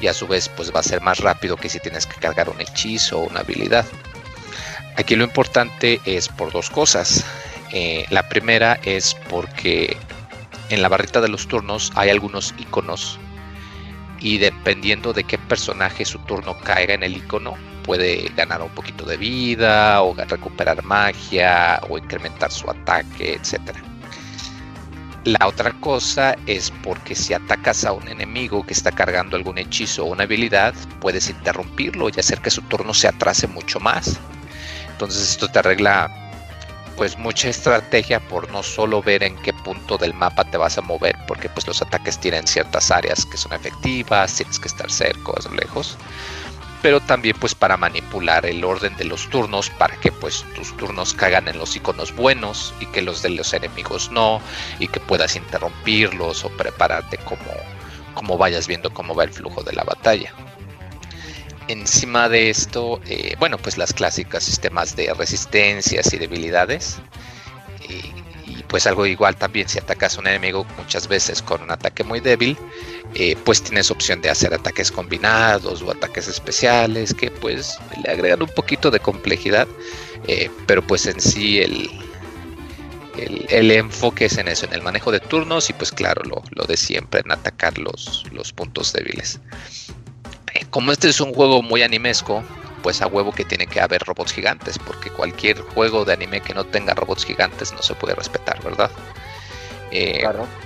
Y 0.01 0.07
a 0.07 0.13
su 0.13 0.27
vez, 0.27 0.49
pues 0.49 0.73
va 0.75 0.81
a 0.81 0.83
ser 0.83 0.99
más 0.99 1.19
rápido 1.19 1.55
que 1.55 1.69
si 1.69 1.79
tienes 1.79 2.05
que 2.05 2.19
cargar 2.19 2.49
un 2.49 2.59
hechizo 2.59 3.19
o 3.19 3.29
una 3.29 3.39
habilidad. 3.39 3.85
Aquí 4.97 5.15
lo 5.15 5.23
importante 5.23 6.01
es 6.03 6.27
por 6.27 6.51
dos 6.51 6.69
cosas. 6.69 7.23
Eh, 7.71 8.05
la 8.09 8.27
primera 8.27 8.79
es 8.83 9.15
porque 9.29 9.95
en 10.69 10.81
la 10.81 10.89
barrita 10.89 11.21
de 11.21 11.29
los 11.29 11.47
turnos 11.47 11.91
hay 11.95 12.09
algunos 12.09 12.53
iconos 12.57 13.19
y 14.19 14.37
dependiendo 14.37 15.13
de 15.13 15.23
qué 15.23 15.37
personaje 15.37 16.05
su 16.05 16.19
turno 16.19 16.57
caiga 16.59 16.93
en 16.93 17.03
el 17.03 17.17
icono, 17.17 17.55
puede 17.83 18.31
ganar 18.35 18.61
un 18.61 18.69
poquito 18.69 19.05
de 19.05 19.17
vida 19.17 20.01
o 20.01 20.13
recuperar 20.13 20.83
magia 20.83 21.79
o 21.89 21.97
incrementar 21.97 22.51
su 22.51 22.69
ataque, 22.69 23.33
etc. 23.33 23.77
La 25.23 25.47
otra 25.47 25.71
cosa 25.73 26.35
es 26.45 26.71
porque 26.83 27.15
si 27.15 27.33
atacas 27.33 27.85
a 27.85 27.91
un 27.91 28.07
enemigo 28.07 28.65
que 28.65 28.73
está 28.73 28.91
cargando 28.91 29.37
algún 29.37 29.57
hechizo 29.57 30.05
o 30.05 30.11
una 30.11 30.23
habilidad, 30.23 30.73
puedes 30.99 31.29
interrumpirlo 31.29 32.09
y 32.09 32.19
hacer 32.19 32.41
que 32.41 32.49
su 32.49 32.61
turno 32.63 32.93
se 32.93 33.07
atrase 33.07 33.47
mucho 33.47 33.79
más. 33.79 34.19
Entonces 34.89 35.31
esto 35.31 35.47
te 35.47 35.59
arregla 35.59 36.26
pues 36.97 37.17
mucha 37.17 37.49
estrategia 37.49 38.19
por 38.19 38.51
no 38.51 38.63
solo 38.63 39.03
ver 39.03 39.23
en 39.23 39.37
qué 39.37 39.53
punto 39.53 39.97
del 39.97 40.15
mapa 40.15 40.43
te 40.43 40.57
vas 40.57 40.77
a 40.79 40.81
mover, 40.81 41.15
porque 41.27 41.47
pues 41.47 41.67
los 41.67 41.81
ataques 41.81 42.19
tienen 42.19 42.47
ciertas 42.47 42.89
áreas 42.89 43.25
que 43.25 43.37
son 43.37 43.53
efectivas, 43.53 44.33
tienes 44.33 44.59
que 44.59 44.67
estar 44.67 44.91
cerca 44.91 45.31
o 45.31 45.55
lejos, 45.55 45.95
pero 46.81 46.99
también 46.99 47.35
pues 47.39 47.53
para 47.53 47.77
manipular 47.77 48.45
el 48.47 48.63
orden 48.63 48.97
de 48.97 49.05
los 49.05 49.29
turnos 49.29 49.69
para 49.69 49.95
que 49.97 50.11
pues 50.11 50.43
tus 50.55 50.75
turnos 50.75 51.13
caigan 51.13 51.47
en 51.47 51.59
los 51.59 51.75
iconos 51.75 52.15
buenos 52.15 52.73
y 52.79 52.87
que 52.87 53.03
los 53.03 53.21
de 53.21 53.29
los 53.29 53.53
enemigos 53.53 54.11
no 54.11 54.41
y 54.79 54.87
que 54.87 54.99
puedas 54.99 55.35
interrumpirlos 55.35 56.45
o 56.45 56.49
prepararte 56.49 57.17
como, 57.19 57.53
como 58.15 58.37
vayas 58.37 58.67
viendo 58.67 58.91
cómo 58.91 59.13
va 59.13 59.23
el 59.23 59.31
flujo 59.31 59.61
de 59.63 59.73
la 59.73 59.83
batalla. 59.83 60.33
Encima 61.67 62.29
de 62.29 62.49
esto, 62.49 63.01
eh, 63.07 63.35
bueno, 63.39 63.57
pues 63.57 63.77
las 63.77 63.93
clásicas 63.93 64.43
sistemas 64.43 64.95
de 64.95 65.13
resistencias 65.13 66.13
y 66.13 66.17
debilidades. 66.17 66.97
Y, 67.89 68.63
pues 68.69 68.85
algo 68.85 69.05
igual 69.05 69.35
también 69.35 69.69
si 69.69 69.79
atacas 69.79 70.17
a 70.17 70.19
un 70.19 70.27
enemigo 70.27 70.65
muchas 70.77 71.07
veces 71.07 71.41
con 71.41 71.61
un 71.61 71.71
ataque 71.71 72.03
muy 72.03 72.19
débil, 72.19 72.57
eh, 73.13 73.37
pues 73.45 73.61
tienes 73.63 73.91
opción 73.91 74.21
de 74.21 74.29
hacer 74.29 74.53
ataques 74.53 74.91
combinados 74.91 75.81
o 75.81 75.91
ataques 75.91 76.27
especiales 76.27 77.13
que 77.13 77.31
pues 77.31 77.77
le 78.03 78.11
agregan 78.11 78.41
un 78.41 78.49
poquito 78.49 78.91
de 78.91 78.99
complejidad, 78.99 79.67
eh, 80.27 80.49
pero 80.65 80.81
pues 80.85 81.05
en 81.05 81.21
sí 81.21 81.59
el, 81.59 81.89
el, 83.49 83.71
enfoque 83.71 84.25
es 84.25 84.37
en 84.37 84.47
eso, 84.47 84.65
en 84.65 84.73
el 84.73 84.81
manejo 84.81 85.11
de 85.11 85.19
turnos 85.19 85.69
y 85.69 85.73
pues 85.73 85.91
claro, 85.91 86.21
lo, 86.23 86.43
lo 86.51 86.65
de 86.65 86.77
siempre, 86.77 87.21
en 87.21 87.31
atacar 87.31 87.77
los, 87.77 88.25
los 88.31 88.51
puntos 88.53 88.93
débiles. 88.93 89.39
Eh, 90.53 90.65
como 90.69 90.91
este 90.91 91.09
es 91.09 91.19
un 91.19 91.33
juego 91.33 91.61
muy 91.61 91.81
animesco, 91.83 92.43
pues 92.83 93.01
a 93.01 93.07
huevo 93.07 93.31
que 93.31 93.43
tiene 93.43 93.67
que 93.67 93.81
haber 93.81 94.01
robots 94.03 94.33
gigantes, 94.33 94.77
porque 94.79 95.09
cualquier 95.09 95.61
juego 95.61 96.05
de 96.05 96.13
anime 96.13 96.41
que 96.41 96.53
no 96.53 96.63
tenga 96.65 96.93
robots 96.93 97.25
gigantes 97.25 97.73
no 97.73 97.81
se 97.81 97.93
puede 97.95 98.15
respetar, 98.15 98.61
¿verdad? 98.63 98.91
Eh, 99.91 100.23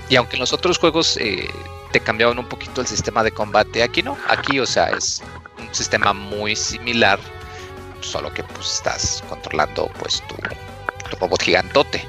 y 0.10 0.16
aunque 0.16 0.36
en 0.36 0.42
los 0.42 0.54
otros 0.54 0.78
juegos 0.78 1.18
eh, 1.18 1.48
te 1.92 2.00
cambiaban 2.00 2.40
un 2.40 2.48
poquito 2.48 2.82
el 2.82 2.88
sistema 2.88 3.24
de 3.24 3.32
combate, 3.32 3.84
aquí 3.84 4.02
no, 4.02 4.18
aquí 4.28 4.60
o 4.60 4.66
sea 4.66 4.90
es 4.90 5.22
un 5.60 5.74
sistema 5.74 6.14
muy 6.14 6.56
similar, 6.56 7.20
solo 8.02 8.34
que 8.34 8.44
pues 8.44 8.76
estás 8.76 9.24
controlando 9.30 9.90
pues 10.00 10.24
tu, 10.28 10.36
tu 11.10 11.18
robot 11.18 11.42
gigantote. 11.42 12.04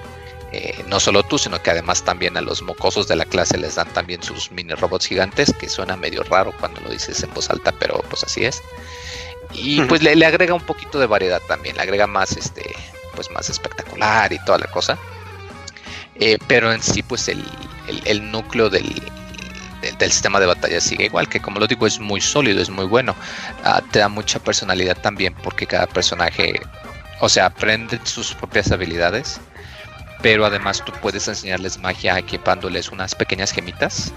Eh, 0.53 0.85
no 0.87 1.01
solo 1.01 1.23
tú, 1.23 1.39
sino 1.39 1.63
que 1.63 1.71
además 1.71 2.03
también 2.03 2.37
a 2.37 2.43
los 2.43 2.61
mocosos 2.61 3.09
de 3.09 3.17
la 3.17 3.25
clase 3.25 3.57
les 3.57 3.77
dan 3.77 3.89
también 3.89 4.23
sus 4.23 4.51
mini 4.51 4.75
robots 4.75 5.07
gigantes, 5.07 5.55
que 5.59 5.67
suena 5.67 5.97
medio 5.97 6.23
raro 6.25 6.53
cuando 6.61 6.81
lo 6.83 6.91
dices 6.91 7.23
en 7.23 7.33
voz 7.33 7.49
alta, 7.49 7.73
pero 7.73 8.03
pues 8.11 8.23
así 8.23 8.45
es. 8.45 8.61
Y 9.55 9.81
pues 9.83 10.03
le, 10.03 10.27
agrega 10.27 10.53
un 10.53 10.61
poquito 10.61 10.99
de 10.99 11.07
variedad 11.07 11.41
también, 11.49 11.77
le 11.77 11.83
agrega 11.83 12.07
más 12.07 12.37
este, 12.37 12.75
pues 13.15 13.31
más 13.31 13.49
espectacular 13.49 14.31
y 14.31 14.39
toda 14.45 14.59
la 14.59 14.67
cosa. 14.67 14.99
Eh, 16.17 16.39
pero 16.47 16.71
en 16.71 16.83
sí, 16.83 17.03
pues 17.03 17.29
el, 17.29 18.31
núcleo 18.31 18.69
del, 18.69 19.03
del, 19.99 20.13
sistema 20.13 20.39
de 20.39 20.47
batalla 20.47 20.83
sigue 20.83 21.07
igual, 21.07 21.31
que 21.31 21.41
como 21.41 21.61
lo 21.61 21.67
digo, 21.67 21.87
es 21.87 21.99
muy 21.99 22.21
sólido, 22.21 22.61
es 22.61 22.69
muy 22.69 22.85
bueno. 22.85 23.17
Ah, 23.65 23.81
te 23.91 24.01
da 24.01 24.09
mucha 24.11 24.39
personalidad 24.39 24.99
también, 24.99 25.35
porque 25.43 25.67
cada 25.67 25.87
personaje, 25.87 26.61
o 27.21 27.29
sea, 27.31 27.47
aprende 27.47 27.99
sus 28.05 28.35
propias 28.35 28.71
habilidades 28.71 29.41
pero 30.23 30.47
además 30.47 30.83
tú 30.85 30.93
puedes 31.03 31.27
enseñarles 31.29 31.79
magia 31.79 32.19
equipándoles 32.19 32.91
unas 32.91 33.15
pequeñas 33.15 33.53
gemitas 33.53 34.13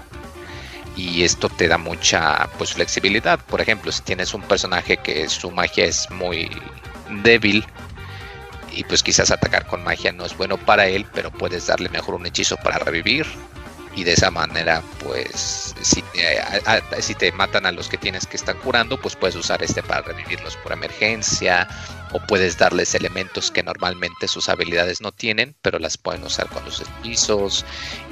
y 0.96 1.24
esto 1.24 1.48
te 1.48 1.68
da 1.68 1.76
mucha 1.76 2.48
pues 2.56 2.72
flexibilidad. 2.72 3.38
Por 3.38 3.60
ejemplo, 3.60 3.92
si 3.92 4.02
tienes 4.02 4.32
un 4.32 4.42
personaje 4.42 4.96
que 4.96 5.28
su 5.28 5.50
magia 5.50 5.84
es 5.84 6.08
muy 6.10 6.50
débil 7.22 7.66
y 8.72 8.84
pues 8.84 9.02
quizás 9.02 9.30
atacar 9.30 9.66
con 9.66 9.84
magia 9.84 10.12
no 10.12 10.24
es 10.24 10.36
bueno 10.36 10.56
para 10.56 10.86
él, 10.86 11.06
pero 11.12 11.30
puedes 11.30 11.66
darle 11.66 11.88
mejor 11.88 12.14
un 12.14 12.26
hechizo 12.26 12.56
para 12.56 12.78
revivir 12.78 13.26
y 13.96 14.04
de 14.04 14.12
esa 14.12 14.30
manera 14.30 14.82
pues 15.02 15.74
si 15.80 16.02
te, 16.02 17.02
si 17.02 17.14
te 17.14 17.32
matan 17.32 17.66
a 17.66 17.72
los 17.72 17.88
que 17.88 17.96
tienes 17.96 18.26
que 18.26 18.36
estar 18.36 18.54
curando 18.56 19.00
pues 19.00 19.16
puedes 19.16 19.34
usar 19.34 19.62
este 19.62 19.82
para 19.82 20.02
revivirlos 20.02 20.56
por 20.58 20.72
emergencia 20.72 21.66
o 22.12 22.20
puedes 22.20 22.56
darles 22.56 22.94
elementos 22.94 23.50
que 23.50 23.62
normalmente 23.62 24.28
sus 24.28 24.48
habilidades 24.48 25.00
no 25.00 25.12
tienen, 25.12 25.54
pero 25.62 25.78
las 25.78 25.98
pueden 25.98 26.24
usar 26.24 26.48
con 26.48 26.64
los 26.64 26.80
hechizos. 26.80 27.64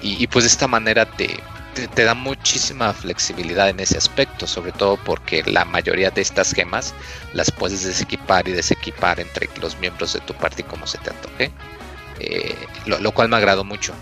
Y, 0.02 0.26
pues 0.26 0.44
de 0.44 0.50
esta 0.50 0.66
manera 0.66 1.06
te, 1.06 1.38
te, 1.94 2.04
da 2.04 2.14
muchísima 2.14 2.92
flexibilidad 2.92 3.68
en 3.68 3.80
ese 3.80 3.96
aspecto, 3.96 4.46
sobre 4.46 4.72
todo 4.72 4.96
porque 4.96 5.42
la 5.44 5.64
mayoría 5.64 6.10
de 6.10 6.22
estas 6.22 6.52
gemas 6.52 6.94
las 7.32 7.50
puedes 7.50 7.84
desequipar 7.84 8.48
y 8.48 8.52
desequipar 8.52 9.20
entre 9.20 9.48
los 9.60 9.78
miembros 9.78 10.12
de 10.12 10.20
tu 10.20 10.34
party 10.34 10.64
como 10.64 10.86
se 10.86 10.98
te 10.98 11.10
antoje. 11.10 11.52
Eh, 12.20 12.56
lo, 12.86 13.12
cual 13.12 13.28
me 13.28 13.36
agradó 13.36 13.64
mucho. 13.64 13.94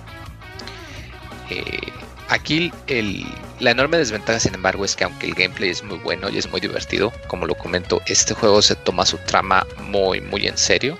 Eh, 1.50 1.92
Aquí 2.32 2.72
la 3.60 3.72
enorme 3.72 3.98
desventaja, 3.98 4.40
sin 4.40 4.54
embargo, 4.54 4.86
es 4.86 4.96
que 4.96 5.04
aunque 5.04 5.26
el 5.26 5.34
gameplay 5.34 5.68
es 5.68 5.82
muy 5.82 5.98
bueno 5.98 6.30
y 6.30 6.38
es 6.38 6.50
muy 6.50 6.62
divertido, 6.62 7.12
como 7.26 7.44
lo 7.44 7.54
comento, 7.54 8.00
este 8.06 8.32
juego 8.32 8.62
se 8.62 8.74
toma 8.74 9.04
su 9.04 9.18
trama 9.18 9.66
muy, 9.76 10.22
muy 10.22 10.46
en 10.46 10.56
serio. 10.56 10.96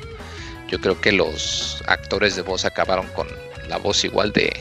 Yo 0.69 0.79
creo 0.79 1.01
que 1.01 1.11
los 1.11 1.83
actores 1.87 2.37
de 2.37 2.43
voz 2.43 2.67
acabaron 2.67 3.07
con 3.15 3.29
la 3.67 3.79
voz 3.79 4.05
igual 4.05 4.31
de, 4.33 4.53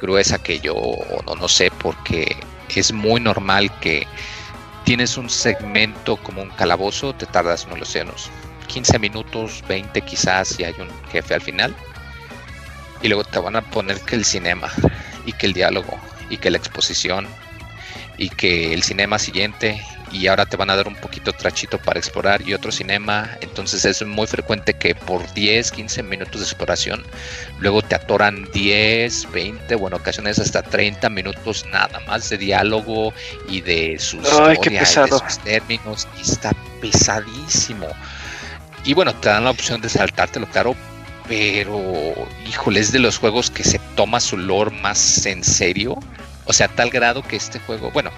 gruesa 0.00 0.42
que 0.42 0.58
yo, 0.58 0.74
o 0.74 1.22
no, 1.22 1.36
no 1.36 1.46
sé, 1.46 1.70
porque 1.78 2.36
es 2.74 2.92
muy 2.92 3.20
normal 3.20 3.70
que 3.78 4.04
tienes 4.84 5.16
un 5.16 5.30
segmento 5.30 6.16
como 6.16 6.42
un 6.42 6.50
calabozo, 6.50 7.14
te 7.14 7.26
tardas, 7.26 7.68
no 7.68 7.76
lo 7.76 7.84
sé, 7.84 8.02
unos 8.02 8.30
15 8.66 8.98
minutos, 8.98 9.62
20 9.68 10.00
quizás, 10.00 10.48
si 10.48 10.64
hay 10.64 10.74
un 10.80 10.90
jefe 11.12 11.34
al 11.34 11.40
final. 11.40 11.72
Y 13.02 13.08
luego 13.08 13.24
te 13.24 13.38
van 13.38 13.56
a 13.56 13.62
poner 13.62 14.00
que 14.00 14.16
el 14.16 14.24
cinema, 14.24 14.72
y 15.26 15.32
que 15.32 15.46
el 15.46 15.52
diálogo, 15.52 15.98
y 16.30 16.36
que 16.38 16.50
la 16.50 16.58
exposición, 16.58 17.26
y 18.16 18.28
que 18.30 18.74
el 18.74 18.82
cinema 18.82 19.18
siguiente, 19.18 19.80
y 20.12 20.26
ahora 20.26 20.46
te 20.46 20.56
van 20.56 20.70
a 20.70 20.76
dar 20.76 20.88
un 20.88 20.94
poquito 20.94 21.32
trachito 21.32 21.78
para 21.78 21.98
explorar 21.98 22.42
y 22.46 22.54
otro 22.54 22.72
cinema. 22.72 23.36
Entonces 23.40 23.84
es 23.84 24.04
muy 24.04 24.26
frecuente 24.26 24.74
que 24.74 24.94
por 24.94 25.32
10, 25.34 25.70
15 25.70 26.02
minutos 26.02 26.40
de 26.40 26.46
exploración, 26.46 27.04
luego 27.60 27.82
te 27.82 27.94
atoran 27.94 28.48
10, 28.52 29.30
20, 29.32 29.74
bueno, 29.76 29.96
ocasiones 29.96 30.38
hasta 30.38 30.62
30 30.62 31.08
minutos 31.10 31.64
nada 31.70 32.00
más 32.06 32.28
de 32.28 32.38
diálogo 32.38 33.12
y 33.48 33.60
de 33.60 33.98
sus 33.98 34.22
términos. 35.44 36.08
Y 36.16 36.22
está 36.22 36.52
pesadísimo. 36.80 37.88
Y 38.84 38.94
bueno, 38.94 39.14
te 39.14 39.28
dan 39.28 39.44
la 39.44 39.50
opción 39.50 39.80
de 39.80 39.88
saltártelo, 39.88 40.46
claro, 40.46 40.74
pero 41.28 42.14
híjole, 42.48 42.80
es 42.80 42.90
de 42.90 42.98
los 42.98 43.18
juegos 43.18 43.50
que 43.50 43.62
se 43.62 43.78
toma 43.94 44.18
su 44.18 44.36
lore 44.36 44.74
más 44.80 45.26
en 45.26 45.44
serio. 45.44 45.98
O 46.46 46.52
sea, 46.52 46.66
a 46.66 46.70
tal 46.70 46.90
grado 46.90 47.22
que 47.22 47.36
este 47.36 47.58
juego, 47.60 47.90
bueno, 47.90 48.10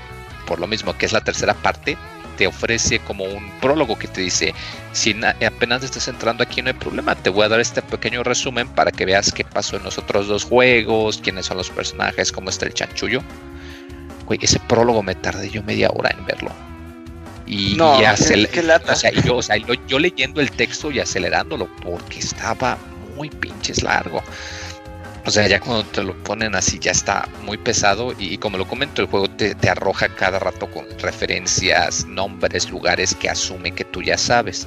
por 0.47 0.61
lo 0.61 0.69
mismo 0.69 0.97
que 0.97 1.07
es 1.07 1.13
la 1.13 1.21
tercera 1.21 1.53
parte, 1.55 1.99
te 2.39 2.47
ofrece 2.47 3.01
como 3.01 3.25
un 3.25 3.51
prólogo 3.61 3.99
que 3.99 4.09
te 4.09 4.21
dice, 4.21 4.55
si 4.93 5.15
apenas 5.45 5.83
estás 5.83 6.09
entrando 6.09 6.43
aquí 6.43 6.63
no 6.63 6.69
hay 6.69 6.75
problema, 6.75 7.15
te 7.17 7.29
voy 7.29 7.45
a 7.45 7.49
dar 7.49 7.61
este 7.61 7.83
pequeño 7.83 8.23
resumen 8.23 8.69
para 8.69 8.93
que 8.93 9.05
veas 9.05 9.33
qué 9.33 9.45
pasó 9.45 9.77
en 9.77 9.83
los 9.83 9.99
otros 9.99 10.29
dos 10.29 10.45
juegos, 10.45 11.19
quiénes 11.19 11.47
son 11.47 11.57
los 11.57 11.69
personajes, 11.69 12.33
cómo 12.33 12.49
está 12.49 12.67
el 12.67 12.73
chanchullo. 12.73 13.21
Güey, 14.27 14.39
ese 14.41 14.61
prólogo 14.61 15.03
me 15.03 15.17
tardé 15.17 15.51
yo 15.51 15.63
media 15.65 15.91
hora 15.93 16.15
en 16.17 16.25
verlo. 16.25 16.53
Y, 17.47 17.75
no, 17.75 17.99
O 17.99 18.95
sea, 18.95 19.11
yo, 19.11 19.37
o 19.37 19.43
sea 19.43 19.57
yo 19.57 19.99
leyendo 19.99 20.41
el 20.41 20.53
texto 20.53 20.93
y 20.93 21.01
acelerándolo 21.01 21.69
porque 21.83 22.21
estaba 22.21 22.79
muy 23.21 23.29
pinches 23.29 23.83
largo. 23.83 24.23
O 25.27 25.31
sea, 25.31 25.47
ya 25.47 25.61
cuando 25.61 25.85
te 25.85 26.03
lo 26.03 26.17
ponen 26.25 26.55
así 26.55 26.79
ya 26.79 26.93
está 26.93 27.29
muy 27.43 27.59
pesado 27.59 28.15
y, 28.19 28.39
como 28.39 28.57
lo 28.57 28.67
comento, 28.67 29.03
el 29.03 29.09
juego 29.09 29.29
te, 29.29 29.55
arroja 29.69 30.09
cada 30.09 30.39
rato 30.39 30.71
con 30.71 30.87
referencias, 30.99 32.07
nombres, 32.07 32.71
lugares 32.71 33.15
que 33.15 33.29
asume 33.29 33.73
que 33.73 33.85
tú 33.85 34.01
ya 34.01 34.17
sabes. 34.17 34.67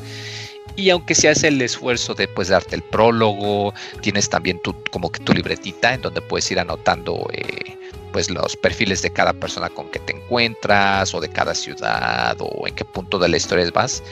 Y 0.75 0.91
aunque 0.91 1.15
se 1.15 1.30
hace 1.30 1.47
el 1.47 1.59
esfuerzo 1.63 2.13
de 2.13 2.27
pues 2.27 2.49
darte 2.49 2.75
el 2.75 2.84
prólogo, 2.84 3.73
tienes 4.01 4.30
también 4.30 4.59
tu, 4.61 4.75
como 4.91 5.11
que 5.11 5.19
tu 5.19 5.34
libretita 5.34 5.95
en 5.95 6.01
donde 6.03 6.21
puedes 6.21 6.51
ir 6.51 6.59
anotando 6.59 7.27
eh, 7.34 7.75
pues 8.11 8.30
los 8.30 8.55
perfiles 8.55 9.01
de 9.01 9.09
cada 9.09 9.34
persona 9.34 9.69
con 9.69 9.89
que 9.89 9.97
te 9.97 10.15
encuentras 10.15 11.11
o 11.15 11.19
de 11.19 11.30
cada 11.30 11.55
ciudad 11.55 12.38
o 12.39 12.67
en 12.67 12.75
qué 12.75 12.85
punto 12.85 13.17
de 13.17 13.30
la 13.30 13.38
historia 13.38 13.69
vas. 13.73 14.03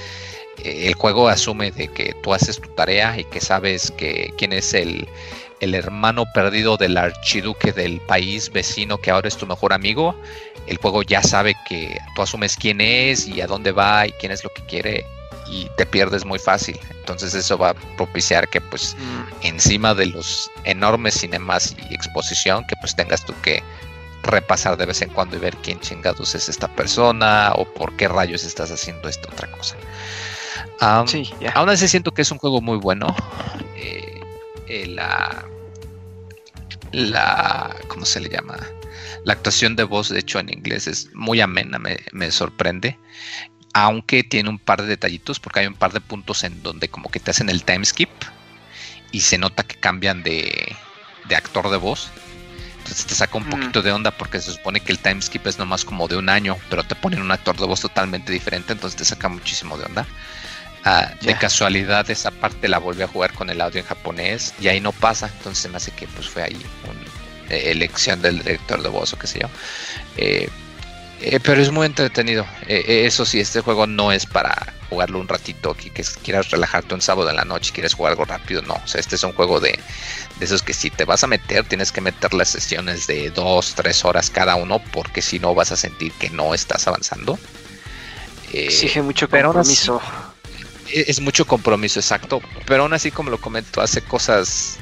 El 0.63 0.93
juego 0.93 1.27
asume 1.27 1.71
de 1.71 1.87
que 1.87 2.13
tú 2.21 2.33
haces 2.33 2.59
tu 2.59 2.69
tarea 2.69 3.19
y 3.19 3.23
que 3.25 3.41
sabes 3.41 3.91
que 3.91 4.33
quién 4.37 4.53
es 4.53 4.73
el, 4.73 5.07
el 5.59 5.75
hermano 5.75 6.25
perdido 6.33 6.77
del 6.77 6.97
archiduque 6.97 7.71
del 7.71 8.01
país 8.01 8.51
vecino 8.51 8.97
que 8.97 9.11
ahora 9.11 9.27
es 9.27 9.37
tu 9.37 9.47
mejor 9.47 9.73
amigo, 9.73 10.15
el 10.67 10.77
juego 10.77 11.03
ya 11.03 11.23
sabe 11.23 11.55
que 11.67 11.97
tú 12.15 12.21
asumes 12.21 12.55
quién 12.55 12.81
es 12.81 13.27
y 13.27 13.41
a 13.41 13.47
dónde 13.47 13.71
va 13.71 14.07
y 14.07 14.11
quién 14.13 14.31
es 14.31 14.43
lo 14.43 14.49
que 14.49 14.65
quiere 14.65 15.05
y 15.47 15.67
te 15.77 15.85
pierdes 15.85 16.25
muy 16.25 16.39
fácil. 16.39 16.79
Entonces 16.99 17.33
eso 17.33 17.57
va 17.57 17.69
a 17.69 17.73
propiciar 17.73 18.47
que 18.49 18.61
pues 18.61 18.95
mm. 18.97 19.45
encima 19.45 19.93
de 19.93 20.07
los 20.07 20.49
enormes 20.63 21.15
cinemas 21.15 21.75
y 21.89 21.93
exposición 21.93 22.65
que 22.67 22.75
pues 22.77 22.95
tengas 22.95 23.23
tú 23.25 23.33
que 23.41 23.61
repasar 24.23 24.77
de 24.77 24.85
vez 24.85 25.01
en 25.01 25.09
cuando 25.09 25.35
y 25.35 25.39
ver 25.39 25.55
quién 25.57 25.79
chingados 25.79 26.35
es 26.35 26.47
esta 26.47 26.67
persona 26.67 27.51
o 27.55 27.65
por 27.65 27.95
qué 27.97 28.07
rayos 28.07 28.43
estás 28.43 28.71
haciendo 28.71 29.09
esta 29.09 29.29
otra 29.29 29.49
cosa. 29.51 29.75
Aún 31.53 31.69
así 31.69 31.87
siento 31.87 32.11
que 32.11 32.23
es 32.23 32.31
un 32.31 32.39
juego 32.39 32.59
muy 32.59 32.77
bueno. 32.77 33.15
Eh, 33.75 34.21
eh, 34.67 34.87
la, 34.87 35.45
la, 36.91 37.75
¿cómo 37.87 38.05
se 38.05 38.19
le 38.19 38.29
llama? 38.29 38.57
La 39.23 39.33
actuación 39.33 39.75
de 39.75 39.83
voz, 39.83 40.09
de 40.09 40.19
hecho, 40.19 40.39
en 40.39 40.49
inglés 40.49 40.87
es 40.87 41.13
muy 41.13 41.39
amena, 41.39 41.79
me, 41.79 42.31
sorprende. 42.31 42.97
Aunque 43.73 44.23
tiene 44.23 44.49
un 44.49 44.57
par 44.57 44.81
de 44.81 44.87
detallitos, 44.87 45.39
porque 45.39 45.61
hay 45.61 45.67
un 45.67 45.75
par 45.75 45.93
de 45.93 46.01
puntos 46.01 46.43
en 46.43 46.61
donde 46.63 46.89
como 46.89 47.09
que 47.09 47.19
te 47.19 47.31
hacen 47.31 47.49
el 47.49 47.63
time 47.63 47.85
skip 47.85 48.09
y 49.11 49.21
se 49.21 49.37
nota 49.37 49.63
que 49.63 49.75
cambian 49.75 50.23
de, 50.23 50.75
de 51.29 51.35
actor 51.35 51.69
de 51.69 51.77
voz. 51.77 52.09
Entonces 52.79 53.05
te 53.05 53.13
saca 53.13 53.37
un 53.37 53.45
poquito 53.45 53.83
de 53.83 53.91
onda 53.91 54.09
porque 54.09 54.41
se 54.41 54.51
supone 54.51 54.79
que 54.79 54.91
el 54.91 54.97
time 54.97 55.21
skip 55.21 55.45
es 55.45 55.59
nomás 55.59 55.85
como 55.85 56.07
de 56.07 56.17
un 56.17 56.27
año, 56.27 56.57
pero 56.69 56.83
te 56.83 56.95
ponen 56.95 57.21
un 57.21 57.31
actor 57.31 57.55
de 57.55 57.67
voz 57.67 57.81
totalmente 57.81 58.33
diferente, 58.33 58.73
entonces 58.73 58.97
te 58.97 59.05
saca 59.05 59.29
muchísimo 59.29 59.77
de 59.77 59.85
onda. 59.85 60.07
Ah, 60.83 61.13
de 61.21 61.37
casualidad 61.37 62.09
esa 62.09 62.31
parte 62.31 62.67
la 62.67 62.79
volví 62.79 63.03
a 63.03 63.07
jugar 63.07 63.33
con 63.33 63.51
el 63.51 63.61
audio 63.61 63.81
en 63.81 63.85
japonés 63.85 64.55
y 64.59 64.67
ahí 64.67 64.79
no 64.79 64.91
pasa, 64.91 65.29
entonces 65.37 65.69
me 65.69 65.77
hace 65.77 65.91
que 65.91 66.07
pues 66.07 66.27
fue 66.27 66.41
ahí 66.41 66.57
una 66.89 67.55
eh, 67.55 67.69
elección 67.71 68.19
del 68.21 68.39
director 68.39 68.81
de 68.81 68.89
voz 68.89 69.13
o 69.13 69.19
qué 69.19 69.27
sé 69.27 69.39
yo. 69.41 69.47
Eh, 70.17 70.49
eh, 71.21 71.39
pero 71.43 71.61
es 71.61 71.69
muy 71.69 71.85
entretenido. 71.85 72.47
eso 72.67 73.25
sí, 73.25 73.39
este 73.39 73.61
juego 73.61 73.85
no 73.85 74.11
es 74.11 74.25
para 74.25 74.73
jugarlo 74.89 75.19
un 75.19 75.27
ratito, 75.27 75.75
que, 75.75 75.91
que, 75.91 76.03
quieras 76.23 76.49
relajarte 76.49 76.95
un 76.95 77.01
sábado 77.01 77.29
en 77.29 77.35
la 77.35 77.45
noche, 77.45 77.71
quieres 77.73 77.93
jugar 77.93 78.13
algo 78.13 78.25
rápido, 78.25 78.63
no. 78.63 78.73
O 78.73 78.87
sea, 78.87 78.99
este 78.99 79.17
es 79.17 79.23
un 79.23 79.33
juego 79.33 79.59
de, 79.59 79.79
de 80.39 80.45
esos 80.45 80.63
que 80.63 80.73
si 80.73 80.89
te 80.89 81.05
vas 81.05 81.23
a 81.23 81.27
meter, 81.27 81.63
tienes 81.65 81.91
que 81.91 82.01
meter 82.01 82.33
las 82.33 82.49
sesiones 82.49 83.05
de 83.05 83.29
dos, 83.29 83.75
tres 83.75 84.03
horas 84.03 84.31
cada 84.31 84.55
uno, 84.55 84.81
porque 84.91 85.21
si 85.21 85.37
no 85.37 85.53
vas 85.53 85.71
a 85.71 85.77
sentir 85.77 86.11
que 86.13 86.31
no 86.31 86.55
estás 86.55 86.87
avanzando. 86.87 87.37
Exige 88.51 89.03
mucho 89.03 89.29
compromiso. 89.29 90.01
E-, 90.03 90.30
es 90.93 91.21
mucho 91.21 91.45
compromiso, 91.45 91.99
exacto. 91.99 92.41
Pero 92.65 92.83
aún 92.83 92.93
así, 92.93 93.11
como 93.11 93.29
lo 93.29 93.39
comento, 93.39 93.81
hace 93.81 94.01
cosas 94.01 94.77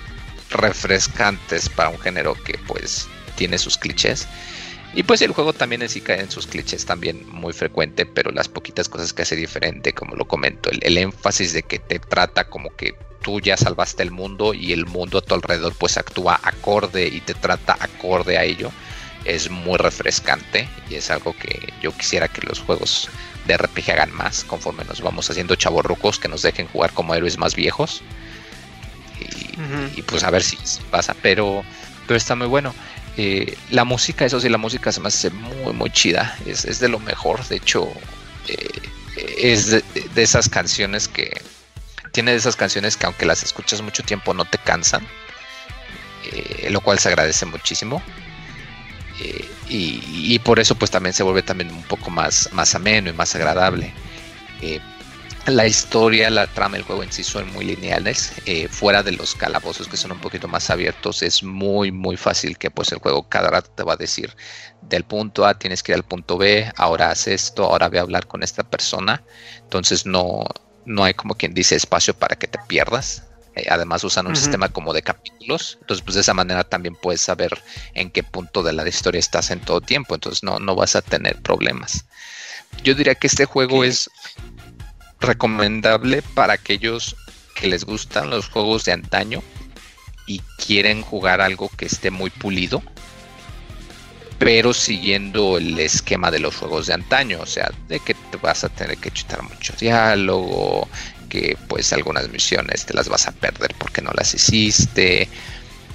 refrescantes 0.50 1.70
para 1.70 1.90
un 1.90 2.00
género 2.00 2.34
que 2.34 2.58
pues 2.68 3.08
tiene 3.36 3.58
sus 3.58 3.78
clichés. 3.78 4.28
Y 4.94 5.04
pues 5.04 5.22
el 5.22 5.32
juego 5.32 5.54
también 5.54 5.84
en 5.84 5.90
sí 5.90 6.02
cae 6.02 6.20
en 6.20 6.32
sus 6.32 6.48
clichés 6.48 6.86
también 6.86 7.28
muy 7.30 7.54
frecuente, 7.54 8.06
pero 8.08 8.32
las 8.32 8.48
poquitas 8.48 8.90
cosas 8.90 9.14
que 9.14 9.22
hace 9.22 9.36
diferente, 9.36 9.94
como 9.94 10.16
lo 10.16 10.28
comento, 10.28 10.72
el, 10.72 10.98
énfasis 10.98 11.54
de 11.54 11.62
que 11.62 11.78
te 11.78 12.00
trata 12.00 12.50
como 12.50 12.76
que 12.76 12.96
tú 13.22 13.40
ya 13.40 13.56
salvaste 13.56 14.02
el 14.02 14.10
mundo 14.10 14.54
y 14.56 14.74
el 14.74 14.88
mundo 14.88 15.20
a 15.20 15.22
tu 15.22 15.36
alrededor 15.36 15.76
pues 15.78 15.98
actúa 15.98 16.40
acorde 16.42 17.08
y 17.08 17.22
te 17.22 17.36
trata 17.36 17.78
acorde 17.80 18.38
a 18.40 18.44
ello, 18.44 18.72
es 19.26 19.52
muy 19.52 19.78
refrescante 19.78 20.68
y 20.90 20.96
es 20.96 21.12
algo 21.12 21.36
que 21.38 21.72
yo 21.82 21.96
quisiera 21.96 22.28
que 22.28 22.42
los 22.48 22.60
juegos 22.60 23.10
de 23.50 23.58
RPG 23.58 23.92
hagan 23.92 24.12
más 24.12 24.44
conforme 24.44 24.86
nos 24.86 25.02
vamos 25.02 25.30
haciendo 25.30 25.56
chavorrucos 25.56 26.20
que 26.20 26.28
nos 26.28 26.44
dejen 26.44 26.68
jugar 26.68 26.94
como 26.94 27.16
héroes 27.16 27.38
más 27.38 27.56
viejos. 27.56 28.02
Y, 29.96 30.02
pues 30.04 30.24
a 30.24 30.30
ver 30.30 30.42
si, 30.44 30.58
pasa, 30.90 31.14
pero, 31.22 31.64
pero 32.08 32.16
está 32.18 32.36
muy 32.36 32.48
bueno. 32.48 32.74
Eh, 33.18 33.58
la 33.72 33.84
música, 33.84 34.24
eso 34.24 34.40
sí, 34.40 34.48
la 34.48 34.58
música 34.58 34.92
se 34.92 35.02
me 35.02 35.08
hace 35.10 35.30
muy, 35.32 35.74
muy 35.74 35.90
chida. 35.90 36.38
Es, 36.46 36.80
de 36.80 36.88
lo 36.88 37.00
mejor. 37.00 37.46
De 37.48 37.58
hecho, 37.58 37.92
eh, 38.48 38.82
es 39.38 39.72
de, 39.72 39.84
esas 40.16 40.48
canciones 40.48 41.08
que. 41.08 41.42
Tiene 42.14 42.32
de 42.32 42.38
esas 42.38 42.56
canciones 42.56 42.96
que, 42.96 43.06
aunque 43.06 43.26
las 43.26 43.44
escuchas 43.44 43.82
mucho 43.82 44.04
tiempo, 44.04 44.34
no 44.34 44.46
te 44.46 44.58
cansan. 44.60 45.06
Eh, 46.32 46.70
lo 46.72 46.82
cual 46.82 47.00
se 47.00 47.10
agradece 47.10 47.46
muchísimo. 47.46 48.02
Eh, 49.20 49.49
y, 49.70 50.40
por 50.40 50.60
eso 50.60 50.76
pues 50.76 50.92
también 50.92 51.14
se 51.14 51.24
vuelve 51.24 51.44
también 51.44 51.72
un 51.72 51.84
poco 51.84 52.10
más, 52.10 52.50
más 52.52 52.76
ameno 52.76 53.10
y 53.10 53.14
más 53.14 53.36
agradable. 53.36 53.94
Eh, 54.62 54.80
la 55.46 55.66
historia, 55.66 56.30
la 56.30 56.48
trama 56.48 56.78
del 56.78 56.84
juego 56.86 57.02
en 57.02 57.12
sí 57.12 57.24
son 57.24 57.52
muy 57.54 57.66
lineales, 57.66 58.34
eh, 58.46 58.68
fuera 58.68 59.02
de 59.04 59.14
los 59.14 59.36
calabozos 59.36 59.88
que 59.88 59.98
son 59.98 60.12
un 60.12 60.20
poquito 60.20 60.48
más 60.48 60.70
abiertos, 60.70 61.24
es 61.24 61.44
muy 61.44 61.92
muy 61.92 62.18
fácil 62.18 62.58
que 62.58 62.70
pues 62.70 62.92
el 62.92 63.00
juego 63.00 63.28
cada 63.28 63.50
rato 63.50 63.72
te 63.72 63.84
va 63.84 63.94
a 63.94 63.98
decir 63.98 64.36
del 64.82 65.04
punto 65.06 65.46
A 65.46 65.58
tienes 65.58 65.82
que 65.82 65.94
ir 65.94 65.96
al 65.96 66.04
punto 66.04 66.38
B, 66.38 66.72
ahora 66.76 67.10
haz 67.12 67.28
esto, 67.28 67.64
ahora 67.64 67.90
ve 67.90 68.00
a 68.00 68.02
hablar 68.02 68.28
con 68.28 68.44
esta 68.44 68.64
persona, 68.64 69.24
entonces 69.62 70.06
no, 70.06 70.46
no 70.86 71.04
hay 71.04 71.14
como 71.14 71.36
quien 71.36 71.54
dice 71.54 71.76
espacio 71.76 72.14
para 72.14 72.36
que 72.36 72.48
te 72.48 72.60
pierdas, 72.68 73.24
eh, 73.60 73.68
además 73.70 74.04
usan 74.04 74.28
un 74.28 74.36
sistema 74.36 74.70
como 74.70 74.94
de 74.94 75.02
capítulos, 75.02 75.78
entonces 75.82 76.04
pues 76.04 76.16
de 76.16 76.22
esa 76.22 76.34
manera 76.34 76.64
también 76.64 76.96
puedes 76.96 77.22
saber 77.22 77.62
en 77.94 78.10
qué 78.10 78.24
punto 78.24 78.64
de 78.64 78.74
la 78.74 78.88
historia 78.88 79.20
estás 79.20 79.52
en 79.52 79.60
todo 79.60 79.82
tiempo, 79.82 80.16
entonces 80.16 80.44
no, 80.44 80.60
no 80.60 80.76
vas 80.76 80.96
a 80.96 81.02
tener 81.02 81.42
problemas. 81.42 82.06
Yo 82.84 82.96
diría 82.96 83.16
que 83.16 83.28
este 83.28 83.46
juego 83.46 83.84
es 83.84 84.10
recomendable 85.20 86.22
para 86.22 86.54
aquellos 86.54 87.16
que 87.56 87.68
les 87.68 87.84
gustan 87.84 88.30
los 88.30 88.50
juegos 88.50 88.86
de 88.86 88.94
antaño 88.94 89.44
y 90.28 90.42
quieren 90.66 91.02
jugar 91.02 91.42
algo 91.42 91.70
que 91.70 91.86
esté 91.86 92.12
muy 92.12 92.30
pulido, 92.30 92.82
pero 94.38 94.74
siguiendo 94.74 95.58
el 95.58 95.78
esquema 95.80 96.32
de 96.32 96.40
los 96.40 96.56
juegos 96.56 96.88
de 96.88 96.94
antaño, 96.94 97.40
o 97.42 97.46
sea, 97.46 97.72
de 97.88 98.00
que 98.00 98.14
te 98.14 98.38
vas 98.38 98.64
a 98.64 98.70
tener 98.70 98.98
que 98.98 99.12
chutar 99.12 99.44
mucho 99.44 99.74
diálogo, 99.78 100.88
que 101.30 101.58
pues 101.68 101.94
algunas 101.94 102.30
misiones 102.30 102.86
te 102.86 102.94
las 102.94 103.08
vas 103.08 103.28
a 103.28 103.32
perder 103.32 103.76
porque 103.78 104.02
no 104.02 104.12
las 104.16 104.34
hiciste. 104.34 105.30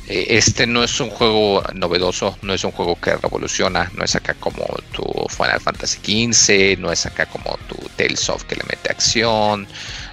Eh, 0.08 0.26
este 0.30 0.66
no 0.66 0.84
es 0.84 1.00
un 1.00 1.10
juego 1.10 1.62
novedoso, 1.74 2.36
no 2.42 2.52
es 2.52 2.62
un 2.64 2.72
juego 2.72 3.00
que 3.00 3.16
revoluciona, 3.16 3.90
no 3.94 4.04
es 4.04 4.14
acá 4.14 4.34
como 4.34 4.64
tu 4.92 5.04
Final 5.30 5.60
Fantasy 5.60 5.98
XV, 6.32 6.78
no 6.78 6.92
es 6.92 7.06
acá 7.06 7.26
como 7.26 7.58
tu 7.68 7.76
Tales 7.96 8.28
of 8.28 8.44
que 8.44 8.56
le 8.56 8.64
mete 8.64 8.90
acción. 8.90 9.66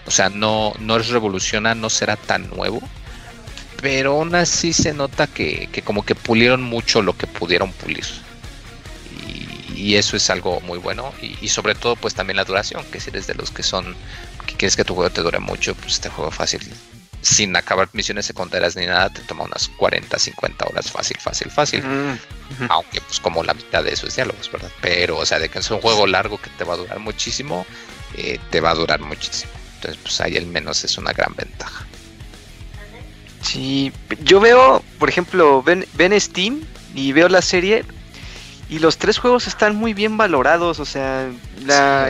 O 0.05 0.11
sea, 0.11 0.29
no, 0.29 0.73
no 0.79 0.97
es 0.97 1.09
revoluciona, 1.09 1.75
no 1.75 1.89
será 1.89 2.15
tan 2.15 2.49
nuevo. 2.49 2.81
Pero 3.81 4.13
aún 4.13 4.35
así 4.35 4.73
se 4.73 4.93
nota 4.93 5.27
que, 5.27 5.67
que 5.71 5.81
como 5.81 6.05
que 6.05 6.15
pulieron 6.15 6.61
mucho 6.61 7.01
lo 7.01 7.17
que 7.17 7.27
pudieron 7.27 7.71
pulir. 7.73 8.05
Y, 9.75 9.95
eso 9.95 10.15
es 10.15 10.29
algo 10.29 10.61
muy 10.61 10.77
bueno. 10.77 11.11
Y, 11.21 11.47
sobre 11.47 11.73
todo 11.75 11.95
pues 11.95 12.13
también 12.13 12.37
la 12.37 12.43
duración, 12.43 12.83
que 12.91 12.99
si 12.99 13.09
eres 13.09 13.25
de 13.27 13.33
los 13.33 13.51
que 13.51 13.63
son, 13.63 13.95
que 14.51 14.57
quieres 14.57 14.75
que 14.75 14.85
tu 14.85 14.95
juego 14.95 15.09
te 15.09 15.21
dure 15.21 15.39
mucho, 15.39 15.75
pues 15.75 15.93
este 15.93 16.09
juego 16.09 16.31
fácil 16.31 16.61
sin 17.21 17.55
acabar 17.55 17.87
misiones 17.93 18.25
secundarias 18.25 18.75
ni 18.75 18.85
nada, 18.85 19.09
te 19.09 19.21
toma 19.21 19.43
unas 19.43 19.69
40, 19.69 20.17
50 20.17 20.65
horas 20.65 20.91
fácil, 20.91 21.17
fácil, 21.19 21.51
fácil. 21.51 21.83
Mm, 21.83 22.17
Aunque 22.69 22.99
pues 23.01 23.19
como 23.19 23.43
la 23.43 23.53
mitad 23.53 23.83
de 23.83 23.93
eso 23.93 24.07
es 24.07 24.15
diálogos, 24.15 24.51
¿verdad? 24.51 24.71
Pero, 24.81 25.17
o 25.17 25.25
sea, 25.25 25.39
de 25.39 25.49
que 25.49 25.59
es 25.59 25.69
un 25.69 25.81
juego 25.81 26.07
largo 26.07 26.39
que 26.39 26.49
te 26.57 26.63
va 26.63 26.73
a 26.73 26.77
durar 26.77 26.99
muchísimo, 26.99 27.65
eh, 28.17 28.39
te 28.49 28.59
va 28.59 28.71
a 28.71 28.75
durar 28.75 29.01
muchísimo. 29.01 29.51
Entonces, 29.75 29.99
pues 30.01 30.19
ahí 30.21 30.35
al 30.37 30.47
menos 30.47 30.83
es 30.83 30.97
una 30.97 31.13
gran 31.13 31.35
ventaja. 31.35 31.85
Sí, 33.41 33.91
yo 34.23 34.39
veo, 34.39 34.83
por 34.99 35.09
ejemplo, 35.09 35.61
ven, 35.63 35.85
ven 35.93 36.19
Steam 36.19 36.61
y 36.95 37.11
veo 37.11 37.29
la 37.29 37.41
serie 37.41 37.85
y 38.69 38.79
los 38.79 38.97
tres 38.97 39.17
juegos 39.17 39.47
están 39.47 39.75
muy 39.75 39.93
bien 39.93 40.17
valorados, 40.17 40.79
o 40.79 40.85
sea, 40.85 41.29
la, 41.65 42.09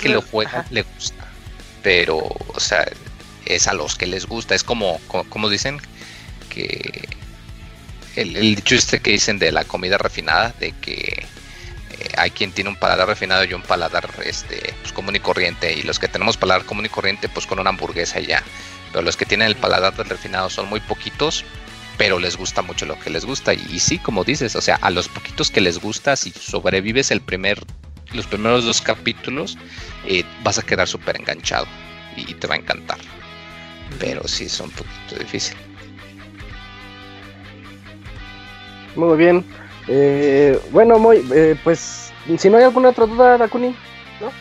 que 0.00 0.08
lo 0.08 0.22
juega 0.22 0.64
le 0.70 0.82
gusta, 0.82 1.21
pero, 1.82 2.18
o 2.18 2.60
sea, 2.60 2.86
es 3.46 3.66
a 3.66 3.74
los 3.74 3.96
que 3.96 4.06
les 4.06 4.26
gusta. 4.26 4.54
Es 4.54 4.64
como, 4.64 5.00
como, 5.06 5.48
dicen 5.48 5.80
que 6.48 7.08
el, 8.16 8.36
el, 8.36 8.54
dicho 8.56 8.74
este 8.74 9.00
que 9.00 9.12
dicen 9.12 9.38
de 9.38 9.52
la 9.52 9.64
comida 9.64 9.98
refinada, 9.98 10.54
de 10.60 10.72
que 10.72 11.26
eh, 12.02 12.08
hay 12.16 12.30
quien 12.30 12.52
tiene 12.52 12.70
un 12.70 12.76
paladar 12.76 13.06
refinado 13.08 13.44
y 13.44 13.54
un 13.54 13.62
paladar 13.62 14.08
este 14.24 14.74
pues, 14.80 14.92
común 14.92 15.16
y 15.16 15.20
corriente. 15.20 15.72
Y 15.72 15.82
los 15.82 15.98
que 15.98 16.08
tenemos 16.08 16.36
paladar 16.36 16.64
común 16.64 16.86
y 16.86 16.88
corriente, 16.88 17.28
pues 17.28 17.46
con 17.46 17.58
una 17.58 17.70
hamburguesa 17.70 18.20
y 18.20 18.26
ya. 18.26 18.42
Pero 18.90 19.02
los 19.02 19.16
que 19.16 19.26
tienen 19.26 19.48
el 19.48 19.56
paladar 19.56 19.94
refinado 19.96 20.50
son 20.50 20.68
muy 20.68 20.80
poquitos, 20.80 21.44
pero 21.96 22.18
les 22.18 22.36
gusta 22.36 22.62
mucho 22.62 22.86
lo 22.86 22.98
que 22.98 23.10
les 23.10 23.24
gusta. 23.24 23.54
Y, 23.54 23.78
sí, 23.78 23.98
como 23.98 24.24
dices, 24.24 24.56
o 24.56 24.60
sea, 24.60 24.76
a 24.76 24.90
los 24.90 25.08
poquitos 25.08 25.50
que 25.50 25.60
les 25.60 25.78
gusta, 25.78 26.16
si 26.16 26.30
sobrevives 26.30 27.10
el 27.10 27.20
primer, 27.20 27.64
los 28.14 28.26
primeros 28.26 28.64
dos 28.64 28.80
capítulos, 28.80 29.58
eh, 30.06 30.24
vas 30.42 30.58
a 30.58 30.62
quedar 30.62 30.88
súper 30.88 31.16
enganchado 31.16 31.66
y 32.16 32.34
te 32.34 32.46
va 32.46 32.54
a 32.54 32.58
encantar 32.58 32.98
pero 33.98 34.26
sí 34.26 34.44
es 34.44 34.60
un 34.60 34.70
poquito 34.70 35.16
difícil. 35.18 35.56
Muy 38.96 39.16
bien. 39.16 39.44
Eh, 39.88 40.58
bueno, 40.70 40.98
muy, 40.98 41.24
eh, 41.34 41.56
pues 41.64 42.12
si 42.38 42.50
no 42.50 42.58
hay 42.58 42.64
alguna 42.64 42.90
otra 42.90 43.06
duda, 43.06 43.38
Dakuni, 43.38 43.74
¿no? 44.20 44.32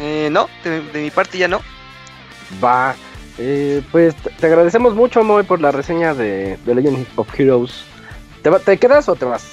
Eh, 0.00 0.28
no, 0.30 0.48
de, 0.64 0.82
mi 0.94 1.10
parte 1.10 1.38
ya 1.38 1.48
no. 1.48 1.60
Va. 2.62 2.96
pues 3.92 4.14
te 4.16 4.46
agradecemos 4.46 4.94
mucho, 4.94 5.22
Moy, 5.22 5.42
por 5.42 5.60
la 5.60 5.70
reseña 5.70 6.14
de, 6.14 6.56
de 6.64 6.74
Legend 6.74 7.06
of 7.16 7.28
Heroes. 7.38 7.84
¿Te, 8.42 8.50
¿Te 8.50 8.78
quedas 8.78 9.08
o 9.08 9.14
te 9.14 9.24
vas? 9.24 9.44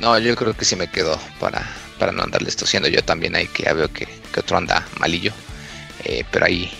no, 0.00 0.18
yo 0.18 0.34
creo 0.34 0.54
que 0.54 0.64
sí 0.64 0.76
me 0.76 0.90
quedo 0.90 1.18
para, 1.38 1.62
para 1.98 2.12
no 2.12 2.22
andarle 2.22 2.50
siendo 2.50 2.88
yo 2.88 3.02
también 3.02 3.34
ahí 3.36 3.46
que 3.48 3.64
ya 3.64 3.72
veo 3.72 3.92
que, 3.92 4.06
que 4.06 4.40
otro 4.40 4.56
anda 4.56 4.86
malillo. 4.98 5.32
pero 6.30 6.46
ahí 6.46 6.70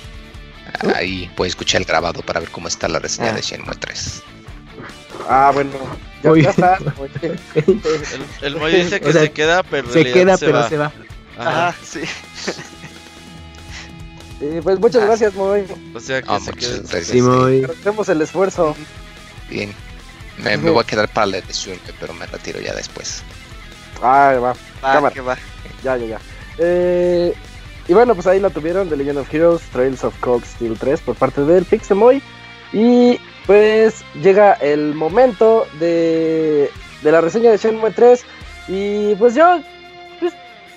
Ahí 0.95 1.31
puedes 1.35 1.53
escuchar 1.53 1.81
el 1.81 1.87
grabado 1.87 2.23
para 2.23 2.41
ver 2.41 2.51
cómo 2.51 2.69
está 2.69 2.89
la 2.89 2.99
reseña 2.99 3.33
de 3.33 3.39
ah. 3.39 3.43
Shenmue 3.43 3.75
3. 3.75 4.23
Ah, 5.29 5.51
bueno. 5.53 5.71
Ya, 6.23 6.51
está. 6.51 6.79
el, 8.43 8.57
el 8.57 8.85
dice 8.85 9.01
que 9.01 9.13
se 9.13 9.33
queda, 9.33 9.63
pero 9.63 9.91
se 9.91 10.05
queda, 10.13 10.37
pero 10.37 10.69
se 10.69 10.77
va. 10.77 10.93
Ajá, 11.39 11.75
sí. 11.83 12.01
pues 14.63 14.79
muchas 14.79 15.03
ah. 15.03 15.07
gracias, 15.07 15.35
Moy. 15.35 15.65
O 15.95 16.01
sea 16.01 16.23
que 16.23 16.41
se 16.41 16.53
queda. 16.53 17.03
Sí, 17.03 17.23
Moy. 17.23 17.65
Hacemos 17.65 18.09
el 18.09 18.23
esfuerzo. 18.23 18.77
Bien. 19.49 19.73
Me, 20.39 20.57
me, 20.57 20.71
voy 20.71 20.83
a 20.83 20.87
quedar 20.87 21.09
para 21.09 21.27
la 21.27 21.39
edición, 21.39 21.79
pero 21.99 22.15
me 22.15 22.27
retiro 22.27 22.61
ya 22.61 22.73
después. 22.75 23.23
Ah, 24.03 24.35
va. 24.43 24.55
Ah, 24.83 25.11
que 25.13 25.21
va. 25.21 25.37
Ya, 25.83 25.97
ya, 25.97 26.07
ya. 26.07 26.19
Eh, 26.59 27.35
y 27.87 27.95
bueno, 27.95 28.15
pues 28.15 28.27
ahí 28.27 28.41
lo 28.41 28.51
tuvieron, 28.51 28.89
The 28.89 28.97
Legend 28.97 29.19
of 29.19 29.33
Heroes, 29.33 29.63
Trails 29.73 30.05
of 30.05 30.19
Cold 30.21 30.45
Steel 30.45 30.79
3 30.79 31.01
por 31.01 31.17
parte 31.17 31.43
del 31.45 31.65
Pixemoy. 31.65 32.23
Y 32.73 33.19
pues 33.47 34.05
llega 34.23 34.53
el 34.55 34.95
momento 34.95 35.67
de, 35.81 36.71
de 37.03 37.13
la 37.13 37.23
reseña 37.23 37.51
de 37.51 37.57
Shenmue 37.57 37.91
3. 37.91 38.25
Y 38.69 39.15
pues 39.15 39.35
yo, 39.35 39.61
pues, 40.21 40.35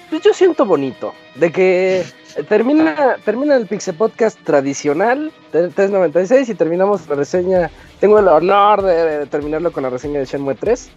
pues, 0.09 0.21
yo 0.21 0.33
siento 0.33 0.65
bonito 0.65 1.13
de 1.35 1.51
que 1.51 2.05
termina, 2.47 3.17
termina 3.25 3.57
el 3.57 3.67
Pixel 3.67 3.95
Podcast 3.95 4.39
tradicional 4.45 5.33
de 5.51 5.67
396 5.67 6.47
y 6.47 6.55
terminamos 6.55 7.09
la 7.09 7.15
reseña. 7.15 7.69
Tengo 7.99 8.19
el 8.19 8.29
honor 8.29 8.83
de, 8.83 9.25
terminarlo 9.25 9.73
con 9.73 9.83
la 9.83 9.89
reseña 9.89 10.19
de 10.19 10.25
Shenmue 10.25 10.55
3. 10.55 10.89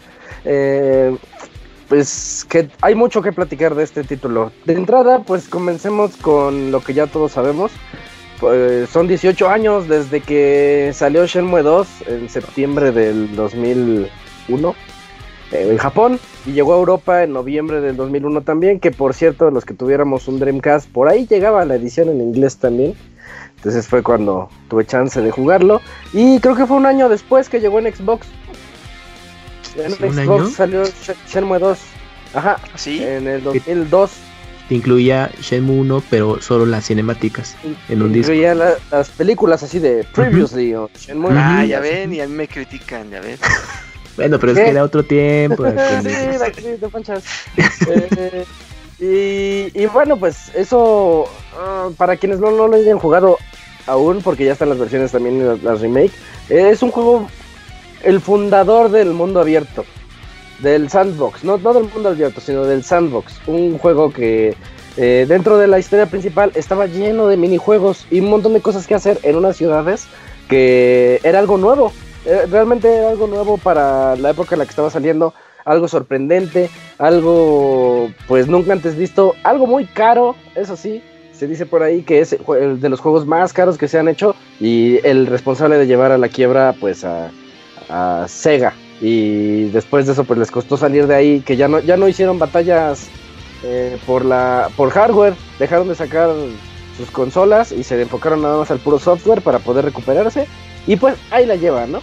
Eh, 0.45 1.17
pues 1.89 2.47
que 2.49 2.69
hay 2.81 2.95
mucho 2.95 3.23
que 3.23 3.33
platicar 3.33 3.75
de 3.75 3.85
este 3.85 4.05
título. 4.05 4.53
De 4.65 4.75
entrada, 4.75 5.21
pues 5.21 5.49
comencemos 5.49 6.17
con 6.17 6.71
lo 6.71 6.81
que 6.81 6.95
ya 6.95 7.07
todos 7.07 7.33
sabemos. 7.33 7.73
Pues 8.41 8.91
son 8.91 9.07
18 9.07 9.49
años 9.49 9.89
desde 9.89 10.21
que 10.21 10.91
salió 10.93 11.25
Shenmue 11.27 11.63
2 11.63 11.89
en 12.09 12.29
septiembre 12.29 12.91
del 12.91 13.35
2001 13.37 14.75
eh, 15.53 15.69
en 15.71 15.79
Japón 15.79 16.19
y 16.45 16.53
llegó 16.53 16.75
a 16.75 16.79
Europa 16.79 17.23
en 17.23 17.33
noviembre 17.33 17.81
del 17.81 17.97
2001 17.97 18.43
también, 18.43 18.81
que 18.81 18.91
por 18.91 19.15
cierto, 19.15 19.51
los 19.51 19.65
que 19.65 19.73
tuviéramos 19.73 20.27
un 20.29 20.41
Dreamcast, 20.41 20.91
por 20.91 21.09
ahí 21.09 21.27
llegaba 21.27 21.65
la 21.65 21.77
edición 21.77 22.09
en 22.09 22.21
inglés 22.21 22.59
también. 22.59 22.95
Entonces 23.57 23.89
fue 23.89 24.03
cuando 24.03 24.51
tuve 24.69 24.85
chance 24.85 25.21
de 25.23 25.31
jugarlo. 25.31 25.81
Y 26.13 26.39
creo 26.41 26.55
que 26.55 26.67
fue 26.67 26.77
un 26.77 26.85
año 26.85 27.09
después 27.09 27.49
que 27.49 27.61
llegó 27.61 27.79
en 27.79 27.95
Xbox. 27.95 28.27
En 29.77 29.93
Xbox 29.93 30.55
salió 30.55 30.83
Shenmue 31.29 31.59
2. 31.59 31.79
Ajá. 32.35 32.59
¿Sí? 32.77 33.03
En 33.03 33.27
el 33.27 33.43
2002. 33.43 34.11
Que 34.69 34.75
incluía 34.77 35.31
Shenmue 35.41 35.77
1, 35.81 36.03
pero 36.09 36.41
solo 36.41 36.65
las 36.65 36.87
cinemáticas. 36.87 37.57
En 37.89 38.03
un 38.03 38.15
incluía 38.15 38.55
las 38.55 39.11
películas 39.11 39.63
así 39.63 39.79
de 39.79 40.05
Previously 40.05 40.75
o 40.75 40.91
Shenmue. 40.99 41.33
Ah, 41.35 41.65
ya 41.65 41.81
ven, 41.81 42.13
y 42.15 42.21
a 42.21 42.27
mí 42.27 42.35
me 42.35 42.49
critican, 42.49 43.11
ya 43.11 43.21
ven. 43.21 43.39
bueno, 44.17 44.39
pero 44.39 44.53
es 44.53 44.59
que 44.59 44.71
era 44.71 44.85
otro 44.85 45.03
tiempo. 45.03 45.65
sí, 46.03 46.87
panchas. 46.91 47.25
Eh, 47.87 48.45
y, 49.01 49.83
y, 49.83 49.87
bueno, 49.87 50.17
pues 50.17 50.55
eso, 50.55 51.27
ah, 51.59 51.91
para 51.97 52.17
quienes 52.17 52.39
no, 52.39 52.51
no 52.51 52.69
lo 52.69 52.77
hayan 52.77 52.99
jugado 52.99 53.39
aún, 53.87 54.23
porque 54.23 54.45
ya 54.45 54.53
están 54.53 54.71
las 54.71 54.79
versiones 54.79 55.13
también, 55.13 55.47
las, 55.47 55.63
las 55.63 55.81
remake, 55.81 56.13
es 56.49 56.83
un 56.83 56.91
juego 56.91 57.29
el 58.05 58.21
fundador 58.21 58.91
del 58.91 59.13
mundo 59.13 59.41
abierto, 59.41 59.85
del 60.61 60.89
sandbox, 60.91 61.45
no, 61.45 61.59
no 61.59 61.75
del 61.75 61.85
mundo 61.93 62.11
abierto, 62.11 62.41
sino 62.41 62.65
del 62.65 62.85
sandbox, 62.85 63.41
un 63.47 63.79
juego 63.79 64.13
que 64.13 64.55
eh, 64.97 65.27
dentro 65.29 65.59
de 65.59 65.67
la 65.67 65.79
historia 65.79 66.07
principal 66.07 66.53
estaba 66.55 66.87
lleno 66.87 67.27
de 67.27 67.37
minijuegos 67.37 68.07
y 68.11 68.21
un 68.21 68.31
montón 68.31 68.53
de 68.53 68.61
cosas 68.61 68.87
que 68.87 68.95
hacer 68.95 69.19
en 69.23 69.37
unas 69.37 69.57
ciudades 69.57 70.07
que 70.49 71.21
era 71.25 71.39
algo 71.39 71.57
nuevo, 71.57 71.93
eh, 72.27 72.47
realmente 72.51 72.93
era 72.95 73.11
algo 73.11 73.27
nuevo 73.27 73.59
para 73.59 74.17
la 74.17 74.31
época 74.31 74.55
en 74.55 74.61
la 74.61 74.65
que 74.67 74.71
estaba 74.71 74.91
saliendo, 74.91 75.35
algo 75.65 75.89
sorprendente, 75.89 76.71
algo 76.99 78.11
pues 78.29 78.47
nunca 78.47 78.73
antes 78.73 78.97
visto, 78.97 79.35
algo 79.43 79.67
muy 79.67 79.87
caro, 79.87 80.37
eso 80.55 80.77
sí, 80.77 81.03
se 81.33 81.49
dice 81.49 81.67
por 81.67 81.83
ahí 81.83 82.03
que 82.03 82.21
es 82.21 82.37
el 82.61 82.81
de 82.81 82.89
los 82.89 83.01
juegos 83.01 83.27
más 83.27 83.53
caros 83.53 83.79
que 83.79 83.89
se 83.89 83.99
han 83.99 84.09
hecho 84.09 84.37
y 84.61 85.05
el 85.05 85.27
responsable 85.27 85.79
de 85.79 85.87
llevar 85.87 86.13
a 86.13 86.19
la 86.19 86.29
quiebra 86.29 86.75
pues 86.79 87.05
a 87.05 87.31
a 87.89 88.27
Sega. 88.29 88.75
Y 89.01 89.65
después 89.65 90.07
de 90.07 90.13
eso, 90.13 90.25
pues 90.25 90.39
les 90.39 90.51
costó 90.51 90.77
salir 90.77 91.07
de 91.07 91.15
ahí, 91.15 91.41
que 91.41 91.57
ya 91.57 91.69
no, 91.69 91.81
ya 91.81 91.97
no 91.97 92.09
hicieron 92.09 92.39
batallas 92.39 93.09
eh, 93.63 93.99
por, 94.07 94.25
la, 94.25 94.71
por 94.77 94.91
hardware, 94.91 95.35
dejaron 95.59 95.89
de 95.89 95.95
sacar 95.95 96.31
sus 96.97 97.11
consolas 97.11 97.73
y 97.73 97.83
se 97.83 98.01
enfocaron 98.01 98.43
nada 98.43 98.59
más 98.59 98.71
al 98.71 98.79
puro 98.79 98.99
software 98.99 99.43
para 99.43 99.59
poder 99.59 99.85
recuperarse. 99.85 100.47
Y 100.87 100.97
pues 100.97 101.17
ahí 101.31 101.47
la 101.47 101.57
llevan, 101.57 101.93
¿no? 101.93 102.01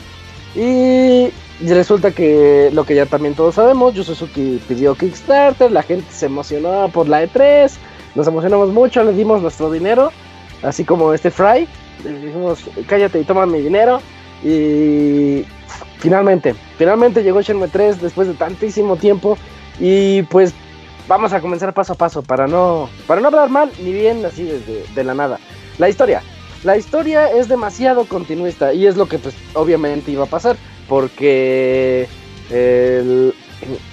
Y 0.55 1.29
resulta 1.65 2.11
que 2.11 2.69
lo 2.73 2.83
que 2.83 2.95
ya 2.95 3.05
también 3.05 3.35
todos 3.35 3.55
sabemos, 3.55 3.93
Yu 3.93 4.03
Suzuki 4.03 4.61
pidió 4.67 4.95
Kickstarter, 4.95 5.71
la 5.71 5.83
gente 5.83 6.11
se 6.11 6.25
emocionó 6.25 6.89
por 6.89 7.07
la 7.07 7.23
E3, 7.23 7.71
nos 8.15 8.27
emocionamos 8.27 8.69
mucho, 8.69 9.03
le 9.03 9.13
dimos 9.13 9.41
nuestro 9.41 9.71
dinero, 9.71 10.11
así 10.63 10.83
como 10.83 11.13
este 11.13 11.31
Fry, 11.31 11.67
le 12.03 12.19
dijimos, 12.19 12.59
cállate 12.87 13.19
y 13.19 13.23
toma 13.23 13.45
mi 13.45 13.61
dinero. 13.61 14.01
Y 14.43 15.45
finalmente, 15.99 16.55
finalmente 16.77 17.23
llegó 17.23 17.41
Shenmue 17.41 17.67
3 17.67 18.01
después 18.01 18.27
de 18.27 18.33
tantísimo 18.33 18.95
tiempo. 18.95 19.37
Y 19.79 20.23
pues 20.23 20.53
vamos 21.07 21.33
a 21.33 21.41
comenzar 21.41 21.73
paso 21.73 21.93
a 21.93 21.97
paso 21.97 22.21
para 22.21 22.47
no, 22.47 22.89
para 23.07 23.21
no 23.21 23.27
hablar 23.27 23.49
mal 23.49 23.71
ni 23.83 23.91
bien 23.91 24.25
así 24.25 24.43
desde 24.43 24.85
de 24.93 25.03
la 25.03 25.13
nada. 25.13 25.39
La 25.77 25.89
historia. 25.89 26.21
La 26.63 26.77
historia 26.77 27.31
es 27.31 27.47
demasiado 27.47 28.05
continuista 28.05 28.71
y 28.71 28.85
es 28.85 28.95
lo 28.95 29.07
que 29.07 29.17
pues 29.17 29.33
obviamente 29.55 30.11
iba 30.11 30.25
a 30.25 30.27
pasar 30.27 30.57
porque 30.87 32.07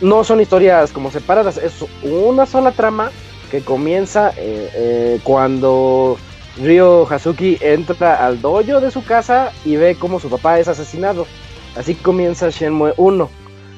no 0.01 0.25
son 0.25 0.41
historias 0.41 0.93
como 0.93 1.11
separadas, 1.11 1.59
es 1.59 1.85
una 2.03 2.47
sola 2.47 2.73
trama 2.73 3.11
que 3.51 3.63
comienza 3.63 4.31
eh, 4.37 4.71
eh, 4.75 5.21
cuando 5.23 6.19
Ryo 6.63 7.07
Hazuki 7.09 7.57
entra 7.61 8.27
al 8.27 8.41
dojo 8.41 8.81
de 8.81 8.91
su 8.91 9.05
casa 9.05 9.53
y 9.65 9.77
ve 9.77 9.95
cómo 9.95 10.19
su 10.19 10.29
papá 10.29 10.59
es 10.59 10.69
asesinado. 10.69 11.27
Así 11.77 11.95
comienza 11.95 12.51
Shenmue 12.51 12.95
1. 12.97 13.31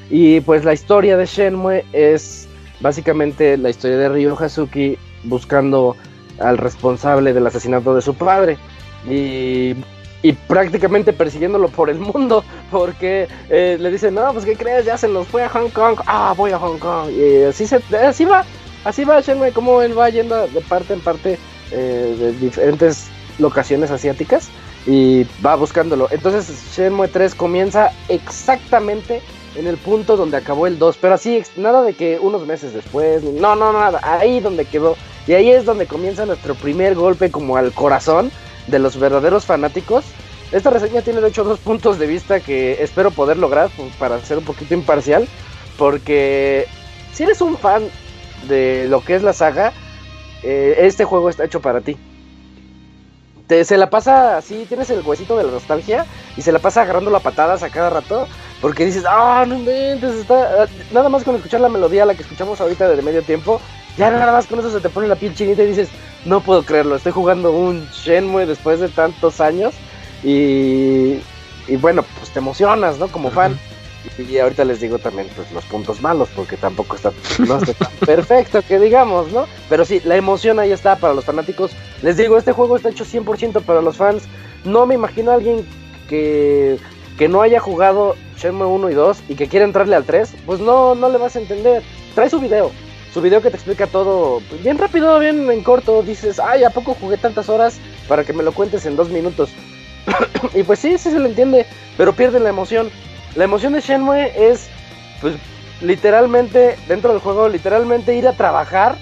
Y 0.09 0.41
pues 0.41 0.65
la 0.65 0.73
historia 0.73 1.15
de 1.15 1.25
Shenmue 1.25 1.85
es 1.93 2.47
básicamente 2.79 3.57
la 3.57 3.69
historia 3.69 3.97
de 3.97 4.09
Ryo 4.09 4.35
Hazuki 4.37 4.97
buscando 5.23 5.95
al 6.39 6.57
responsable 6.57 7.33
del 7.33 7.45
asesinato 7.45 7.93
de 7.93 8.01
su 8.01 8.15
padre. 8.15 8.57
Y, 9.07 9.75
prácticamente 10.47 11.13
persiguiéndolo 11.13 11.67
por 11.67 11.89
el 11.89 11.99
mundo. 11.99 12.43
Porque 12.71 13.27
eh, 13.49 13.77
le 13.79 13.91
dicen, 13.91 14.15
no, 14.15 14.33
pues 14.33 14.45
¿qué 14.45 14.55
crees? 14.55 14.85
Ya 14.85 14.97
se 14.97 15.07
nos 15.07 15.27
fue 15.27 15.43
a 15.43 15.49
Hong 15.49 15.69
Kong. 15.69 15.99
Ah, 16.07 16.33
voy 16.35 16.51
a 16.51 16.57
Hong 16.57 16.79
Kong. 16.79 17.11
Y 17.11 17.43
así, 17.43 17.67
se, 17.67 17.79
así 17.95 18.25
va. 18.25 18.43
Así 18.83 19.03
va 19.03 19.21
Shenmue, 19.21 19.51
como 19.51 19.83
él 19.83 19.97
va 19.97 20.09
yendo 20.09 20.47
de 20.47 20.61
parte 20.61 20.93
en 20.93 21.01
parte 21.01 21.37
eh, 21.71 22.15
de 22.17 22.31
diferentes 22.33 23.07
locaciones 23.39 23.91
asiáticas 23.91 24.49
y 24.85 25.25
va 25.45 25.55
buscándolo. 25.55 26.07
Entonces 26.11 26.75
Shenmue 26.75 27.07
3 27.07 27.35
comienza 27.35 27.91
exactamente 28.09 29.21
en 29.55 29.67
el 29.67 29.77
punto 29.77 30.15
donde 30.17 30.37
acabó 30.37 30.67
el 30.67 30.79
2, 30.79 30.97
pero 30.99 31.15
así, 31.15 31.43
nada 31.57 31.83
de 31.83 31.93
que 31.93 32.19
unos 32.19 32.45
meses 32.45 32.73
después, 32.73 33.23
no, 33.23 33.55
no, 33.55 33.73
nada, 33.73 33.99
ahí 34.03 34.39
donde 34.39 34.65
quedó. 34.65 34.95
Y 35.27 35.33
ahí 35.33 35.51
es 35.51 35.65
donde 35.65 35.85
comienza 35.85 36.25
nuestro 36.25 36.55
primer 36.55 36.95
golpe 36.95 37.29
como 37.29 37.57
al 37.57 37.71
corazón 37.73 38.31
de 38.67 38.79
los 38.79 38.97
verdaderos 38.97 39.45
fanáticos. 39.45 40.05
Esta 40.51 40.69
reseña 40.69 41.01
tiene 41.01 41.21
de 41.21 41.29
hecho 41.29 41.43
dos 41.43 41.59
puntos 41.59 41.99
de 41.99 42.07
vista 42.07 42.39
que 42.39 42.81
espero 42.81 43.11
poder 43.11 43.37
lograr 43.37 43.69
pues, 43.77 43.93
para 43.95 44.19
ser 44.21 44.39
un 44.39 44.45
poquito 44.45 44.73
imparcial, 44.73 45.27
porque 45.77 46.65
si 47.13 47.23
eres 47.23 47.41
un 47.41 47.57
fan 47.57 47.83
de 48.47 48.87
lo 48.89 49.03
que 49.03 49.15
es 49.15 49.23
la 49.23 49.33
saga, 49.33 49.73
eh, 50.43 50.75
este 50.79 51.05
juego 51.05 51.29
está 51.29 51.45
hecho 51.45 51.61
para 51.61 51.81
ti 51.81 51.97
se 53.63 53.77
la 53.77 53.89
pasa 53.89 54.37
así, 54.37 54.65
tienes 54.67 54.89
el 54.89 55.01
huesito 55.01 55.37
de 55.37 55.43
la 55.43 55.51
nostalgia 55.51 56.05
y 56.37 56.41
se 56.41 56.51
la 56.51 56.59
pasa 56.59 56.81
agarrando 56.81 57.11
la 57.11 57.19
patadas 57.19 57.63
a 57.63 57.69
cada 57.69 57.89
rato 57.89 58.27
porque 58.61 58.85
dices, 58.85 59.03
ah, 59.07 59.43
no 59.47 59.55
inventes, 59.55 60.15
está... 60.15 60.67
nada 60.93 61.09
más 61.09 61.23
con 61.23 61.35
escuchar 61.35 61.59
la 61.59 61.69
melodía, 61.69 62.05
la 62.05 62.15
que 62.15 62.21
escuchamos 62.21 62.61
ahorita 62.61 62.87
de 62.87 63.01
medio 63.01 63.21
tiempo, 63.23 63.59
ya 63.97 64.09
nada 64.09 64.31
más 64.31 64.47
con 64.47 64.59
eso 64.59 64.71
se 64.71 64.79
te 64.79 64.89
pone 64.89 65.07
la 65.07 65.15
piel 65.15 65.35
chinita 65.35 65.63
y 65.63 65.67
dices, 65.67 65.89
no 66.23 66.39
puedo 66.39 66.63
creerlo, 66.63 66.95
estoy 66.95 67.11
jugando 67.11 67.51
un 67.51 67.85
Shenmue 67.91 68.45
después 68.45 68.79
de 68.79 68.87
tantos 68.87 69.41
años 69.41 69.73
y, 70.23 71.19
y 71.67 71.75
bueno, 71.79 72.05
pues 72.19 72.31
te 72.31 72.39
emocionas, 72.39 72.99
¿no? 72.99 73.09
Como 73.09 73.31
fan. 73.31 73.59
Y 74.17 74.37
ahorita 74.37 74.65
les 74.65 74.81
digo 74.81 74.99
también 74.99 75.29
pues, 75.35 75.51
los 75.51 75.63
puntos 75.65 76.01
malos, 76.01 76.29
porque 76.35 76.57
tampoco 76.57 76.95
está, 76.95 77.11
perfecto 78.05 78.61
que 78.61 78.79
digamos, 78.79 79.31
¿no? 79.31 79.47
Pero 79.69 79.85
sí, 79.85 80.01
la 80.03 80.15
emoción 80.15 80.59
ahí 80.59 80.71
está 80.71 80.97
para 80.97 81.13
los 81.13 81.25
fanáticos. 81.25 81.71
Les 82.01 82.17
digo, 82.17 82.37
este 82.37 82.51
juego 82.51 82.75
está 82.75 82.89
hecho 82.89 83.05
100% 83.05 83.61
para 83.61 83.81
los 83.81 83.97
fans. 83.97 84.23
No 84.65 84.85
me 84.85 84.95
imagino 84.95 85.31
a 85.31 85.35
alguien 85.35 85.65
que, 86.09 86.77
que 87.17 87.29
no 87.29 87.41
haya 87.41 87.59
jugado 87.59 88.15
Shenmue 88.37 88.65
1 88.65 88.89
y 88.89 88.93
2 88.93 89.23
y 89.29 89.35
que 89.35 89.47
quiera 89.47 89.65
entrarle 89.65 89.95
al 89.95 90.03
3, 90.03 90.33
pues 90.45 90.59
no, 90.59 90.95
no 90.95 91.09
le 91.09 91.17
vas 91.17 91.35
a 91.35 91.39
entender. 91.39 91.81
Trae 92.13 92.29
su 92.29 92.39
video, 92.39 92.71
su 93.13 93.21
video 93.21 93.41
que 93.41 93.49
te 93.49 93.55
explica 93.55 93.87
todo 93.87 94.41
bien 94.63 94.77
rápido, 94.77 95.19
bien 95.19 95.49
en 95.49 95.63
corto. 95.63 96.03
Dices, 96.03 96.39
ay, 96.39 96.63
¿a 96.63 96.69
poco 96.69 96.95
jugué 96.99 97.17
tantas 97.17 97.49
horas 97.49 97.79
para 98.07 98.23
que 98.23 98.33
me 98.33 98.43
lo 98.43 98.51
cuentes 98.51 98.85
en 98.85 98.95
dos 98.95 99.09
minutos? 99.09 99.49
y 100.53 100.63
pues 100.63 100.79
sí, 100.79 100.97
sí 100.97 101.11
se 101.11 101.19
le 101.19 101.29
entiende, 101.29 101.65
pero 101.97 102.13
pierde 102.13 102.39
la 102.39 102.49
emoción. 102.49 102.89
La 103.35 103.45
emoción 103.45 103.73
de 103.73 103.81
Shenmue 103.81 104.31
es, 104.35 104.67
pues, 105.21 105.35
literalmente, 105.81 106.77
dentro 106.87 107.11
del 107.11 107.21
juego, 107.21 107.47
literalmente 107.47 108.15
ir 108.15 108.27
a 108.27 108.33
trabajar 108.33 108.97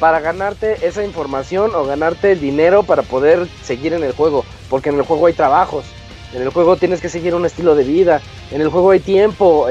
para 0.00 0.20
ganarte 0.20 0.86
esa 0.86 1.04
información 1.04 1.74
o 1.74 1.84
ganarte 1.84 2.32
el 2.32 2.40
dinero 2.40 2.82
para 2.82 3.02
poder 3.02 3.46
seguir 3.62 3.92
en 3.92 4.02
el 4.02 4.12
juego. 4.12 4.44
Porque 4.70 4.88
en 4.88 4.96
el 4.96 5.02
juego 5.02 5.26
hay 5.26 5.34
trabajos, 5.34 5.84
en 6.32 6.42
el 6.42 6.48
juego 6.48 6.76
tienes 6.76 7.00
que 7.00 7.08
seguir 7.08 7.34
un 7.34 7.46
estilo 7.46 7.74
de 7.74 7.84
vida, 7.84 8.20
en 8.50 8.60
el 8.60 8.68
juego 8.68 8.90
hay 8.90 9.00
tiempo, 9.00 9.66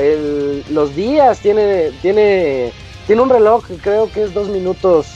los 0.70 0.96
días 0.96 1.40
tiene, 1.40 1.92
tiene, 2.02 2.72
tiene 3.08 3.22
un 3.22 3.30
reloj 3.30 3.66
creo 3.82 4.10
que 4.12 4.24
es 4.24 4.34
dos 4.34 4.48
minutos 4.48 5.08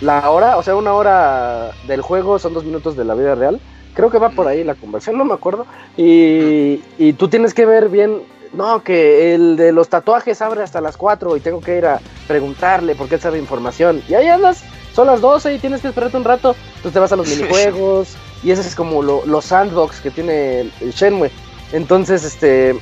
la 0.00 0.28
hora, 0.30 0.58
o 0.58 0.62
sea, 0.62 0.76
una 0.76 0.92
hora 0.92 1.72
del 1.86 2.02
juego 2.02 2.38
son 2.38 2.52
dos 2.52 2.64
minutos 2.64 2.96
de 2.96 3.04
la 3.04 3.14
vida 3.14 3.34
real. 3.34 3.60
Creo 3.96 4.10
que 4.10 4.18
va 4.18 4.28
por 4.28 4.46
ahí 4.46 4.62
la 4.62 4.74
conversión, 4.74 5.18
no 5.18 5.24
me 5.24 5.34
acuerdo. 5.34 5.66
Y, 5.96 6.82
y 6.98 7.14
tú 7.14 7.28
tienes 7.28 7.54
que 7.54 7.66
ver 7.66 7.88
bien, 7.88 8.20
no, 8.52 8.84
que 8.84 9.34
el 9.34 9.56
de 9.56 9.72
los 9.72 9.88
tatuajes 9.88 10.40
abre 10.42 10.62
hasta 10.62 10.80
las 10.80 10.96
4 10.96 11.36
y 11.36 11.40
tengo 11.40 11.60
que 11.60 11.78
ir 11.78 11.86
a 11.86 12.00
preguntarle 12.28 12.94
porque 12.94 13.16
él 13.16 13.20
sabe 13.20 13.38
información. 13.38 14.02
Y 14.08 14.14
ahí 14.14 14.28
andas, 14.28 14.62
son 14.94 15.06
las 15.06 15.20
12 15.20 15.54
y 15.54 15.58
tienes 15.58 15.80
que 15.80 15.88
esperarte 15.88 16.16
un 16.16 16.24
rato. 16.24 16.54
Entonces 16.76 16.92
te 16.92 16.98
vas 17.00 17.12
a 17.12 17.16
los 17.16 17.28
minijuegos 17.36 18.16
y 18.42 18.50
ese 18.50 18.60
es 18.60 18.74
como 18.74 19.02
los 19.02 19.44
sandbox 19.44 20.00
que 20.00 20.10
tiene 20.10 20.60
el 20.60 20.92
Shenmue. 20.92 21.30
Entonces, 21.72 22.22
este, 22.22 22.78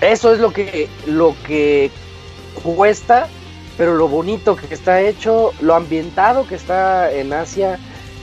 eso 0.00 0.32
es 0.32 0.38
lo 0.38 0.52
que, 0.52 0.88
lo 1.06 1.34
que 1.46 1.90
cuesta, 2.62 3.26
pero 3.76 3.96
lo 3.96 4.06
bonito 4.06 4.54
que 4.54 4.72
está 4.72 5.00
hecho, 5.00 5.52
lo 5.60 5.74
ambientado 5.74 6.46
que 6.46 6.54
está 6.54 7.10
en 7.12 7.32
Asia. 7.32 7.78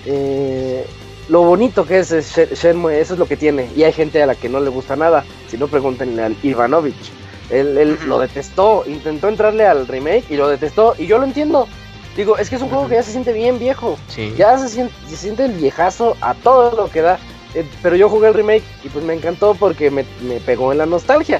Eh, 0.05 0.85
lo 1.31 1.43
bonito 1.43 1.85
que 1.85 1.99
es 1.99 2.11
Shenmue, 2.11 2.99
eso 2.99 3.13
es 3.13 3.19
lo 3.19 3.25
que 3.25 3.37
tiene. 3.37 3.69
Y 3.73 3.83
hay 3.83 3.93
gente 3.93 4.21
a 4.21 4.25
la 4.25 4.35
que 4.35 4.49
no 4.49 4.59
le 4.59 4.69
gusta 4.69 4.97
nada. 4.97 5.23
Si 5.47 5.57
no, 5.57 5.69
pregúntenle 5.69 6.21
al 6.23 6.35
Ivanovich. 6.43 7.09
Él, 7.49 7.97
lo 8.05 8.19
detestó, 8.19 8.83
intentó 8.85 9.29
entrarle 9.29 9.65
al 9.65 9.87
remake 9.87 10.25
y 10.29 10.35
lo 10.35 10.49
detestó. 10.49 10.93
Y 10.97 11.07
yo 11.07 11.19
lo 11.19 11.23
entiendo. 11.23 11.69
Digo, 12.17 12.37
es 12.37 12.49
que 12.49 12.57
es 12.57 12.61
un 12.61 12.67
juego 12.67 12.89
que 12.89 12.95
ya 12.95 13.03
se 13.03 13.13
siente 13.13 13.31
bien 13.31 13.59
viejo. 13.59 13.97
Ya 14.37 14.57
se 14.57 14.67
siente, 14.67 14.93
se 15.07 15.15
siente 15.15 15.45
el 15.45 15.53
viejazo 15.53 16.17
a 16.19 16.33
todo 16.33 16.75
lo 16.75 16.89
que 16.91 16.99
da. 16.99 17.17
Eh, 17.55 17.65
pero 17.81 17.95
yo 17.95 18.09
jugué 18.09 18.27
el 18.27 18.33
remake 18.33 18.63
y 18.83 18.89
pues 18.89 19.05
me 19.05 19.13
encantó 19.13 19.55
porque 19.55 19.89
me, 19.89 20.03
pegó 20.45 20.73
en 20.73 20.79
la 20.79 20.85
nostalgia. 20.85 21.39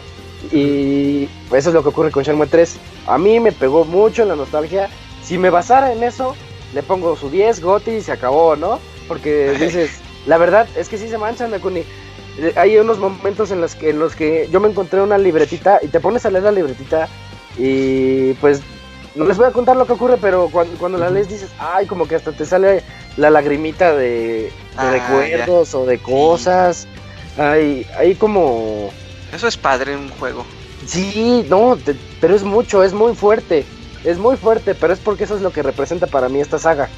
Y 0.53 1.27
eso 1.53 1.69
es 1.69 1.73
lo 1.73 1.83
que 1.83 1.89
ocurre 1.89 2.11
con 2.11 2.23
Shenmue 2.23 2.47
3. 2.47 2.77
A 3.07 3.17
mí 3.17 3.41
me 3.41 3.51
pegó 3.51 3.83
mucho 3.83 4.21
en 4.21 4.29
la 4.29 4.37
nostalgia. 4.37 4.89
Si 5.21 5.37
me 5.37 5.49
basara 5.49 5.91
en 5.91 6.01
eso, 6.01 6.33
le 6.73 6.81
pongo 6.81 7.17
su 7.17 7.29
10, 7.29 7.61
Goti 7.61 7.91
y 7.91 8.01
se 8.01 8.13
acabó, 8.13 8.55
¿no? 8.55 8.79
Porque 9.07 9.51
dices, 9.59 9.91
la 10.25 10.37
verdad 10.37 10.67
es 10.75 10.89
que 10.89 10.97
sí 10.97 11.07
se 11.07 11.17
manchan, 11.17 11.51
Nakuni. 11.51 11.83
Eh, 12.39 12.53
hay 12.55 12.77
unos 12.77 12.97
momentos 12.97 13.51
en 13.51 13.61
los 13.61 13.75
que 13.75 13.89
en 13.89 13.99
los 13.99 14.15
que 14.15 14.47
yo 14.51 14.59
me 14.59 14.69
encontré 14.69 15.01
una 15.01 15.17
libretita 15.17 15.79
y 15.81 15.87
te 15.87 15.99
pones 15.99 16.25
a 16.25 16.31
leer 16.31 16.45
la 16.45 16.51
libretita 16.51 17.09
y 17.57 18.33
pues 18.35 18.61
no 19.15 19.25
les 19.25 19.37
voy 19.37 19.47
a 19.47 19.51
contar 19.51 19.75
lo 19.75 19.85
que 19.85 19.93
ocurre, 19.93 20.17
pero 20.17 20.49
cuando, 20.49 20.97
la 20.97 21.09
lees 21.09 21.27
dices, 21.27 21.49
ay, 21.59 21.85
como 21.85 22.07
que 22.07 22.15
hasta 22.15 22.31
te 22.31 22.45
sale 22.45 22.83
la 23.17 23.29
lagrimita 23.29 23.93
de, 23.93 24.51
ah, 24.77 24.91
recuerdos 24.91 25.73
o 25.75 25.85
de 25.85 25.97
cosas. 25.97 26.87
Hay, 27.37 27.85
hay 27.97 28.15
como... 28.15 28.89
Eso 29.33 29.47
es 29.47 29.57
padre 29.57 29.93
en 29.93 29.99
un 29.99 30.09
juego. 30.11 30.45
Sí, 30.85 31.45
no, 31.49 31.77
pero 32.19 32.35
es 32.35 32.43
mucho, 32.43 32.83
es 32.83 32.93
muy 32.93 33.13
fuerte. 33.13 33.65
Es 34.03 34.17
muy 34.17 34.35
fuerte, 34.37 34.75
pero 34.75 34.93
es 34.93 34.99
porque 34.99 35.25
eso 35.25 35.35
es 35.35 35.41
lo 35.41 35.51
que 35.51 35.61
representa 35.61 36.07
para 36.07 36.29
mí 36.29 36.39
esta 36.39 36.57
saga. 36.57 36.89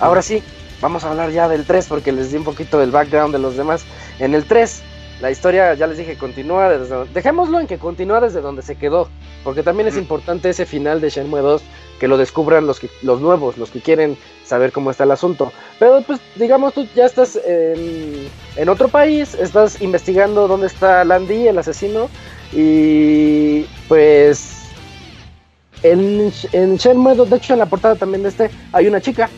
Ahora 0.00 0.22
sí, 0.22 0.42
vamos 0.80 1.04
a 1.04 1.10
hablar 1.10 1.30
ya 1.30 1.48
del 1.48 1.64
3 1.64 1.86
porque 1.86 2.12
les 2.12 2.30
di 2.30 2.38
un 2.38 2.44
poquito 2.44 2.78
del 2.78 2.90
background 2.90 3.34
de 3.34 3.40
los 3.40 3.56
demás. 3.56 3.84
En 4.18 4.34
el 4.34 4.44
3, 4.44 4.82
la 5.20 5.30
historia, 5.30 5.74
ya 5.74 5.86
les 5.86 5.98
dije, 5.98 6.16
continúa 6.16 6.68
desde... 6.68 7.04
Dejémoslo 7.06 7.58
en 7.58 7.66
que 7.66 7.78
continúa 7.78 8.20
desde 8.20 8.40
donde 8.40 8.62
se 8.62 8.76
quedó, 8.76 9.08
porque 9.42 9.62
también 9.62 9.88
es 9.88 9.96
importante 9.96 10.48
ese 10.48 10.64
final 10.64 11.00
de 11.00 11.10
Shenmue 11.10 11.40
2, 11.40 11.62
que 11.98 12.06
lo 12.06 12.16
descubran 12.16 12.66
los, 12.66 12.78
que, 12.78 12.88
los 13.02 13.20
nuevos, 13.20 13.58
los 13.58 13.70
que 13.70 13.80
quieren 13.80 14.16
saber 14.44 14.70
cómo 14.70 14.90
está 14.90 15.04
el 15.04 15.10
asunto. 15.10 15.52
Pero 15.80 16.02
pues 16.02 16.20
digamos, 16.36 16.74
tú 16.74 16.86
ya 16.94 17.06
estás 17.06 17.36
en, 17.44 18.28
en 18.54 18.68
otro 18.68 18.88
país, 18.88 19.34
estás 19.34 19.80
investigando 19.82 20.46
dónde 20.46 20.68
está 20.68 21.04
Landy, 21.04 21.48
el 21.48 21.58
asesino, 21.58 22.08
y 22.52 23.64
pues... 23.88 24.54
En, 25.84 26.32
en 26.52 26.76
Shenmue 26.76 27.14
2, 27.14 27.30
de 27.30 27.36
hecho 27.36 27.52
en 27.52 27.60
la 27.60 27.66
portada 27.66 27.94
también 27.94 28.24
de 28.24 28.30
este, 28.30 28.50
hay 28.72 28.88
una 28.88 29.00
chica 29.00 29.30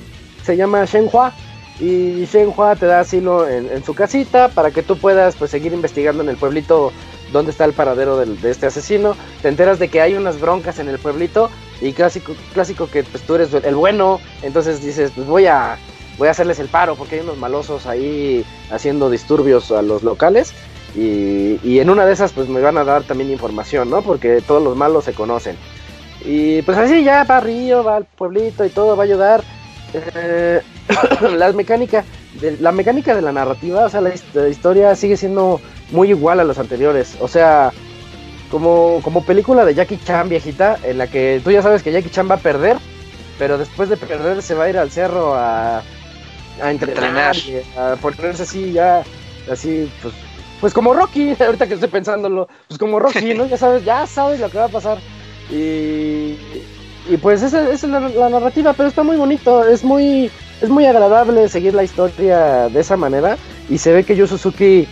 se 0.44 0.56
llama 0.56 0.84
Shenhua 0.84 1.32
y 1.80 2.26
Shenhua 2.26 2.76
te 2.76 2.86
da 2.86 3.00
asilo 3.00 3.48
en, 3.48 3.82
su 3.84 3.94
casita 3.94 4.48
para 4.48 4.70
que 4.70 4.82
tú 4.82 4.98
puedas 4.98 5.34
pues 5.36 5.50
seguir 5.50 5.72
investigando 5.72 6.22
en 6.22 6.28
el 6.28 6.36
pueblito 6.36 6.92
dónde 7.32 7.52
está 7.52 7.64
el 7.64 7.72
paradero 7.72 8.18
de 8.18 8.50
este 8.50 8.66
asesino. 8.66 9.16
Te 9.40 9.48
enteras 9.48 9.78
de 9.78 9.88
que 9.88 10.02
hay 10.02 10.14
unas 10.14 10.38
broncas 10.38 10.78
en 10.78 10.88
el 10.88 10.98
pueblito 10.98 11.50
y 11.80 11.92
clásico, 11.92 12.34
clásico 12.52 12.88
que 12.88 13.02
pues 13.02 13.22
tú 13.22 13.36
eres 13.36 13.54
el 13.54 13.74
bueno, 13.74 14.20
entonces 14.42 14.84
dices 14.84 15.12
pues 15.14 15.26
voy 15.26 15.46
a 15.46 15.78
voy 16.18 16.28
a 16.28 16.32
hacerles 16.32 16.58
el 16.58 16.68
paro 16.68 16.96
porque 16.96 17.14
hay 17.14 17.22
unos 17.22 17.38
malosos 17.38 17.86
ahí 17.86 18.44
haciendo 18.70 19.08
disturbios 19.08 19.70
a 19.70 19.80
los 19.80 20.02
locales 20.02 20.52
y, 20.94 21.58
y 21.62 21.78
en 21.78 21.88
una 21.88 22.04
de 22.04 22.12
esas 22.12 22.32
pues 22.32 22.46
me 22.48 22.60
van 22.60 22.76
a 22.76 22.84
dar 22.84 23.04
también 23.04 23.30
información, 23.30 23.88
¿no? 23.88 24.02
Porque 24.02 24.42
todos 24.46 24.62
los 24.62 24.76
malos 24.76 25.04
se 25.04 25.14
conocen. 25.14 25.56
Y 26.22 26.60
pues 26.62 26.76
así 26.76 27.02
ya 27.02 27.24
va 27.24 27.40
Río, 27.40 27.82
va 27.82 27.96
al 27.96 28.04
pueblito 28.04 28.66
y 28.66 28.68
todo, 28.68 28.96
va 28.96 29.04
a 29.04 29.06
ayudar 29.06 29.42
eh, 29.92 30.62
la 31.36 31.52
mecánica 31.52 32.04
de, 32.40 32.56
la 32.58 32.72
mecánica 32.72 33.14
de 33.14 33.22
la 33.22 33.32
narrativa, 33.32 33.84
o 33.84 33.88
sea, 33.88 34.00
la, 34.00 34.12
historia 34.48 34.94
sigue 34.94 35.16
siendo 35.16 35.60
muy 35.90 36.10
igual 36.10 36.40
a 36.40 36.44
los 36.44 36.58
anteriores. 36.58 37.16
O 37.20 37.28
sea, 37.28 37.72
como, 38.50 39.00
como 39.02 39.24
película 39.24 39.64
de 39.64 39.74
Jackie 39.74 39.98
Chan 40.04 40.28
viejita, 40.28 40.78
en 40.82 40.98
la 40.98 41.06
que 41.06 41.40
tú 41.42 41.50
ya 41.50 41.62
sabes 41.62 41.82
que 41.82 41.92
Jackie 41.92 42.10
Chan 42.10 42.30
va 42.30 42.36
a 42.36 42.38
perder, 42.38 42.76
pero 43.38 43.58
después 43.58 43.88
de 43.88 43.96
perder 43.96 44.42
se 44.42 44.54
va 44.54 44.64
a 44.64 44.70
ir 44.70 44.78
al 44.78 44.90
cerro 44.90 45.34
a, 45.34 45.82
a 46.60 46.70
entrenar, 46.70 47.34
a 47.76 47.96
ponerse 47.96 48.42
así 48.42 48.72
ya, 48.72 49.02
así, 49.50 49.90
pues, 50.02 50.14
pues 50.60 50.74
como 50.74 50.94
Rocky, 50.94 51.34
ahorita 51.40 51.66
que 51.66 51.74
estoy 51.74 51.88
pensándolo, 51.88 52.48
pues 52.68 52.78
como 52.78 52.98
Rocky, 52.98 53.34
¿no? 53.34 53.46
Ya 53.48 53.56
sabes, 53.56 53.84
ya 53.84 54.06
sabes 54.06 54.40
lo 54.40 54.50
que 54.50 54.58
va 54.58 54.66
a 54.66 54.68
pasar. 54.68 54.98
Y, 55.50 56.36
y 57.10 57.16
pues 57.16 57.42
esa, 57.42 57.70
es 57.70 57.82
la, 57.82 58.00
narrativa, 58.28 58.72
pero 58.72 58.88
está 58.88 59.02
muy 59.02 59.16
bonito, 59.16 59.64
es 59.64 59.82
muy, 59.82 60.30
es 60.60 60.68
muy 60.68 60.86
agradable 60.86 61.48
seguir 61.48 61.74
la 61.74 61.82
historia 61.82 62.68
de 62.68 62.80
esa 62.80 62.96
manera. 62.96 63.36
Y 63.68 63.78
se 63.78 63.92
ve 63.92 64.04
que 64.04 64.14
Yu 64.14 64.26
Suzuki, 64.26 64.86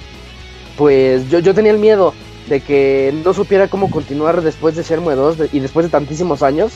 pues 0.77 1.31
yo, 1.31 1.39
yo 1.39 1.55
tenía 1.55 1.73
el 1.73 1.79
miedo 1.79 2.13
de 2.49 2.61
que 2.61 3.15
no 3.25 3.33
supiera 3.35 3.69
cómo 3.69 3.91
continuar 3.91 4.43
después 4.43 4.75
de 4.75 4.83
Shenmue 4.83 5.15
2 5.15 5.37
y 5.53 5.61
después 5.61 5.87
de 5.87 5.91
tantísimos 5.91 6.43
años, 6.43 6.73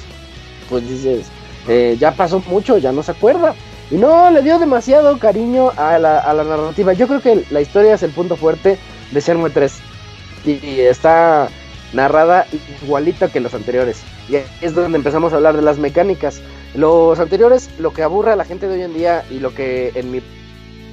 pues 0.70 0.89
dices, 0.89 1.27
eh, 1.69 1.97
ya 1.98 2.12
pasó 2.12 2.40
mucho, 2.47 2.78
ya 2.78 2.93
no 2.93 3.02
se 3.02 3.10
acuerda. 3.10 3.55
Y 3.90 3.97
no, 3.97 4.31
le 4.31 4.43
dio 4.43 4.59
demasiado 4.59 5.19
cariño 5.19 5.70
a 5.77 5.98
la, 5.98 6.19
a 6.19 6.32
la 6.32 6.44
narrativa. 6.44 6.93
Yo 6.93 7.09
creo 7.09 7.20
que 7.20 7.44
la 7.51 7.60
historia 7.60 7.94
es 7.94 8.02
el 8.02 8.12
punto 8.12 8.36
fuerte 8.36 8.78
de 9.10 9.20
Shenmue 9.20 9.51
3. 9.51 9.73
Y, 10.47 10.81
está 10.81 11.48
narrada 11.93 12.47
igualita 12.82 13.28
que 13.28 13.40
los 13.40 13.55
anteriores. 13.55 14.02
Y 14.28 14.36
es 14.36 14.74
donde 14.74 14.97
empezamos 14.97 15.32
a 15.32 15.36
hablar 15.36 15.57
de 15.57 15.62
las 15.62 15.78
mecánicas. 15.78 16.40
Los 16.74 17.19
anteriores, 17.19 17.70
lo 17.78 17.93
que 17.93 18.03
aburre 18.03 18.32
a 18.32 18.36
la 18.36 18.44
gente 18.44 18.69
de 18.69 18.74
hoy 18.74 18.82
en 18.82 18.94
día 18.94 19.24
y 19.31 19.40
lo 19.40 19.55
que 19.55 19.93
en 19.94 20.11
mi 20.11 20.23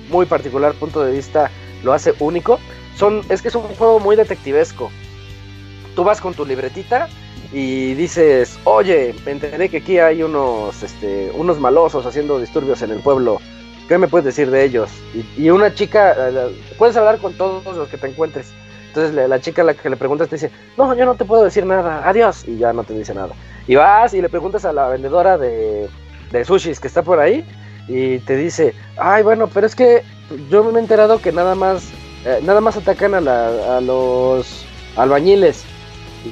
muy 0.10 0.26
particular 0.26 0.74
punto 0.74 1.04
de 1.04 1.12
vista 1.12 1.52
lo 1.84 1.94
hace 1.94 2.14
único, 2.20 2.60
son, 2.98 3.22
es 3.30 3.42
que 3.42 3.48
es 3.48 3.56
un 3.56 3.64
juego 3.64 4.00
muy 4.00 4.16
detectivesco. 4.16 4.92
Tú 5.96 6.04
vas 6.04 6.20
con 6.20 6.34
tu 6.34 6.46
libretita 6.46 7.08
y 7.52 7.94
dices, 7.94 8.60
oye, 8.64 9.16
me 9.26 9.32
enteré 9.32 9.70
que 9.70 9.78
aquí 9.78 10.00
hay 10.00 10.22
unos, 10.22 10.84
este, 10.84 11.32
unos 11.36 11.60
malosos 11.60 12.06
haciendo 12.06 12.40
disturbios 12.40 12.82
en 12.82 12.92
el 12.92 13.00
pueblo. 13.00 13.40
¿Qué 13.88 13.98
me 13.98 14.08
puedes 14.08 14.26
decir 14.26 14.52
de 14.52 14.64
ellos? 14.64 14.90
Y, 15.38 15.50
una 15.50 15.74
chica, 15.74 16.16
eh, 16.30 16.56
puedes 16.78 16.96
hablar 16.96 17.18
con 17.18 17.34
todos 17.34 17.76
los 17.76 17.90
que 17.90 17.98
te 17.98 18.08
encuentres. 18.08 18.54
Entonces 19.00 19.30
la, 19.30 19.40
chica 19.40 19.62
a 19.62 19.66
la 19.66 19.74
que 19.74 19.90
le 19.90 19.96
preguntas 19.96 20.28
te 20.28 20.36
dice, 20.36 20.52
no, 20.78 20.94
yo 20.94 21.06
no 21.06 21.16
te 21.16 21.24
puedo 21.24 21.44
decir 21.44 21.66
nada, 21.66 22.08
adiós. 22.08 22.46
Y 22.46 22.58
ya 22.58 22.74
no 22.74 22.84
te 22.84 22.94
dice 22.94 23.14
nada. 23.14 23.34
Y 23.68 23.76
vas 23.76 24.14
y 24.14 24.22
le 24.22 24.28
preguntas 24.28 24.66
a 24.66 24.74
la 24.74 24.90
vendedora 24.90 25.38
de, 25.38 25.90
de 26.32 26.46
sushis 26.46 26.80
que 26.80 26.88
está 26.88 27.02
por 27.02 27.20
ahí 27.20 27.46
y 27.88 28.20
te 28.20 28.36
dice, 28.36 28.74
ay, 28.98 29.24
bueno, 29.24 29.48
pero 29.48 29.66
es 29.66 29.76
que 29.76 30.04
yo 30.50 30.64
me 30.66 30.78
he 30.80 30.82
enterado 30.82 31.22
que 31.22 31.32
nada 31.32 31.56
más, 31.56 31.90
eh, 32.26 32.40
nada 32.44 32.60
más 32.60 32.76
atacan 32.76 33.16
a, 33.16 33.22
la, 33.22 33.78
a 33.78 33.82
los 33.82 34.66
albañiles. 34.98 35.64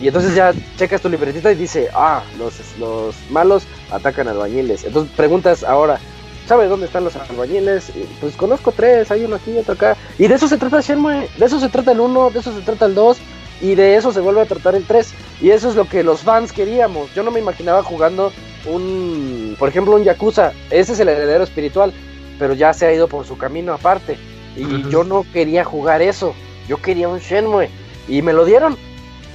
Y 0.02 0.08
entonces 0.08 0.36
ya 0.36 0.54
checas 0.76 1.02
tu 1.02 1.08
libretita 1.08 1.50
y 1.52 1.56
dice, 1.56 1.90
ah, 1.94 2.22
los, 2.38 2.60
los 2.78 3.16
malos 3.30 3.66
atacan 3.92 4.28
albañiles. 4.28 4.84
Entonces 4.84 5.12
preguntas 5.16 5.64
ahora, 5.64 6.00
¿sabes 6.48 6.70
dónde 6.70 6.86
están 6.86 7.04
los 7.04 7.16
albañiles? 7.16 7.92
pues 8.20 8.36
conozco 8.36 8.72
tres, 8.72 9.12
hay 9.12 9.26
uno 9.26 9.36
aquí 9.36 9.52
y 9.52 9.58
otro 9.58 9.74
acá. 9.74 9.98
Y 10.18 10.28
de 10.28 10.36
eso 10.36 10.48
se 10.48 10.58
trata 10.58 10.82
Shenmue, 10.82 11.30
de 11.38 11.46
eso 11.46 11.60
se 11.60 11.70
trata 11.70 11.92
el 11.92 12.00
1, 12.00 12.30
de 12.32 12.40
eso 12.40 12.54
se 12.54 12.62
trata 12.62 12.86
el 12.86 12.96
2 12.96 13.18
y 13.62 13.76
de 13.76 13.96
eso 13.96 14.12
se 14.12 14.20
vuelve 14.20 14.42
a 14.42 14.46
tratar 14.46 14.76
el 14.76 14.86
3. 14.86 15.14
Y 15.42 15.50
eso 15.52 15.70
es 15.70 15.76
lo 15.76 15.86
que 15.86 16.04
los 16.04 16.22
fans 16.22 16.52
queríamos. 16.52 17.14
Yo 17.14 17.24
no 17.24 17.32
me 17.32 17.40
imaginaba 17.40 17.84
jugando 17.84 18.32
un, 18.66 19.56
por 19.60 19.70
ejemplo, 19.70 19.96
un 19.96 20.04
Yakuza. 20.04 20.54
Ese 20.70 20.94
es 20.94 21.00
el 21.00 21.10
heredero 21.10 21.44
espiritual, 21.44 21.94
pero 22.40 22.54
ya 22.54 22.74
se 22.74 22.86
ha 22.86 22.94
ido 22.94 23.08
por 23.08 23.26
su 23.26 23.38
camino 23.38 23.74
aparte. 23.74 24.18
Y 24.56 24.90
yo 24.90 25.04
no 25.04 25.24
quería 25.32 25.64
jugar 25.64 26.02
eso. 26.02 26.34
Yo 26.68 26.78
quería 26.82 27.10
un 27.10 27.20
Shenmue. 27.20 27.70
Y 28.08 28.22
me 28.22 28.34
lo 28.34 28.46
dieron. 28.46 28.78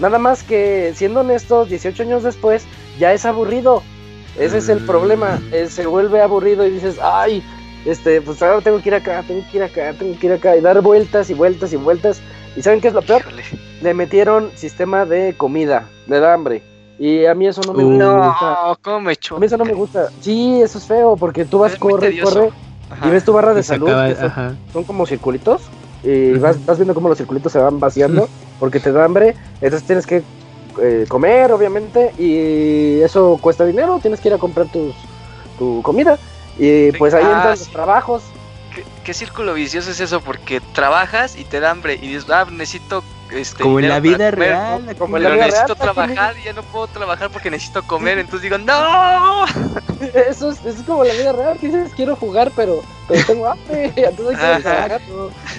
Nada 0.00 0.18
más 0.18 0.42
que, 0.42 0.92
siendo 0.96 1.20
honestos, 1.20 1.68
18 1.68 2.02
años 2.02 2.22
después, 2.22 2.64
ya 2.98 3.12
es 3.12 3.24
aburrido. 3.24 3.82
Ese 4.38 4.58
es 4.58 4.68
el 4.68 4.84
problema. 4.84 5.40
Mm. 5.50 5.68
se 5.68 5.86
vuelve 5.86 6.20
aburrido 6.20 6.66
y 6.66 6.70
dices, 6.70 6.98
ay, 7.02 7.42
este, 7.84 8.20
pues 8.20 8.40
ahora 8.42 8.60
tengo 8.60 8.80
que 8.80 8.88
ir 8.88 8.94
acá, 8.94 9.24
tengo 9.26 9.42
que 9.50 9.56
ir 9.56 9.62
acá, 9.62 9.92
tengo 9.98 10.18
que 10.18 10.26
ir 10.26 10.32
acá. 10.32 10.56
Y 10.56 10.60
dar 10.60 10.80
vueltas 10.80 11.30
y 11.30 11.34
vueltas 11.34 11.72
y 11.72 11.76
vueltas. 11.76 12.20
¿Y 12.56 12.62
saben 12.62 12.80
qué 12.80 12.88
es 12.88 12.94
lo 12.94 13.02
peor? 13.02 13.22
Le 13.82 13.94
metieron 13.94 14.50
sistema 14.54 15.04
de 15.04 15.34
comida, 15.36 15.88
le 16.06 16.20
da 16.20 16.34
hambre. 16.34 16.62
Y 16.98 17.26
a 17.26 17.34
mí 17.34 17.46
eso 17.46 17.62
no 17.66 17.72
me 17.72 17.82
gusta. 17.82 18.04
No, 18.04 18.78
¿cómo 18.82 19.00
me 19.00 19.12
A 19.12 19.38
mí 19.38 19.46
eso 19.46 19.56
no 19.56 19.64
me 19.64 19.72
gusta. 19.72 20.10
Sí, 20.20 20.60
eso 20.62 20.78
es 20.78 20.84
feo, 20.84 21.16
porque 21.16 21.44
tú 21.44 21.58
vas, 21.58 21.74
corre, 21.76 22.20
corre, 22.20 22.50
y 23.04 23.10
ves 23.10 23.24
tu 23.24 23.32
barra 23.32 23.54
de 23.54 23.62
salud, 23.62 23.90
son, 24.72 24.84
como 24.84 25.06
circulitos, 25.06 25.62
y 26.04 26.32
vas, 26.34 26.64
vas, 26.64 26.78
viendo 26.78 26.94
cómo 26.94 27.08
los 27.08 27.18
circulitos 27.18 27.50
se 27.50 27.58
van 27.58 27.80
vaciando, 27.80 28.28
porque 28.60 28.78
te 28.78 28.92
da 28.92 29.04
hambre, 29.04 29.34
entonces 29.60 29.86
tienes 29.86 30.06
que 30.06 30.22
eh, 30.80 31.06
comer, 31.08 31.52
obviamente, 31.52 32.12
y 32.18 33.00
eso 33.00 33.38
cuesta 33.40 33.64
dinero, 33.64 33.98
tienes 34.00 34.20
que 34.20 34.28
ir 34.28 34.34
a 34.34 34.38
comprar 34.38 34.66
tus, 34.68 34.94
tu 35.58 35.82
comida, 35.82 36.18
y 36.58 36.92
pues 36.92 37.14
ahí 37.14 37.24
entran 37.24 37.50
los 37.50 37.68
trabajos. 37.68 38.22
¿Qué, 39.04 39.12
círculo 39.12 39.52
vicioso 39.54 39.90
es 39.90 40.00
eso? 40.00 40.20
Porque 40.20 40.60
trabajas 40.72 41.36
y 41.36 41.44
te 41.44 41.60
da 41.60 41.70
hambre, 41.70 41.94
y 41.94 42.08
dices, 42.08 42.30
ah, 42.30 42.46
necesito 42.50 43.02
este, 43.34 43.62
como 43.62 43.80
en 43.80 43.88
la 43.88 44.00
vida 44.00 44.30
real. 44.30 44.94
Como 44.98 45.16
en 45.16 45.22
la 45.22 45.30
vida 45.30 45.46
necesito 45.46 45.74
trabajar 45.74 46.34
y 46.38 46.44
ya 46.44 46.52
no 46.52 46.62
puedo 46.62 46.86
trabajar 46.86 47.30
porque 47.30 47.50
necesito 47.50 47.82
comer. 47.82 48.18
Entonces 48.18 48.42
digo, 48.42 48.58
¡No! 48.58 49.44
Eso 50.28 50.50
es, 50.50 50.64
es 50.64 50.82
como 50.82 51.04
la 51.04 51.14
vida 51.14 51.32
real. 51.32 51.58
dices, 51.60 51.92
quiero 51.94 52.16
jugar, 52.16 52.52
pero, 52.54 52.82
pero 53.08 53.24
tengo 53.24 53.48
hambre. 53.48 53.92
Entonces 53.96 54.38
hay 54.38 54.56
que 54.56 54.62
trabajar. 54.62 55.00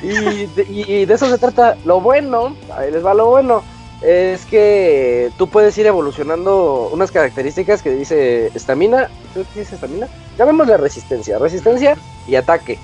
Y 0.02 0.46
de, 0.48 0.64
y 0.70 1.06
de 1.06 1.14
eso 1.14 1.30
se 1.30 1.38
trata. 1.38 1.78
Lo 1.86 2.02
bueno, 2.02 2.56
ahí 2.76 2.92
les 2.92 3.04
va 3.04 3.14
lo 3.14 3.28
bueno. 3.28 3.64
Es 4.04 4.46
que 4.46 5.32
tú 5.38 5.48
puedes 5.48 5.78
ir 5.78 5.88
evolucionando 5.88 6.90
unas 6.92 7.10
características 7.10 7.82
que 7.82 7.92
dice 7.92 8.52
estamina. 8.54 9.10
¿Qué 9.34 9.60
dice 9.60 9.76
estamina? 9.76 10.08
Llamémosle 10.38 10.76
resistencia. 10.76 11.40
Resistencia 11.40 11.96
y 12.28 12.36
ataque. 12.36 12.78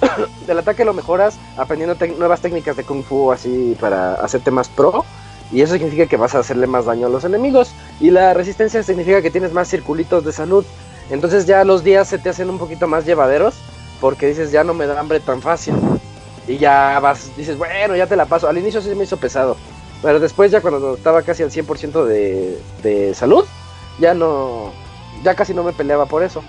del 0.46 0.58
ataque 0.58 0.84
lo 0.84 0.92
mejoras 0.92 1.38
aprendiendo 1.56 1.96
nuevas 2.18 2.40
técnicas 2.40 2.76
de 2.76 2.84
kung 2.84 3.02
fu 3.02 3.32
así 3.32 3.76
para 3.80 4.14
hacerte 4.14 4.50
más 4.50 4.68
pro. 4.68 5.06
Y 5.50 5.62
eso 5.62 5.72
significa 5.72 6.04
que 6.04 6.18
vas 6.18 6.34
a 6.34 6.40
hacerle 6.40 6.66
más 6.66 6.84
daño 6.84 7.06
a 7.06 7.10
los 7.10 7.24
enemigos. 7.24 7.72
Y 7.98 8.10
la 8.10 8.34
resistencia 8.34 8.82
significa 8.82 9.22
que 9.22 9.30
tienes 9.30 9.54
más 9.54 9.70
circulitos 9.70 10.22
de 10.22 10.32
salud. 10.32 10.66
Entonces 11.08 11.46
ya 11.46 11.64
los 11.64 11.82
días 11.82 12.08
se 12.08 12.18
te 12.18 12.28
hacen 12.28 12.50
un 12.50 12.58
poquito 12.58 12.86
más 12.86 13.06
llevaderos. 13.06 13.54
Porque 14.02 14.26
dices, 14.26 14.52
ya 14.52 14.64
no 14.64 14.74
me 14.74 14.86
da 14.86 15.00
hambre 15.00 15.20
tan 15.20 15.40
fácil. 15.40 15.74
Y 16.46 16.58
ya 16.58 17.00
vas, 17.00 17.34
dices, 17.38 17.56
bueno, 17.56 17.96
ya 17.96 18.06
te 18.06 18.16
la 18.16 18.26
paso. 18.26 18.48
Al 18.48 18.58
inicio 18.58 18.82
sí 18.82 18.94
me 18.94 19.04
hizo 19.04 19.16
pesado. 19.16 19.56
Pero 20.02 20.20
después 20.20 20.50
ya 20.50 20.60
cuando 20.60 20.94
estaba 20.94 21.22
casi 21.22 21.42
al 21.42 21.50
100% 21.50 22.04
de, 22.04 22.58
de 22.82 23.14
salud, 23.14 23.44
ya 23.98 24.14
no, 24.14 24.72
ya 25.24 25.34
casi 25.34 25.54
no 25.54 25.64
me 25.64 25.72
peleaba 25.72 26.06
por 26.06 26.22
eso. 26.22 26.42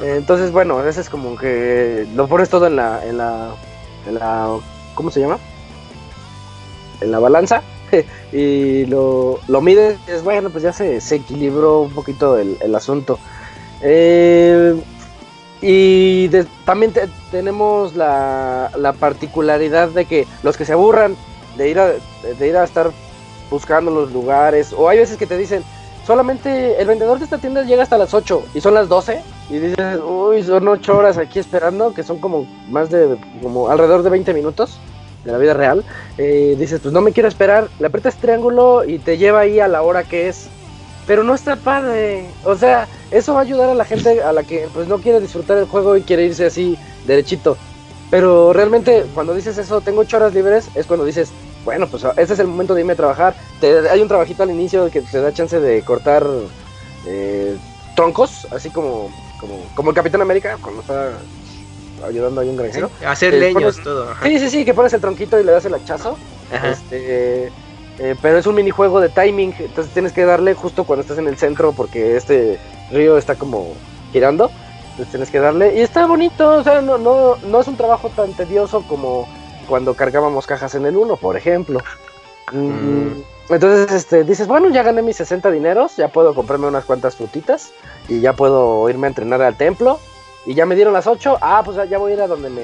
Entonces, 0.00 0.52
bueno, 0.52 0.82
ese 0.84 1.00
es 1.00 1.08
como 1.08 1.36
que 1.36 2.06
lo 2.14 2.26
pones 2.26 2.48
todo 2.48 2.66
en 2.66 2.76
la, 2.76 3.04
en 3.06 3.18
la, 3.18 3.54
en 4.06 4.14
la, 4.14 4.58
¿cómo 4.94 5.10
se 5.10 5.20
llama? 5.20 5.38
En 7.00 7.10
la 7.10 7.18
balanza 7.18 7.62
y 8.32 8.86
lo, 8.86 9.40
lo 9.48 9.60
mides, 9.60 9.98
es 10.06 10.22
bueno, 10.22 10.50
pues 10.50 10.64
ya 10.64 10.72
se, 10.72 11.00
se 11.00 11.16
equilibró 11.16 11.80
un 11.80 11.92
poquito 11.92 12.38
el, 12.38 12.56
el 12.60 12.74
asunto. 12.74 13.18
Eh, 13.82 14.74
y 15.62 16.28
también 16.64 16.92
tenemos 17.30 17.96
la, 17.96 18.70
la, 18.76 18.92
particularidad 18.92 19.88
de 19.88 20.04
que 20.04 20.26
los 20.42 20.56
que 20.56 20.66
se 20.66 20.74
aburran 20.74 21.16
de 21.56 21.68
ir 21.68 21.78
a, 21.78 21.92
de 22.38 22.48
ir 22.48 22.56
a 22.56 22.64
estar 22.64 22.90
buscando 23.50 23.90
los 23.90 24.12
lugares, 24.12 24.72
o 24.72 24.88
hay 24.88 24.98
veces 24.98 25.16
que 25.16 25.26
te 25.26 25.36
dicen, 25.38 25.62
solamente 26.06 26.80
el 26.80 26.86
vendedor 26.86 27.18
de 27.18 27.24
esta 27.24 27.38
tienda 27.38 27.62
llega 27.62 27.82
hasta 27.82 27.98
las 27.98 28.14
8 28.14 28.46
y 28.54 28.60
son 28.60 28.74
las 28.74 28.88
12 28.88 29.20
y 29.50 29.58
dices, 29.58 30.00
uy, 30.04 30.42
son 30.42 30.66
8 30.66 30.96
horas 30.96 31.18
aquí 31.18 31.38
esperando, 31.38 31.94
que 31.94 32.02
son 32.02 32.18
como 32.18 32.46
más 32.68 32.90
de, 32.90 33.16
como 33.42 33.68
alrededor 33.68 34.02
de 34.02 34.10
20 34.10 34.34
minutos 34.34 34.78
de 35.24 35.32
la 35.32 35.38
vida 35.38 35.54
real. 35.54 35.84
Eh, 36.16 36.56
dices, 36.58 36.80
pues 36.80 36.94
no 36.94 37.00
me 37.00 37.12
quiero 37.12 37.28
esperar, 37.28 37.68
le 37.78 37.86
aprietas 37.86 38.16
triángulo 38.16 38.84
y 38.84 38.98
te 38.98 39.18
lleva 39.18 39.40
ahí 39.40 39.60
a 39.60 39.68
la 39.68 39.82
hora 39.82 40.04
que 40.04 40.28
es. 40.28 40.48
Pero 41.06 41.22
no 41.22 41.34
está 41.34 41.56
padre. 41.56 42.26
O 42.44 42.56
sea, 42.56 42.88
eso 43.10 43.34
va 43.34 43.40
a 43.40 43.42
ayudar 43.42 43.70
a 43.70 43.74
la 43.74 43.84
gente 43.84 44.22
a 44.22 44.32
la 44.32 44.42
que 44.42 44.68
pues 44.74 44.88
no 44.88 44.98
quiere 44.98 45.20
disfrutar 45.20 45.58
el 45.58 45.66
juego 45.66 45.96
y 45.96 46.02
quiere 46.02 46.24
irse 46.24 46.46
así 46.46 46.76
derechito. 47.06 47.56
Pero 48.10 48.52
realmente 48.52 49.04
cuando 49.14 49.34
dices 49.34 49.58
eso, 49.58 49.80
tengo 49.80 50.00
8 50.00 50.16
horas 50.16 50.34
libres, 50.34 50.68
es 50.74 50.86
cuando 50.86 51.04
dices, 51.04 51.30
bueno, 51.64 51.88
pues 51.88 52.04
este 52.16 52.34
es 52.34 52.38
el 52.38 52.46
momento 52.46 52.74
de 52.74 52.82
irme 52.82 52.92
a 52.92 52.96
trabajar. 52.96 53.34
hay 53.90 54.00
un 54.00 54.08
trabajito 54.08 54.42
al 54.42 54.50
inicio 54.50 54.90
que 54.90 55.02
te 55.02 55.20
da 55.20 55.32
chance 55.32 55.58
de 55.58 55.82
cortar 55.82 56.24
eh, 57.06 57.56
troncos, 57.96 58.46
así 58.52 58.70
como, 58.70 59.10
como, 59.40 59.58
como 59.74 59.90
el 59.90 59.96
Capitán 59.96 60.22
América, 60.22 60.56
cuando 60.60 60.82
está 60.82 61.10
ayudando 62.06 62.40
a 62.40 62.44
un 62.44 62.56
granjero. 62.56 62.90
hacer 63.04 63.34
leños, 63.34 63.82
todo. 63.82 64.14
Sí, 64.22 64.38
sí, 64.38 64.50
sí, 64.50 64.64
que 64.64 64.74
pones 64.74 64.92
el 64.92 65.00
tronquito 65.00 65.40
y 65.40 65.44
le 65.44 65.52
das 65.52 65.64
el 65.64 65.74
hachazo. 65.74 66.16
Este, 66.62 67.50
eh, 67.98 68.14
pero 68.20 68.38
es 68.38 68.46
un 68.46 68.54
minijuego 68.54 69.00
de 69.00 69.08
timing, 69.08 69.54
entonces 69.58 69.92
tienes 69.92 70.12
que 70.12 70.24
darle 70.24 70.54
justo 70.54 70.84
cuando 70.84 71.00
estás 71.02 71.18
en 71.18 71.26
el 71.26 71.36
centro 71.38 71.72
porque 71.72 72.16
este 72.16 72.60
río 72.92 73.16
está 73.16 73.34
como 73.34 73.72
girando. 74.12 74.50
Entonces 74.96 75.10
tienes 75.10 75.30
que 75.30 75.40
darle. 75.40 75.76
Y 75.76 75.82
está 75.82 76.06
bonito, 76.06 76.54
o 76.54 76.64
sea, 76.64 76.80
no, 76.80 76.96
no, 76.96 77.36
no 77.36 77.60
es 77.60 77.68
un 77.68 77.76
trabajo 77.76 78.08
tan 78.08 78.32
tedioso 78.32 78.82
como 78.88 79.28
cuando 79.68 79.92
cargábamos 79.94 80.46
cajas 80.46 80.74
en 80.74 80.86
el 80.86 80.96
1, 80.96 81.16
por 81.16 81.36
ejemplo. 81.36 81.80
Mm. 82.50 83.20
Entonces, 83.50 83.92
este, 83.92 84.24
dices, 84.24 84.48
bueno, 84.48 84.70
ya 84.70 84.82
gané 84.82 85.02
mis 85.02 85.16
60 85.16 85.50
dineros, 85.50 85.96
ya 85.96 86.08
puedo 86.08 86.34
comprarme 86.34 86.66
unas 86.66 86.84
cuantas 86.84 87.16
frutitas 87.16 87.72
y 88.08 88.20
ya 88.20 88.32
puedo 88.32 88.88
irme 88.88 89.06
a 89.06 89.10
entrenar 89.10 89.42
al 89.42 89.56
templo. 89.56 90.00
y 90.46 90.54
ya 90.54 90.64
me 90.64 90.76
dieron 90.76 90.94
las 90.94 91.06
8, 91.06 91.38
ah, 91.40 91.62
pues 91.64 91.76
ya 91.90 91.98
voy 91.98 92.12
a 92.12 92.14
ir 92.14 92.20
a 92.20 92.28
donde 92.28 92.48
me, 92.48 92.62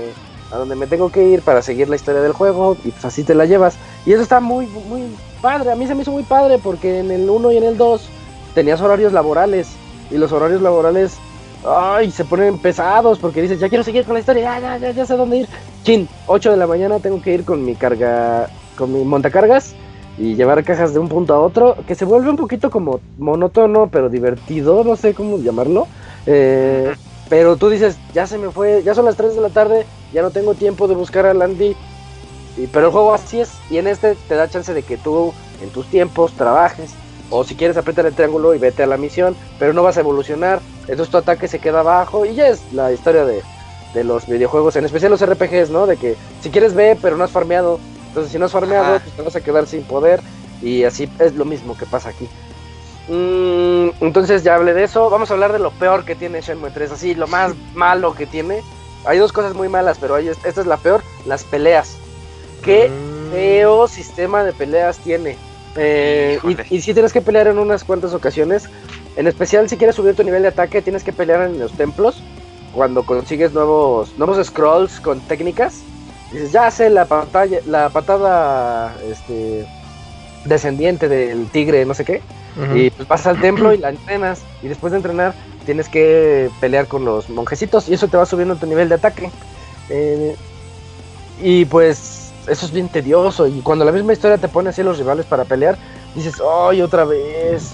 a 0.52 0.56
donde 0.56 0.76
me 0.76 0.86
tengo 0.86 1.10
que 1.10 1.24
ir 1.24 1.42
para 1.42 1.62
seguir 1.62 1.88
la 1.88 1.96
historia 1.96 2.20
del 2.20 2.32
juego 2.32 2.76
y 2.84 2.90
pues 2.90 3.04
así 3.04 3.24
te 3.24 3.34
la 3.34 3.44
llevas. 3.44 3.76
Y 4.06 4.12
eso 4.12 4.22
está 4.22 4.40
muy, 4.40 4.66
muy 4.66 5.16
padre, 5.40 5.72
a 5.72 5.76
mí 5.76 5.86
se 5.86 5.94
me 5.94 6.02
hizo 6.02 6.12
muy 6.12 6.22
padre 6.22 6.58
porque 6.58 7.00
en 7.00 7.10
el 7.10 7.28
1 7.28 7.52
y 7.52 7.56
en 7.56 7.64
el 7.64 7.76
2 7.76 8.08
tenías 8.54 8.80
horarios 8.80 9.12
laborales 9.12 9.68
y 10.10 10.16
los 10.16 10.30
horarios 10.30 10.62
laborales, 10.62 11.16
ay, 11.66 12.10
se 12.10 12.24
ponen 12.24 12.58
pesados 12.58 13.18
porque 13.18 13.42
dices, 13.42 13.60
ya 13.60 13.68
quiero 13.68 13.84
seguir 13.84 14.04
con 14.04 14.14
la 14.14 14.20
historia, 14.20 14.58
ya, 14.58 14.60
ya, 14.60 14.78
ya, 14.78 14.90
ya 14.90 15.06
sé 15.06 15.16
dónde 15.16 15.38
ir. 15.38 15.48
Chin, 15.84 16.08
8 16.26 16.50
de 16.50 16.56
la 16.56 16.66
mañana 16.66 16.98
tengo 17.00 17.20
que 17.20 17.34
ir 17.34 17.44
con 17.44 17.64
mi 17.64 17.74
carga, 17.74 18.48
con 18.76 18.92
mi 18.92 19.04
montacargas 19.04 19.74
y 20.18 20.34
llevar 20.34 20.62
cajas 20.64 20.92
de 20.92 21.00
un 21.00 21.08
punto 21.08 21.34
a 21.34 21.40
otro, 21.40 21.76
que 21.86 21.94
se 21.94 22.04
vuelve 22.04 22.30
un 22.30 22.36
poquito 22.36 22.70
como 22.70 23.00
monótono, 23.18 23.88
pero 23.88 24.08
divertido, 24.08 24.84
no 24.84 24.96
sé 24.96 25.14
cómo 25.14 25.38
llamarlo. 25.38 25.86
Eh, 26.26 26.94
pero 27.28 27.56
tú 27.56 27.70
dices, 27.70 27.96
ya 28.12 28.26
se 28.26 28.36
me 28.36 28.50
fue, 28.50 28.82
ya 28.82 28.94
son 28.94 29.06
las 29.06 29.16
3 29.16 29.34
de 29.34 29.40
la 29.40 29.48
tarde, 29.48 29.86
ya 30.12 30.22
no 30.22 30.30
tengo 30.30 30.54
tiempo 30.54 30.86
de 30.86 30.94
buscar 30.94 31.26
a 31.26 31.34
Landy. 31.34 31.74
Y, 32.58 32.66
pero 32.66 32.86
el 32.86 32.92
juego 32.92 33.14
así 33.14 33.40
es, 33.40 33.50
y 33.70 33.78
en 33.78 33.86
este 33.86 34.14
te 34.28 34.34
da 34.34 34.48
chance 34.48 34.74
de 34.74 34.82
que 34.82 34.98
tú 34.98 35.32
en 35.62 35.70
tus 35.70 35.86
tiempos 35.86 36.32
trabajes, 36.34 36.94
o 37.32 37.42
si 37.42 37.56
quieres 37.56 37.76
apretar 37.76 38.06
el 38.06 38.14
triángulo 38.14 38.54
y 38.54 38.58
vete 38.58 38.84
a 38.84 38.86
la 38.86 38.96
misión, 38.96 39.34
pero 39.58 39.72
no 39.72 39.82
vas 39.82 39.96
a 39.96 40.00
evolucionar, 40.00 40.60
entonces 40.82 41.10
tu 41.10 41.16
ataque 41.16 41.48
se 41.48 41.58
queda 41.58 41.80
abajo 41.80 42.24
y 42.24 42.34
ya 42.34 42.46
es 42.46 42.72
la 42.72 42.92
historia 42.92 43.24
de, 43.24 43.42
de 43.94 44.04
los 44.04 44.28
videojuegos, 44.28 44.76
en 44.76 44.84
especial 44.84 45.10
los 45.10 45.26
RPGs, 45.26 45.70
¿no? 45.70 45.86
De 45.88 45.96
que 45.96 46.14
si 46.40 46.50
quieres 46.50 46.74
ve, 46.74 46.96
pero 47.00 47.16
no 47.16 47.24
has 47.24 47.30
farmeado, 47.32 47.80
entonces, 48.12 48.30
si 48.30 48.38
no 48.38 48.44
has 48.44 48.52
farmeado, 48.52 49.00
pues 49.00 49.16
te 49.16 49.22
vas 49.22 49.36
a 49.36 49.40
quedar 49.40 49.66
sin 49.66 49.84
poder. 49.84 50.20
Y 50.60 50.84
así 50.84 51.10
es 51.18 51.34
lo 51.34 51.46
mismo 51.46 51.78
que 51.78 51.86
pasa 51.86 52.10
aquí. 52.10 52.28
Mm, 53.08 54.04
entonces, 54.04 54.42
ya 54.42 54.54
hablé 54.54 54.74
de 54.74 54.84
eso. 54.84 55.08
Vamos 55.08 55.30
a 55.30 55.34
hablar 55.34 55.54
de 55.54 55.58
lo 55.58 55.70
peor 55.70 56.04
que 56.04 56.14
tiene 56.14 56.42
Shenmue 56.42 56.70
3. 56.70 56.92
Así, 56.92 57.14
lo 57.14 57.26
más 57.26 57.54
malo 57.72 58.12
que 58.12 58.26
tiene. 58.26 58.62
Hay 59.06 59.16
dos 59.16 59.32
cosas 59.32 59.54
muy 59.54 59.70
malas, 59.70 59.96
pero 59.98 60.18
esta 60.18 60.60
es 60.60 60.66
la 60.66 60.76
peor: 60.76 61.02
las 61.24 61.42
peleas. 61.44 61.96
Qué 62.62 62.90
mm. 62.90 63.32
feo 63.32 63.88
sistema 63.88 64.44
de 64.44 64.52
peleas 64.52 64.98
tiene. 64.98 65.38
Eh, 65.76 66.38
y, 66.44 66.76
y 66.76 66.80
si 66.82 66.92
tienes 66.92 67.12
que 67.12 67.22
pelear 67.22 67.48
en 67.48 67.58
unas 67.58 67.84
cuantas 67.84 68.14
ocasiones. 68.14 68.68
En 69.16 69.26
especial, 69.26 69.68
si 69.68 69.76
quieres 69.76 69.96
subir 69.96 70.14
tu 70.14 70.22
nivel 70.22 70.42
de 70.42 70.48
ataque, 70.48 70.82
tienes 70.82 71.04
que 71.04 71.12
pelear 71.12 71.42
en 71.42 71.58
los 71.58 71.72
templos. 71.72 72.22
Cuando 72.74 73.04
consigues 73.04 73.52
nuevos, 73.52 74.16
nuevos 74.16 74.46
scrolls 74.46 75.00
con 75.00 75.20
técnicas 75.20 75.82
Dices, 76.32 76.50
ya 76.50 76.70
sé 76.70 76.88
la 76.88 77.04
pantalla, 77.04 77.58
la 77.66 77.90
patada 77.90 78.94
este 79.10 79.66
descendiente 80.46 81.08
del 81.08 81.46
tigre, 81.48 81.84
no 81.84 81.94
sé 81.94 82.04
qué. 82.04 82.22
Y 82.74 82.90
pues 82.90 83.08
vas 83.08 83.26
al 83.26 83.40
templo 83.40 83.72
y 83.72 83.78
la 83.78 83.90
entrenas. 83.90 84.42
Y 84.62 84.68
después 84.68 84.92
de 84.92 84.98
entrenar, 84.98 85.34
tienes 85.64 85.88
que 85.88 86.50
pelear 86.60 86.86
con 86.86 87.04
los 87.04 87.28
monjecitos. 87.28 87.88
Y 87.88 87.94
eso 87.94 88.08
te 88.08 88.16
va 88.16 88.26
subiendo 88.26 88.56
tu 88.56 88.66
nivel 88.66 88.88
de 88.88 88.94
ataque. 88.94 89.30
Eh, 89.90 90.34
y 91.42 91.64
pues 91.66 92.11
eso 92.48 92.66
es 92.66 92.72
bien 92.72 92.88
tedioso. 92.88 93.46
Y 93.46 93.60
cuando 93.60 93.84
la 93.84 93.92
misma 93.92 94.12
historia 94.12 94.38
te 94.38 94.48
pone 94.48 94.70
así 94.70 94.82
los 94.82 94.98
rivales 94.98 95.26
para 95.26 95.44
pelear, 95.44 95.76
dices, 96.14 96.34
¡ay, 96.40 96.82
otra 96.82 97.04
vez! 97.04 97.72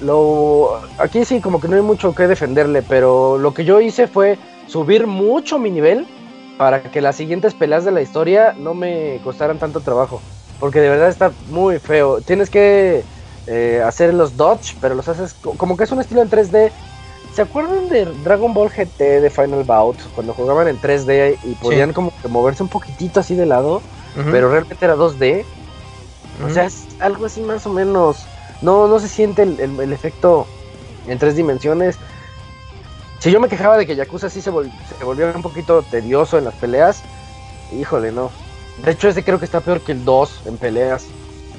Lo... 0.00 0.80
Aquí 0.98 1.24
sí, 1.24 1.40
como 1.40 1.60
que 1.60 1.68
no 1.68 1.76
hay 1.76 1.82
mucho 1.82 2.14
que 2.14 2.26
defenderle. 2.26 2.82
Pero 2.82 3.38
lo 3.38 3.54
que 3.54 3.64
yo 3.64 3.80
hice 3.80 4.06
fue 4.06 4.38
subir 4.66 5.06
mucho 5.06 5.58
mi 5.58 5.70
nivel 5.70 6.06
para 6.58 6.82
que 6.82 7.00
las 7.00 7.16
siguientes 7.16 7.54
peleas 7.54 7.84
de 7.84 7.92
la 7.92 8.02
historia 8.02 8.54
no 8.58 8.74
me 8.74 9.20
costaran 9.24 9.58
tanto 9.58 9.80
trabajo. 9.80 10.20
Porque 10.60 10.80
de 10.80 10.88
verdad 10.88 11.08
está 11.08 11.32
muy 11.50 11.78
feo. 11.78 12.20
Tienes 12.20 12.48
que 12.50 13.04
eh, 13.46 13.82
hacer 13.84 14.14
los 14.14 14.36
dodge, 14.36 14.74
pero 14.80 14.94
los 14.94 15.08
haces 15.08 15.34
como 15.34 15.76
que 15.76 15.84
es 15.84 15.92
un 15.92 16.00
estilo 16.00 16.22
en 16.22 16.30
3D. 16.30 16.70
¿Se 17.34 17.42
acuerdan 17.42 17.90
de 17.90 18.06
Dragon 18.24 18.54
Ball 18.54 18.70
GT 18.70 19.20
de 19.20 19.28
Final 19.28 19.64
Bout? 19.64 19.98
Cuando 20.14 20.32
jugaban 20.32 20.68
en 20.68 20.80
3D 20.80 21.36
y 21.44 21.54
podían 21.56 21.92
como 21.92 22.10
que 22.22 22.28
moverse 22.28 22.62
un 22.62 22.70
poquitito 22.70 23.20
así 23.20 23.34
de 23.34 23.44
lado, 23.44 23.82
pero 24.24 24.50
realmente 24.50 24.84
era 24.84 24.96
2D. 24.96 25.44
O 26.44 26.50
sea, 26.50 26.64
es 26.64 26.86
algo 27.00 27.26
así 27.26 27.40
más 27.40 27.66
o 27.66 27.70
menos. 27.70 28.26
No, 28.62 28.88
no 28.88 28.98
se 28.98 29.08
siente 29.08 29.42
el 29.42 29.92
efecto 29.92 30.46
en 31.06 31.18
tres 31.18 31.36
dimensiones. 31.36 31.98
Si 33.18 33.30
yo 33.30 33.40
me 33.40 33.48
quejaba 33.48 33.76
de 33.78 33.86
que 33.86 33.96
Yakuza 33.96 34.28
sí 34.28 34.40
se, 34.40 34.50
volvió 34.50 35.32
un 35.34 35.42
poquito 35.42 35.82
tedioso 35.82 36.38
en 36.38 36.44
las 36.44 36.54
peleas, 36.54 37.02
híjole, 37.72 38.12
no. 38.12 38.30
De 38.84 38.90
hecho, 38.90 39.08
ese 39.08 39.24
creo 39.24 39.38
que 39.38 39.46
está 39.46 39.60
peor 39.60 39.80
que 39.80 39.92
el 39.92 40.04
2 40.04 40.42
en 40.46 40.58
peleas. 40.58 41.06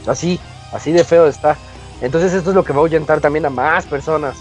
Así, 0.06 0.40
así 0.72 0.92
de 0.92 1.04
feo 1.04 1.28
está. 1.28 1.58
Entonces 2.00 2.34
esto 2.34 2.52
es 2.52 2.56
lo 2.56 2.64
que 2.64 2.74
va 2.74 2.80
a 2.80 2.82
ahuyentar 2.82 3.20
también 3.22 3.46
a 3.48 3.50
más 3.50 3.86
personas. 3.88 4.38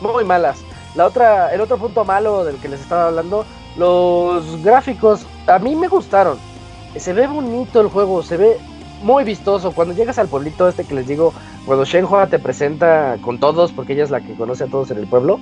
Muy 0.00 0.24
malas. 0.24 0.58
La 0.94 1.06
otra, 1.06 1.52
el 1.52 1.60
otro 1.60 1.76
punto 1.76 2.04
malo 2.04 2.44
del 2.44 2.56
que 2.56 2.68
les 2.68 2.80
estaba 2.80 3.08
hablando, 3.08 3.44
los 3.76 4.62
gráficos 4.62 5.26
a 5.46 5.58
mí 5.58 5.76
me 5.76 5.86
gustaron. 5.86 6.38
Se 6.96 7.12
ve 7.12 7.26
bonito 7.26 7.80
el 7.80 7.88
juego, 7.88 8.22
se 8.22 8.36
ve 8.36 8.56
muy 9.02 9.24
vistoso. 9.24 9.72
Cuando 9.72 9.94
llegas 9.94 10.18
al 10.18 10.28
pueblito 10.28 10.68
este 10.68 10.84
que 10.84 10.94
les 10.94 11.06
digo, 11.06 11.32
cuando 11.66 11.84
Shenhua 11.84 12.26
te 12.26 12.38
presenta 12.38 13.16
con 13.20 13.38
todos, 13.38 13.72
porque 13.72 13.92
ella 13.92 14.04
es 14.04 14.10
la 14.10 14.20
que 14.20 14.34
conoce 14.34 14.64
a 14.64 14.68
todos 14.68 14.90
en 14.90 14.98
el 14.98 15.06
pueblo, 15.06 15.38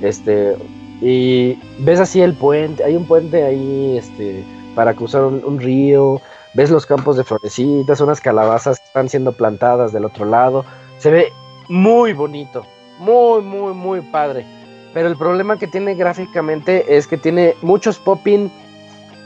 este, 0.00 0.56
y 1.00 1.58
ves 1.78 2.00
así 2.00 2.20
el 2.20 2.34
puente, 2.34 2.84
hay 2.84 2.96
un 2.96 3.06
puente 3.06 3.42
ahí, 3.42 3.96
este, 3.96 4.44
para 4.74 4.94
cruzar 4.94 5.24
un, 5.24 5.58
río, 5.58 6.20
ves 6.54 6.70
los 6.70 6.86
campos 6.86 7.16
de 7.16 7.24
florecitas, 7.24 8.00
unas 8.00 8.20
calabazas 8.20 8.78
que 8.78 8.86
están 8.86 9.08
siendo 9.08 9.32
plantadas 9.32 9.92
del 9.92 10.04
otro 10.04 10.24
lado, 10.26 10.64
se 10.98 11.10
ve 11.10 11.32
muy 11.68 12.12
bonito, 12.12 12.64
muy, 12.98 13.42
muy, 13.42 13.72
muy 13.74 14.00
padre. 14.00 14.44
Pero 14.92 15.08
el 15.08 15.16
problema 15.16 15.56
que 15.56 15.68
tiene 15.68 15.94
gráficamente 15.94 16.96
es 16.96 17.06
que 17.06 17.16
tiene 17.16 17.54
muchos 17.62 17.98
popping. 17.98 18.50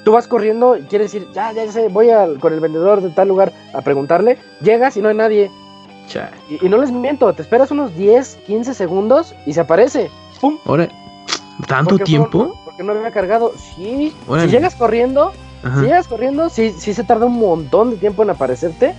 Tú 0.05 0.13
vas 0.13 0.29
corriendo 0.29 0.77
y 0.77 0.83
quieres 0.83 1.15
ir, 1.15 1.27
ya, 1.33 1.53
ya 1.53 1.71
sé, 1.73 1.89
voy 1.89 2.09
con 2.41 2.53
el 2.53 2.61
vendedor 2.61 3.01
de 3.01 3.11
tal 3.11 3.29
lugar 3.29 3.53
a 3.73 3.81
preguntarle, 3.81 4.39
llegas 4.61 4.97
y 4.97 5.03
no 5.03 5.09
hay 5.09 5.17
nadie. 5.17 5.51
Y, 6.49 6.67
y, 6.67 6.69
no 6.69 6.77
les 6.77 6.93
miento, 6.93 7.33
te 7.33 7.43
esperas 7.43 7.71
unos 7.71 7.97
10, 7.97 8.41
15 8.47 8.75
segundos 8.75 9.35
y 9.47 9.55
se 9.55 9.61
aparece. 9.61 10.11
¿tanto 11.67 11.99
tiempo? 11.99 12.55
porque 12.65 12.83
no 12.83 12.93
había 12.93 13.11
cargado. 13.11 13.53
Sí, 13.57 14.13
si 14.41 14.47
llegas 14.49 14.75
corriendo, 14.75 15.33
si 15.63 15.83
llegas 15.83 16.09
corriendo, 16.09 16.49
sí, 16.49 16.75
sí 16.77 16.93
se 16.93 17.05
tarda 17.05 17.27
un 17.27 17.39
montón 17.39 17.91
de 17.91 17.97
tiempo 17.97 18.23
en 18.23 18.31
aparecerte. 18.31 18.95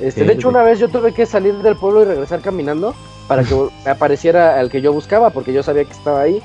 Este, 0.00 0.24
de 0.24 0.32
hecho, 0.32 0.48
una 0.48 0.62
vez 0.62 0.78
yo 0.78 0.88
tuve 0.88 1.12
que 1.12 1.26
salir 1.26 1.54
del 1.56 1.76
pueblo 1.76 2.02
y 2.02 2.06
regresar 2.06 2.40
caminando 2.40 2.94
para 3.28 3.44
que 3.44 3.54
me 3.84 3.90
apareciera 3.90 4.60
el 4.60 4.70
que 4.70 4.80
yo 4.80 4.92
buscaba, 4.92 5.30
porque 5.30 5.52
yo 5.52 5.62
sabía 5.62 5.84
que 5.84 5.92
estaba 5.92 6.22
ahí. 6.22 6.42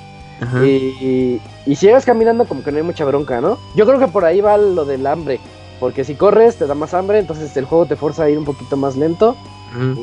Y, 0.63 1.39
y, 1.65 1.75
si 1.75 1.85
llegas 1.85 2.05
caminando, 2.05 2.45
como 2.45 2.63
que 2.63 2.71
no 2.71 2.77
hay 2.77 2.83
mucha 2.83 3.05
bronca, 3.05 3.39
¿no? 3.39 3.57
Yo 3.75 3.85
creo 3.85 3.99
que 3.99 4.07
por 4.07 4.25
ahí 4.25 4.41
va 4.41 4.57
lo 4.57 4.83
del 4.83 5.07
hambre. 5.07 5.39
Porque 5.79 6.03
si 6.03 6.15
corres, 6.15 6.57
te 6.57 6.67
da 6.67 6.75
más 6.75 6.93
hambre, 6.93 7.19
entonces 7.19 7.55
el 7.57 7.65
juego 7.65 7.85
te 7.85 7.95
fuerza 7.95 8.23
a 8.23 8.29
ir 8.29 8.37
un 8.37 8.45
poquito 8.45 8.77
más 8.77 8.95
lento. 8.95 9.35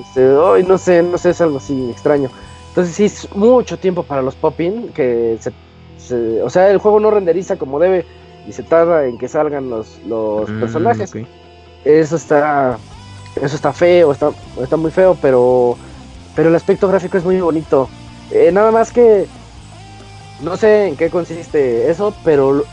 Este, 0.01 0.21
no 0.23 0.79
sé, 0.79 1.03
no 1.03 1.17
sé, 1.17 1.31
es 1.31 1.41
algo 1.41 1.59
así 1.59 1.91
extraño. 1.91 2.31
Entonces 2.69 2.95
sí 2.95 3.05
es 3.05 3.35
mucho 3.35 3.79
tiempo 3.79 4.03
para 4.03 4.23
los 4.23 4.35
popping, 4.35 4.89
que 4.89 5.39
se, 5.99 6.43
o 6.43 6.51
sea, 6.51 6.71
el 6.71 6.79
juego 6.79 7.01
no 7.01 7.11
renderiza 7.11 7.57
como 7.57 7.79
debe 7.79 8.05
y 8.47 8.53
se 8.53 8.63
tarda 8.63 9.07
en 9.07 9.19
que 9.19 9.29
salgan 9.29 9.71
los, 9.71 9.99
los 10.07 10.49
mm, 10.49 10.61
personajes. 10.61 11.13
Eso 11.85 12.17
está 12.17 12.79
eso 13.41 13.57
está 13.57 13.73
feo, 13.73 14.13
está, 14.13 14.31
está 14.61 14.77
muy 14.77 14.91
feo, 14.91 15.17
pero 15.21 15.77
pero 16.35 16.49
el 16.49 16.55
aspecto 16.55 16.89
gráfico 16.89 17.19
es 17.19 17.25
muy 17.25 17.41
bonito. 17.41 17.89
Eh, 18.31 18.51
nada 18.53 18.71
más 18.71 18.91
que 18.91 19.27
no 20.43 20.56
sé 20.56 20.89
en 20.89 20.97
qué 20.97 21.10
consiste 21.10 21.90
eso, 21.90 22.14
pero 22.24 22.64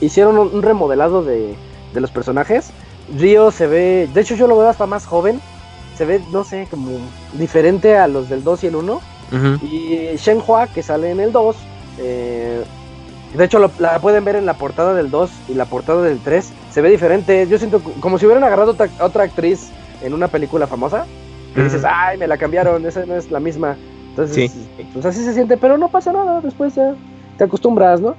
hicieron 0.00 0.38
un 0.38 0.62
remodelado 0.62 1.22
de, 1.22 1.54
de 1.94 2.00
los 2.00 2.10
personajes. 2.10 2.70
Río 3.16 3.50
se 3.50 3.66
ve, 3.66 4.08
de 4.12 4.20
hecho 4.20 4.34
yo 4.34 4.46
lo 4.46 4.56
veo 4.56 4.68
hasta 4.68 4.86
más 4.86 5.06
joven, 5.06 5.40
se 5.96 6.04
ve, 6.04 6.20
no 6.30 6.44
sé, 6.44 6.66
como 6.70 6.98
diferente 7.34 7.96
a 7.96 8.08
los 8.08 8.28
del 8.28 8.42
2 8.44 8.64
y 8.64 8.66
el 8.68 8.76
1 8.76 9.00
y 9.62 10.16
Shenhua, 10.16 10.66
que 10.66 10.82
sale 10.82 11.10
en 11.10 11.20
el 11.20 11.32
2, 11.32 11.56
eh, 11.98 12.64
de 13.34 13.44
hecho 13.44 13.58
la 13.78 13.98
pueden 13.98 14.24
ver 14.24 14.36
en 14.36 14.44
la 14.44 14.54
portada 14.54 14.92
del 14.92 15.10
2 15.10 15.30
y 15.48 15.54
la 15.54 15.64
portada 15.64 16.02
del 16.02 16.18
3, 16.18 16.52
se 16.70 16.80
ve 16.82 16.90
diferente. 16.90 17.46
Yo 17.48 17.58
siento 17.58 17.80
como 18.00 18.18
si 18.18 18.26
hubieran 18.26 18.44
agarrado 18.44 18.72
otra, 18.72 18.88
otra 19.00 19.24
actriz 19.24 19.70
en 20.02 20.12
una 20.12 20.28
película 20.28 20.66
famosa. 20.66 21.06
Y 21.54 21.60
dices, 21.60 21.82
ay, 21.84 22.16
me 22.16 22.26
la 22.26 22.38
cambiaron, 22.38 22.84
esa 22.86 23.04
no 23.04 23.14
es 23.14 23.30
la 23.30 23.40
misma. 23.40 23.76
Entonces, 24.12 24.52
pues 24.92 25.06
así 25.06 25.24
se 25.24 25.32
siente, 25.32 25.56
pero 25.56 25.78
no 25.78 25.88
pasa 25.88 26.12
nada, 26.12 26.42
después 26.42 26.74
ya 26.74 26.94
te 27.38 27.44
acostumbras, 27.44 28.00
¿no? 28.00 28.14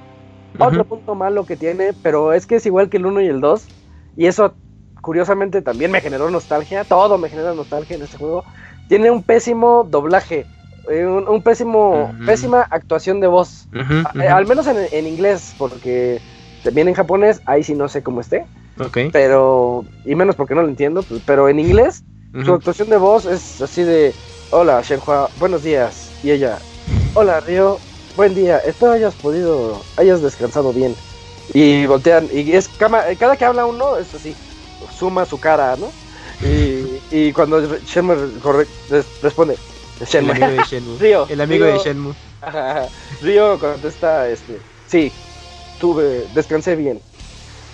Otro 0.58 0.84
punto 0.84 1.14
malo 1.14 1.44
que 1.44 1.56
tiene, 1.56 1.92
pero 2.02 2.32
es 2.32 2.46
que 2.46 2.56
es 2.56 2.66
igual 2.66 2.88
que 2.88 2.96
el 2.96 3.06
1 3.06 3.20
y 3.22 3.26
el 3.26 3.40
2. 3.40 3.66
Y 4.16 4.26
eso, 4.26 4.54
curiosamente, 5.00 5.62
también 5.62 5.90
me 5.90 6.00
generó 6.00 6.30
nostalgia. 6.30 6.84
Todo 6.84 7.18
me 7.18 7.28
genera 7.28 7.54
nostalgia 7.54 7.96
en 7.96 8.02
este 8.02 8.18
juego. 8.18 8.44
Tiene 8.88 9.10
un 9.10 9.22
pésimo 9.22 9.86
doblaje. 9.88 10.46
Eh, 10.90 11.06
un, 11.06 11.42
pésimo, 11.42 12.12
pésima 12.26 12.62
actuación 12.62 13.20
de 13.20 13.26
voz. 13.26 13.68
Eh, 13.72 14.28
al 14.28 14.46
menos 14.46 14.66
en, 14.66 15.06
inglés, 15.06 15.54
porque 15.58 16.20
también 16.62 16.88
en 16.88 16.94
japonés, 16.94 17.40
ahí 17.46 17.62
sí 17.62 17.74
no 17.74 17.88
sé 17.88 18.02
cómo 18.02 18.20
esté. 18.20 18.46
Pero, 19.12 19.84
y 20.04 20.14
menos 20.14 20.36
porque 20.36 20.54
no 20.54 20.62
lo 20.62 20.68
entiendo, 20.68 21.02
pues, 21.02 21.22
pero 21.24 21.48
en 21.48 21.58
inglés, 21.58 22.04
su 22.44 22.52
actuación 22.52 22.90
de 22.90 22.96
voz 22.96 23.26
es 23.26 23.62
así 23.62 23.82
de, 23.82 24.12
hola 24.50 24.82
Shenhua, 24.82 25.30
buenos 25.38 25.62
días. 25.62 26.10
Y 26.22 26.30
ella, 26.30 26.58
hola 27.14 27.40
Ryo, 27.40 27.78
buen 28.16 28.34
día, 28.34 28.58
espero 28.58 28.92
hayas 28.92 29.14
podido, 29.14 29.82
hayas 29.96 30.22
descansado 30.22 30.72
bien. 30.72 30.94
Y 31.52 31.86
voltean, 31.86 32.28
y 32.32 32.52
es 32.52 32.68
cada 32.68 33.36
que 33.36 33.44
habla 33.44 33.66
uno 33.66 33.96
es 33.98 34.14
así, 34.14 34.34
suma 34.96 35.24
su 35.26 35.38
cara, 35.38 35.76
¿no? 35.76 35.90
Y, 36.46 37.00
y 37.10 37.32
cuando 37.32 37.60
Shenmue 37.78 38.16
responde, 39.22 39.56
El 40.12 40.30
amigo 40.30 40.46
de 40.46 40.62
Shenmue. 40.64 40.98
Río, 41.00 41.26
el 41.28 41.40
amigo 41.40 41.64
de 41.66 41.78
Shenmue. 41.78 42.14
Río 43.22 43.58
contesta, 43.58 44.28
este, 44.28 44.58
sí, 44.86 45.12
tuve, 45.80 46.26
descansé 46.34 46.76
bien. 46.76 47.00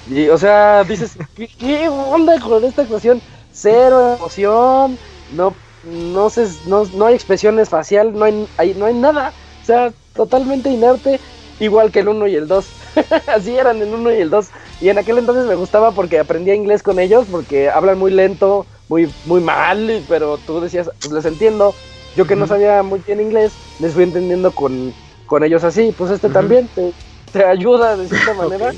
Y, 0.08 0.28
o 0.28 0.38
sea, 0.38 0.84
dices, 0.84 1.16
¿qué, 1.58 1.88
onda 1.88 2.38
con 2.40 2.64
esta 2.64 2.82
actuación? 2.82 3.20
Cero 3.52 4.14
emoción, 4.16 4.98
no, 5.32 5.54
no, 5.84 6.30
sé, 6.30 6.46
no, 6.66 6.84
no 6.94 7.06
hay 7.06 7.14
expresiones 7.14 7.68
facial, 7.68 8.12
no 8.12 8.24
hay, 8.24 8.74
no 8.76 8.86
hay 8.86 8.94
nada. 8.94 9.32
O 9.62 9.66
sea, 9.66 9.92
totalmente 10.14 10.70
inerte, 10.70 11.20
igual 11.58 11.90
que 11.90 12.00
el 12.00 12.08
1 12.08 12.26
y 12.28 12.36
el 12.36 12.48
2. 12.48 12.66
Así 13.26 13.56
eran 13.56 13.80
el 13.80 13.94
1 13.94 14.12
y 14.12 14.20
el 14.20 14.30
2. 14.30 14.48
Y 14.80 14.88
en 14.88 14.98
aquel 14.98 15.18
entonces 15.18 15.46
me 15.46 15.54
gustaba 15.54 15.92
porque 15.92 16.18
aprendía 16.18 16.54
inglés 16.54 16.82
con 16.82 16.98
ellos, 16.98 17.26
porque 17.30 17.70
hablan 17.70 17.98
muy 17.98 18.10
lento, 18.10 18.66
muy, 18.88 19.12
muy 19.26 19.40
mal, 19.40 20.04
pero 20.08 20.38
tú 20.38 20.60
decías, 20.60 20.90
pues 21.00 21.12
les 21.12 21.24
entiendo. 21.24 21.74
Yo 22.16 22.26
que 22.26 22.34
no 22.34 22.46
sabía 22.48 22.82
muy 22.82 23.00
bien 23.06 23.20
inglés, 23.20 23.52
les 23.78 23.94
fui 23.94 24.02
entendiendo 24.02 24.50
con, 24.50 24.92
con 25.26 25.44
ellos 25.44 25.62
así. 25.62 25.94
Pues 25.96 26.10
este 26.10 26.28
también 26.28 26.68
te, 26.74 26.92
te, 27.32 27.44
ayuda 27.44 27.96
de 27.96 28.08
cierta 28.08 28.34
manera 28.34 28.72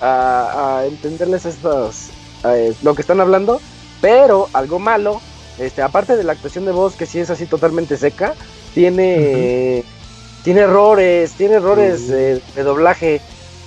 a, 0.00 0.84
entenderles 0.86 1.46
estos, 1.46 2.10
lo 2.82 2.94
que 2.94 3.02
están 3.02 3.20
hablando. 3.20 3.60
Pero 4.00 4.48
algo 4.52 4.78
malo, 4.78 5.20
este, 5.58 5.82
aparte 5.82 6.16
de 6.16 6.24
la 6.24 6.32
actuación 6.32 6.64
de 6.64 6.72
voz, 6.72 6.94
que 6.96 7.06
sí 7.06 7.18
es 7.18 7.30
así 7.30 7.46
totalmente 7.46 7.96
seca, 7.96 8.34
tiene, 8.74 9.84
tiene 10.44 10.60
errores, 10.60 11.32
tiene 11.32 11.54
errores 11.54 12.08
de, 12.08 12.40
doblaje. 12.56 13.20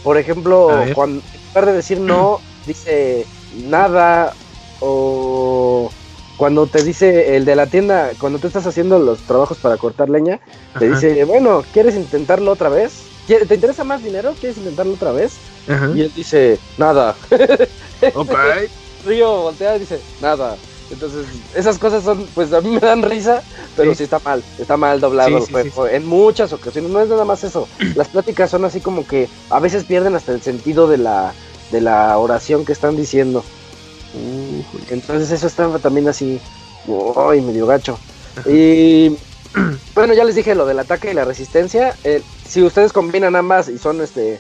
Por 0.04 0.18
ejemplo, 0.18 0.70
cuando 0.94 1.22
en 1.34 1.48
lugar 1.48 1.66
de 1.66 1.74
decir 1.74 2.00
no, 2.00 2.40
dice 2.66 3.26
nada 3.68 4.34
o 4.80 5.92
cuando 6.38 6.68
te 6.68 6.84
dice 6.84 7.36
el 7.36 7.44
de 7.44 7.56
la 7.56 7.68
tienda, 7.68 8.12
cuando 8.18 8.40
tú 8.40 8.48
estás 8.48 8.66
haciendo 8.66 8.98
los 8.98 9.20
trabajos 9.20 9.58
para 9.58 9.76
cortar 9.76 10.10
leña, 10.10 10.40
te 10.78 10.90
dice, 10.90 11.26
bueno, 11.26 11.66
¿quieres 11.74 11.96
intentarlo 11.96 12.52
otra 12.52 12.70
vez? 12.70 12.94
¿Te 13.28 13.56
interesa 13.56 13.84
más 13.84 14.02
dinero? 14.02 14.34
¿Quieres 14.40 14.58
intentarlo 14.58 14.94
otra 14.94 15.12
vez? 15.12 15.34
Y 15.96 16.02
él 16.02 16.12
dice, 16.16 16.58
nada. 16.78 17.16
ok. 18.16 18.32
Río 19.06 19.42
voltea 19.42 19.76
y 19.76 19.80
dice, 19.80 20.00
nada. 20.22 20.56
Entonces, 20.92 21.28
esas 21.56 21.78
cosas 21.78 22.04
son, 22.04 22.26
pues 22.34 22.52
a 22.52 22.62
mí 22.62 22.70
me 22.72 22.80
dan 22.80 23.04
risa, 23.04 23.44
pero 23.76 23.94
sí, 23.94 24.04
está 24.04 24.20
mal, 24.20 24.44
está 24.58 24.76
mal 24.76 25.00
doblado 25.00 25.40
En 25.92 26.06
muchas 26.06 26.52
ocasiones, 26.52 26.90
no 26.90 27.00
es 27.02 27.10
nada 27.10 27.26
más 27.26 27.44
eso. 27.44 27.68
Las 27.96 28.08
pláticas 28.08 28.50
son 28.50 28.66
así 28.66 28.80
como 28.80 29.06
que 29.06 29.30
a 29.50 29.60
veces 29.60 29.84
pierden 29.84 30.16
hasta 30.16 30.32
el 30.32 30.42
sentido 30.42 30.88
de 30.88 30.98
la, 30.98 31.34
de 31.72 31.82
la 31.82 32.18
oración 32.18 32.66
que 32.66 32.74
están 32.74 32.96
diciendo. 32.96 33.44
Entonces 34.90 35.32
eso 35.32 35.46
estaba 35.46 35.78
también 35.78 36.08
así, 36.08 36.40
uy, 36.88 37.42
medio 37.42 37.68
gacho. 37.68 38.00
Y 38.48 39.16
bueno, 39.96 40.14
ya 40.14 40.24
les 40.24 40.36
dije 40.36 40.56
lo 40.56 40.66
del 40.66 40.80
ataque 40.80 41.12
y 41.12 41.14
la 41.14 41.26
resistencia. 41.26 41.96
Eh, 42.04 42.24
si 42.48 42.64
ustedes 42.64 42.94
combinan 42.94 43.36
ambas 43.36 43.70
y 43.70 43.78
son 43.78 44.02
este 44.02 44.40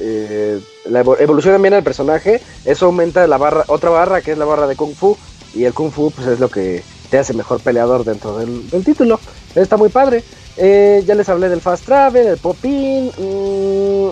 eh, 0.00 0.60
la 0.86 1.00
evolucionan 1.00 1.62
bien 1.62 1.74
el 1.74 1.84
personaje, 1.84 2.40
eso 2.64 2.86
aumenta 2.86 3.26
la 3.26 3.38
barra, 3.38 3.64
otra 3.68 3.90
barra 3.90 4.22
que 4.22 4.32
es 4.32 4.38
la 4.38 4.44
barra 4.44 4.66
de 4.66 4.76
Kung 4.76 4.94
Fu. 4.94 5.16
Y 5.54 5.64
el 5.64 5.74
Kung 5.74 5.90
Fu 5.90 6.10
pues 6.10 6.26
es 6.26 6.40
lo 6.40 6.48
que 6.48 6.82
te 7.10 7.18
hace 7.18 7.34
mejor 7.34 7.60
peleador 7.60 8.04
dentro 8.04 8.38
del, 8.38 8.84
título. 8.84 9.20
Está 9.54 9.76
muy 9.76 9.88
padre. 9.88 10.24
Eh, 10.56 11.02
ya 11.06 11.14
les 11.14 11.28
hablé 11.28 11.48
del 11.48 11.60
Fast 11.60 11.84
Travel, 11.84 12.26
el 12.26 12.38
Popin. 12.38 13.06
Mm. 13.18 14.10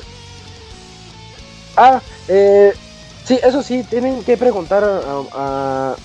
Ah, 1.77 2.02
eh, 2.28 2.73
Sí, 3.24 3.39
eso 3.43 3.62
sí, 3.62 3.85
tienen 3.89 4.24
que 4.24 4.36
preguntar 4.36 4.82
a, 4.85 5.97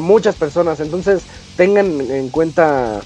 muchas 0.00 0.36
personas, 0.36 0.78
entonces 0.78 1.22
tengan 1.56 2.00
en 2.00 2.28
cuenta 2.28 3.00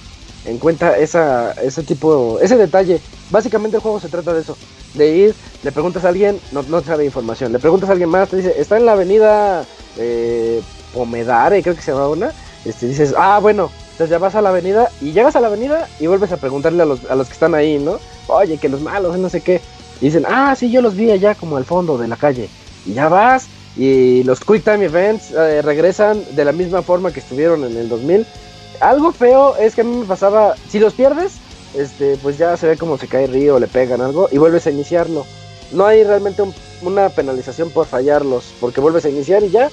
en 0.45 0.59
cuenta 0.59 0.99
esa, 0.99 1.53
ese 1.53 1.83
tipo, 1.83 2.39
ese 2.43 2.59
detalle. 2.59 3.01
Básicamente 3.31 3.79
el 3.79 3.83
juego 3.83 4.01
se 4.01 4.11
trata 4.11 4.35
de 4.35 4.43
eso, 4.43 4.59
de 4.93 5.17
ir, 5.17 5.35
le 5.63 5.73
preguntas 5.73 6.05
a 6.05 6.09
alguien, 6.09 6.39
no, 6.53 6.63
no 6.65 6.83
sabe 6.83 7.07
información, 7.07 7.53
le 7.53 7.59
preguntas 7.59 7.89
a 7.89 7.93
alguien 7.93 8.11
más, 8.11 8.29
te 8.29 8.37
dice, 8.37 8.55
está 8.59 8.77
en 8.77 8.85
la 8.85 8.93
avenida 8.93 9.65
eh, 9.97 10.61
Pomedare, 10.95 11.62
creo 11.62 11.75
que 11.75 11.83
se 11.83 11.93
llama 11.93 12.09
una, 12.09 12.33
este, 12.65 12.87
dices, 12.87 13.15
ah, 13.19 13.39
bueno, 13.43 13.71
entonces 13.93 14.11
ya 14.11 14.19
vas 14.19 14.35
a 14.35 14.41
la 14.41 14.49
avenida 14.49 14.91
y 15.01 15.12
llegas 15.12 15.37
a 15.37 15.41
la 15.41 15.49
avenida 15.49 15.89
y 16.01 16.07
vuelves 16.07 16.33
a 16.33 16.37
preguntarle 16.39 16.83
a 16.83 16.87
los, 16.87 17.11
a 17.11 17.15
los 17.15 17.27
que 17.27 17.35
están 17.35 17.55
ahí, 17.55 17.79
¿no? 17.79 17.99
Oye, 18.29 18.57
que 18.57 18.69
los 18.69 18.81
malos, 18.81 19.19
no 19.19 19.29
sé 19.29 19.43
qué. 19.43 19.61
Y 20.01 20.07
dicen, 20.07 20.25
ah, 20.27 20.55
sí, 20.57 20.71
yo 20.71 20.81
los 20.81 20.97
vi 20.97 21.11
allá 21.11 21.35
como 21.35 21.57
al 21.57 21.65
fondo 21.65 21.99
de 21.99 22.09
la 22.09 22.16
calle 22.16 22.49
y 22.87 22.95
ya 22.95 23.09
vas 23.09 23.49
y 23.77 24.23
los 24.25 24.41
Quick 24.41 24.65
Time 24.65 24.85
Events 24.85 25.33
eh, 25.33 25.62
regresan 25.62 26.23
de 26.35 26.45
la 26.45 26.53
misma 26.53 26.83
forma 26.83 27.12
que 27.12 27.21
estuvieron 27.21 27.65
en 27.65 27.77
el 27.77 27.89
2000. 27.89 28.27
Algo 28.81 29.12
feo 29.12 29.57
es 29.57 29.75
que 29.75 29.81
a 29.81 29.85
mí 29.85 29.97
me 29.97 30.05
pasaba, 30.05 30.55
si 30.69 30.79
los 30.79 30.95
pierdes, 30.95 31.35
este, 31.77 32.16
pues 32.23 32.39
ya 32.39 32.57
se 32.57 32.69
ve 32.69 32.77
como 32.77 32.99
se 32.99 33.09
cae 33.09 33.25
el 33.25 33.33
río, 33.33 33.59
le 33.59 33.66
pegan 33.66 34.01
algo 34.01 34.29
y 34.31 34.39
vuelves 34.39 34.66
a 34.66 34.71
iniciarlo. 34.71 35.27
No 35.73 35.87
hay 35.87 36.05
realmente 36.05 36.43
una 36.83 37.09
penalización 37.09 37.71
por 37.71 37.87
fallarlos, 37.87 38.55
porque 38.61 38.81
vuelves 38.81 39.05
a 39.05 39.11
iniciar 39.11 39.43
y 39.43 39.51
ya. 39.51 39.71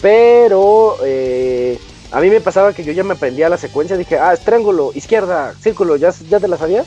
Pero 0.00 0.96
eh, 1.04 1.78
a 2.10 2.20
mí 2.20 2.30
me 2.30 2.40
pasaba 2.40 2.72
que 2.72 2.84
yo 2.84 2.92
ya 2.92 3.04
me 3.04 3.14
aprendía 3.14 3.48
la 3.48 3.56
secuencia, 3.56 3.96
dije, 3.96 4.18
ah, 4.18 4.32
es 4.32 4.40
triángulo, 4.40 4.92
izquierda, 4.94 5.54
círculo, 5.60 5.96
ya, 5.96 6.10
ya 6.28 6.40
te 6.40 6.48
la 6.48 6.56
sabías. 6.56 6.86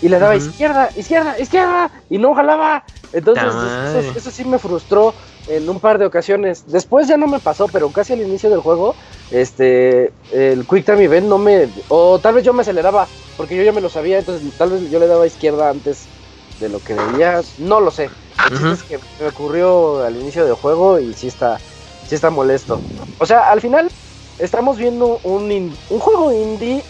Y 0.00 0.08
le 0.08 0.18
daba 0.18 0.34
izquierda, 0.34 0.90
izquierda, 0.96 1.38
izquierda, 1.38 1.90
y 2.10 2.18
no 2.18 2.34
jalaba. 2.34 2.84
Entonces, 3.12 4.16
eso, 4.16 4.30
sí 4.30 4.44
me 4.44 4.58
frustró 4.58 5.14
en 5.46 5.68
un 5.68 5.78
par 5.80 5.98
de 5.98 6.06
ocasiones. 6.06 6.64
Después 6.66 7.06
ya 7.06 7.16
no 7.16 7.26
me 7.26 7.38
pasó, 7.40 7.68
pero 7.68 7.90
casi 7.90 8.14
al 8.14 8.20
inicio 8.20 8.50
del 8.50 8.60
juego, 8.60 8.96
este, 9.30 10.12
el 10.32 10.66
Quick 10.66 10.86
Time 10.86 11.04
Event 11.04 11.28
no 11.28 11.38
me, 11.38 11.68
o 11.88 12.18
tal 12.18 12.34
vez 12.34 12.44
yo 12.44 12.52
me 12.52 12.62
aceleraba, 12.62 13.06
porque 13.36 13.56
yo 13.56 13.62
ya 13.62 13.72
me 13.72 13.80
lo 13.80 13.90
sabía, 13.90 14.18
entonces 14.18 14.50
tal 14.56 14.70
vez 14.70 14.90
yo 14.90 14.98
le 14.98 15.06
daba 15.06 15.26
izquierda 15.26 15.70
antes 15.70 16.06
de 16.58 16.68
lo 16.68 16.82
que 16.82 16.94
debía, 16.94 17.42
no 17.58 17.80
lo 17.80 17.90
sé. 17.90 18.10
es 18.50 18.82
que 18.82 18.98
me 19.20 19.28
ocurrió 19.28 20.04
al 20.04 20.16
inicio 20.16 20.44
del 20.44 20.54
juego 20.54 20.98
y 20.98 21.12
sí 21.12 21.28
está, 21.28 21.60
sí 22.08 22.14
está 22.14 22.30
molesto. 22.30 22.80
O 23.18 23.26
sea, 23.26 23.50
al 23.50 23.60
final 23.60 23.90
estamos 24.38 24.78
viendo 24.78 25.20
un, 25.24 25.74
un 25.90 25.98
juego 25.98 26.32
indie 26.32 26.82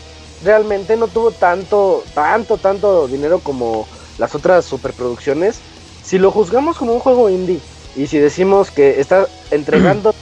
realmente 0.44 0.97
no 0.97 1.09
tuvo 1.09 1.30
tanto, 1.30 2.02
tanto, 2.14 2.56
tanto 2.59 3.06
dinero 3.09 3.39
como 3.40 3.86
las 4.18 4.34
otras 4.34 4.64
superproducciones. 4.64 5.60
Si 6.02 6.18
lo 6.18 6.30
juzgamos 6.30 6.76
como 6.76 6.93
un 6.93 7.01
juego 7.01 7.30
indie 7.30 7.60
y 7.97 8.06
si 8.06 8.18
decimos 8.18 8.70
que 8.70 9.01
está 9.01 9.26
entregando 9.51 10.14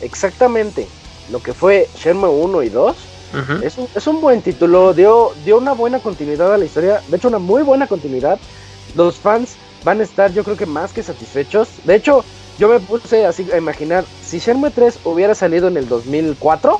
exactamente 0.00 0.88
lo 1.30 1.40
que 1.42 1.54
fue 1.54 1.88
Shenmue 1.96 2.28
1 2.28 2.62
y 2.64 2.68
2, 2.68 2.96
es, 3.62 3.78
un, 3.78 3.88
es, 3.94 4.06
un, 4.08 4.20
buen 4.20 4.42
título, 4.42 4.92
dio, 4.92 5.32
dio 5.44 5.58
una 5.58 5.72
buena 5.72 6.00
continuidad 6.00 6.52
a 6.52 6.58
la 6.58 6.64
historia, 6.64 7.00
de 7.06 7.16
hecho 7.16 7.28
una 7.28 7.38
muy 7.38 7.62
buena 7.62 7.86
continuidad. 7.86 8.40
Los 8.96 9.16
fans 9.18 9.54
van 9.84 10.00
a 10.00 10.02
estar 10.02 10.32
yo 10.32 10.42
creo 10.42 10.56
que 10.56 10.66
más 10.66 10.92
que 10.92 11.04
satisfechos. 11.04 11.68
De 11.84 11.94
hecho, 11.94 12.24
yo 12.60 12.68
me 12.68 12.78
puse 12.78 13.24
así 13.24 13.50
a 13.52 13.56
imaginar, 13.56 14.04
si 14.22 14.38
Shenmue 14.38 14.70
3 14.70 15.00
hubiera 15.04 15.34
salido 15.34 15.68
en 15.68 15.78
el 15.78 15.88
2004, 15.88 16.78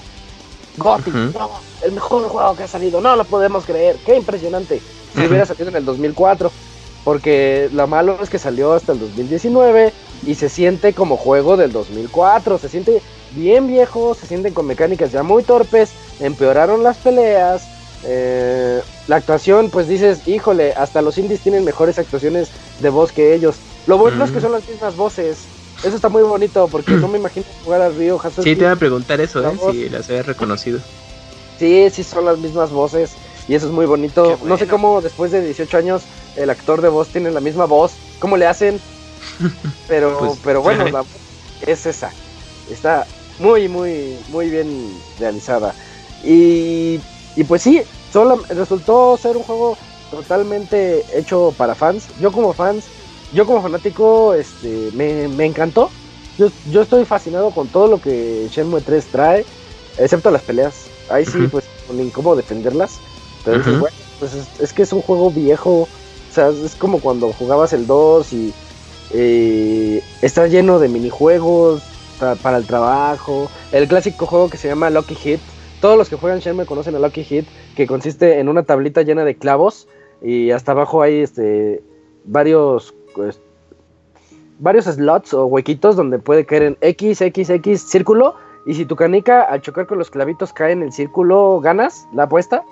Gothic, 0.76 1.14
el 1.82 1.92
mejor 1.92 2.28
juego 2.28 2.54
que 2.54 2.64
ha 2.64 2.68
salido, 2.68 3.00
no 3.00 3.16
lo 3.16 3.24
podemos 3.24 3.64
creer, 3.64 3.96
qué 4.04 4.14
impresionante. 4.14 4.82
Si 5.14 5.26
hubiera 5.26 5.46
salido 5.46 5.70
en 5.70 5.76
el 5.76 5.86
2004, 5.86 6.52
porque 7.02 7.70
lo 7.72 7.86
malo 7.86 8.18
es 8.22 8.28
que 8.28 8.38
salió 8.38 8.74
hasta 8.74 8.92
el 8.92 9.00
2019 9.00 9.94
y 10.26 10.34
se 10.34 10.50
siente 10.50 10.92
como 10.92 11.16
juego 11.16 11.56
del 11.56 11.72
2004, 11.72 12.58
se 12.58 12.68
siente 12.68 13.00
bien 13.30 13.66
viejo, 13.66 14.14
se 14.14 14.26
sienten 14.26 14.52
con 14.52 14.66
mecánicas 14.66 15.12
ya 15.12 15.22
muy 15.22 15.42
torpes, 15.42 15.92
empeoraron 16.20 16.82
las 16.82 16.98
peleas, 16.98 17.66
eh, 18.04 18.82
la 19.08 19.16
actuación, 19.16 19.70
pues 19.70 19.88
dices, 19.88 20.28
híjole, 20.28 20.74
hasta 20.74 21.00
los 21.00 21.16
indies 21.16 21.40
tienen 21.40 21.64
mejores 21.64 21.98
actuaciones 21.98 22.50
de 22.80 22.90
voz 22.90 23.12
que 23.12 23.34
ellos. 23.34 23.56
Lo 23.86 23.96
bueno 23.96 24.22
es 24.22 24.30
que 24.30 24.42
son 24.42 24.52
las 24.52 24.68
mismas 24.68 24.94
voces. 24.94 25.38
Eso 25.82 25.96
está 25.96 26.08
muy 26.08 26.22
bonito 26.22 26.68
porque 26.68 26.92
no 26.92 27.08
me 27.08 27.18
imagino 27.20 27.46
jugar 27.64 27.82
al 27.82 27.96
Río 27.96 28.18
Hazel. 28.22 28.44
Sí, 28.44 28.54
te 28.56 28.62
iba 28.62 28.72
a 28.72 28.76
preguntar 28.76 29.20
eso, 29.20 29.46
¿eh? 29.46 29.58
si 29.70 29.88
las 29.88 30.08
habías 30.08 30.26
reconocido. 30.26 30.80
Sí, 31.58 31.88
sí, 31.90 32.02
son 32.02 32.24
las 32.24 32.38
mismas 32.38 32.70
voces 32.70 33.12
y 33.48 33.54
eso 33.54 33.66
es 33.66 33.72
muy 33.72 33.86
bonito. 33.86 34.38
No 34.44 34.56
sé 34.56 34.66
cómo 34.66 35.00
después 35.00 35.30
de 35.30 35.42
18 35.42 35.76
años 35.76 36.02
el 36.36 36.50
actor 36.50 36.80
de 36.80 36.88
voz 36.88 37.08
tiene 37.08 37.30
la 37.30 37.40
misma 37.40 37.64
voz, 37.64 37.92
cómo 38.18 38.36
le 38.36 38.46
hacen, 38.46 38.80
pero, 39.88 40.18
pues, 40.18 40.38
pero 40.42 40.62
bueno, 40.62 40.88
la 40.88 41.04
es 41.66 41.86
esa. 41.86 42.10
Está 42.70 43.06
muy, 43.38 43.68
muy, 43.68 44.18
muy 44.28 44.50
bien 44.50 44.94
realizada. 45.18 45.74
Y, 46.24 47.00
y 47.36 47.44
pues 47.44 47.62
sí, 47.62 47.82
solo 48.12 48.42
resultó 48.48 49.16
ser 49.16 49.36
un 49.36 49.42
juego 49.42 49.76
totalmente 50.10 51.04
hecho 51.14 51.54
para 51.56 51.74
fans. 51.74 52.08
Yo 52.20 52.32
como 52.32 52.52
fans 52.52 52.84
yo 53.32 53.46
como 53.46 53.62
fanático 53.62 54.34
este, 54.34 54.90
me, 54.94 55.28
me 55.28 55.46
encantó. 55.46 55.90
Yo, 56.38 56.50
yo, 56.70 56.82
estoy 56.82 57.04
fascinado 57.04 57.50
con 57.50 57.68
todo 57.68 57.86
lo 57.86 58.00
que 58.00 58.48
Shenmue 58.50 58.80
3 58.80 59.04
trae, 59.06 59.44
excepto 59.98 60.30
las 60.30 60.42
peleas. 60.42 60.86
Ahí 61.10 61.26
sí, 61.26 61.38
pues, 61.50 61.64
ni 61.92 62.08
cómo 62.10 62.34
defenderlas. 62.36 62.98
Pero 63.44 63.62
bueno, 63.78 63.96
pues 64.18 64.32
es, 64.60 64.72
que 64.72 64.82
es 64.82 64.92
un 64.92 65.02
juego 65.02 65.30
viejo, 65.30 65.82
O 65.82 66.34
sea, 66.34 66.48
es 66.48 66.74
como 66.74 67.00
cuando 67.00 67.32
jugabas 67.32 67.72
el 67.72 67.86
2 67.86 68.32
y 68.32 68.54
eh, 69.12 70.02
está 70.22 70.46
lleno 70.46 70.78
de 70.78 70.88
minijuegos 70.88 71.82
para 72.42 72.56
el 72.56 72.66
trabajo. 72.66 73.50
El 73.72 73.88
clásico 73.88 74.26
juego 74.26 74.48
que 74.48 74.56
se 74.56 74.68
llama 74.68 74.90
Lucky 74.90 75.14
Hit. 75.14 75.40
Todos 75.80 75.96
los 75.96 76.08
que 76.08 76.16
juegan 76.16 76.40
Shenmue 76.40 76.66
conocen 76.66 76.94
a 76.94 76.98
Lucky 76.98 77.24
Hit, 77.24 77.46
que 77.74 77.86
consiste 77.86 78.38
en 78.38 78.48
una 78.48 78.62
tablita 78.64 79.02
llena 79.02 79.24
de 79.24 79.36
clavos 79.36 79.88
y 80.22 80.50
hasta 80.50 80.72
abajo 80.72 81.00
hay 81.02 81.20
este 81.20 81.82
varios 82.24 82.94
pues, 83.14 83.40
varios 84.58 84.84
slots 84.84 85.34
o 85.34 85.46
huequitos 85.46 85.96
donde 85.96 86.18
puede 86.18 86.44
caer 86.46 86.62
en 86.62 86.78
X, 86.80 87.20
X, 87.20 87.50
X, 87.50 87.82
círculo. 87.82 88.34
Y 88.66 88.74
si 88.74 88.84
tu 88.84 88.94
canica 88.94 89.42
al 89.42 89.62
chocar 89.62 89.86
con 89.86 89.98
los 89.98 90.10
clavitos 90.10 90.52
cae 90.52 90.72
en 90.72 90.82
el 90.82 90.92
círculo, 90.92 91.60
ganas 91.60 92.06
la 92.12 92.24
apuesta. 92.24 92.62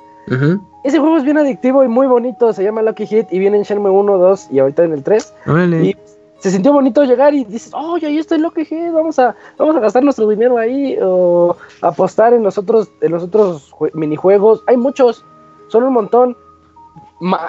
Ese 0.85 0.99
juego 0.99 1.17
es 1.17 1.25
bien 1.25 1.39
adictivo 1.39 1.83
y 1.83 1.89
muy 1.89 2.07
bonito. 2.07 2.53
Se 2.53 2.63
llama 2.63 2.83
Lucky 2.83 3.07
Hit 3.07 3.29
y 3.31 3.39
viene 3.39 3.57
en 3.57 3.63
Shenmue 3.63 3.91
1, 3.91 4.19
2 4.19 4.49
y 4.51 4.59
ahorita 4.59 4.85
en 4.85 4.93
el 4.93 5.03
3. 5.03 5.35
Y 5.83 5.97
se 6.39 6.51
sintió 6.51 6.73
bonito 6.73 7.03
llegar 7.05 7.35
y 7.35 7.45
dices, 7.45 7.73
oh, 7.75 7.97
ahí 7.97 8.19
está 8.19 8.37
el 8.37 8.43
Lucky 8.43 8.65
Hit, 8.65 8.93
vamos 8.93 9.19
a, 9.19 9.35
vamos 9.57 9.75
a 9.77 9.81
gastar 9.81 10.05
nuestro 10.05 10.29
dinero 10.29 10.59
ahí 10.59 10.97
o 11.03 11.57
apostar 11.81 12.33
en 12.33 12.43
los 12.43 12.59
otros, 12.59 12.91
en 13.01 13.13
los 13.13 13.23
otros 13.23 13.73
minijuegos. 13.95 14.63
Hay 14.67 14.77
muchos, 14.77 15.25
son 15.69 15.85
un 15.85 15.95
montón. 15.95 16.37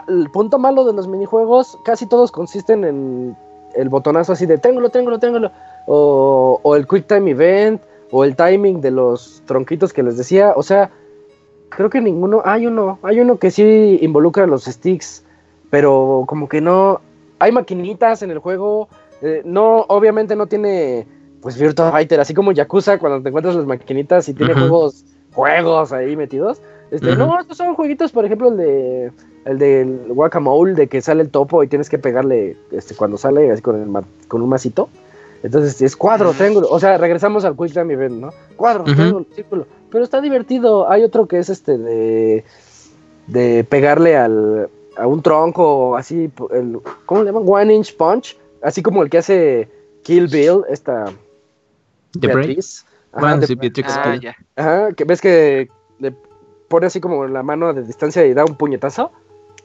El 0.07 0.29
punto 0.31 0.59
malo 0.59 0.85
de 0.85 0.93
los 0.93 1.07
minijuegos, 1.07 1.77
casi 1.85 2.05
todos 2.05 2.31
consisten 2.31 2.83
en 2.83 3.37
el 3.75 3.89
botonazo 3.89 4.33
así 4.33 4.45
de 4.45 4.57
téngolo, 4.57 4.89
téngolo, 4.89 5.19
téngolo. 5.19 5.51
O, 5.85 6.59
o 6.63 6.75
el 6.75 6.87
Quick 6.87 7.07
Time 7.07 7.31
Event, 7.31 7.81
o 8.11 8.23
el 8.23 8.35
timing 8.35 8.81
de 8.81 8.91
los 8.91 9.43
tronquitos 9.45 9.93
que 9.93 10.03
les 10.03 10.17
decía. 10.17 10.53
O 10.55 10.63
sea, 10.63 10.89
creo 11.69 11.89
que 11.89 12.01
ninguno. 12.01 12.41
Hay 12.45 12.67
uno, 12.67 12.99
hay 13.03 13.19
uno 13.19 13.37
que 13.37 13.51
sí 13.51 13.99
involucra 14.01 14.47
los 14.47 14.65
sticks, 14.65 15.23
pero 15.69 16.23
como 16.27 16.49
que 16.49 16.61
no. 16.61 17.01
Hay 17.39 17.51
maquinitas 17.51 18.21
en 18.21 18.31
el 18.31 18.39
juego. 18.39 18.89
Eh, 19.21 19.41
no, 19.45 19.85
obviamente 19.87 20.35
no 20.35 20.47
tiene 20.47 21.07
pues 21.41 21.57
Virtua 21.57 21.91
Fighter, 21.91 22.19
así 22.19 22.33
como 22.33 22.51
Yakuza 22.51 22.99
cuando 22.99 23.21
te 23.21 23.29
encuentras 23.29 23.55
las 23.55 23.65
maquinitas 23.65 24.27
y 24.27 24.33
tiene 24.33 24.53
juegos, 24.53 25.05
juegos 25.33 25.93
ahí 25.93 26.15
metidos. 26.15 26.61
Este, 26.91 27.15
no, 27.15 27.39
estos 27.39 27.55
son 27.55 27.75
jueguitos, 27.75 28.11
por 28.11 28.25
ejemplo, 28.25 28.49
el 28.49 28.57
de 28.57 29.11
el 29.45 29.57
del 29.57 29.99
guacamole, 30.09 30.73
de 30.73 30.87
que 30.87 31.01
sale 31.01 31.21
el 31.21 31.29
topo 31.29 31.63
y 31.63 31.67
tienes 31.67 31.89
que 31.89 31.97
pegarle 31.97 32.57
este, 32.71 32.95
cuando 32.95 33.17
sale 33.17 33.51
así 33.51 33.61
con, 33.61 33.81
el, 33.81 34.03
con 34.27 34.41
un 34.41 34.49
masito. 34.49 34.89
Entonces 35.43 35.81
es 35.81 35.95
cuadro, 35.95 36.33
triángulo. 36.33 36.67
O 36.69 36.79
sea, 36.79 36.97
regresamos 36.97 37.45
al 37.45 37.55
Quick 37.55 37.73
Time 37.73 37.93
Event, 37.93 38.19
¿no? 38.19 38.29
Cuadro, 38.55 38.83
triángulo, 38.83 39.25
círculo. 39.33 39.67
Pero 39.89 40.03
está 40.03 40.21
divertido. 40.21 40.89
Hay 40.89 41.03
otro 41.03 41.27
que 41.27 41.39
es 41.39 41.49
este 41.49 41.77
de. 41.77 42.43
de 43.27 43.63
pegarle 43.63 44.17
al, 44.17 44.69
a 44.97 45.07
un 45.07 45.21
tronco, 45.21 45.95
así. 45.95 46.29
El, 46.51 46.79
¿Cómo 47.05 47.23
le 47.23 47.31
llaman? 47.31 47.43
One 47.45 47.73
Inch 47.73 47.95
Punch. 47.95 48.37
Así 48.61 48.83
como 48.83 49.01
el 49.01 49.09
que 49.09 49.19
hace 49.19 49.69
Kill 50.03 50.27
Bill, 50.27 50.63
esta. 50.69 51.05
De 52.13 52.27
Beatriz. 52.27 52.85
Ajá, 53.11 53.39
ah, 53.39 54.35
Ajá, 54.55 54.93
que 54.93 55.03
ves 55.03 55.21
que 55.21 55.69
le 55.99 56.13
pone 56.67 56.85
así 56.85 56.99
como 56.99 57.25
la 57.27 57.41
mano 57.43 57.73
de 57.73 57.83
distancia 57.83 58.25
y 58.25 58.33
da 58.33 58.45
un 58.45 58.55
puñetazo. 58.55 59.11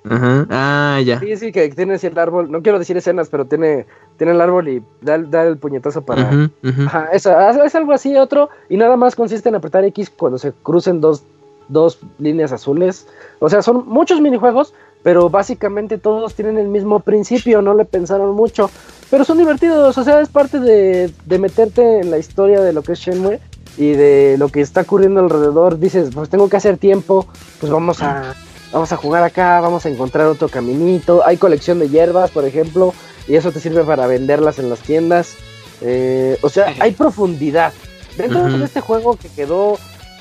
Ajá. 0.08 0.46
Ah, 0.50 1.00
ya. 1.04 1.18
Sí, 1.18 1.36
sí, 1.36 1.52
que 1.52 1.68
tiene 1.70 1.94
así 1.94 2.06
el 2.06 2.18
árbol. 2.18 2.50
No 2.50 2.62
quiero 2.62 2.78
decir 2.78 2.96
escenas, 2.96 3.28
pero 3.30 3.46
tiene, 3.46 3.86
tiene 4.18 4.32
el 4.32 4.40
árbol 4.40 4.68
y 4.68 4.82
da, 5.00 5.14
el 5.14 5.56
puñetazo 5.56 6.02
para. 6.02 6.50
Ajá, 6.86 7.08
eso, 7.12 7.32
es 7.64 7.74
algo 7.74 7.92
así, 7.92 8.14
otro. 8.16 8.50
Y 8.68 8.76
nada 8.76 8.96
más 8.96 9.16
consiste 9.16 9.48
en 9.48 9.54
apretar 9.54 9.84
X 9.84 10.10
cuando 10.10 10.38
se 10.38 10.52
crucen 10.52 11.00
dos, 11.00 11.24
dos 11.68 11.98
líneas 12.18 12.52
azules. 12.52 13.06
O 13.38 13.48
sea, 13.48 13.62
son 13.62 13.88
muchos 13.88 14.20
minijuegos, 14.20 14.74
pero 15.02 15.30
básicamente 15.30 15.96
todos 15.96 16.34
tienen 16.34 16.58
el 16.58 16.68
mismo 16.68 17.00
principio. 17.00 17.62
No 17.62 17.72
le 17.72 17.86
pensaron 17.86 18.34
mucho. 18.34 18.70
Pero 19.10 19.24
son 19.24 19.38
divertidos. 19.38 19.96
O 19.96 20.04
sea, 20.04 20.20
es 20.20 20.28
parte 20.28 20.60
de, 20.60 21.10
de 21.24 21.38
meterte 21.38 22.00
en 22.00 22.10
la 22.10 22.18
historia 22.18 22.60
de 22.60 22.74
lo 22.74 22.82
que 22.82 22.92
es 22.92 22.98
Shenmue 22.98 23.40
y 23.78 23.92
de 23.92 24.36
lo 24.38 24.48
que 24.48 24.60
está 24.60 24.82
ocurriendo 24.82 25.20
alrededor. 25.20 25.78
Dices, 25.78 26.10
pues 26.14 26.28
tengo 26.28 26.50
que 26.50 26.58
hacer 26.58 26.76
tiempo, 26.76 27.26
pues 27.58 27.72
vamos 27.72 28.02
a 28.02 28.34
vamos 28.74 28.92
a 28.92 28.96
jugar 28.96 29.22
acá, 29.22 29.60
vamos 29.60 29.86
a 29.86 29.88
encontrar 29.88 30.26
otro 30.26 30.48
caminito. 30.48 31.24
Hay 31.24 31.36
colección 31.36 31.78
de 31.78 31.88
hierbas, 31.88 32.32
por 32.32 32.44
ejemplo, 32.44 32.92
y 33.28 33.36
eso 33.36 33.52
te 33.52 33.60
sirve 33.60 33.84
para 33.84 34.08
venderlas 34.08 34.58
en 34.58 34.68
las 34.68 34.80
tiendas. 34.80 35.36
Eh, 35.80 36.36
o 36.42 36.48
sea, 36.48 36.74
hay 36.80 36.90
profundidad. 36.90 37.72
Dentro 38.18 38.58
de 38.58 38.64
este 38.64 38.80
juego 38.80 39.16
que 39.16 39.28
quedó, 39.28 39.78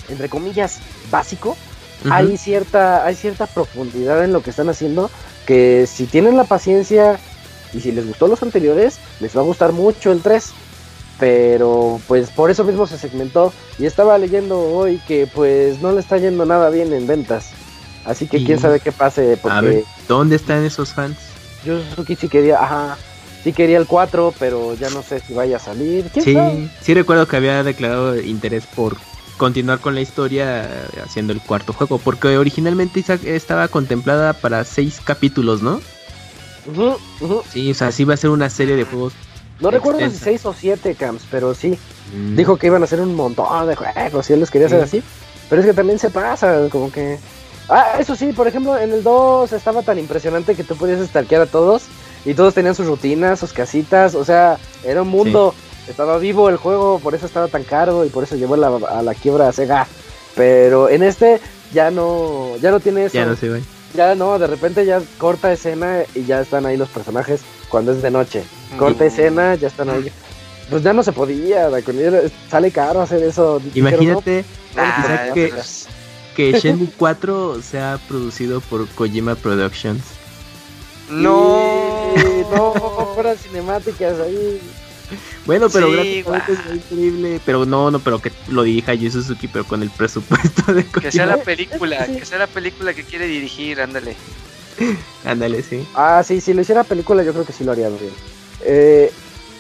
entre 0.08 0.30
comillas, 0.30 0.80
básico, 1.10 1.58
hay, 2.10 2.38
cierta, 2.38 3.06
hay 3.06 3.16
cierta 3.16 3.48
profundidad 3.48 4.24
en 4.24 4.34
lo 4.34 4.44
que 4.44 4.52
están 4.52 4.70
haciendo 4.70 5.10
que 5.46 5.88
si 5.88 6.06
tienen 6.06 6.38
la 6.38 6.44
paciencia 6.44 7.20
y 7.74 7.80
si 7.80 7.92
les 7.92 8.08
gustó 8.08 8.28
los 8.28 8.44
anteriores, 8.44 9.00
les 9.20 9.36
va 9.36 9.42
a 9.42 9.46
gustar 9.46 9.74
mucho 9.74 10.12
el 10.12 10.22
3. 10.22 10.52
Pero 11.20 12.00
pues 12.08 12.30
por 12.30 12.52
eso 12.52 12.64
mismo 12.64 12.86
se 12.86 12.98
segmentó 12.98 13.52
y 13.80 13.86
estaba 13.86 14.18
leyendo 14.18 14.60
hoy 14.60 15.02
que 15.08 15.28
pues 15.28 15.82
no 15.82 15.92
le 15.92 16.02
está 16.02 16.18
yendo 16.18 16.46
nada 16.46 16.70
bien 16.70 16.94
en 16.94 17.08
ventas. 17.08 17.52
Así 18.06 18.28
que 18.28 18.44
quién 18.44 18.60
sabe 18.60 18.80
qué 18.80 18.92
pase. 18.92 19.38
Porque 19.42 19.58
a 19.58 19.62
ver, 19.62 19.84
¿dónde 20.08 20.36
están 20.36 20.64
esos 20.64 20.94
fans? 20.94 21.18
Yo 21.66 21.80
sí 22.20 22.28
quería, 22.28 22.62
ajá, 22.62 22.98
sí 23.44 23.54
quería 23.54 23.78
el 23.78 23.88
4, 23.88 24.34
pero 24.38 24.76
ya 24.76 24.90
no 24.90 25.02
sé 25.02 25.20
si 25.22 25.34
vaya 25.34 25.58
a 25.58 25.60
salir. 25.60 26.10
sí, 26.14 26.38
sí 26.82 26.94
recuerdo 26.94 27.28
que 27.28 27.38
había 27.38 27.64
declarado 27.64 28.20
interés 28.20 28.66
por 28.66 28.98
continuar 29.38 29.80
con 29.80 29.96
la 29.96 30.02
historia 30.02 30.70
haciendo 31.04 31.34
el 31.34 31.42
cuarto 31.42 31.74
juego, 31.74 31.98
porque 31.98 32.38
originalmente 32.38 33.04
estaba 33.26 33.68
contemplada 33.68 34.34
para 34.34 34.64
seis 34.64 35.02
capítulos, 35.04 35.62
¿no? 35.62 35.82
Sí, 37.52 37.72
o 37.72 37.74
sea, 37.74 37.92
sí 37.92 38.04
va 38.04 38.14
a 38.14 38.18
ser 38.18 38.30
una 38.30 38.50
serie 38.50 38.76
de 38.76 38.84
juegos. 38.86 39.14
No 39.60 39.72
recuerdo 39.72 40.00
si 40.10 40.18
seis 40.18 40.46
o 40.46 40.54
siete 40.54 40.96
camps, 40.96 41.24
pero 41.30 41.54
sí. 41.54 41.78
Mm. 42.16 42.36
Dijo 42.36 42.58
que 42.58 42.68
iban 42.68 42.82
a 42.82 42.86
hacer 42.86 43.02
un 43.02 43.16
montón 43.16 43.68
de 43.68 43.76
juegos 43.76 44.30
y 44.30 44.34
él 44.34 44.40
los 44.40 44.52
quería 44.52 44.68
hacer 44.68 44.82
así. 44.82 45.04
Pero 45.50 45.62
es 45.62 45.68
que 45.68 45.74
también 45.74 46.00
se 46.00 46.10
pasa, 46.10 46.68
como 46.70 46.92
que 46.92 47.20
Ah, 47.70 47.96
eso 48.00 48.16
sí, 48.16 48.34
por 48.34 48.48
ejemplo, 48.48 48.78
en 48.78 48.92
el 48.92 49.04
2 49.04 49.54
estaba 49.54 49.82
tan 49.84 49.98
impresionante 49.98 50.56
que 50.56 50.64
tú 50.64 50.76
podías 50.76 51.06
stalkear 51.08 51.44
a 51.44 51.46
todos 51.46 51.84
y 52.26 52.34
todos 52.34 52.54
tenían 52.54 52.76
sus 52.76 52.88
rutinas, 52.88 53.40
sus 53.40 53.54
casitas, 53.54 54.16
o 54.16 54.26
sea, 54.26 54.58
era 54.84 55.02
un 55.02 55.08
mundo, 55.08 55.56
estaba 55.88 56.18
vivo 56.18 56.50
el 56.50 56.58
juego, 56.58 57.00
por 57.00 57.16
eso 57.16 57.26
estaba 57.26 57.48
tan 57.48 57.64
caro 57.64 58.06
y 58.06 58.10
por 58.10 58.24
eso 58.24 58.36
llevó 58.36 58.56
a 58.56 59.02
la 59.02 59.14
quiebra 59.14 59.48
a 59.48 59.54
Sega. 59.54 59.88
Pero 60.36 60.90
en 60.90 61.04
este 61.04 61.40
ya 61.74 61.92
no, 61.92 62.58
ya 62.62 62.72
no 62.72 62.80
tiene 62.80 63.06
eso. 63.06 63.16
Ya 63.16 63.26
no 63.26 63.36
se 63.36 63.50
ve. 63.50 63.62
Ya 63.94 64.16
no, 64.16 64.40
de 64.40 64.48
repente 64.48 64.86
ya 64.86 65.02
corta 65.18 65.52
escena 65.54 66.02
y 66.16 66.26
ya 66.26 66.42
están 66.42 66.66
ahí 66.66 66.78
los 66.78 66.90
personajes 66.90 67.42
cuando 67.70 67.92
es 67.92 68.02
de 68.02 68.10
noche. 68.10 68.44
Corta 68.78 69.06
escena, 69.06 69.56
ya 69.56 69.68
están 69.68 69.90
ahí. 69.90 70.12
Pues 70.70 70.82
ya 70.82 70.94
no 70.94 71.04
se 71.04 71.12
podía, 71.12 71.70
sale 72.50 72.72
caro 72.72 73.02
hacer 73.02 73.22
eso. 73.22 73.62
Imagínate, 73.76 74.46
que 75.34 75.54
Shenmue 76.38 76.90
4 76.98 77.62
sea 77.62 78.00
producido 78.08 78.62
por 78.62 78.88
Kojima 78.90 79.36
Productions. 79.36 80.04
No, 81.10 82.14
no, 82.52 83.12
fueran 83.14 83.38
cinemáticas 83.38 84.20
ahí. 84.20 84.60
Bueno, 85.46 85.70
pero 85.70 85.92
sí, 85.92 86.24
es 86.48 86.76
increíble. 86.76 87.42
Pero 87.46 87.66
no, 87.66 87.92
no, 87.92 88.00
pero 88.00 88.20
que 88.20 88.32
lo 88.48 88.64
dirija 88.64 88.94
Yu 88.94 89.12
Suzuki, 89.12 89.48
pero 89.48 89.66
con 89.66 89.84
el 89.84 89.90
presupuesto 89.90 90.74
de 90.74 90.86
Kojima. 90.86 91.02
Que 91.02 91.12
sea 91.12 91.26
la 91.26 91.38
película, 91.38 92.08
que 92.08 92.26
sea 92.26 92.40
la 92.40 92.48
película 92.48 92.94
que 92.94 93.04
quiere 93.04 93.28
dirigir, 93.28 93.82
ándale. 93.82 94.16
ándale, 95.26 95.62
sí. 95.62 95.86
Ah, 95.94 96.24
sí, 96.26 96.42
si 96.42 96.54
lo 96.54 96.62
hiciera 96.62 96.84
película, 96.84 97.24
yo 97.24 97.34
creo 97.34 97.46
que 97.46 97.54
sí 97.54 97.64
lo 97.64 97.74
haría 97.74 97.90
bien. 97.90 98.12
Eh, 98.66 99.12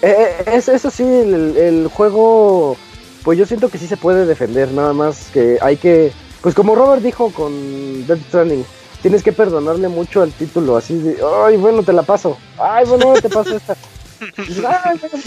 eh, 0.01 0.15
eh 0.39 0.43
es, 0.53 0.67
eso 0.69 0.89
sí, 0.89 1.03
el, 1.03 1.57
el, 1.57 1.87
juego, 1.87 2.77
pues 3.23 3.37
yo 3.37 3.45
siento 3.45 3.69
que 3.69 3.77
sí 3.77 3.87
se 3.87 3.97
puede 3.97 4.25
defender, 4.25 4.71
nada 4.71 4.93
más 4.93 5.29
que 5.33 5.57
hay 5.61 5.77
que 5.77 6.11
pues 6.43 6.53
como 6.53 6.75
Robert 6.75 7.01
dijo 7.01 7.31
con 7.31 8.05
Death 8.05 8.19
Stranding, 8.27 8.65
tienes 9.01 9.23
que 9.23 9.31
perdonarle 9.31 9.87
mucho 9.87 10.21
al 10.21 10.31
título, 10.33 10.75
así 10.75 10.95
de, 10.95 11.17
ay, 11.45 11.55
bueno, 11.55 11.83
te 11.83 11.93
la 11.93 12.03
paso, 12.03 12.37
ay, 12.59 12.85
bueno, 12.85 13.13
te 13.13 13.29
paso 13.29 13.55
esta. 13.55 13.77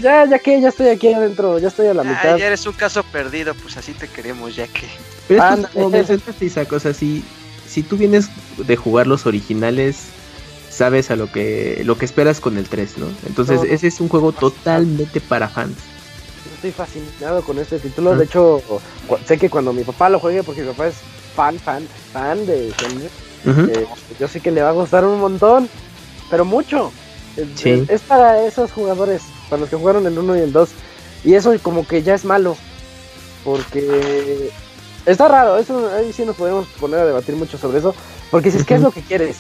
ya, 0.01 0.27
ya 0.27 0.39
que, 0.39 0.61
ya 0.61 0.69
estoy 0.69 0.89
aquí 0.89 1.13
adentro, 1.13 1.59
ya 1.59 1.69
estoy 1.69 1.87
a 1.87 1.95
la 1.95 2.05
mitad. 2.05 2.37
Ya 2.37 2.47
eres 2.47 2.67
un 2.67 2.75
caso 2.75 3.03
perdido, 3.03 3.55
pues 3.55 3.79
así 3.79 3.93
te 3.93 4.09
queremos, 4.09 4.55
ya 4.55 4.67
que. 4.69 4.87
Pero 5.27 5.43
es 5.43 5.67
como 5.67 5.91
si, 6.93 7.25
si 7.67 7.83
tú 7.83 7.97
vienes 7.97 8.29
de 8.59 8.77
jugar 8.77 9.07
los 9.07 9.25
originales, 9.25 10.09
sabes 10.71 11.11
a 11.11 11.17
lo 11.17 11.33
que, 11.33 11.81
lo 11.85 11.97
que 11.97 12.05
esperas 12.05 12.41
con 12.41 12.59
el 12.59 12.69
3, 12.69 12.99
¿no? 12.99 13.07
Entonces, 13.27 13.63
ese 13.69 13.87
es 13.87 14.01
un 14.01 14.09
juego 14.09 14.33
totalmente 14.33 15.23
para 15.23 15.49
fans 15.49 15.77
estoy 16.57 16.73
fascinado 16.73 17.43
con 17.43 17.59
este 17.59 17.79
título. 17.79 18.17
De 18.17 18.25
hecho, 18.25 18.61
sé 19.25 19.39
que 19.39 19.49
cuando 19.49 19.73
mi 19.73 19.85
papá 19.85 20.09
lo 20.09 20.19
juegue, 20.19 20.43
porque 20.43 20.63
mi 20.63 20.69
papá 20.69 20.89
es 20.89 20.97
fan, 21.35 21.59
fan, 21.59 21.87
fan 22.13 22.45
de 22.47 22.73
eh, 23.49 23.87
yo 24.19 24.27
sé 24.27 24.41
que 24.41 24.51
le 24.51 24.63
va 24.63 24.71
a 24.71 24.73
gustar 24.73 25.05
un 25.05 25.21
montón, 25.21 25.69
pero 26.31 26.45
mucho. 26.45 26.91
Es, 27.37 28.01
para 28.01 28.45
esos 28.47 28.73
jugadores, 28.73 29.23
para 29.49 29.61
los 29.61 29.71
que 29.71 29.77
jugaron 29.77 30.07
el 30.07 30.19
1 30.19 30.37
y 30.37 30.41
el 30.41 30.53
2. 30.53 30.71
Y 31.25 31.35
eso 31.35 31.55
como 31.63 31.87
que 31.87 32.03
ya 32.03 32.15
es 32.15 32.25
malo. 32.25 32.57
Porque 33.45 34.51
está 35.05 35.29
raro, 35.29 35.59
eso 35.59 35.89
ahí 35.95 36.13
sí 36.13 36.25
nos 36.25 36.35
podemos 36.35 36.67
poner 36.81 37.01
a 37.01 37.07
debatir 37.07 37.37
mucho 37.37 37.59
sobre 37.59 37.79
eso. 37.79 37.95
Porque 38.31 38.51
si 38.51 38.59
es 38.59 38.65
que 38.65 38.75
es 38.75 38.81
lo 38.81 38.91
que 38.91 39.03
quieres. 39.03 39.37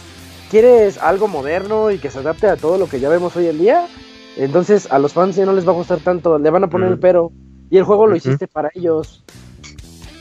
quieres 0.51 0.98
algo 0.98 1.26
moderno 1.26 1.90
y 1.90 1.98
que 1.98 2.10
se 2.10 2.18
adapte 2.18 2.47
a 2.47 2.56
todo 2.56 2.78
lo 2.78 2.88
que 2.88 3.01
ya 3.01 3.09
vemos 3.09 3.34
hoy 3.34 3.48
en 3.48 3.59
día, 3.59 3.88
entonces 4.36 4.88
a 4.90 4.98
los 4.98 5.12
fans 5.12 5.36
ya 5.36 5.46
no 5.46 5.52
les 5.52 5.66
va 5.66 5.72
a 5.72 5.74
gustar 5.74 5.98
tanto, 6.00 6.38
le 6.38 6.50
van 6.50 6.64
a 6.64 6.70
poner 6.70 6.90
el 6.90 6.98
pero. 6.98 7.32
Y 7.70 7.78
el 7.78 7.84
juego 7.84 8.06
lo 8.06 8.14
hiciste 8.14 8.46
para 8.46 8.70
ellos. 8.74 9.24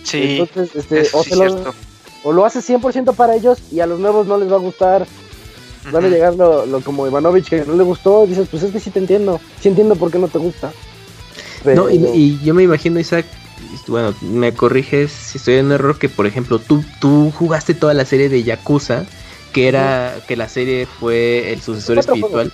Sí. 0.03 0.37
Entonces, 0.39 0.75
este, 0.75 1.07
o, 1.13 1.23
lo, 1.35 1.73
o, 2.23 2.33
lo, 2.33 2.45
haces 2.45 2.67
100% 2.67 3.13
para 3.15 3.35
ellos 3.35 3.61
y 3.71 3.81
a 3.81 3.85
los 3.85 3.99
nuevos 3.99 4.25
no 4.25 4.37
les 4.37 4.51
va 4.51 4.55
a 4.55 4.59
gustar. 4.59 5.05
Van 5.91 6.03
a 6.03 6.07
llegar 6.07 6.33
lo, 6.33 6.65
como 6.83 7.05
Ivanovich 7.05 7.49
que 7.49 7.63
no 7.65 7.75
le 7.75 7.83
gustó. 7.83 8.25
Y 8.25 8.29
dices, 8.29 8.47
pues 8.49 8.63
es 8.63 8.71
que 8.71 8.79
sí 8.79 8.89
te 8.89 8.97
entiendo. 8.97 9.39
Sí 9.59 9.69
entiendo 9.69 9.95
por 9.95 10.11
qué 10.11 10.17
no 10.17 10.27
te 10.27 10.39
gusta. 10.39 10.71
No, 11.63 11.89
y, 11.89 11.95
y, 11.95 12.39
yo 12.43 12.53
me 12.53 12.63
imagino, 12.63 12.99
Isaac, 12.99 13.25
bueno, 13.87 14.13
me 14.21 14.53
corriges 14.53 15.11
si 15.11 15.37
estoy 15.37 15.55
en 15.55 15.71
error, 15.71 15.97
que 15.97 16.09
por 16.09 16.25
ejemplo 16.25 16.59
tú, 16.59 16.83
tú 16.99 17.31
jugaste 17.31 17.73
toda 17.73 17.93
la 17.93 18.05
serie 18.05 18.29
de 18.29 18.43
Yakuza, 18.43 19.05
que 19.53 19.67
era 19.67 20.15
que 20.27 20.35
la 20.35 20.49
serie 20.49 20.85
fue 20.85 21.53
el 21.53 21.61
sucesor 21.61 21.99
espiritual. 21.99 22.51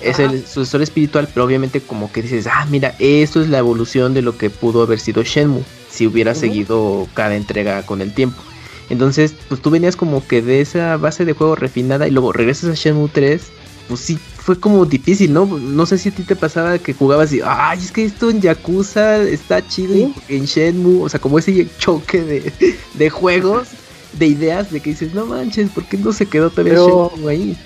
Es 0.00 0.18
el 0.18 0.46
sucesor 0.46 0.82
espiritual, 0.82 1.28
pero 1.32 1.46
obviamente 1.46 1.80
como 1.80 2.12
que 2.12 2.22
dices, 2.22 2.46
ah, 2.46 2.66
mira, 2.70 2.94
esto 2.98 3.40
es 3.40 3.48
la 3.48 3.58
evolución 3.58 4.14
de 4.14 4.22
lo 4.22 4.36
que 4.36 4.50
pudo 4.50 4.82
haber 4.82 5.00
sido 5.00 5.22
Shenmue, 5.22 5.62
si 5.90 6.06
hubiera 6.06 6.34
seguido 6.34 7.08
cada 7.14 7.36
entrega 7.36 7.84
con 7.86 8.00
el 8.00 8.12
tiempo. 8.12 8.42
Entonces, 8.90 9.34
pues 9.48 9.62
tú 9.62 9.70
venías 9.70 9.96
como 9.96 10.26
que 10.26 10.42
de 10.42 10.60
esa 10.60 10.96
base 10.96 11.24
de 11.24 11.32
juego 11.32 11.56
refinada 11.56 12.06
y 12.06 12.10
luego 12.10 12.32
regresas 12.32 12.70
a 12.70 12.74
Shenmue 12.74 13.08
3 13.12 13.42
pues 13.88 14.00
sí, 14.00 14.18
fue 14.36 14.58
como 14.58 14.84
difícil, 14.84 15.32
¿no? 15.32 15.46
No 15.46 15.86
sé 15.86 15.98
si 15.98 16.08
a 16.08 16.12
ti 16.12 16.22
te 16.22 16.36
pasaba 16.36 16.78
que 16.78 16.94
jugabas 16.94 17.32
y, 17.32 17.40
ay, 17.44 17.78
es 17.78 17.92
que 17.92 18.04
esto 18.04 18.30
en 18.30 18.40
Yakuza 18.40 19.22
está 19.22 19.66
chido, 19.66 19.94
y 19.94 20.14
en 20.28 20.44
Shenmue, 20.44 21.02
o 21.02 21.08
sea, 21.08 21.20
como 21.20 21.38
ese 21.38 21.66
choque 21.78 22.22
de, 22.22 22.76
de, 22.94 23.10
juegos, 23.10 23.68
de 24.14 24.26
ideas, 24.26 24.70
de 24.70 24.80
que 24.80 24.90
dices, 24.90 25.14
no 25.14 25.26
manches, 25.26 25.70
¿por 25.70 25.84
qué 25.84 25.98
no 25.98 26.12
se 26.12 26.26
quedó 26.26 26.50
todavía 26.50 26.74
Shenmue 26.74 27.30
ahí? 27.30 27.56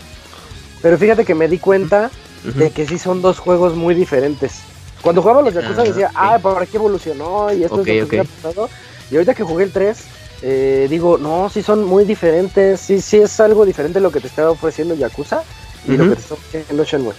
Pero 0.83 0.99
fíjate 0.99 1.25
que 1.25 1.35
me 1.35 1.49
di 1.49 1.59
cuenta 1.59 2.11
de 2.45 2.71
que 2.71 2.87
sí 2.87 2.99
son 2.99 3.21
dos 3.21 3.39
juegos 3.39 3.75
muy 3.75 3.95
diferentes. 3.95 4.61
Cuando 5.03 5.23
jugaba 5.23 5.43
los 5.43 5.55
Yakuza 5.55 5.83
decía, 5.83 6.11
ah, 6.15 6.39
¿para 6.41 6.67
qué 6.67 6.77
evolucionó? 6.77 7.53
Y 7.53 7.65
esto 7.65 7.81
es 7.83 8.01
lo 8.01 8.09
que 8.09 8.21
ha 8.21 8.25
pasado. 8.25 8.69
Y 9.11 9.15
ahorita 9.15 9.35
que 9.35 9.43
jugué 9.43 9.65
el 9.65 9.73
3, 9.73 9.99
eh, 10.43 10.87
digo, 10.91 11.19
no, 11.19 11.49
sí 11.51 11.63
son 11.63 11.85
muy 11.85 12.05
diferentes, 12.05 12.81
sí, 12.81 13.01
sí 13.01 13.19
es 13.19 13.41
algo 13.41 13.65
diferente 13.65 14.01
lo 14.01 14.13
que 14.13 14.21
te 14.21 14.29
estaba 14.29 14.51
ofreciendo 14.51 14.95
Yakuza 14.95 15.43
y 15.87 15.97
lo 15.97 16.11
que 16.11 16.17
te 16.17 16.23
son 16.23 16.39
los 16.77 16.87
Shenmue. 16.87 17.15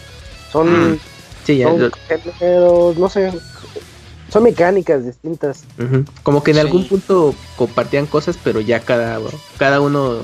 Son, 0.51 0.93
mm. 0.93 0.99
sí, 1.45 1.63
no 1.63 3.09
sé, 3.09 3.31
son 4.29 4.43
mecánicas 4.43 5.05
distintas. 5.05 5.63
Como 6.23 6.43
que 6.43 6.51
en 6.51 6.59
algún 6.59 6.87
punto 6.87 7.33
compartían 7.55 8.05
cosas, 8.05 8.37
pero 8.43 8.61
ya 8.61 8.79
cada, 8.81 9.19
cada 9.57 9.81
uno 9.81 10.19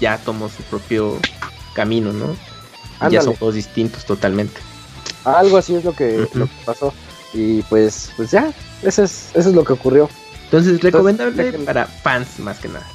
ya 0.00 0.18
tomó 0.18 0.48
su 0.48 0.62
propio 0.64 1.18
camino, 1.74 2.12
¿no? 2.12 2.36
Ya 3.10 3.22
son 3.22 3.36
todos 3.36 3.54
distintos 3.54 4.04
totalmente. 4.04 4.60
Algo 5.24 5.56
así 5.56 5.74
es 5.74 5.84
lo 5.84 5.94
que, 5.94 6.26
pasó. 6.64 6.92
Y 7.34 7.62
pues, 7.62 8.10
pues 8.16 8.30
ya, 8.30 8.52
eso 8.82 9.02
es, 9.02 9.30
eso 9.34 9.48
es 9.50 9.54
lo 9.54 9.64
que 9.64 9.74
ocurrió. 9.74 10.08
Entonces, 10.44 10.80
recomendable 10.80 11.52
para 11.60 11.86
fans 11.86 12.38
más 12.38 12.58
que 12.58 12.68
nada. 12.68 12.86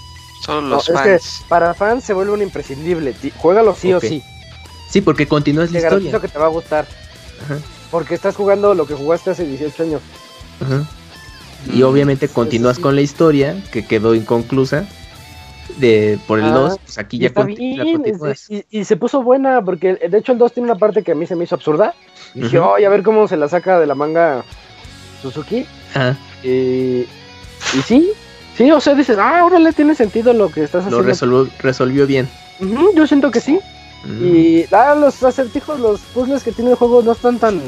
Son 0.44 0.70
los 0.70 0.88
fans. 0.88 1.08
Es 1.08 1.40
que 1.40 1.46
para 1.48 1.74
fans 1.74 2.04
se 2.04 2.14
vuelve 2.14 2.34
un 2.34 2.42
imprescindible. 2.42 3.16
Juégalo 3.38 3.76
sí 3.76 3.94
o 3.94 4.02
sí. 4.02 4.24
Sí, 4.90 5.02
porque 5.02 5.28
continúas 5.28 5.72
la 5.72 5.80
historia. 5.80 6.20
que 6.20 6.28
te 6.28 6.40
va 6.40 6.46
a 6.46 6.50
gustar. 6.50 6.88
Porque 7.92 8.16
estás 8.16 8.36
jugando 8.36 8.74
lo 8.74 8.88
que 8.88 8.96
jugaste 8.96 9.32
hace 9.32 9.46
18 9.46 9.84
años. 9.84 10.02
Y 11.72 11.84
obviamente 11.84 12.28
continúas 12.28 12.80
con 12.80 12.96
la 12.96 13.02
historia 13.02 13.64
que 13.72 13.86
quedó 13.86 14.16
inconclusa 14.16 14.86
de 15.78 16.20
por 16.28 16.40
el 16.40 16.52
2, 16.52 16.74
ah, 16.74 16.82
pues 16.84 16.98
aquí 16.98 17.18
ya 17.18 17.34
continúas. 17.34 18.50
Y, 18.70 18.84
se 18.84 18.98
puso 18.98 19.24
buena 19.24 19.64
porque 19.64 19.96
de 19.96 20.18
hecho 20.18 20.32
el 20.32 20.38
2 20.38 20.54
tiene 20.54 20.70
una 20.72 20.80
parte 20.80 21.04
que 21.04 21.12
a 21.12 21.16
mí 21.16 21.26
se 21.26 21.36
me 21.36 21.44
hizo 21.44 21.56
absurda. 21.56 21.94
dije, 22.34 22.60
oye, 22.60 22.86
a 22.86 22.90
ver 22.90 23.04
cómo 23.04 23.28
se 23.28 23.38
la 23.38 23.48
saca 23.48 23.80
de 23.80 23.88
la 23.88 23.96
manga 23.96 24.44
Suzuki. 25.22 25.66
Y, 26.44 26.48
y 26.48 27.82
sí, 27.86 28.12
sí, 28.58 28.72
o 28.72 28.80
sea, 28.80 28.94
dices, 28.96 29.18
ah, 29.18 29.40
ahora 29.40 29.60
le 29.60 29.74
tiene 29.74 29.96
sentido 29.96 30.34
lo 30.34 30.50
que 30.50 30.64
estás 30.64 30.82
haciendo. 30.82 31.02
Lo 31.02 31.04
resolvió, 31.04 31.48
resolvió 31.60 32.08
bien. 32.08 32.28
yo 32.96 33.08
siento 33.08 33.32
que 33.32 33.40
sí. 33.40 33.60
Y 34.06 34.66
ah, 34.74 34.96
los 35.00 35.24
acertijos, 35.24 35.80
los 35.80 36.02
puzzles 36.02 36.44
que 36.44 36.52
tiene 36.52 36.72
el 36.72 36.76
juego 36.76 37.02
no 37.02 37.14
están 37.14 37.40
tan. 37.40 37.62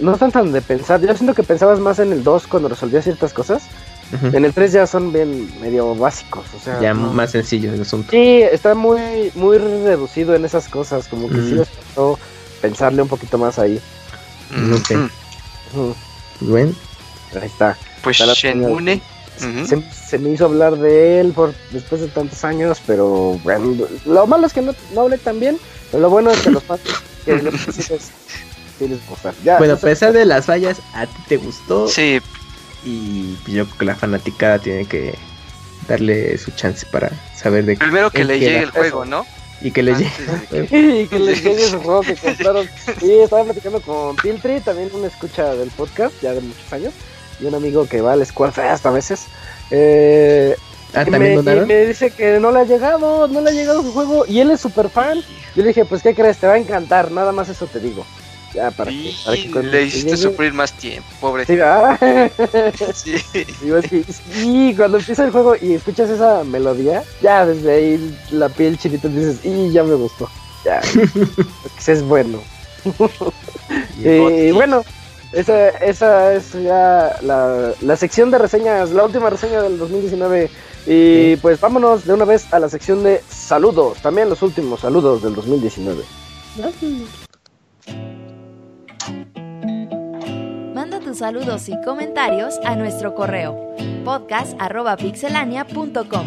No 0.00 0.12
están 0.12 0.32
tan 0.32 0.52
de 0.52 0.60
pensar. 0.62 1.00
Yo 1.00 1.14
siento 1.14 1.34
que 1.34 1.42
pensabas 1.42 1.78
más 1.80 1.98
en 1.98 2.12
el 2.12 2.24
2 2.24 2.46
cuando 2.46 2.68
resolvías 2.68 3.04
ciertas 3.04 3.32
cosas. 3.32 3.68
En 4.32 4.44
el 4.44 4.54
3 4.54 4.72
ya 4.72 4.86
son 4.86 5.12
bien 5.12 5.50
medio 5.60 5.94
básicos. 5.94 6.46
O 6.56 6.58
sea, 6.58 6.80
ya 6.80 6.94
más 6.94 7.32
sencillo 7.32 7.72
el 7.72 7.82
asunto. 7.82 8.10
Sí, 8.10 8.42
está 8.42 8.74
muy, 8.74 9.30
muy 9.34 9.58
reducido 9.58 10.34
en 10.34 10.44
esas 10.44 10.68
cosas. 10.68 11.08
Como 11.08 11.28
que 11.28 11.36
sí 11.36 11.52
les 11.52 11.68
faltó 11.68 12.18
pensarle 12.60 13.02
un 13.02 13.08
poquito 13.08 13.38
más 13.38 13.58
ahí. 13.58 13.80
Bueno, 16.40 16.74
ahí 17.34 17.46
está. 17.46 17.76
Pues 18.02 18.16
Shenmue 18.16 19.00
se, 19.38 20.18
me 20.18 20.30
hizo 20.30 20.46
hablar 20.46 20.76
de 20.76 21.20
él 21.20 21.32
por 21.32 21.54
después 21.70 22.00
de 22.00 22.08
tantos 22.08 22.44
años, 22.44 22.80
pero 22.86 23.38
bueno, 23.44 23.86
lo 24.04 24.26
malo 24.26 24.46
es 24.46 24.52
que 24.52 24.62
no, 24.62 24.74
no 24.94 25.02
hablé 25.02 25.18
tan 25.18 25.38
bien, 25.38 25.58
pero 25.90 26.02
lo 26.02 26.10
bueno 26.10 26.30
es 26.30 26.40
que 26.40 26.50
los 26.50 26.62
fans 26.62 26.80
que 27.24 27.42
los 27.42 27.54
sí 27.54 27.94
les 28.86 29.00
bueno, 29.58 29.74
a 29.74 29.76
pesar 29.76 30.12
de 30.12 30.24
las 30.24 30.46
fallas, 30.46 30.78
¿a 30.94 31.04
ti 31.06 31.22
te 31.28 31.36
gustó? 31.36 31.88
Sí. 31.88 32.20
Y 32.84 33.36
yo 33.46 33.64
creo 33.64 33.78
que 33.78 33.84
la 33.84 33.96
fanaticada 33.96 34.58
tiene 34.58 34.84
que 34.86 35.14
darle 35.88 36.36
su 36.38 36.50
chance 36.52 36.86
para 36.90 37.10
saber 37.34 37.64
de 37.64 37.76
Primero 37.76 38.10
que 38.10 38.24
le 38.24 38.38
llegue 38.38 38.60
el 38.60 38.70
juego, 38.70 39.04
¿no? 39.04 39.26
Y 39.60 39.72
que 39.72 39.82
le 39.82 39.94
llegue. 39.94 40.12
y 41.02 41.06
que 41.06 41.18
le 41.18 41.34
llegue 41.34 41.64
ese 41.64 41.78
juego 41.78 42.02
que 42.02 42.14
compraron. 42.14 42.68
Y 43.02 43.10
estaba 43.12 43.44
platicando 43.44 43.80
con 43.80 44.16
Piltri, 44.16 44.60
también 44.60 44.90
una 44.92 45.08
escucha 45.08 45.54
del 45.54 45.70
podcast, 45.70 46.14
ya 46.22 46.32
de 46.32 46.40
muchos 46.40 46.72
años 46.72 46.94
y 47.40 47.46
un 47.46 47.54
amigo 47.54 47.86
que 47.86 48.00
va 48.00 48.12
a 48.12 48.16
la 48.16 48.24
escuela 48.24 48.72
hasta 48.72 48.88
a 48.88 48.92
veces. 48.92 49.26
Eh, 49.70 50.56
ah, 50.94 51.04
¿también 51.04 51.44
me, 51.44 51.66
me 51.66 51.86
dice 51.86 52.10
que 52.10 52.40
no 52.40 52.50
le 52.50 52.60
ha 52.60 52.64
llegado, 52.64 53.28
no 53.28 53.40
le 53.40 53.50
ha 53.50 53.52
llegado 53.52 53.82
su 53.82 53.92
juego 53.92 54.24
y 54.26 54.40
él 54.40 54.50
es 54.50 54.60
súper 54.60 54.88
fan. 54.88 55.18
Yo 55.54 55.62
le 55.62 55.68
dije, 55.68 55.84
pues 55.84 56.02
¿qué 56.02 56.14
crees? 56.14 56.38
Te 56.38 56.46
va 56.46 56.54
a 56.54 56.58
encantar, 56.58 57.10
nada 57.10 57.32
más 57.32 57.48
eso 57.48 57.66
te 57.66 57.80
digo. 57.80 58.04
Ya, 58.54 58.70
para 58.70 58.90
que, 58.90 59.14
para 59.24 59.36
que 59.36 59.62
le 59.62 59.82
hiciste 59.84 60.16
sufrir 60.16 60.54
más 60.54 60.72
tiempo, 60.72 61.08
pobre. 61.20 61.44
Sí, 62.94 63.18
sí. 63.18 64.74
cuando 64.76 64.98
empieza 64.98 65.24
el 65.24 65.30
juego 65.30 65.54
y 65.60 65.74
escuchas 65.74 66.08
esa 66.08 66.44
melodía, 66.44 67.02
ya 67.20 67.44
desde 67.44 67.72
ahí 67.72 68.18
la 68.30 68.48
piel 68.48 68.78
chinita 68.78 69.08
dices, 69.08 69.44
y 69.44 69.70
ya 69.70 69.84
me 69.84 69.94
gustó. 69.94 70.28
Ya, 70.64 70.80
es 71.86 72.02
bueno. 72.02 72.40
y 73.98 74.50
bueno, 74.52 74.82
esa, 75.32 75.68
esa 75.68 76.34
es 76.34 76.52
ya 76.52 77.18
la, 77.22 77.72
la, 77.80 77.96
sección 77.96 78.30
de 78.30 78.38
reseñas, 78.38 78.90
la 78.90 79.04
última 79.04 79.28
reseña 79.30 79.62
del 79.62 79.78
2019. 79.78 80.50
Y 80.86 81.36
pues 81.36 81.60
vámonos 81.60 82.06
de 82.06 82.14
una 82.14 82.24
vez 82.24 82.50
a 82.52 82.58
la 82.58 82.70
sección 82.70 83.02
de 83.02 83.22
saludos, 83.28 83.98
también 84.00 84.30
los 84.30 84.40
últimos 84.40 84.80
saludos 84.80 85.22
del 85.22 85.34
2019. 85.34 86.02
Manda 86.56 88.17
saludos 91.18 91.68
y 91.68 91.78
comentarios 91.82 92.58
a 92.64 92.76
nuestro 92.76 93.16
correo 93.16 93.74
podcast.pixelania.com. 94.04 96.26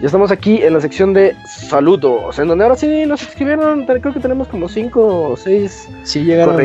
Ya 0.00 0.06
estamos 0.06 0.32
aquí 0.32 0.60
en 0.60 0.74
la 0.74 0.80
sección 0.80 1.14
de 1.14 1.36
saludos, 1.46 2.36
en 2.40 2.48
donde 2.48 2.64
ahora 2.64 2.74
sí 2.74 3.06
nos 3.06 3.22
escribieron, 3.22 3.86
creo 3.86 4.12
que 4.12 4.18
tenemos 4.18 4.48
como 4.48 4.68
cinco 4.68 5.30
o 5.30 5.36
seis 5.36 5.88
sí, 6.02 6.24
llegaron 6.24 6.56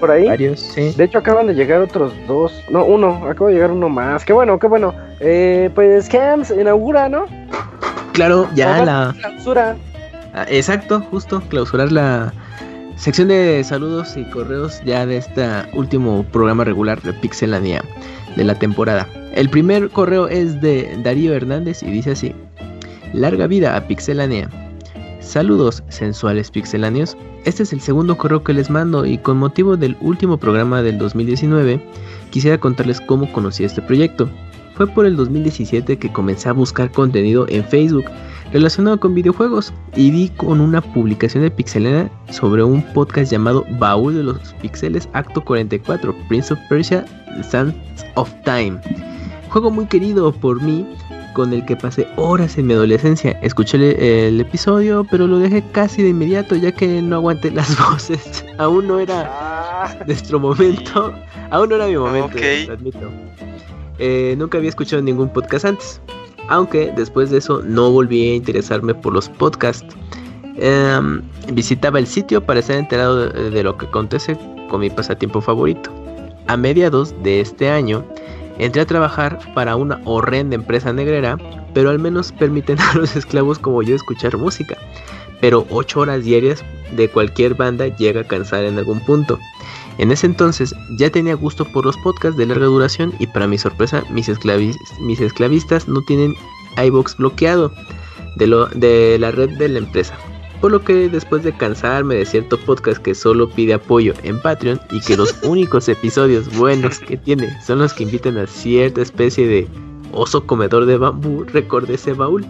por 0.00 0.10
ahí. 0.10 0.26
Varios, 0.26 0.60
sí. 0.60 0.94
De 0.96 1.04
hecho 1.04 1.18
acaban 1.18 1.48
de 1.48 1.54
llegar 1.54 1.82
otros 1.82 2.14
dos, 2.26 2.64
no, 2.70 2.86
uno, 2.86 3.28
acaba 3.28 3.50
de 3.50 3.56
llegar 3.56 3.72
uno 3.72 3.90
más. 3.90 4.24
Qué 4.24 4.32
bueno, 4.32 4.58
qué 4.58 4.68
bueno. 4.68 4.94
Eh, 5.20 5.68
pues 5.74 6.08
Camps 6.08 6.50
inaugura, 6.50 7.10
¿no? 7.10 7.26
Claro, 8.14 8.48
ya 8.54 8.82
la 8.84 9.14
clausura. 9.20 9.76
Ah, 10.38 10.46
exacto, 10.48 11.00
justo 11.10 11.40
clausurar 11.48 11.90
la 11.90 12.32
sección 12.94 13.26
de 13.26 13.64
saludos 13.64 14.16
y 14.16 14.22
correos 14.30 14.80
ya 14.84 15.04
de 15.04 15.16
este 15.16 15.44
último 15.72 16.22
programa 16.30 16.62
regular 16.62 17.02
de 17.02 17.12
Pixelania 17.12 17.82
de 18.36 18.44
la 18.44 18.54
temporada. 18.54 19.08
El 19.34 19.50
primer 19.50 19.90
correo 19.90 20.28
es 20.28 20.60
de 20.60 20.96
Darío 21.02 21.34
Hernández 21.34 21.82
y 21.82 21.86
dice 21.90 22.12
así: 22.12 22.32
Larga 23.12 23.48
vida 23.48 23.74
a 23.76 23.88
Pixelania. 23.88 24.48
Saludos 25.18 25.82
sensuales 25.88 26.52
pixeláneos. 26.52 27.16
Este 27.44 27.64
es 27.64 27.72
el 27.72 27.80
segundo 27.80 28.16
correo 28.16 28.44
que 28.44 28.54
les 28.54 28.70
mando 28.70 29.06
y 29.06 29.18
con 29.18 29.38
motivo 29.38 29.76
del 29.76 29.96
último 30.00 30.36
programa 30.36 30.82
del 30.82 30.98
2019 30.98 31.84
quisiera 32.30 32.58
contarles 32.58 33.00
cómo 33.00 33.32
conocí 33.32 33.64
este 33.64 33.82
proyecto. 33.82 34.30
Fue 34.78 34.86
por 34.86 35.04
el 35.04 35.16
2017 35.16 35.98
que 35.98 36.12
comencé 36.12 36.48
a 36.48 36.52
buscar 36.52 36.90
contenido 36.90 37.46
en 37.48 37.64
Facebook 37.64 38.06
relacionado 38.52 38.98
con 38.98 39.12
videojuegos 39.12 39.74
y 39.94 40.10
vi 40.10 40.30
con 40.30 40.60
una 40.60 40.80
publicación 40.80 41.42
de 41.42 41.50
Pixelania 41.50 42.10
sobre 42.30 42.62
un 42.62 42.82
podcast 42.94 43.30
llamado 43.30 43.66
Baúl 43.78 44.14
de 44.14 44.22
los 44.22 44.54
Pixeles 44.62 45.08
Acto 45.12 45.44
44, 45.44 46.14
Prince 46.28 46.54
of 46.54 46.60
Persia, 46.70 47.04
Sands 47.42 47.76
of 48.14 48.32
Time 48.44 48.80
juego 49.48 49.70
muy 49.70 49.86
querido 49.86 50.32
por 50.32 50.62
mí, 50.62 50.86
con 51.34 51.52
el 51.52 51.64
que 51.64 51.76
pasé 51.76 52.06
horas 52.16 52.58
en 52.58 52.66
mi 52.66 52.74
adolescencia. 52.74 53.32
Escuché 53.42 54.28
el, 54.28 54.40
episodio, 54.40 55.06
pero 55.10 55.26
lo 55.26 55.38
dejé 55.38 55.62
casi 55.72 56.02
de 56.02 56.10
inmediato, 56.10 56.56
ya 56.56 56.72
que 56.72 57.02
no 57.02 57.16
aguanté 57.16 57.50
las 57.50 57.76
voces. 57.90 58.44
Aún 58.58 58.86
no 58.86 58.98
era 58.98 59.28
ah. 59.28 59.96
nuestro 60.06 60.38
momento. 60.38 61.14
Aún 61.50 61.68
no 61.68 61.76
era 61.76 61.86
mi 61.86 61.96
momento, 61.96 62.38
lo 62.66 62.72
admito. 62.74 63.10
Eh, 63.98 64.34
nunca 64.38 64.58
había 64.58 64.70
escuchado 64.70 65.02
ningún 65.02 65.32
podcast 65.32 65.64
antes. 65.64 66.00
Aunque 66.48 66.92
después 66.96 67.30
de 67.30 67.38
eso 67.38 67.62
no 67.62 67.90
volví 67.90 68.30
a 68.30 68.34
interesarme 68.34 68.94
por 68.94 69.12
los 69.12 69.28
podcasts. 69.28 69.94
Em, 70.56 71.22
visitaba 71.52 71.98
el 71.98 72.06
sitio 72.06 72.44
para 72.44 72.60
estar 72.60 72.76
enterado 72.76 73.28
de, 73.28 73.62
lo 73.62 73.76
que 73.76 73.86
acontece 73.86 74.36
con 74.68 74.80
mi 74.80 74.90
pasatiempo 74.90 75.40
favorito. 75.40 75.90
A 76.48 76.56
mediados 76.56 77.14
de 77.22 77.40
este 77.40 77.70
año 77.70 78.04
entré 78.58 78.82
a 78.82 78.86
trabajar 78.86 79.38
para 79.54 79.76
una 79.76 80.00
horrenda 80.04 80.56
empresa 80.56 80.92
negrera, 80.92 81.38
pero 81.74 81.90
al 81.90 81.98
menos 81.98 82.32
permiten 82.32 82.80
a 82.80 82.94
los 82.94 83.14
esclavos 83.14 83.58
como 83.58 83.82
yo 83.82 83.94
escuchar 83.94 84.36
música. 84.36 84.76
Pero 85.40 85.66
8 85.70 86.00
horas 86.00 86.24
diarias 86.24 86.64
de 86.96 87.08
cualquier 87.08 87.54
banda 87.54 87.86
llega 87.96 88.22
a 88.22 88.24
cansar 88.24 88.64
en 88.64 88.78
algún 88.78 88.98
punto. 89.00 89.38
En 89.98 90.12
ese 90.12 90.26
entonces 90.26 90.74
ya 90.90 91.10
tenía 91.10 91.34
gusto 91.34 91.64
por 91.64 91.84
los 91.84 91.96
podcasts 91.98 92.38
de 92.38 92.46
larga 92.46 92.66
duración 92.66 93.12
y 93.18 93.26
para 93.26 93.48
mi 93.48 93.58
sorpresa 93.58 94.04
mis, 94.10 94.30
mis 95.00 95.20
esclavistas 95.20 95.88
no 95.88 96.02
tienen 96.02 96.34
iBox 96.82 97.16
bloqueado 97.16 97.72
de, 98.36 98.46
lo 98.46 98.66
de 98.66 99.18
la 99.18 99.32
red 99.32 99.50
de 99.58 99.68
la 99.68 99.78
empresa. 99.78 100.14
Por 100.60 100.72
lo 100.72 100.84
que 100.84 101.08
después 101.08 101.42
de 101.42 101.56
cansarme 101.56 102.16
de 102.16 102.26
cierto 102.26 102.58
podcast 102.58 103.00
que 103.00 103.14
solo 103.14 103.48
pide 103.48 103.74
apoyo 103.74 104.14
en 104.22 104.40
Patreon 104.40 104.80
y 104.90 105.00
que 105.00 105.16
los 105.16 105.36
únicos 105.42 105.88
episodios 105.88 106.54
buenos 106.56 106.98
que 107.00 107.16
tiene 107.16 107.48
son 107.64 107.80
los 107.80 107.92
que 107.92 108.04
invitan 108.04 108.38
a 108.38 108.46
cierta 108.46 109.02
especie 109.02 109.46
de 109.46 109.68
oso 110.12 110.46
comedor 110.46 110.86
de 110.86 110.96
bambú, 110.96 111.44
recordé 111.44 111.94
ese 111.94 112.12
baúl. 112.12 112.46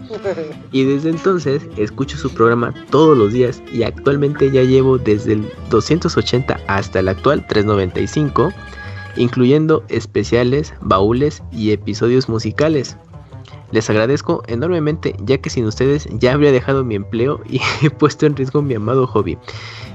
Y 0.71 0.83
desde 0.83 1.09
entonces 1.09 1.67
escucho 1.77 2.17
su 2.17 2.33
programa 2.33 2.73
todos 2.89 3.17
los 3.17 3.33
días 3.33 3.61
y 3.71 3.83
actualmente 3.83 4.51
ya 4.51 4.63
llevo 4.63 4.97
desde 4.97 5.33
el 5.33 5.51
280 5.69 6.59
hasta 6.67 6.99
el 6.99 7.09
actual 7.09 7.45
395, 7.47 8.51
incluyendo 9.15 9.83
especiales, 9.89 10.73
baúles 10.81 11.43
y 11.51 11.71
episodios 11.71 12.29
musicales. 12.29 12.97
Les 13.71 13.89
agradezco 13.89 14.41
enormemente 14.47 15.15
ya 15.19 15.37
que 15.37 15.49
sin 15.49 15.65
ustedes 15.65 16.07
ya 16.11 16.33
habría 16.33 16.51
dejado 16.51 16.83
mi 16.83 16.95
empleo 16.95 17.41
y 17.47 17.61
he 17.81 17.89
puesto 17.89 18.25
en 18.25 18.35
riesgo 18.35 18.61
mi 18.61 18.75
amado 18.75 19.05
hobby. 19.05 19.37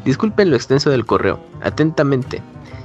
Disculpen 0.05 0.51
lo 0.51 0.57
extenso 0.57 0.91
del 0.91 1.07
correo. 1.07 1.41
Atentamente, 1.63 2.43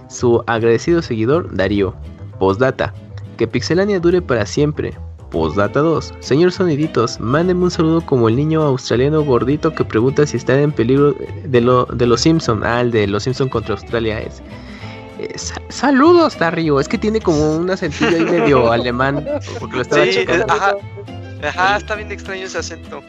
su 0.09 0.43
agradecido 0.47 1.01
seguidor 1.01 1.55
Darío. 1.55 1.93
Postdata. 2.39 2.93
Que 3.39 3.47
Pixelania 3.47 4.01
dure 4.01 4.21
para 4.21 4.45
siempre. 4.45 4.93
Postdata 5.31 5.79
2. 5.79 6.15
Señor 6.19 6.51
Soniditos, 6.51 7.21
mándenme 7.21 7.63
un 7.63 7.71
saludo 7.71 8.01
como 8.01 8.27
el 8.27 8.35
niño 8.35 8.61
australiano 8.63 9.23
gordito 9.23 9.73
que 9.73 9.85
pregunta 9.85 10.27
si 10.27 10.35
está 10.35 10.59
en 10.59 10.73
peligro 10.73 11.15
de, 11.45 11.61
lo, 11.61 11.85
de 11.85 12.05
los 12.05 12.19
Simpson. 12.19 12.65
Ah, 12.65 12.81
el 12.81 12.91
de 12.91 13.07
los 13.07 13.23
Simpson 13.23 13.47
contra 13.47 13.75
Australia 13.75 14.19
es. 14.19 14.43
Eh, 15.19 15.33
saludos, 15.69 16.37
Darío. 16.37 16.81
Es 16.81 16.89
que 16.89 16.97
tiene 16.97 17.21
como 17.21 17.55
un 17.55 17.71
acentillo 17.71 18.17
ahí 18.17 18.25
medio 18.25 18.71
alemán. 18.73 19.25
Porque 19.57 19.77
lo 19.77 19.81
estaba 19.83 20.03
sí, 20.03 20.25
ajá. 20.49 20.75
Ajá, 21.41 21.77
está 21.77 21.95
bien 21.95 22.11
extraño 22.11 22.43
ese 22.43 22.57
acento. 22.57 23.01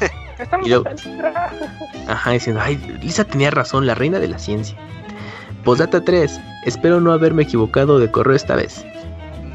ajá, 2.08 2.30
diciendo, 2.32 2.60
ay, 2.64 2.98
Lisa 3.00 3.22
tenía 3.22 3.52
razón, 3.52 3.86
la 3.86 3.94
reina 3.94 4.18
de 4.18 4.26
la 4.26 4.40
ciencia. 4.40 4.76
Postdata 5.62 6.04
3. 6.04 6.40
Espero 6.66 7.00
no 7.00 7.12
haberme 7.12 7.44
equivocado 7.44 8.00
de 8.00 8.10
correo 8.10 8.34
esta 8.34 8.56
vez. 8.56 8.84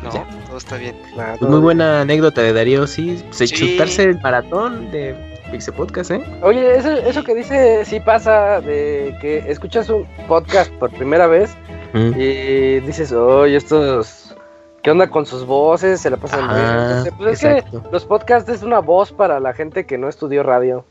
No, 0.04 0.12
todo 0.48 0.58
está 0.58 0.78
bien. 0.78 0.96
Pues 1.16 1.50
muy 1.50 1.60
buena 1.60 2.02
anécdota 2.02 2.42
de 2.42 2.54
Darío, 2.54 2.88
sí. 2.88 3.24
Se 3.32 3.48
chutarse 3.48 4.04
el 4.04 4.20
maratón 4.22 4.92
de 4.92 5.16
Pixel 5.52 5.74
Podcast, 5.74 6.12
¿eh? 6.12 6.24
Oye, 6.42 6.76
eso, 6.76 6.92
eso 6.92 7.24
que 7.24 7.36
dice 7.36 7.86
sí 7.86 8.00
pasa 8.00 8.60
de 8.62 9.16
que 9.22 9.38
escuchas 9.50 9.90
un 9.90 10.06
podcast 10.28 10.72
por 10.74 10.92
primera 10.92 11.28
vez 11.28 11.56
y 11.94 12.80
dices, 12.80 13.12
oye, 13.12 13.56
estos, 13.56 14.36
¿qué 14.82 14.90
onda 14.90 15.10
con 15.10 15.26
sus 15.26 15.46
voces? 15.46 16.02
Se 16.02 16.10
la 16.10 16.18
pasan 16.18 16.48
bien. 16.50 17.16
Pues 17.18 17.44
es 17.44 17.64
que 17.64 17.78
los 17.92 18.06
podcasts 18.06 18.50
es 18.50 18.64
una 18.64 18.80
voz 18.80 19.12
para 19.12 19.40
la 19.40 19.54
gente 19.54 19.86
que 19.86 19.98
no 19.98 20.10
estudió 20.10 20.44
radio. 20.44 20.86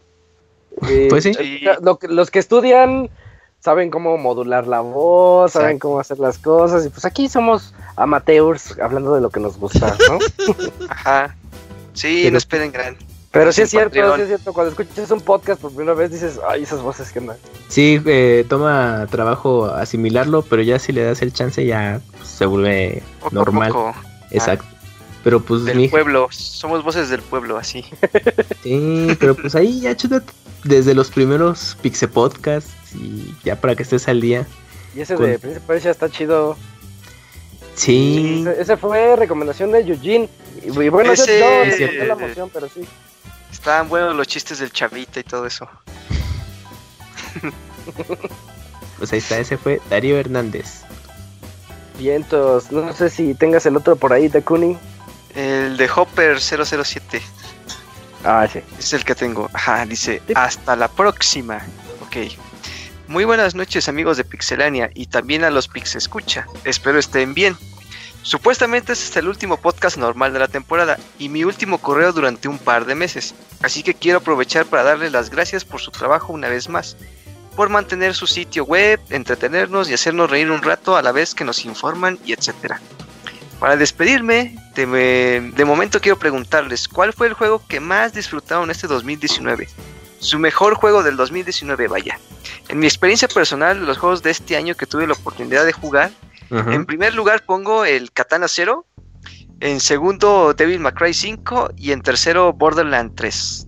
pues 1.10 1.24
sí. 1.24 1.34
los 2.08 2.30
que 2.30 2.38
estudian 2.38 3.10
saben 3.58 3.90
cómo 3.90 4.16
modular 4.16 4.66
la 4.66 4.80
voz, 4.80 5.52
saben 5.52 5.78
cómo 5.78 6.00
hacer 6.00 6.18
las 6.18 6.38
cosas. 6.38 6.86
Y 6.86 6.88
pues 6.88 7.04
aquí 7.04 7.28
somos 7.28 7.74
amateurs 7.96 8.78
hablando 8.80 9.14
de 9.14 9.20
lo 9.20 9.30
que 9.30 9.40
nos 9.40 9.58
gusta, 9.58 9.96
¿no? 10.08 10.18
Ajá. 10.88 11.34
Sí, 11.94 12.28
no 12.30 12.38
esperen 12.38 12.72
gran. 12.72 12.96
Pero 13.32 13.50
sí 13.50 13.62
es 13.62 13.70
cierto, 13.70 14.16
sí 14.16 14.22
es 14.22 14.28
cierto. 14.28 14.52
Cuando 14.52 14.70
escuchas 14.70 15.10
un 15.10 15.22
podcast 15.22 15.60
por 15.60 15.72
primera 15.72 15.94
vez 15.94 16.10
dices, 16.10 16.38
ay, 16.46 16.64
esas 16.64 16.82
voces 16.82 17.10
que 17.12 17.18
andan. 17.18 17.38
Sí, 17.68 18.00
eh, 18.04 18.44
toma 18.46 19.06
trabajo 19.10 19.66
asimilarlo, 19.66 20.42
pero 20.42 20.60
ya 20.62 20.78
si 20.78 20.92
le 20.92 21.02
das 21.02 21.22
el 21.22 21.32
chance 21.32 21.64
ya 21.64 22.00
se 22.22 22.44
vuelve 22.44 23.02
normal. 23.30 23.72
Exacto. 24.30 24.66
Pero 25.24 25.40
pues 25.40 25.64
del 25.64 25.88
pueblo, 25.88 26.28
somos 26.30 26.82
voces 26.82 27.08
del 27.08 27.22
pueblo, 27.22 27.56
así. 27.56 27.84
Sí, 28.62 29.16
pero 29.18 29.34
pues 29.34 29.54
ahí 29.54 29.80
ya 29.80 29.96
chuta 29.96 30.22
desde 30.64 30.94
los 30.94 31.10
primeros 31.10 31.76
Pixe 31.80 32.08
Podcasts 32.08 32.94
y 32.94 33.34
ya 33.44 33.56
para 33.56 33.74
que 33.74 33.82
estés 33.82 34.08
al 34.08 34.20
día. 34.20 34.46
Y 34.94 35.00
ese 35.00 35.16
de 35.16 35.38
Príncipe 35.38 35.80
ya 35.80 35.90
está 35.90 36.10
chido. 36.10 36.56
Sí. 37.74 38.44
Ese, 38.58 38.76
fue 38.76 39.16
recomendación 39.16 39.72
de 39.72 39.80
Eugene. 39.80 40.28
Y, 40.62 40.70
bueno, 40.88 41.12
ese... 41.12 41.38
yo, 41.78 42.04
la 42.04 42.12
emoción, 42.14 42.50
pero 42.52 42.68
sí. 42.68 42.86
Estaban 43.50 43.88
buenos 43.88 44.14
los 44.14 44.26
chistes 44.26 44.58
del 44.58 44.72
chavita 44.72 45.20
y 45.20 45.24
todo 45.24 45.46
eso. 45.46 45.68
pues 48.98 49.12
ahí 49.12 49.18
está, 49.18 49.38
ese 49.38 49.56
fue 49.56 49.80
Darío 49.88 50.18
Hernández. 50.18 50.82
Vientos, 51.98 52.72
no 52.72 52.92
sé 52.92 53.10
si 53.10 53.34
tengas 53.34 53.66
el 53.66 53.76
otro 53.76 53.96
por 53.96 54.12
ahí, 54.12 54.28
Takuni. 54.28 54.76
El 55.34 55.76
de 55.76 55.90
Hopper 55.94 56.40
007. 56.40 57.22
Ah, 58.24 58.46
sí. 58.50 58.60
Es 58.78 58.92
el 58.92 59.04
que 59.04 59.14
tengo. 59.14 59.48
Ajá, 59.52 59.84
dice, 59.86 60.22
hasta 60.34 60.76
la 60.76 60.88
próxima. 60.88 61.60
Ok. 62.02 62.32
Muy 63.12 63.26
buenas 63.26 63.54
noches 63.54 63.90
amigos 63.90 64.16
de 64.16 64.24
Pixelania 64.24 64.90
y 64.94 65.04
también 65.04 65.44
a 65.44 65.50
los 65.50 65.68
Pix 65.68 65.96
Escucha. 65.96 66.46
Espero 66.64 66.98
estén 66.98 67.34
bien. 67.34 67.58
Supuestamente 68.22 68.94
este 68.94 69.04
es 69.04 69.16
el 69.18 69.28
último 69.28 69.58
podcast 69.58 69.98
normal 69.98 70.32
de 70.32 70.38
la 70.38 70.48
temporada 70.48 70.98
y 71.18 71.28
mi 71.28 71.44
último 71.44 71.76
correo 71.76 72.14
durante 72.14 72.48
un 72.48 72.58
par 72.58 72.86
de 72.86 72.94
meses, 72.94 73.34
así 73.60 73.82
que 73.82 73.92
quiero 73.92 74.20
aprovechar 74.20 74.64
para 74.64 74.84
darles 74.84 75.12
las 75.12 75.28
gracias 75.28 75.62
por 75.62 75.82
su 75.82 75.90
trabajo 75.90 76.32
una 76.32 76.48
vez 76.48 76.70
más, 76.70 76.96
por 77.54 77.68
mantener 77.68 78.14
su 78.14 78.26
sitio 78.26 78.64
web, 78.64 78.98
entretenernos 79.10 79.90
y 79.90 79.92
hacernos 79.92 80.30
reír 80.30 80.50
un 80.50 80.62
rato 80.62 80.96
a 80.96 81.02
la 81.02 81.12
vez 81.12 81.34
que 81.34 81.44
nos 81.44 81.66
informan 81.66 82.18
y 82.24 82.32
etcétera. 82.32 82.80
Para 83.60 83.76
despedirme, 83.76 84.56
de, 84.74 85.52
de, 85.54 85.64
momento 85.66 86.00
quiero 86.00 86.18
preguntarles, 86.18 86.88
¿cuál 86.88 87.12
fue 87.12 87.26
el 87.26 87.34
juego 87.34 87.62
que 87.68 87.78
más 87.78 88.14
disfrutaron 88.14 88.70
este 88.70 88.86
2019? 88.86 89.68
Su 90.22 90.38
mejor 90.38 90.74
juego 90.74 91.02
del 91.02 91.16
2019, 91.16 91.88
vaya. 91.88 92.18
En 92.68 92.78
mi 92.78 92.86
experiencia 92.86 93.26
personal, 93.26 93.84
los 93.84 93.98
juegos 93.98 94.22
de 94.22 94.30
este 94.30 94.56
año 94.56 94.76
que 94.76 94.86
tuve 94.86 95.04
la 95.06 95.14
oportunidad 95.14 95.66
de 95.66 95.72
jugar, 95.72 96.12
en 96.50 96.86
primer 96.86 97.14
lugar 97.14 97.44
pongo 97.44 97.84
el 97.84 98.12
Katana 98.12 98.46
0, 98.46 98.86
en 99.60 99.80
segundo 99.80 100.54
Devil 100.54 100.78
May 100.78 100.92
Cry 100.92 101.12
5 101.12 101.70
y 101.76 101.90
en 101.90 102.02
tercero 102.02 102.52
Borderland 102.52 103.16
3. 103.16 103.66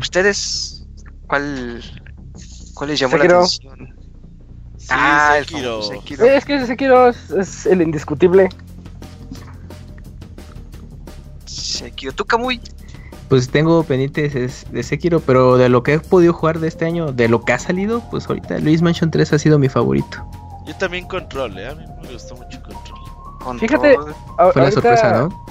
¿Ustedes 0.00 0.86
cuál, 1.28 1.82
cuál 2.74 2.90
les 2.90 2.98
llamó 2.98 3.16
la 3.16 3.24
atención? 3.24 3.94
ah, 4.90 5.36
Sekiro. 5.38 5.82
Sekiro. 5.82 6.24
Es 6.24 6.44
que 6.44 6.66
Sekiro 6.66 7.08
es, 7.10 7.30
es 7.30 7.66
el 7.66 7.80
indiscutible. 7.80 8.48
Sekiro, 11.46 12.12
¿tú 12.12 12.24
Kamui? 12.24 12.60
Pues 13.28 13.50
tengo 13.50 13.82
pendientes 13.82 14.66
de 14.70 14.82
Sekiro, 14.82 15.20
pero 15.20 15.56
de 15.56 15.68
lo 15.68 15.82
que 15.82 15.94
he 15.94 15.98
podido 15.98 16.32
jugar 16.32 16.58
de 16.58 16.68
este 16.68 16.84
año, 16.84 17.12
de 17.12 17.28
lo 17.28 17.42
que 17.42 17.52
ha 17.52 17.58
salido, 17.58 18.02
pues 18.10 18.28
ahorita 18.28 18.58
Luis 18.58 18.82
Mansion 18.82 19.10
3 19.10 19.32
ha 19.32 19.38
sido 19.38 19.58
mi 19.58 19.68
favorito. 19.68 20.24
Yo 20.66 20.74
también 20.76 21.06
Control, 21.06 21.58
¿eh? 21.58 21.68
A 21.68 21.74
mí 21.74 21.84
me 22.02 22.12
gustó 22.12 22.36
mucho 22.36 22.62
Control. 22.62 23.58
Fíjate, 23.58 23.96
fue 24.52 24.62
la 24.62 24.70
sorpresa, 24.70 25.12
¿no? 25.12 25.44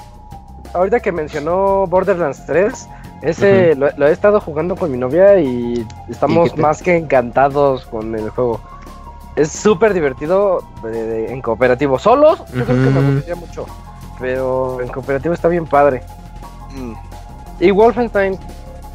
Ahorita 0.73 0.99
que 0.99 1.11
mencionó 1.11 1.85
Borderlands 1.85 2.45
3, 2.47 2.87
ese 3.21 3.75
lo, 3.75 3.87
he 3.87 4.11
estado 4.11 4.41
jugando 4.41 4.75
con 4.75 4.91
mi 4.91 4.97
novia 4.97 5.39
y 5.39 5.85
estamos 6.09 6.57
más 6.57 6.81
que 6.81 6.97
encantados 6.97 7.85
con 7.85 8.15
el 8.15 8.29
juego. 8.29 8.59
Es 9.35 9.51
súper 9.51 9.93
divertido 9.93 10.63
en 10.83 11.41
cooperativo. 11.41 11.97
Solos, 11.97 12.39
yo 12.53 12.65
creo 12.65 12.83
que 12.83 12.89
me 12.89 13.13
gustaría 13.13 13.35
mucho. 13.35 13.65
Pero 14.19 14.81
en 14.81 14.89
cooperativo 14.89 15.33
está 15.33 15.47
bien 15.47 15.65
padre. 15.65 16.03
Mm. 16.71 16.93
Y 17.59 17.71
Wolfenstein, 17.71 18.38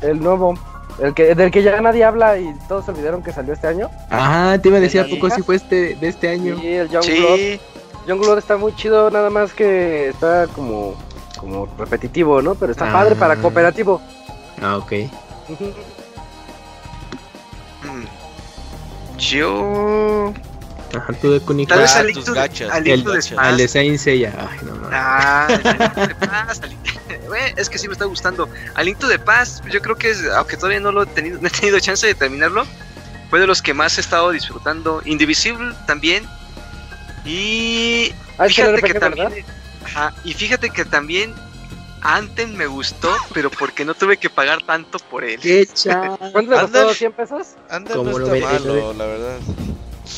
el 0.02 0.20
nuevo, 0.20 0.54
el 1.00 1.14
que, 1.14 1.34
del 1.34 1.50
que 1.50 1.62
ya 1.62 1.80
nadie 1.80 2.04
habla 2.04 2.38
y 2.38 2.52
todos 2.68 2.88
olvidaron 2.88 3.22
que 3.22 3.32
salió 3.32 3.52
este 3.54 3.66
año. 3.68 3.88
Ajá, 4.10 4.58
te 4.58 4.68
iba 4.68 4.78
a 4.78 4.80
decir 4.80 5.00
a 5.00 5.06
poco 5.06 5.30
si 5.30 5.42
fue 5.42 5.56
este, 5.56 5.94
de 5.96 6.08
este 6.08 6.28
año. 6.28 6.56
Sí, 6.58 6.66
el 6.68 6.88
Young 6.88 7.04
sí. 7.04 7.60
Youngblood 8.06 8.38
está 8.38 8.56
muy 8.56 8.74
chido, 8.74 9.10
nada 9.10 9.28
más 9.30 9.52
que 9.52 10.08
está 10.08 10.46
como, 10.54 10.94
como 11.38 11.68
repetitivo, 11.78 12.40
¿no? 12.42 12.54
Pero 12.54 12.72
está 12.72 12.90
padre 12.92 13.14
para 13.14 13.34
Ah. 13.34 13.36
cooperativo. 13.36 14.00
Ah, 14.62 14.76
ok. 14.78 14.92
Yo. 19.18 20.32
Ajá, 20.94 21.12
tú 21.20 21.30
de. 21.32 21.40
Tal 21.66 21.78
vez 21.80 21.94
al 21.96 22.06
tus 22.12 22.26
Into- 22.28 22.34
gachas. 22.34 22.70
al 22.70 22.86
El, 22.86 22.98
Into 23.00 23.10
the 23.10 23.16
gachas. 23.16 23.34
Past. 23.34 23.46
al 23.48 23.56
de 23.58 23.68
Saint 23.68 23.98
Seiya. 23.98 24.32
Ay, 24.50 24.58
no, 24.64 24.74
no. 24.76 24.88
Ah, 24.92 25.46
al- 26.62 26.76
Güey, 27.26 27.52
es 27.56 27.68
que 27.68 27.78
sí 27.78 27.86
me 27.88 27.92
está 27.92 28.06
gustando. 28.06 28.48
Al 28.74 28.86
Link 28.86 28.98
to 28.98 29.06
the 29.08 29.18
Past, 29.18 29.62
yo 29.66 29.82
creo 29.82 29.96
que 29.96 30.10
es, 30.10 30.24
aunque 30.34 30.56
todavía 30.56 30.80
no 30.80 30.92
lo 30.92 31.02
he 31.02 31.06
tenido, 31.06 31.38
no 31.42 31.46
he 31.48 31.50
tenido 31.50 31.78
chance 31.78 32.06
de 32.06 32.14
terminarlo, 32.14 32.66
fue 33.28 33.38
de 33.38 33.46
los 33.46 33.60
que 33.60 33.74
más 33.74 33.98
he 33.98 34.00
estado 34.00 34.30
disfrutando. 34.30 35.02
Indivisible 35.04 35.74
también. 35.86 36.24
Y 37.24 38.12
Ah, 38.38 38.46
fíjate 38.48 38.80
que 38.82 38.94
también. 38.94 39.44
Ajá, 39.84 40.14
y 40.24 40.32
fíjate 40.32 40.70
que 40.70 40.84
también 40.84 41.34
Anthem 42.02 42.52
me 42.54 42.66
gustó, 42.66 43.14
pero 43.34 43.50
porque 43.50 43.84
no 43.84 43.94
tuve 43.94 44.16
que 44.16 44.30
pagar 44.30 44.62
tanto 44.62 44.98
por 44.98 45.24
él. 45.24 45.40
¡Qué. 45.40 45.66
¿Cuánto 46.32 46.58
Ándale. 46.58 46.86
costó? 46.88 46.94
¿100 47.06 47.12
pesos? 47.12 47.46
Como 47.92 48.10
no 48.12 48.18
lo 48.20 48.34
está 48.34 48.52
malo, 48.52 48.74
lo 48.74 48.92
la 48.94 49.06
verdad. 49.06 49.38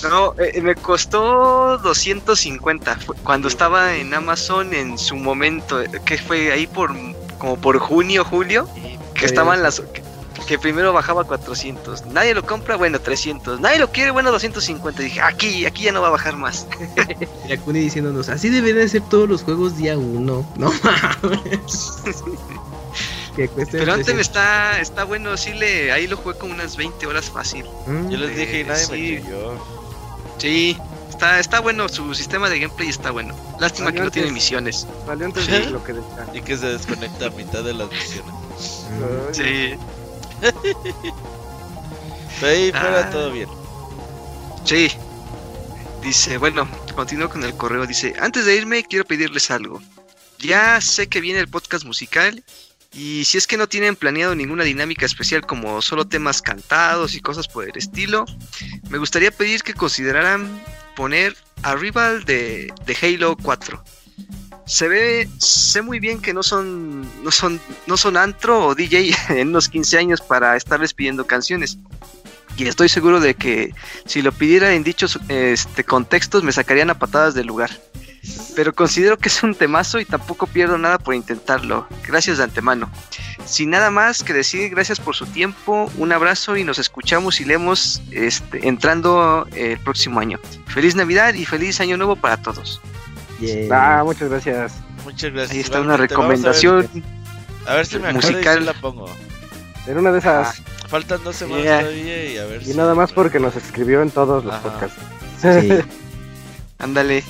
No, 0.09 0.35
eh, 0.39 0.61
me 0.63 0.75
costó 0.77 1.79
250 1.79 2.97
fue 2.97 3.17
cuando 3.25 3.49
estaba 3.49 3.95
en 3.97 4.15
Amazon 4.15 4.73
en 4.73 4.97
su 4.99 5.17
momento, 5.17 5.81
eh, 5.83 5.89
que 6.05 6.17
fue 6.19 6.53
ahí 6.53 6.67
por 6.67 6.93
como 7.39 7.57
por 7.61 7.79
junio, 7.79 8.25
julio, 8.25 8.69
que 9.15 9.25
estaban 9.27 9.63
las 9.63 9.81
que, 9.81 10.03
que 10.47 10.59
primero 10.59 10.93
bajaba 10.93 11.25
400. 11.25 12.07
Nadie 12.07 12.35
lo 12.35 12.45
compra, 12.45 12.77
bueno, 12.77 13.01
300. 13.01 13.61
Nadie 13.61 13.79
lo 13.79 13.91
quiere, 13.91 14.11
bueno, 14.11 14.31
250. 14.31 15.03
Dije, 15.03 15.21
aquí, 15.21 15.65
aquí 15.67 15.85
ya 15.85 15.93
no 15.93 16.01
va 16.03 16.09
a 16.09 16.13
bajar 16.13 16.37
más. 16.37 16.67
Mira, 17.45 17.57
Kuni 17.63 17.81
diciéndonos, 17.81 18.29
así 18.29 18.49
deberían 18.51 18.89
ser 18.89 19.03
todos 19.09 19.29
los 19.29 19.43
juegos 19.43 19.77
día 19.77 19.97
uno. 19.99 20.47
No 20.57 20.71
mames. 20.83 21.93
Pero 23.37 23.93
antes 23.93 24.07
300. 24.07 24.19
está 24.21 24.81
está 24.81 25.05
bueno, 25.05 25.37
sí 25.37 25.55
le 25.55 25.93
ahí 25.93 26.07
lo 26.07 26.17
jugué 26.17 26.37
como 26.37 26.53
unas 26.53 26.77
20 26.77 27.07
horas 27.07 27.31
fácil. 27.31 27.65
Mm, 27.87 28.09
Yo 28.11 28.19
les 28.19 28.37
dije 28.37 28.61
y 28.61 28.65
nadie 28.65 28.85
Sí. 28.85 29.21
me. 29.25 29.80
Sí, 30.41 30.77
está 31.11 31.39
está 31.39 31.61
bueno 31.61 31.89
su 31.89 32.15
sistema 32.15 32.49
de 32.49 32.59
gameplay 32.61 32.89
está 32.89 33.11
bueno. 33.11 33.35
Lástima 33.61 33.93
que 33.93 34.01
no 34.01 34.11
tiene 34.11 34.33
misiones. 34.33 34.87
Salió 35.07 35.27
antes 35.27 35.47
de 35.47 35.61
lo 35.71 35.85
que 35.85 35.93
decía. 35.93 36.27
Y 36.35 36.41
que 36.41 36.57
se 36.57 36.67
desconecta 36.67 37.27
a 37.27 37.31
mitad 37.31 37.63
de 37.63 37.75
las 37.75 37.89
misiones. 37.91 38.35
Sí. 39.33 39.75
Pero 42.41 42.53
ahí 42.53 42.71
fuera 42.71 43.01
Ah. 43.07 43.11
todo 43.11 43.31
bien. 43.33 43.49
Sí. 44.65 44.91
Dice, 46.03 46.39
bueno, 46.39 46.67
continúo 46.95 47.29
con 47.29 47.45
el 47.45 47.55
correo. 47.55 47.87
Dice, 47.87 48.15
antes 48.21 48.47
de 48.47 48.57
irme 48.57 48.83
quiero 48.85 49.05
pedirles 49.05 49.51
algo. 49.51 49.83
Ya 50.39 50.81
sé 50.81 51.09
que 51.09 51.21
viene 51.21 51.41
el 51.41 51.49
podcast 51.49 51.85
musical 51.85 52.43
y 52.93 53.25
si 53.25 53.39
es 53.39 53.47
que 53.47 53.57
no 53.57 53.69
tienen 53.69 53.95
planeado 53.95 54.35
ninguna 54.35 54.65
dinámica 54.65 55.07
especial 55.07 55.47
como 55.47 55.81
solo 55.81 56.09
temas 56.09 56.43
cantados 56.43 57.15
y 57.15 57.21
cosas 57.21 57.47
por 57.47 57.69
el 57.69 57.77
estilo, 57.77 58.25
me 58.89 58.99
gustaría 58.99 59.31
pedir 59.31 59.63
que 59.63 59.75
consideraran 59.75 60.63
poner 60.97 61.37
Arrival 61.63 62.25
de, 62.25 62.73
de 62.87 62.97
Halo 63.01 63.37
4. 63.37 63.83
Se 64.67 64.89
ve, 64.89 65.29
sé 65.39 65.83
muy 65.83 66.01
bien 66.01 66.21
que 66.21 66.33
no 66.33 66.43
son, 66.43 67.03
no 67.23 67.31
son, 67.31 67.61
no 67.87 67.97
son 67.97 68.17
antro 68.17 68.67
o 68.67 68.75
DJ 68.75 69.15
en 69.29 69.49
unos 69.49 69.69
15 69.69 69.99
años 69.99 70.21
para 70.21 70.57
estarles 70.57 70.95
pidiendo 70.95 71.27
canciones. 71.27 71.79
Y 72.57 72.67
estoy 72.67 72.89
seguro 72.89 73.21
de 73.21 73.35
que 73.35 73.73
si 74.05 74.23
lo 74.23 74.33
pidiera 74.33 74.75
en 74.75 74.83
dichos 74.83 75.19
este, 75.29 75.85
contextos 75.85 76.43
me 76.43 76.53
sacarían 76.53 76.91
a 76.91 76.99
patadas 76.99 77.35
del 77.35 77.47
lugar. 77.47 77.71
Pero 78.55 78.75
considero 78.75 79.17
que 79.17 79.29
es 79.29 79.43
un 79.43 79.55
temazo 79.55 79.99
y 79.99 80.05
tampoco 80.05 80.47
pierdo 80.47 80.77
nada 80.79 80.99
por 80.99 81.15
intentarlo. 81.15 81.87
Gracias 82.07 82.39
de 82.39 82.45
antemano. 82.45 82.91
Sin 83.47 83.71
nada 83.71 83.91
más 83.91 84.23
que 84.23 84.33
decir, 84.35 84.69
gracias 84.71 85.01
por 85.01 85.17
su 85.17 85.27
tiempo, 85.27 85.91
un 85.97 86.13
abrazo 86.13 86.57
y 86.57 86.65
nos 86.65 86.79
escuchamos 86.79 87.41
y 87.41 87.45
leemos 87.47 88.03
este, 88.11 88.69
entrando 88.69 89.47
el 89.55 89.79
próximo 89.79 90.21
año. 90.21 90.39
Feliz 90.67 90.95
Navidad 90.95 91.33
y 91.35 91.47
feliz 91.47 91.81
Año 91.81 91.97
Nuevo 91.97 92.17
para 92.17 92.37
todos. 92.37 92.81
Ah, 93.73 94.03
muchas 94.05 94.29
gracias. 94.29 94.73
Muchas 95.05 95.33
gracias. 95.33 95.53
Ahí 95.53 95.61
está 95.61 95.81
una 95.81 95.95
a 95.95 95.97
ver- 95.97 96.11
recomendación. 96.11 96.87
A 97.67 97.75
ver 97.75 97.87
si 97.87 97.99
me 97.99 98.11
y 98.11 98.15
musical. 98.15 98.67
la 98.67 98.75
pongo. 98.75 99.07
En 99.87 99.97
una 99.99 100.13
de 100.13 100.19
esas. 100.19 100.63
Faltan 100.89 101.25
dos 101.25 101.37
semanas 101.37 101.63
Yeah. 101.65 101.81
todavía 101.81 102.33
y 102.33 102.37
a 102.39 102.45
ver 102.45 102.63
Y 102.63 102.65
si 102.67 102.75
nada 102.75 102.95
más 102.95 103.13
porque 103.13 103.41
nos 103.41 103.57
escribió 103.57 104.03
en 104.03 104.11
todos 104.11 104.45
los 104.45 104.53
Ajá. 104.55 104.63
podcasts. 104.63 104.99
Sí. 105.41 105.71
Ándale. 106.79 107.25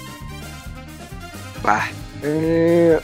Va. 1.66 1.82
Eh, 2.22 2.98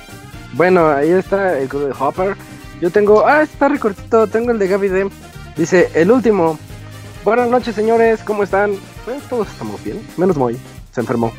bueno, 0.53 0.89
ahí 0.89 1.11
está 1.11 1.59
el 1.59 1.69
de 1.69 1.93
Hopper. 1.99 2.37
Yo 2.81 2.91
tengo. 2.91 3.27
Ah, 3.27 3.43
está 3.43 3.69
recortito. 3.69 4.27
Tengo 4.27 4.51
el 4.51 4.59
de 4.59 4.69
Gaby 4.69 4.89
Dem. 4.89 5.11
Dice: 5.57 5.91
El 5.95 6.11
último. 6.11 6.59
Buenas 7.25 7.49
noches, 7.49 7.75
señores. 7.75 8.21
¿Cómo 8.25 8.43
están? 8.43 8.73
Pues 9.05 9.23
todos 9.25 9.49
estamos 9.49 9.83
bien. 9.85 10.01
Menos 10.17 10.37
Moy. 10.37 10.57
Se 10.93 11.01
enfermó. 11.01 11.33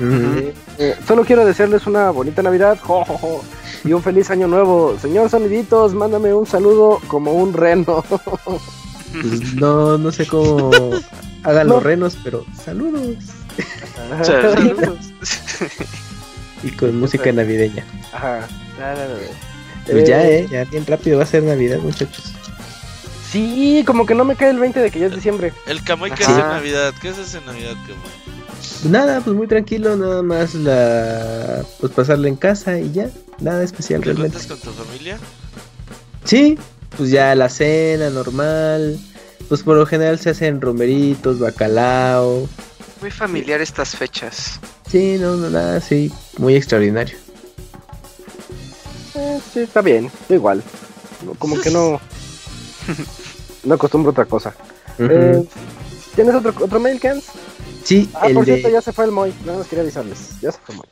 Eh, 0.00 0.52
eh, 0.78 0.96
solo 1.06 1.24
quiero 1.24 1.44
desearles 1.46 1.86
una 1.86 2.10
bonita 2.10 2.42
Navidad. 2.42 2.78
jo, 2.82 3.04
jo, 3.04 3.16
jo, 3.16 3.44
y 3.84 3.92
un 3.92 4.02
feliz 4.02 4.30
año 4.30 4.48
nuevo. 4.48 4.96
Señor 5.00 5.30
Soniditos, 5.30 5.94
mándame 5.94 6.34
un 6.34 6.46
saludo 6.46 7.00
como 7.06 7.32
un 7.32 7.52
reno. 7.52 8.04
Pues 9.12 9.54
no, 9.54 9.96
no 9.96 10.10
sé 10.10 10.26
cómo 10.26 10.70
hagan 11.44 11.68
No. 11.68 11.74
los 11.74 11.82
renos, 11.84 12.18
pero 12.24 12.44
saludos. 12.64 13.16
Saludos. 14.24 14.98
Y 16.64 16.70
con 16.70 16.98
música 16.98 17.30
navideña. 17.32 17.84
Ajá. 18.12 18.46
Pues 19.86 19.96
Eh, 19.96 20.06
ya, 20.06 20.26
eh, 20.26 20.46
ya 20.50 20.64
bien 20.64 20.86
rápido 20.86 21.18
va 21.18 21.24
a 21.24 21.26
ser 21.26 21.42
Navidad, 21.42 21.78
muchachos. 21.78 22.32
Sí, 23.30 23.82
como 23.86 24.06
que 24.06 24.14
no 24.14 24.24
me 24.24 24.36
cae 24.36 24.50
el 24.50 24.58
20 24.58 24.80
de 24.80 24.90
que 24.90 25.00
ya 25.00 25.06
es 25.06 25.14
diciembre. 25.14 25.52
El 25.66 25.82
Camoy, 25.82 26.10
¿qué 26.12 26.22
hace 26.24 26.32
en 26.40 26.48
Navidad? 26.48 26.94
¿Qué 27.02 27.08
haces 27.08 27.34
en 27.34 27.44
Navidad, 27.44 27.72
Camoy? 27.72 28.24
Pues 28.56 28.84
nada, 28.86 29.20
pues 29.20 29.36
muy 29.36 29.46
tranquilo, 29.46 29.96
nada 29.96 30.22
más 30.22 30.54
la 30.54 31.62
pues 31.80 31.92
pasarla 31.92 32.28
en 32.28 32.36
casa 32.36 32.78
y 32.78 32.92
ya, 32.92 33.10
nada 33.40 33.62
especial 33.62 34.00
¿Te 34.00 34.06
realmente. 34.06 34.38
cuentas 34.38 34.58
con 34.62 34.72
tu 34.74 34.82
familia? 34.84 35.18
Sí, 36.24 36.58
pues 36.96 37.10
ya 37.10 37.34
la 37.34 37.48
cena 37.48 38.08
normal, 38.10 38.98
pues 39.48 39.62
por 39.62 39.76
lo 39.76 39.84
general 39.84 40.18
se 40.18 40.30
hacen 40.30 40.60
romeritos, 40.60 41.38
bacalao. 41.38 42.48
Muy 43.00 43.10
familiar 43.10 43.60
estas 43.60 43.96
fechas. 43.96 44.58
Sí, 44.90 45.16
no, 45.20 45.36
no, 45.36 45.50
nada, 45.50 45.80
sí, 45.80 46.12
muy 46.38 46.54
extraordinario. 46.56 47.16
Eh, 49.14 49.40
sí, 49.52 49.60
está 49.60 49.80
bien. 49.82 50.10
Igual. 50.28 50.62
No, 51.24 51.34
Como 51.34 51.60
que 51.60 51.70
no. 51.70 52.00
No 53.64 53.74
acostumbro 53.76 54.10
a 54.10 54.12
otra 54.12 54.26
cosa. 54.26 54.54
Eh, 54.98 55.42
¿Tienes 56.14 56.34
otro, 56.34 56.52
otro 56.62 56.78
mail, 56.80 57.00
Kens? 57.00 57.24
sí, 57.82 58.10
Ah, 58.12 58.26
el 58.26 58.34
por 58.34 58.44
de... 58.44 58.52
cierto, 58.56 58.68
ya 58.68 58.82
se 58.82 58.92
fue 58.92 59.06
el 59.06 59.10
Moy. 59.10 59.32
Nada 59.46 59.58
más 59.58 59.66
quería 59.68 59.82
avisarles. 59.82 60.38
Ya 60.42 60.52
se 60.52 60.58
fue 60.58 60.74
Moy. 60.74 60.86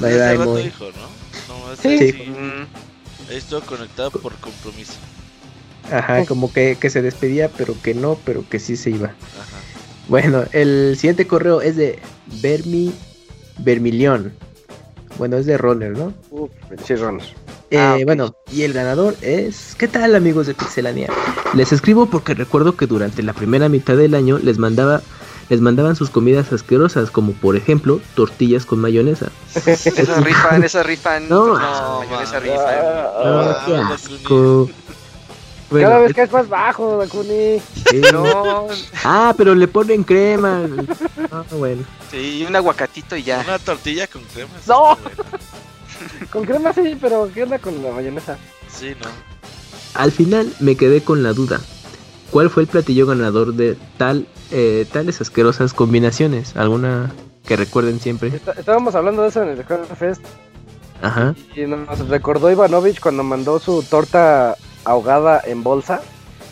Bye, 0.00 0.14
bye, 0.16 0.36
rato 0.38 0.50
Moy. 0.52 0.62
dijo, 0.62 0.84
¿no? 0.86 1.68
No, 1.70 1.76
Sí. 1.76 1.98
sí. 1.98 2.12
Sí. 2.12 2.22
Mm, 2.30 2.66
Ahí 3.30 3.36
estuvo 3.36 3.60
conectado 3.60 4.10
por 4.10 4.34
compromiso. 4.36 4.94
Ajá, 5.90 6.24
como 6.24 6.50
que, 6.50 6.78
que 6.80 6.88
se 6.88 7.02
despedía, 7.02 7.50
pero 7.50 7.74
que 7.82 7.92
no, 7.92 8.18
pero 8.24 8.42
que 8.48 8.58
sí 8.58 8.76
se 8.78 8.88
iba. 8.88 9.08
Ajá. 9.08 9.58
Bueno, 10.08 10.44
el 10.52 10.96
siguiente 10.96 11.26
correo 11.26 11.60
es 11.60 11.76
de 11.76 11.98
Vermi 12.42 12.92
Vermilion. 13.58 14.32
Bueno, 15.18 15.36
es 15.36 15.46
de 15.46 15.58
Runner, 15.58 15.90
¿no? 15.92 16.12
Uf, 16.30 16.50
sí, 16.84 16.94
Runner. 16.96 17.22
Eh, 17.70 17.78
Ah. 17.78 17.96
Bueno, 18.04 18.34
y 18.52 18.62
el 18.62 18.72
ganador 18.74 19.14
es... 19.22 19.74
¿Qué 19.78 19.88
tal 19.88 20.14
amigos 20.14 20.46
de 20.46 20.54
Pixelania? 20.54 21.08
Les 21.54 21.72
escribo 21.72 22.06
porque 22.06 22.34
recuerdo 22.34 22.76
que 22.76 22.86
durante 22.86 23.22
la 23.22 23.32
primera 23.32 23.68
mitad 23.70 23.96
del 23.96 24.14
año 24.14 24.38
les 24.38 24.58
mandaba... 24.58 25.00
Les 25.48 25.60
mandaban 25.60 25.96
sus 25.96 26.08
comidas 26.08 26.50
asquerosas, 26.52 27.10
como 27.10 27.32
por 27.32 27.56
ejemplo 27.56 28.00
tortillas 28.14 28.64
con 28.64 28.78
mayonesa. 28.78 29.26
Esas 29.54 30.24
rifan, 30.24 30.64
esas 30.64 30.86
rifan. 30.86 31.28
No. 31.28 31.58
no 31.58 32.00
mayonesa 32.00 32.40
rifa. 32.40 32.64
Ah, 32.68 33.12
Ah, 33.16 33.62
qué 33.66 33.72
no, 33.72 33.92
asco. 33.92 34.70
Bueno, 35.72 35.88
Cada 35.88 36.00
vez 36.00 36.10
es- 36.10 36.14
que 36.16 36.22
es 36.22 36.32
más 36.32 36.48
bajo, 36.48 36.98
Dakuni. 36.98 37.60
sí. 37.90 38.00
No, 38.12 38.68
Ah, 39.04 39.34
pero 39.36 39.54
le 39.54 39.66
ponen 39.68 40.04
crema. 40.04 40.60
Ah, 41.32 41.44
bueno. 41.52 41.82
sí, 42.10 42.44
un 42.46 42.54
aguacatito 42.54 43.16
y 43.16 43.22
ya. 43.24 43.40
Una 43.44 43.58
tortilla 43.58 44.06
con 44.06 44.22
crema. 44.24 44.50
No. 44.66 44.96
Con 46.30 46.44
crema 46.44 46.72
sí, 46.72 46.96
pero 47.00 47.30
¿qué 47.32 47.42
onda 47.44 47.58
con 47.58 47.82
la 47.82 47.90
mayonesa? 47.92 48.36
Sí, 48.68 48.94
no. 49.00 49.08
Al 49.94 50.10
final 50.12 50.52
me 50.60 50.76
quedé 50.76 51.02
con 51.02 51.22
la 51.22 51.32
duda. 51.32 51.60
¿Cuál 52.30 52.48
fue 52.50 52.62
el 52.62 52.68
platillo 52.68 53.06
ganador 53.06 53.54
de 53.54 53.76
tal, 53.98 54.26
eh, 54.50 54.86
tales 54.92 55.20
asquerosas 55.20 55.74
combinaciones? 55.74 56.56
¿Alguna 56.56 57.12
que 57.46 57.56
recuerden 57.56 58.00
siempre? 58.00 58.28
Está- 58.28 58.52
estábamos 58.52 58.94
hablando 58.94 59.22
de 59.22 59.28
eso 59.28 59.42
en 59.42 59.50
el 59.50 59.64
Fest. 59.96 60.22
Ajá. 61.02 61.34
Y 61.56 61.62
nos 61.66 62.08
recordó 62.08 62.50
Ivanovich 62.50 63.00
cuando 63.00 63.22
mandó 63.22 63.58
su 63.58 63.82
torta 63.82 64.56
ahogada 64.84 65.40
en 65.44 65.62
bolsa. 65.62 66.00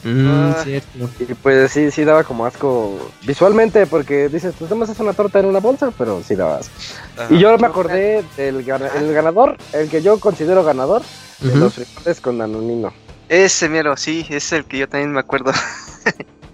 Mm, 0.02 0.28
Ah. 0.30 0.56
cierto. 0.64 1.10
Y 1.20 1.34
pues 1.34 1.72
sí, 1.72 1.90
sí 1.90 2.04
daba 2.04 2.24
como 2.24 2.46
asco 2.46 3.10
visualmente, 3.26 3.86
porque 3.86 4.28
dices, 4.30 4.54
pues 4.58 4.70
nomás 4.70 4.88
es 4.88 4.98
una 4.98 5.12
torta 5.12 5.40
en 5.40 5.46
una 5.46 5.60
bolsa, 5.60 5.90
pero 5.96 6.22
sí 6.26 6.34
daba 6.36 6.56
asco. 6.56 6.72
Ajá. 7.18 7.26
Y 7.34 7.38
yo 7.38 7.56
me 7.58 7.66
acordé 7.66 8.24
del 8.36 8.64
gana- 8.64 8.88
el 8.96 9.12
ganador, 9.12 9.58
el 9.74 9.90
que 9.90 10.00
yo 10.00 10.18
considero 10.18 10.64
ganador, 10.64 11.02
de 11.40 11.54
los 11.56 11.74
frijoles 11.74 12.20
con 12.20 12.38
Danonino. 12.38 12.92
Ese 13.28 13.68
mero, 13.68 13.96
sí, 13.96 14.26
es 14.30 14.52
el 14.52 14.64
que 14.64 14.78
yo 14.78 14.88
también 14.88 15.12
me 15.12 15.20
acuerdo. 15.20 15.52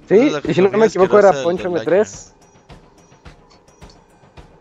Sí, 0.09 0.32
y 0.47 0.55
si 0.55 0.61
no 0.62 0.70
me 0.70 0.86
equivoco 0.86 1.19
era 1.19 1.32
Poncho 1.43 1.69
del 1.70 1.82
M3. 1.86 2.32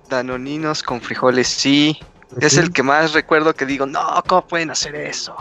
Danoninos 0.10 0.84
con 0.84 1.02
frijoles, 1.02 1.48
sí. 1.48 2.00
Es 2.40 2.58
el 2.58 2.72
que 2.72 2.84
más 2.84 3.14
recuerdo 3.14 3.54
que 3.54 3.66
digo, 3.66 3.86
no, 3.86 4.02
¿cómo 4.28 4.46
pueden 4.48 4.72
hacer 4.72 4.96
eso? 4.96 5.36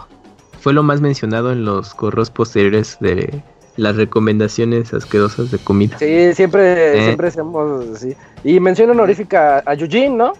Fue 0.65 0.73
lo 0.73 0.83
más 0.83 1.03
mencionado 1.03 1.53
en 1.53 1.67
los 1.67 1.93
correos 1.95 2.31
posteriores 2.31 2.97
de 2.99 3.43
las 3.77 3.97
recomendaciones 3.97 4.95
asquerosas 4.95 5.51
de 5.51 5.59
comida. 5.59 5.99
Sí, 5.99 6.33
siempre, 6.33 6.99
Eh. 7.01 7.05
siempre 7.05 7.29
hacemos 7.29 7.87
así. 7.95 8.17
Y 8.45 8.59
mención 8.61 8.89
honorífica 8.89 9.63
a 9.67 9.75
Yujin, 9.75 10.17
¿no? 10.17 10.33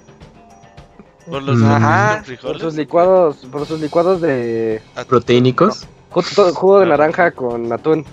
Por 1.29 1.43
los 1.43 1.59
Mm. 1.59 1.65
Ajá, 1.71 2.23
frijoles. 2.25 2.53
Por 2.63 2.71
sus 2.71 2.75
licuados, 2.79 3.37
por 3.53 3.67
sus 3.67 3.81
licuados 3.83 4.23
de. 4.23 4.81
Proteínicos. 5.07 5.87
jugo, 6.09 6.55
jugo 6.55 6.81
de 6.81 6.87
naranja 6.87 7.31
con 7.33 7.71
atún. 7.71 8.07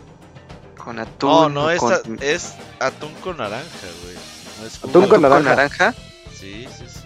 Con 0.83 0.99
atún. 0.99 1.29
No, 1.29 1.47
no, 1.49 1.69
es, 1.71 1.79
con, 1.79 1.93
a- 1.93 1.99
es 2.19 2.55
atún 2.81 3.11
con 3.23 3.37
naranja, 3.37 3.63
güey. 4.03 4.15
No 4.59 4.67
es. 4.67 4.83
Atún 4.83 5.07
con 5.07 5.23
atún 5.23 5.43
naranja. 5.45 5.93
Sí, 6.33 6.67
sí, 6.77 6.83
sí. 6.87 6.99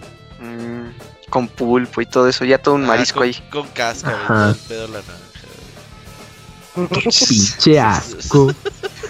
mm, 0.43 0.89
con 1.35 1.49
pulpo 1.49 1.99
y 2.01 2.05
todo 2.05 2.29
eso, 2.29 2.45
ya 2.45 2.57
todo 2.59 2.75
un 2.75 2.85
Ah, 2.85 2.87
marisco 2.87 3.19
con, 3.19 3.27
ahí. 3.27 3.35
Con 3.51 3.67
cáscara 3.67 4.15
y 4.17 4.23
Ajá. 4.23 4.33
todo 4.35 4.49
el 4.51 4.55
pedo 4.55 4.87
la 4.87 5.01
naranja, 5.01 5.19
güey. 6.75 6.87
Pinche 7.29 7.77
asco. 7.79 8.53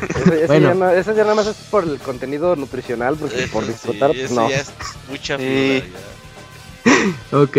Ese, 0.10 0.36
ese 0.38 0.48
Bueno. 0.48 0.68
ya 0.70 0.74
no- 0.74 0.90
ese 0.90 1.14
ya 1.16 1.22
nada 1.22 1.36
más 1.36 1.46
es 1.46 1.56
por 1.70 1.84
el 1.84 2.00
contenido 2.00 2.56
nutricional, 2.56 3.16
porque 3.16 3.44
Eso 3.44 3.54
por 3.54 3.64
sí, 3.64 3.74
disfrutar, 3.74 4.10
pues, 4.10 4.24
eso 4.24 4.34
no. 4.42 4.50
ya 4.50 4.56
es 4.58 4.72
mucha 5.08 5.38
Sí. 5.38 5.84
ya. 5.84 7.38
Ok, 7.38 7.58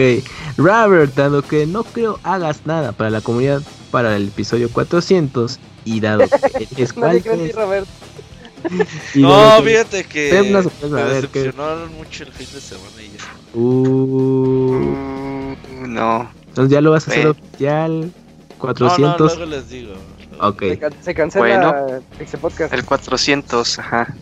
Robert, 0.56 1.14
dado 1.14 1.42
que 1.42 1.64
no 1.66 1.84
creo 1.84 2.18
hagas 2.24 2.66
nada 2.66 2.90
para 2.90 3.10
la 3.10 3.20
comunidad 3.20 3.62
para 3.92 4.16
el 4.16 4.28
episodio 4.28 4.68
400 4.70 5.60
y 5.84 6.00
dado 6.00 6.22
que 6.28 6.28
es 6.82 6.96
Nadie 6.96 7.22
cual 7.22 7.86
No, 9.14 9.56
que- 9.62 9.70
fíjate 9.70 10.04
que 10.04 10.42
me 10.90 11.02
decepcionaron 11.04 11.94
mucho 11.94 12.24
el 12.24 12.32
fin 12.32 12.46
de 12.52 12.60
semana 12.60 13.02
y 13.02 13.16
ya. 13.16 13.58
Uh, 13.58 14.80
Mm, 14.80 15.94
no. 15.94 16.30
entonces 16.48 16.72
ya 16.72 16.80
lo 16.80 16.90
vas 16.90 17.06
a 17.08 17.10
hacer 17.10 17.24
Ve. 17.24 17.30
oficial. 17.30 18.00
No, 18.00 18.06
no, 18.06 18.58
400. 18.58 19.36
luego 19.36 19.50
les 19.50 19.68
digo. 19.68 19.94
ok, 20.40 20.60
Se, 20.60 20.90
se 21.02 21.14
cancela 21.14 21.44
Bueno. 21.46 22.02
Pixel 22.18 22.40
Podcast. 22.40 22.72
El 22.72 22.84
400, 22.84 23.78
ajá. 23.78 24.14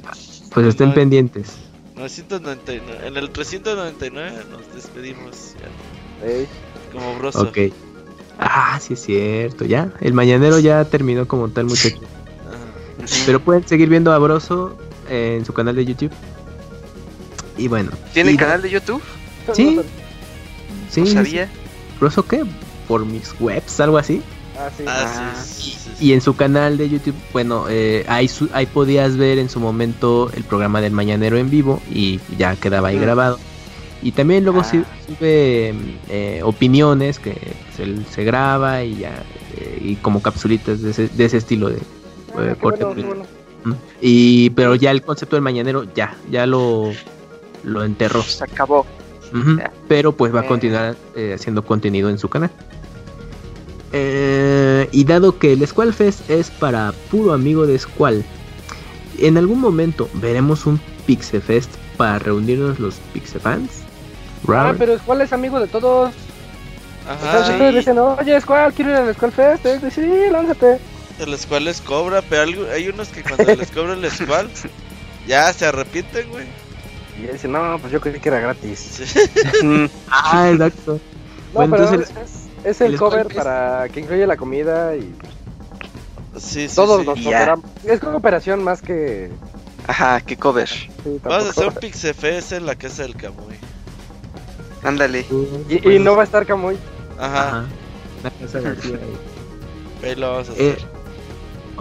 pues 0.53 0.67
estén 0.67 0.89
no. 0.89 0.95
pendientes. 0.95 1.53
999. 1.97 3.07
En 3.07 3.17
el 3.17 3.31
399 3.31 4.33
nos 4.51 4.75
despedimos. 4.75 5.55
ya, 5.61 6.27
Ey, 6.27 6.47
como 6.93 7.17
broso. 7.19 7.43
Ok. 7.43 7.59
Ah, 8.39 8.79
sí 8.83 8.95
es 8.95 9.01
cierto, 9.05 9.65
ya. 9.65 9.93
El 10.01 10.13
mañanero 10.13 10.59
ya 10.59 10.85
terminó 10.85 11.29
como 11.29 11.49
tal, 11.51 11.67
muchachos. 11.67 12.01
Pero 13.27 13.41
pueden 13.41 13.67
seguir 13.67 13.89
viendo 13.89 14.13
a 14.13 14.19
Broso 14.19 14.77
en 15.11 15.45
su 15.45 15.53
canal 15.53 15.77
de 15.77 15.85
YouTube. 15.85 16.13
Y 17.57 17.69
bueno. 17.69 17.91
¿Tiene 18.13 18.33
y- 18.33 18.37
canal 18.37 18.63
de 18.63 18.71
YouTube? 18.71 19.03
Sí. 19.53 19.81
Sí, 20.91 21.01
no 21.01 21.07
sí, 21.07 21.13
sabía. 21.13 21.47
sí. 21.47 21.53
¿Broso 22.01 22.27
qué? 22.27 22.45
Por 22.89 23.05
mis 23.07 23.35
webs, 23.41 23.81
algo 23.81 23.99
así. 23.99 24.23
Ah, 24.59 24.69
sí. 24.77 24.85
Ah, 24.87 25.33
Ah, 25.37 25.43
sí. 25.43 25.75
Y 26.01 26.13
en 26.13 26.21
su 26.21 26.35
canal 26.37 26.77
de 26.77 26.89
YouTube, 26.89 27.15
bueno, 27.33 27.67
eh, 27.69 28.05
ahí, 28.09 28.27
su- 28.29 28.49
ahí 28.53 28.67
podías 28.67 29.17
ver 29.17 29.39
en 29.39 29.49
su 29.49 29.61
momento 29.61 30.31
el 30.35 30.43
programa 30.45 30.81
del 30.81 30.93
Mañanero 30.93 31.37
en 31.39 31.51
vivo 31.51 31.81
y 31.91 32.21
ya 32.37 32.57
quedaba 32.57 32.89
ahí 32.89 32.97
Mm. 32.97 33.01
grabado. 33.03 33.39
Y 34.03 34.13
también 34.13 34.45
luego 34.45 34.61
Ah. 34.61 34.65
sí- 34.65 34.83
sube 35.07 35.75
eh, 36.09 36.41
opiniones 36.43 37.19
que 37.19 37.37
se, 37.77 38.05
se 38.13 38.25
graba 38.25 38.83
y 38.85 38.97
ya, 38.99 39.23
eh, 39.57 39.79
y 39.83 39.95
como 39.97 40.21
capsulitas 40.21 40.83
de 40.83 40.91
ese, 40.91 41.09
de 41.09 41.25
ese 41.25 41.37
estilo 41.39 41.69
de 41.71 41.79
eh, 42.39 42.51
qué 42.55 42.61
corte. 42.61 42.85
bueno, 42.85 43.01
qué 43.01 43.07
bueno. 43.07 43.25
Mm. 43.65 43.73
Y 44.01 44.51
pero 44.51 44.75
ya 44.75 44.91
el 44.91 45.03
concepto 45.03 45.37
del 45.37 45.43
Mañanero 45.43 45.85
ya, 45.95 46.15
ya 46.31 46.47
lo, 46.47 46.91
lo 47.63 47.85
enterró. 47.85 48.23
Se 48.23 48.45
acabó. 48.45 48.87
Pero 49.89 50.13
pues 50.13 50.33
va 50.35 50.41
a 50.41 50.45
Eh. 50.45 50.49
continuar 50.49 50.97
eh, 51.17 51.33
haciendo 51.35 51.65
contenido 51.65 52.09
en 52.09 52.19
su 52.19 52.29
canal. 52.29 52.51
Eh, 53.93 54.89
y 54.93 55.05
dado 55.05 55.39
que 55.39 55.53
el 55.53 55.67
Squall 55.67 55.93
Fest 55.93 56.29
es 56.29 56.51
para 56.51 56.93
puro 57.11 57.33
amigo 57.33 57.67
de 57.67 57.79
Squall, 57.79 58.25
en 59.19 59.37
algún 59.39 59.61
momento 59.61 60.09
veremos 60.15 60.67
un 60.67 60.81
Pixel 61.07 61.41
Fest 61.43 61.71
para 61.97 62.19
reunirnos 62.19 62.81
los 62.81 62.97
Pixel 63.13 63.41
fans. 63.41 63.71
Ah, 64.49 64.75
pero 64.77 64.99
Squall 64.99 65.21
es 65.23 65.33
amigo 65.33 65.61
de 65.61 65.69
todos. 65.69 66.13
Ajá. 67.09 67.39
Entonces 67.39 67.71
sí. 67.71 67.77
dicen, 67.79 67.99
oye, 67.99 68.41
Squall, 68.41 68.73
quiero 68.73 68.91
ir 68.91 68.97
al 68.97 69.15
Squall 69.15 69.33
Fest. 69.33 69.65
Sí, 69.95 70.03
lánzate. 70.31 70.79
De 71.19 71.27
los 71.27 71.47
cuales 71.47 71.81
cobra, 71.81 72.23
pero 72.23 72.71
hay 72.73 72.89
unos 72.89 73.09
que 73.09 73.23
cuando 73.23 73.55
les 73.55 73.71
cobra 73.71 73.93
el 73.93 74.11
squall, 74.11 74.51
ya 75.29 75.53
se 75.53 75.67
arrepienten, 75.67 76.29
güey. 76.31 76.47
Y 77.21 77.27
él 77.27 77.33
dice, 77.35 77.47
no, 77.47 77.79
pues 77.79 77.93
yo 77.93 78.01
creí 78.01 78.19
que 78.19 78.29
era 78.29 78.41
gratis. 78.41 78.79
Sí. 78.81 79.21
Ah, 80.11 80.51
exacto. 80.51 80.95
No, 80.95 81.01
Bueno, 81.53 81.77
pero 81.77 81.89
entonces 81.95 82.17
es, 82.65 82.67
es 82.67 82.81
el 82.81 82.97
cover 82.99 83.29
para 83.33 83.89
que 83.91 84.01
incluye 84.01 84.27
la 84.27 84.37
comida 84.37 84.97
y 84.97 85.15
Sí, 86.37 86.69
sí, 86.69 86.75
todos 86.75 87.01
sí. 87.03 87.07
nos 87.07 87.21
cooperamos. 87.21 87.65
Es 87.85 88.01
cooperación 88.01 88.65
más 88.65 88.83
que... 88.83 89.31
Ajá, 89.87 90.21
qué 90.23 90.37
cover. 90.37 90.69
sí, 90.69 90.91
Vamos 91.23 91.47
a 91.47 91.51
hacer 91.51 91.69
un 91.69 91.75
Pixefest 91.75 92.53
en 92.53 92.67
la 92.67 92.75
casa 92.75 93.03
del 93.05 93.15
Camuy. 93.15 93.55
Ándale. 94.83 95.25
Y, 95.69 95.75
y 95.77 95.79
Pues, 95.79 96.01
no 96.01 96.17
va 96.17 96.23
a 96.23 96.25
estar 96.25 96.45
Camuy. 96.45 96.77
Ajá, 97.19 97.49
Ajá. 97.49 97.65
La 98.25 98.31
casa 98.31 98.61
vacía 98.61 98.97
ahí. 98.97 100.09
ahí 100.11 100.15
lo 100.17 100.33
vamos 100.33 100.49
a 100.49 100.53
Eh, 100.55 100.73
hacer. 100.77 100.94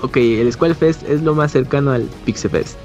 Ok, 0.04 0.18
el 0.18 0.52
Squall 0.52 0.76
Fest 0.76 1.04
es 1.10 1.22
lo 1.22 1.34
más 1.34 1.52
cercano 1.54 1.92
al 1.92 2.04
Pixel 2.26 2.52
Fest. 2.52 2.78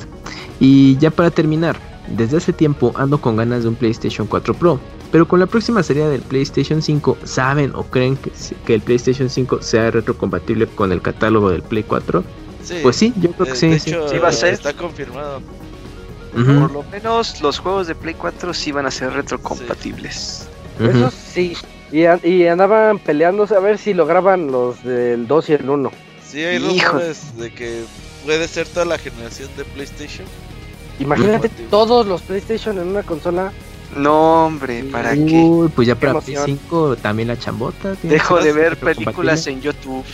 Y 0.61 0.97
ya 0.99 1.11
para 1.11 1.31
terminar, 1.31 1.77
desde 2.17 2.37
hace 2.39 2.53
tiempo 2.53 2.93
ando 2.97 3.21
con 3.21 3.37
ganas 3.37 3.65
de 3.65 3.69
un 3.69 3.75
PlayStation 3.75 4.27
4 4.27 4.55
Pro. 4.55 4.81
Pero 5.11 5.27
con 5.27 5.41
la 5.41 5.47
próxima 5.47 5.83
serie 5.83 6.05
del 6.07 6.21
PlayStation 6.23 6.81
5, 6.83 7.19
¿saben 7.25 7.73
o 7.75 7.83
creen 7.83 8.17
que, 8.65 8.75
el 8.75 8.81
PlayStation 8.81 9.29
5 9.29 9.63
sea 9.63 9.91
retrocompatible 9.91 10.67
con 10.69 10.93
el 10.93 11.01
catálogo 11.03 11.51
del 11.51 11.63
Play 11.63 11.83
4? 11.83 12.23
Sí. 12.63 12.75
Pues 12.83 12.97
sí, 12.97 13.13
yo 13.17 13.31
creo 13.33 13.47
Eh, 13.47 13.51
que 13.51 13.57
sí. 13.57 13.69
de 13.69 13.79
sí. 13.81 13.91
hecho, 13.91 14.09
Sí 14.09 14.19
va 14.19 14.29
a 14.29 14.33
ser. 14.33 14.55
está 14.55 14.73
confirmado. 14.75 15.41
Por 16.35 16.71
lo 16.71 16.83
menos 16.93 17.41
los 17.41 17.59
juegos 17.59 17.87
de 17.89 17.95
Play 17.97 18.15
4 18.15 18.55
sí 18.55 18.71
van 18.71 18.87
a 18.87 18.91
ser 18.91 19.13
retrocompatibles. 19.13 20.47
ujú. 20.79 20.89
Eso 20.91 21.11
sí. 21.11 21.57
Y, 21.91 22.03
y 22.29 22.47
andaban 22.47 22.99
peleándose 22.99 23.57
a 23.57 23.61
ver 23.61 23.79
si 23.79 23.95
lograban 23.95 24.53
los 24.53 24.83
del 24.85 25.27
2 25.27 25.49
y 25.49 25.53
el 25.55 25.69
1. 25.71 25.91
Sí, 26.31 26.45
hay 26.45 26.59
rumores 26.59 27.37
de 27.37 27.53
que 27.53 27.85
puede 28.25 28.47
ser 28.49 28.67
toda 28.69 28.85
la 28.85 28.99
generación 28.99 29.49
de 29.57 29.65
PlayStation. 29.65 30.27
Imagínate 31.01 31.49
todos 31.49 32.07
los 32.07 32.23
PlayStation 32.23 32.79
en 32.79 32.89
una 32.89 33.03
consola. 33.03 33.53
No, 33.97 34.47
hombre, 34.47 34.85
¿para 34.85 35.15
qué? 35.15 35.21
Uy, 35.21 35.69
pues 35.69 35.89
ya 35.89 35.95
Qué 35.95 36.01
para 36.01 36.11
emoción. 36.13 36.45
Play 36.45 36.59
5 36.63 36.97
también 36.97 37.29
la 37.29 37.39
chambota. 37.39 37.95
tiene 37.95 38.17
Dejo 38.17 38.39
de 38.41 38.53
ver 38.53 38.77
películas 38.77 39.47
en 39.47 39.63
YouTube. 39.63 40.05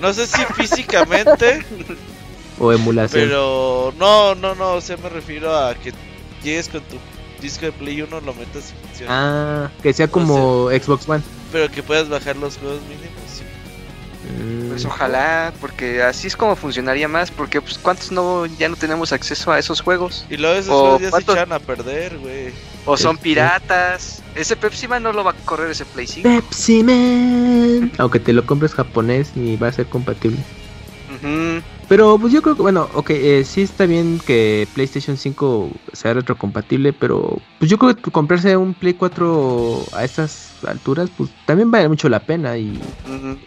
No 0.00 0.12
sé 0.12 0.26
si 0.26 0.44
físicamente, 0.44 1.64
O 2.58 2.72
emulación. 2.72 3.22
pero 3.24 3.92
no, 3.98 4.34
no, 4.34 4.54
no, 4.54 4.74
o 4.74 4.80
sea, 4.80 4.96
me 4.98 5.08
refiero 5.08 5.56
a 5.56 5.74
que 5.74 5.92
llegues 6.42 6.68
con 6.68 6.82
tu 6.82 6.96
disco 7.40 7.66
de 7.66 7.72
Play 7.72 8.02
1, 8.02 8.20
lo 8.20 8.34
metas 8.34 8.72
y 8.72 8.86
funciona. 8.86 9.12
Ah, 9.66 9.70
que 9.82 9.92
sea 9.92 10.08
como 10.08 10.68
Xbox 10.68 11.08
One. 11.08 11.22
Pero 11.50 11.70
que 11.70 11.82
puedas 11.82 12.08
bajar 12.08 12.36
los 12.36 12.58
juegos 12.58 12.80
mínimos. 12.82 13.23
Sí. 14.26 14.42
Mm, 14.42 14.68
Pues 14.70 14.84
ojalá, 14.84 15.52
porque 15.60 16.02
así 16.02 16.26
es 16.26 16.36
como 16.36 16.56
funcionaría 16.56 17.06
más, 17.08 17.30
porque 17.30 17.60
pues 17.60 17.78
cuántos 17.78 18.10
no 18.10 18.46
ya 18.46 18.68
no 18.68 18.76
tenemos 18.76 19.12
acceso 19.12 19.52
a 19.52 19.58
esos 19.58 19.80
juegos 19.80 20.24
Y 20.30 20.36
luego 20.36 20.56
esos 20.58 20.72
O 20.74 20.80
juegos 20.98 21.02
ya 21.02 21.10
se 21.10 21.22
echan 21.32 21.52
a 21.52 21.58
perder, 21.60 22.18
güey. 22.18 22.52
o 22.86 22.96
son 22.96 23.16
piratas. 23.16 24.22
Ese 24.34 24.56
Pepsi 24.56 24.88
Man 24.88 25.02
no 25.04 25.12
lo 25.12 25.22
va 25.24 25.30
a 25.30 25.34
correr 25.44 25.70
ese 25.70 25.84
Play 25.84 26.06
5. 26.06 26.28
Pepsi 26.28 26.82
Man. 26.82 27.92
Aunque 27.98 28.18
te 28.18 28.32
lo 28.32 28.44
compres 28.46 28.74
japonés 28.74 29.36
ni 29.36 29.56
va 29.56 29.68
a 29.68 29.72
ser 29.72 29.86
compatible. 29.86 30.38
Pero 31.88 32.18
pues 32.18 32.32
yo 32.32 32.42
creo 32.42 32.56
que, 32.56 32.62
bueno, 32.62 32.88
ok, 32.94 33.10
eh, 33.10 33.44
sí 33.46 33.62
está 33.62 33.86
bien 33.86 34.20
que 34.26 34.66
PlayStation 34.74 35.16
5 35.16 35.70
sea 35.92 36.14
retrocompatible, 36.14 36.92
pero 36.92 37.38
pues 37.58 37.70
yo 37.70 37.78
creo 37.78 37.94
que 37.94 38.10
comprarse 38.10 38.56
un 38.56 38.74
Play 38.74 38.94
4 38.94 39.84
a 39.92 40.02
estas 40.04 40.53
alturas, 40.66 41.08
pues 41.16 41.30
también 41.46 41.70
vale 41.70 41.88
mucho 41.88 42.08
la 42.08 42.20
pena 42.20 42.56
y... 42.56 42.80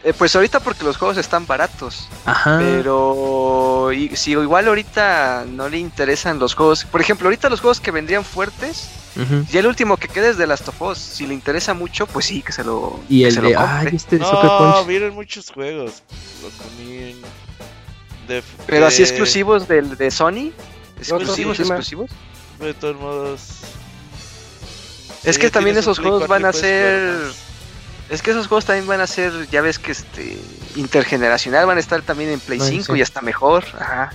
Eh, 0.03 0.13
pues 0.17 0.35
ahorita 0.35 0.59
porque 0.59 0.83
los 0.83 0.97
juegos 0.97 1.17
están 1.17 1.45
baratos, 1.45 2.07
Ajá. 2.25 2.57
pero 2.59 3.91
y- 3.93 4.15
si 4.15 4.31
igual 4.31 4.67
ahorita 4.67 5.45
no 5.49 5.69
le 5.69 5.77
interesan 5.79 6.39
los 6.39 6.53
juegos, 6.55 6.85
por 6.85 7.01
ejemplo, 7.01 7.27
ahorita 7.27 7.49
los 7.49 7.61
juegos 7.61 7.79
que 7.79 7.91
vendrían 7.91 8.23
fuertes, 8.23 8.89
Ujú. 9.15 9.45
ya 9.51 9.59
el 9.61 9.67
último 9.67 9.97
que 9.97 10.07
quede 10.07 10.29
es 10.29 10.37
de 10.37 10.47
Last 10.47 10.67
of 10.67 10.81
Us, 10.81 10.97
si 10.97 11.25
le 11.27 11.33
interesa 11.33 11.73
mucho, 11.73 12.05
pues 12.07 12.25
sí, 12.25 12.41
que 12.41 12.51
se 12.51 12.63
lo, 12.63 12.99
Y 13.09 13.23
el 13.23 13.35
de... 13.35 13.55
Ay, 13.55 13.89
este 13.93 14.17
de 14.17 14.23
No, 14.25 14.73
Punch. 14.75 14.87
vienen 14.87 15.13
muchos 15.13 15.49
juegos. 15.49 16.03
Lo 16.43 16.49
comí 16.63 17.15
De, 18.27 18.43
Pero 18.65 18.85
así 18.85 19.03
de- 19.03 19.09
exclusivos 19.09 19.67
del, 19.67 19.97
de 19.97 20.11
Sony. 20.11 20.51
Exclusivos, 20.99 21.59
exclusivos. 21.59 22.11
De 22.59 22.73
todos 22.73 22.95
modos. 22.99 23.41
Es 25.23 25.37
que 25.37 25.49
también 25.49 25.77
esos 25.77 25.97
Play 25.97 26.09
juegos 26.09 26.27
4 26.27 26.33
van 26.43 26.45
a 26.49 26.53
ser. 26.53 27.19
Es 28.09 28.21
que 28.21 28.31
esos 28.31 28.47
juegos 28.47 28.63
también 28.65 28.87
van 28.87 29.01
a 29.01 29.07
ser, 29.07 29.49
ya 29.51 29.61
ves 29.61 29.79
que 29.79 29.91
este 29.91 30.37
intergeneracional, 30.75 31.65
van 31.65 31.77
a 31.77 31.79
estar 31.81 32.01
también 32.01 32.29
en 32.29 32.39
Play 32.39 32.59
Bueno, 32.59 32.71
5 32.71 32.93
sí. 32.93 32.99
y 32.99 33.01
hasta 33.01 33.21
mejor. 33.21 33.65
Ajá. 33.77 34.11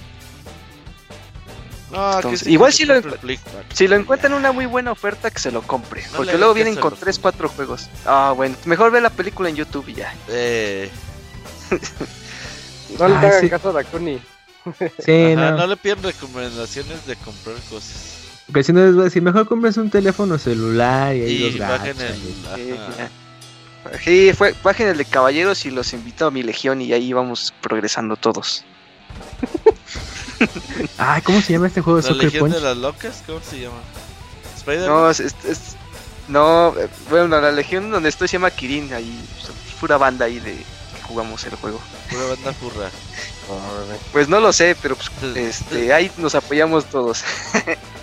No, 1.90 2.14
Entonces, 2.16 2.40
sí, 2.40 2.52
igual 2.52 2.72
si 2.72 2.86
lo 2.86 2.94
compre 2.94 3.10
encu- 3.10 3.14
el 3.14 3.20
Play 3.20 3.36
4. 3.42 3.62
Si 3.74 3.86
lo 3.88 3.96
encuentran 3.96 4.32
una 4.32 4.50
muy 4.52 4.64
buena 4.64 4.92
oferta, 4.92 5.30
que 5.30 5.38
se 5.38 5.50
lo 5.50 5.60
compre. 5.60 6.02
No 6.12 6.18
porque 6.18 6.38
luego 6.38 6.54
vienen 6.54 6.76
con 6.76 6.90
los 6.92 7.00
3, 7.00 7.18
4 7.18 7.48
juegos. 7.50 7.90
Ah, 8.06 8.32
bueno, 8.34 8.56
mejor 8.64 8.90
ve 8.90 9.02
la 9.02 9.10
película 9.10 9.50
en 9.50 9.56
YouTube 9.56 9.86
y 9.88 9.94
ya. 9.94 10.14
Eh, 10.28 10.90
No 12.98 13.08
le 13.08 13.16
hagan 13.16 13.40
sí. 13.40 13.50
caso 13.50 13.70
a 13.70 13.72
Dakuni. 13.72 14.20
Sí, 15.04 15.34
no. 15.34 15.50
no 15.56 15.66
le 15.66 15.76
piden 15.76 16.02
recomendaciones 16.02 17.04
de 17.06 17.16
comprar 17.16 17.56
cosas. 17.68 18.21
Porque 18.52 18.64
si 18.64 18.72
no 18.72 18.80
les 18.84 18.92
voy 18.92 19.00
a 19.02 19.04
decir, 19.04 19.22
mejor 19.22 19.48
compres 19.48 19.76
un 19.78 19.88
teléfono 19.90 20.36
celular 20.38 21.16
y 21.16 21.22
ahí 21.22 21.38
los 21.50 21.58
bajen 21.58 21.96
gachas, 21.96 22.10
el. 22.10 22.16
Sí, 22.16 22.72
ajá. 22.72 22.92
ya. 22.98 23.98
Sí, 23.98 24.32
fue, 24.36 24.54
bajen 24.62 24.88
el 24.88 24.98
de 24.98 25.04
caballeros 25.06 25.64
y 25.64 25.70
los 25.70 25.92
invito 25.94 26.26
a 26.26 26.30
mi 26.30 26.42
legión 26.42 26.80
y 26.82 26.92
ahí 26.92 27.12
vamos 27.12 27.52
progresando 27.62 28.16
todos. 28.16 28.64
Ay, 30.98 31.22
¿cómo 31.22 31.40
se 31.40 31.52
llama 31.54 31.66
este 31.68 31.80
juego 31.80 31.98
de 32.00 32.02
¿La 32.02 32.08
Soccer 32.08 32.24
Legión 32.26 32.42
Punch? 32.50 32.54
de 32.54 32.60
las 32.60 32.76
Locas? 32.76 33.22
¿Cómo 33.26 33.40
se 33.40 33.60
llama? 33.60 33.78
¿Spider-Man? 34.56 34.88
No, 34.88 35.10
es, 35.10 35.20
es- 35.20 35.34
es- 35.44 35.76
no, 36.28 36.74
eh, 36.78 36.88
bueno, 37.10 37.40
la 37.40 37.50
legión 37.52 37.90
donde 37.90 38.08
estoy 38.08 38.28
se 38.28 38.34
llama 38.34 38.50
Kirin, 38.50 38.92
ahí 38.92 39.18
pura 39.80 39.96
banda 39.96 40.26
ahí 40.26 40.38
de 40.38 40.52
que 40.54 41.02
jugamos 41.08 41.44
el 41.44 41.54
juego. 41.56 41.80
Pura 42.10 42.24
banda 42.26 42.52
furra. 42.52 42.90
Pues 44.12 44.28
no 44.28 44.38
lo 44.40 44.52
sé, 44.52 44.76
pero 44.80 44.96
pues, 44.96 45.10
este, 45.36 45.92
ahí 45.92 46.10
nos 46.18 46.34
apoyamos 46.34 46.84
todos. 46.86 47.24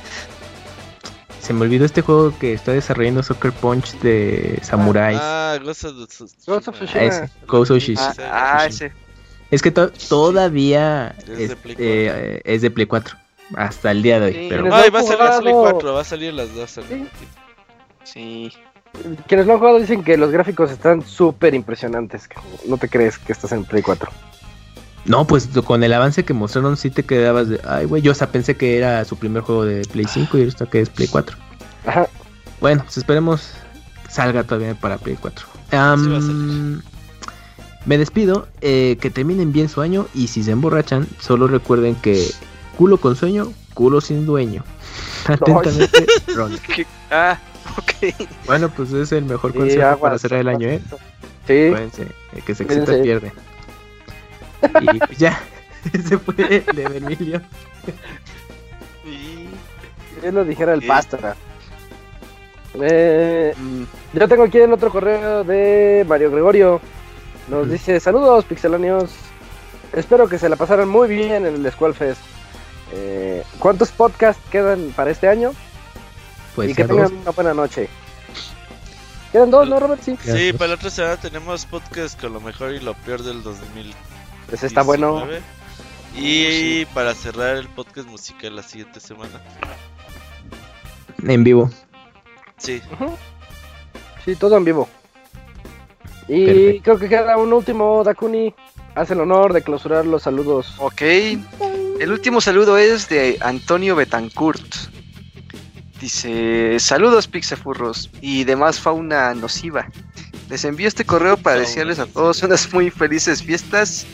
Se 1.49 1.53
me 1.55 1.61
olvidó 1.65 1.84
este 1.84 2.03
juego 2.03 2.31
que 2.38 2.53
está 2.53 2.73
desarrollando 2.73 3.23
Soccer 3.23 3.51
Punch 3.51 3.93
de 4.01 4.59
samuráis. 4.61 5.17
Ah, 5.19 5.57
Ghost 5.63 5.84
of 5.84 6.07
Tsushima. 6.07 6.30
Ghost 6.45 6.67
of 6.67 6.76
Ah, 6.76 6.77
Tsushima. 6.85 7.03
ese, 7.05 7.30
Ghost 7.47 7.71
of 7.71 7.77
Tsushima. 7.80 8.13
Ah, 8.19 8.57
ah, 8.59 8.65
ese. 8.67 8.91
Es 9.49 9.63
que 9.63 9.71
to- 9.71 9.89
todavía 10.09 11.15
Es 11.17 11.26
de 11.26 11.45
es, 11.45 11.55
Play 11.55 11.76
eh, 11.80 12.41
es 12.43 12.61
de 12.61 12.69
Play 12.69 12.85
4. 12.85 13.17
Hasta 13.55 13.89
el 13.89 14.03
día 14.03 14.19
de 14.19 14.27
hoy. 14.27 14.34
Sí, 14.34 14.45
pero 14.47 14.65
va 14.69 14.77
a 14.77 14.81
salir 14.84 15.01
jugado- 15.17 15.41
Play 15.41 15.53
4, 15.55 15.93
va 15.95 16.01
a 16.01 16.03
salir 16.03 16.34
las 16.35 16.53
dos. 16.53 16.69
Sí. 16.69 17.07
Sí. 18.03 18.53
Quienes 19.26 19.47
lo 19.47 19.53
han 19.53 19.57
jugado 19.59 19.80
dicen 19.80 20.03
que 20.03 20.17
los 20.17 20.30
gráficos 20.30 20.69
están 20.69 21.01
súper 21.03 21.55
impresionantes. 21.55 22.30
No 22.67 22.77
te 22.77 22.88
crees 22.89 23.17
que 23.17 23.31
estás 23.31 23.51
en 23.53 23.65
Play 23.65 23.81
4. 23.81 24.11
No, 25.05 25.26
pues 25.26 25.47
con 25.65 25.84
el 25.84 25.93
avance 25.93 26.23
que 26.23 26.34
mostraron 26.34 26.77
sí 26.77 26.89
te 26.89 27.03
quedabas 27.03 27.49
de... 27.49 27.59
Ay, 27.67 27.85
güey, 27.85 28.01
yo 28.01 28.11
hasta 28.11 28.27
pensé 28.27 28.55
que 28.55 28.77
era 28.77 29.03
su 29.05 29.15
primer 29.17 29.41
juego 29.43 29.65
de 29.65 29.81
Play 29.91 30.05
5 30.07 30.38
y 30.38 30.41
ahorita 30.41 30.65
que 30.67 30.81
es 30.81 30.89
Play 30.89 31.07
4. 31.07 31.35
Ajá. 31.85 32.07
Bueno, 32.61 32.84
pues 32.84 32.97
esperemos 32.97 33.51
que 34.05 34.11
salga 34.11 34.43
todavía 34.43 34.76
para 34.76 34.97
Play 34.97 35.17
4. 35.19 35.47
Am, 35.71 36.03
Sí 36.03 36.09
va 36.09 36.17
a 36.17 36.21
salir. 36.21 36.84
me 37.85 37.97
despido, 37.97 38.47
eh, 38.61 38.97
que 38.99 39.09
terminen 39.09 39.51
bien 39.51 39.69
su 39.69 39.81
año 39.81 40.07
y 40.13 40.27
si 40.27 40.43
se 40.43 40.51
emborrachan, 40.51 41.07
solo 41.19 41.47
recuerden 41.47 41.95
que 41.95 42.30
culo 42.77 42.97
con 42.97 43.15
sueño, 43.15 43.51
culo 43.73 44.01
sin 44.01 44.26
dueño. 44.26 44.63
Atentamente, 45.27 46.05
Ron. 46.35 46.57
Ah, 47.11 47.39
ok. 47.77 48.13
Bueno, 48.45 48.69
pues 48.69 48.91
es 48.93 49.11
el 49.11 49.26
mejor 49.26 49.51
Sí, 49.53 49.57
consejo 49.57 49.84
aguas, 49.84 49.99
para 50.01 50.19
cerrar 50.19 50.41
el 50.41 50.47
año, 50.49 50.67
¿eh? 50.67 50.81
Sí. 51.47 51.67
Acuérdense, 51.67 52.07
el 52.35 52.43
que 52.43 52.53
se 52.53 52.63
excita 52.63 53.01
pierde. 53.01 53.34
Y 54.94 54.99
pues 54.99 55.18
ya, 55.18 55.40
ese 55.94 56.18
fue 56.18 56.36
el 56.68 56.76
de 56.76 56.98
Emilio. 56.98 57.41
Yo 60.23 60.31
lo 60.31 60.44
dijera 60.45 60.73
el 60.73 60.81
Sí. 60.81 60.88
Pastra. 60.88 61.36
Eh, 62.81 63.53
Mm, 63.57 63.84
yo 64.14 64.27
tengo 64.27 64.44
aquí 64.44 64.57
el 64.60 64.72
otro 64.73 64.91
correo 64.91 65.44
de 65.44 66.06
Mario 66.07 66.31
Gregorio. 66.31 66.81
Nos 67.48 67.69
dice: 67.69 67.99
Saludos, 67.99 68.45
pixelanios. 68.45 69.11
Espero 69.94 70.27
que 70.30 70.38
se 70.38 70.49
la 70.49 70.56
pasaran 70.56 70.88
muy 70.88 71.07
bien 71.07 71.45
en 71.45 71.65
el 71.65 71.72
Squall 71.72 71.95
Fest. 71.95 72.22
Eh, 72.94 73.44
¿Cuántos 73.57 73.90
podcasts 73.91 74.41
quedan 74.52 74.91
para 74.95 75.10
este 75.11 75.27
año? 75.27 75.52
Pues 76.56 76.72
y 76.72 76.76
que 76.76 76.84
tengan 76.86 77.06
dos. 77.06 77.22
una 77.23 77.31
buena 77.31 77.53
noche. 77.56 77.90
Quedan 79.31 79.49
dos, 79.52 79.68
¿no, 79.68 79.80
Robert? 79.80 80.02
Sí. 80.03 80.18
Sí, 80.23 80.53
para 80.53 80.69
la 80.69 80.76
otra 80.76 80.90
semana 80.90 81.18
tenemos 81.18 81.65
podcast 81.65 82.19
con 82.19 82.34
lo 82.34 82.41
mejor 82.41 82.72
y 82.73 82.80
lo 82.80 82.94
peor 82.94 83.23
del 83.23 83.41
2000. 83.41 83.94
Pues 84.49 84.63
está 84.63 84.81
bueno. 84.81 85.26
Y 86.15 86.85
para 86.88 87.13
cerrar 87.13 87.57
el 87.57 87.67
podcast 87.67 88.07
musical 88.07 88.55
la 88.55 88.63
siguiente 88.63 88.99
semana. 88.99 89.41
En 91.26 91.43
vivo. 91.43 91.69
Sí, 92.57 92.81
Sí, 94.26 94.35
todo 94.35 94.57
en 94.57 94.65
vivo. 94.65 94.89
Y 96.27 96.45
Perfecto. 96.45 96.84
creo 96.84 96.99
que 96.99 97.09
queda 97.09 97.38
un 97.38 97.53
último, 97.53 98.03
Dakuni. 98.03 98.53
Haz 98.95 99.11
el 99.11 99.21
honor 99.21 99.53
de 99.53 99.61
clausurar 99.61 100.05
los 100.05 100.23
saludos. 100.23 100.76
ok. 100.80 101.01
El 101.99 102.11
último 102.11 102.39
saludo 102.41 102.77
es 102.77 103.09
de 103.09 103.38
Antonio 103.41 103.95
Betancourt. 103.95 104.76
Dice, 105.99 106.80
saludos 106.80 107.27
pixafurros 107.27 108.09
y 108.21 108.45
demás 108.45 108.80
fauna 108.80 109.34
nociva. 109.34 109.89
Les 110.49 110.63
envío 110.63 110.88
este 110.88 111.05
correo 111.05 111.35
para 111.38 111.59
desearles 111.59 111.99
a 111.99 112.05
todos 112.05 112.41
unas 112.41 112.71
muy 112.73 112.89
felices 112.89 113.43
fiestas 113.43 114.05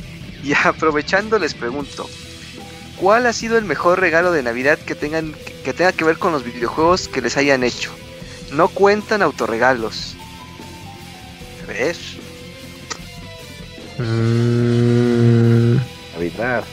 y 0.46 0.54
aprovechando 0.54 1.40
les 1.40 1.54
pregunto, 1.56 2.10
¿cuál 2.98 3.26
ha 3.26 3.34
sido 3.34 3.58
el 3.58 3.66
mejor 3.66 4.00
regalo 4.00 4.32
de 4.32 4.44
Navidad 4.44 4.78
que 4.80 4.96
tengan 4.96 5.34
que 5.64 5.74
tenga 5.74 5.92
que 5.92 6.04
ver 6.06 6.18
con 6.20 6.32
los 6.32 6.44
videojuegos 6.46 7.08
que 7.08 7.22
les 7.22 7.36
hayan 7.36 7.64
hecho? 7.64 7.92
No 8.54 8.68
cuentan 8.70 9.22
autorregalos. 9.24 10.16
¿Ves? 11.68 11.98
Mm, 13.98 15.76
Navidad. 16.14 16.64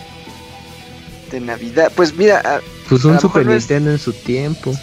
De 1.30 1.40
Navidad. 1.40 1.90
Pues 1.96 2.14
mira, 2.14 2.60
pues 2.88 3.04
un 3.04 3.18
Super 3.18 3.42
mejor 3.42 3.46
no 3.46 3.52
es- 3.52 3.62
Nintendo 3.62 3.90
en 3.92 3.98
su 3.98 4.12
tiempo. 4.12 4.74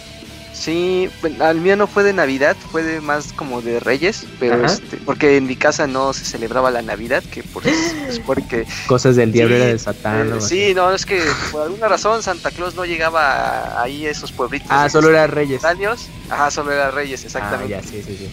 Sí, 0.52 1.08
al 1.40 1.60
mío 1.60 1.76
no 1.76 1.86
fue 1.86 2.02
de 2.02 2.12
Navidad, 2.12 2.56
fue 2.70 2.82
de 2.82 3.00
más 3.00 3.32
como 3.32 3.62
de 3.62 3.78
Reyes, 3.80 4.26
pero 4.38 4.64
este, 4.66 4.96
porque 4.98 5.36
en 5.36 5.46
mi 5.46 5.56
casa 5.56 5.86
no 5.86 6.12
se 6.12 6.24
celebraba 6.24 6.70
la 6.70 6.82
Navidad, 6.82 7.22
que 7.30 7.42
por 7.42 7.66
es 7.66 8.18
porque 8.26 8.66
Cosas 8.86 9.16
del 9.16 9.32
diablo 9.32 9.54
Sí, 9.56 9.60
era 9.62 9.70
de 9.72 9.78
Satán. 9.78 10.32
eh, 10.34 10.40
sí, 10.40 10.72
no, 10.74 10.92
es 10.92 11.06
que 11.06 11.22
por 11.52 11.62
alguna 11.62 11.88
razón 11.88 12.22
Santa 12.22 12.50
Claus 12.50 12.74
no 12.74 12.84
llegaba 12.84 13.80
ahí 13.80 14.06
a 14.06 14.10
esos 14.10 14.32
pueblitos. 14.32 14.68
Ah, 14.70 14.88
solo 14.88 15.10
era 15.10 15.26
Reyes. 15.28 15.64
años. 15.64 16.08
Ajá, 16.28 16.50
solo 16.50 16.72
era 16.72 16.90
Reyes, 16.90 17.22
Ah, 17.22 17.26
exactamente. 17.26 17.70
ya, 17.70 17.82
sí, 17.82 18.02
sí, 18.04 18.16
sí. 18.18 18.28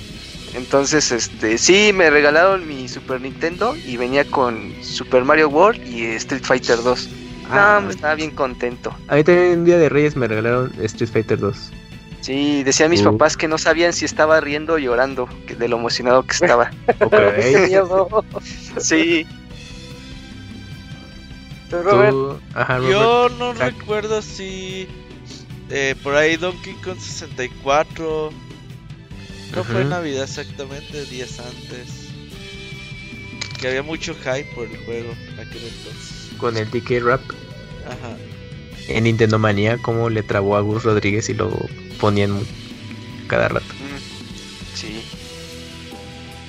Entonces, 0.56 1.12
este, 1.12 1.58
sí, 1.58 1.92
me 1.94 2.10
regalaron 2.10 2.68
mi 2.68 2.88
Super 2.88 3.22
Nintendo 3.22 3.76
y 3.86 3.96
venía 3.98 4.26
con 4.26 4.74
Super 4.82 5.24
Mario 5.24 5.50
World 5.50 5.86
y 5.88 6.04
Street 6.16 6.44
Fighter 6.44 6.82
2. 6.82 7.10
Ah. 7.52 7.80
No, 7.82 7.90
estaba 7.92 8.16
bien 8.16 8.32
contento. 8.32 8.94
A 9.08 9.16
mí 9.16 9.24
también 9.24 9.60
un 9.60 9.66
día 9.66 9.78
de 9.78 9.88
Reyes 9.88 10.16
me 10.16 10.28
regalaron 10.28 10.74
Street 10.82 11.10
Fighter 11.12 11.38
2. 11.40 11.72
Sí, 12.28 12.62
decían 12.64 12.90
mis 12.90 13.00
Uh. 13.02 13.12
papás 13.14 13.38
que 13.38 13.48
no 13.48 13.58
sabían 13.58 13.94
si 13.94 14.04
estaba 14.04 14.42
riendo 14.42 14.74
o 14.74 14.78
llorando, 14.78 15.30
que 15.48 15.56
de 15.56 15.70
lo 15.70 15.78
emocionado 15.78 16.24
que 16.24 16.34
estaba. 16.34 16.70
Sí. 18.80 19.26
Pero, 21.70 21.84
Robert, 21.84 22.42
Ajá, 22.54 22.78
Robert. 22.80 22.92
yo 22.92 23.30
no 23.40 23.54
Jack. 23.54 23.78
recuerdo 23.80 24.22
si 24.22 24.88
eh, 25.70 25.96
por 26.04 26.16
ahí 26.16 26.36
Donkey 26.36 26.74
Kong 26.84 27.00
64. 27.00 28.30
No 29.56 29.64
fue 29.64 29.80
Ujú. 29.82 29.90
Navidad 29.90 30.24
exactamente, 30.24 31.06
días 31.06 31.40
antes. 31.40 32.10
Que 33.60 33.70
había 33.70 33.84
mucho 33.84 34.14
hype 34.16 34.50
por 34.54 34.66
el 34.68 34.78
juego 34.86 35.14
en 35.30 35.40
aquel 35.40 35.64
entonces. 35.64 36.32
Con 36.38 36.58
el 36.58 36.70
DK 36.70 37.02
Rap. 37.04 37.22
En 38.88 39.04
Nintendo 39.06 39.40
Manía, 39.40 39.78
cómo 39.78 40.10
le 40.10 40.24
trabó 40.24 40.56
a 40.58 40.62
Gus 40.62 40.84
Rodríguez 40.84 41.30
y 41.30 41.34
lo 41.34 41.50
ponían 42.00 42.40
cada 43.28 43.48
rato. 43.50 43.66
Mm, 43.74 44.76
Sí. 44.78 45.04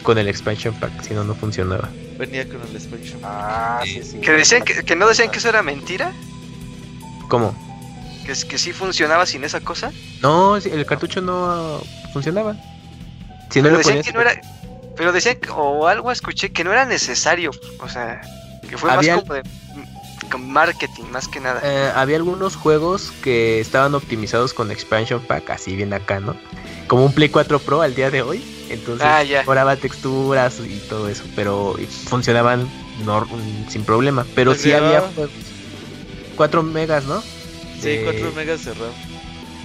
Con 0.02 0.19
el 0.19 0.28
expansion 0.28 0.74
pack, 0.74 1.02
si 1.02 1.15
no, 1.15 1.24
no 1.24 1.35
funcionaba. 1.35 1.89
Venía 2.19 2.47
con 2.48 2.60
el 2.62 2.74
expansion. 2.77 3.20
Ah, 3.23 3.81
sí, 3.85 4.01
sí. 4.02 4.19
Que 4.20 4.32
decían 4.32 4.62
que, 4.62 4.82
que 4.85 4.97
no 4.97 5.06
decían 5.09 5.31
que 5.31 5.39
eso 5.39 5.48
era 5.48 5.62
mentira, 5.62 6.12
¿Cómo? 7.28 7.55
que, 8.24 8.32
que 8.47 8.59
sí 8.59 8.73
funcionaba 8.73 9.24
sin 9.27 9.44
esa 9.44 9.60
cosa. 9.60 9.90
No, 10.23 10.56
el 10.56 10.86
cartucho 10.86 11.20
no 11.20 11.82
funcionaba. 12.12 12.56
Si 13.51 13.60
no 13.60 13.65
pero 13.69 13.78
decían 13.78 14.02
que 14.02 14.12
no 14.12 14.20
era, 14.20 14.40
pero 14.97 15.12
decían 15.12 15.36
que- 15.36 15.51
o 15.51 15.86
algo 15.89 16.10
escuché 16.12 16.52
que 16.52 16.65
no 16.65 16.73
era 16.73 16.85
necesario, 16.85 17.51
o 17.81 17.89
sea, 17.89 18.20
que 18.69 18.77
fue 18.77 18.90
Había- 18.90 19.15
más 19.16 19.23
como 19.24 19.35
de 19.35 19.43
marketing, 20.36 21.05
más 21.10 21.28
que 21.28 21.40
nada. 21.40 21.60
Eh, 21.64 21.90
había 21.94 22.16
algunos 22.16 22.56
juegos 22.56 23.12
que 23.22 23.60
estaban 23.60 23.94
optimizados 23.94 24.52
con 24.52 24.70
expansion 24.70 25.22
pack, 25.22 25.48
así 25.50 25.74
bien 25.76 25.94
acá, 25.94 26.20
¿no? 26.20 26.36
Como 26.88 27.06
un 27.06 27.12
Play 27.14 27.28
4 27.30 27.59
Pro 27.60 27.80
al 27.80 27.94
día 27.94 28.10
de 28.10 28.20
hoy. 28.22 28.44
Entonces 28.68 29.06
Ah, 29.09 29.22
ya. 29.22 29.38
mejoraba 29.38 29.76
texturas 29.76 30.60
y 30.60 30.78
todo 30.90 31.09
eso, 31.09 31.24
pero 31.34 31.76
funcionaban 32.06 32.68
sin 33.68 33.84
problema. 33.84 34.26
Pero 34.34 34.55
sí 34.55 34.72
había 34.72 35.00
juegos. 35.00 35.30
4 36.36 36.62
megas, 36.62 37.05
¿no? 37.05 37.22
Sí, 37.80 37.88
De- 37.96 38.05
4 38.05 38.32
megas 38.32 38.64
de 38.64 38.74
RAM. 38.74 38.92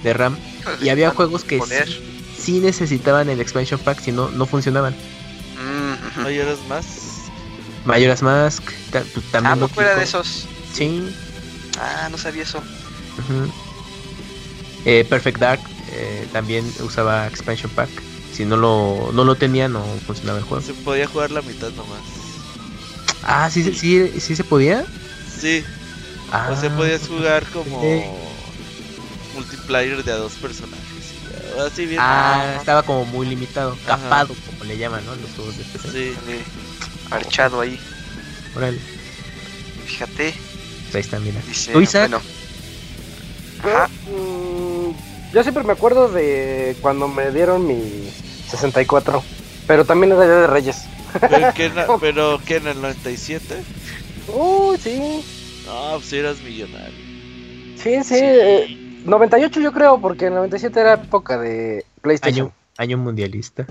de 0.02 0.12
RAM. 0.14 0.38
Y 0.80 0.88
había 0.88 1.10
juegos 1.10 1.44
que 1.44 1.60
sí, 1.60 2.02
sí 2.38 2.60
necesitaban 2.60 3.28
el 3.28 3.40
expansion 3.40 3.78
pack, 3.80 4.00
si 4.00 4.12
no, 4.12 4.30
no 4.30 4.46
funcionaban. 4.46 4.94
Mm, 5.56 5.92
ujú. 6.20 6.26
¿Hay 6.28 6.38
horas 6.40 6.58
más? 6.68 6.86
Majora's 7.84 8.22
Mask, 8.22 8.62
ta- 8.90 9.02
pues, 9.12 9.26
también 9.30 9.52
Ah, 9.52 9.56
¿no 9.56 9.68
fuera 9.68 9.94
de 9.94 10.04
esos? 10.04 10.46
Sí. 10.74 11.14
Ah, 11.78 12.08
no 12.10 12.18
sabía 12.18 12.42
eso. 12.42 12.62
Eh, 14.84 15.04
Perfect 15.08 15.38
Dark 15.38 15.62
eh, 15.92 16.26
también 16.32 16.64
usaba 16.82 17.26
expansion 17.26 17.72
pack. 17.74 17.90
Si 18.32 18.44
no 18.44 18.56
lo, 18.56 19.10
no 19.12 19.24
lo 19.24 19.36
tenía, 19.36 19.68
no 19.68 19.80
funcionaba 20.06 20.38
el 20.38 20.44
juego. 20.44 20.62
Se 20.62 20.74
podía 20.74 21.06
jugar 21.06 21.30
la 21.30 21.42
mitad 21.42 21.70
nomás. 21.72 22.02
Ah, 23.22 23.48
sí, 23.50 23.62
sí, 23.62 23.74
sí, 23.74 24.20
sí 24.20 24.36
se 24.36 24.44
podía. 24.44 24.84
Sí, 25.40 25.64
Ah, 26.30 26.48
o 26.52 26.56
sea, 26.56 26.74
podías 26.76 27.06
jugar 27.06 27.50
como 27.50 28.32
multiplayer 29.34 30.02
de 30.04 30.12
a 30.12 30.16
dos 30.16 30.36
personajes. 30.36 31.14
Así 31.66 31.86
bien. 31.86 32.00
Ah, 32.02 32.54
estaba 32.58 32.82
como 32.84 33.04
muy 33.04 33.26
limitado, 33.26 33.76
Ajá. 33.86 33.86
capado, 33.86 34.34
como 34.46 34.64
le 34.64 34.76
llaman, 34.78 35.04
¿no? 35.06 35.14
Los 35.16 35.30
juegos 35.34 35.56
de 35.56 35.64
PC. 35.64 35.88
Sí. 35.90 36.14
Archado 37.10 37.60
ahí. 37.60 37.78
Órale, 38.54 38.80
Fíjate. 39.86 40.34
Ahí 40.98 41.02
está, 41.02 41.18
mira. 41.20 41.40
Dice, 41.46 41.72
¿Tú, 41.72 41.80
Isaac? 41.80 42.10
bueno. 42.10 42.24
Ajá. 43.62 43.88
Mm, 44.10 44.90
yo 45.32 45.42
siempre 45.42 45.64
me 45.64 45.72
acuerdo 45.72 46.08
de 46.08 46.76
cuando 46.80 47.08
me 47.08 47.30
dieron 47.30 47.66
mi 47.66 48.10
64. 48.50 49.22
Pero 49.66 49.84
también 49.84 50.12
era 50.12 50.26
de 50.26 50.46
Reyes. 50.46 50.84
¿Pero 51.20 51.54
qué, 51.54 51.70
na- 51.70 51.86
pero 52.00 52.38
qué 52.44 52.56
en 52.56 52.66
el 52.68 52.80
97? 52.80 53.62
Uy, 54.28 54.76
sí. 54.78 55.24
No, 55.66 55.92
pues 55.96 56.12
eras 56.12 56.40
millonario. 56.42 57.04
Sí, 57.82 58.02
sí. 58.04 58.16
eh, 58.18 59.00
98 59.04 59.60
yo 59.60 59.72
creo, 59.72 60.00
porque 60.00 60.26
el 60.26 60.34
97 60.34 60.80
era 60.80 60.94
época 60.94 61.38
de 61.38 61.84
PlayStation. 62.02 62.46
Año, 62.48 62.54
año 62.78 62.98
mundialista. 62.98 63.66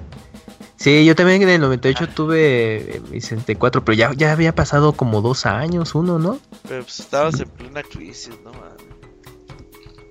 Sí, 0.83 1.05
yo 1.05 1.15
también 1.15 1.41
en 1.41 1.47
el 1.49 1.61
98 1.61 2.09
tuve 2.09 2.97
eh, 2.97 3.01
mi 3.09 3.21
64, 3.21 3.85
pero 3.85 3.95
ya, 3.95 4.11
ya 4.13 4.33
había 4.33 4.53
pasado 4.53 4.91
como 4.93 5.21
dos 5.21 5.45
años, 5.45 5.95
uno, 5.95 6.19
¿no? 6.19 6.39
Pero 6.67 6.83
pues 6.83 6.99
estabas 6.99 7.39
en 7.39 7.47
plena 7.49 7.81
crisis, 7.83 8.31
no 8.43 8.51
man. 8.51 8.73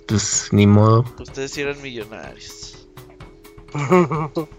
Pues 0.08 0.48
ni 0.50 0.66
modo. 0.66 1.04
Ustedes 1.20 1.56
eran 1.58 1.80
millonarios. 1.82 2.86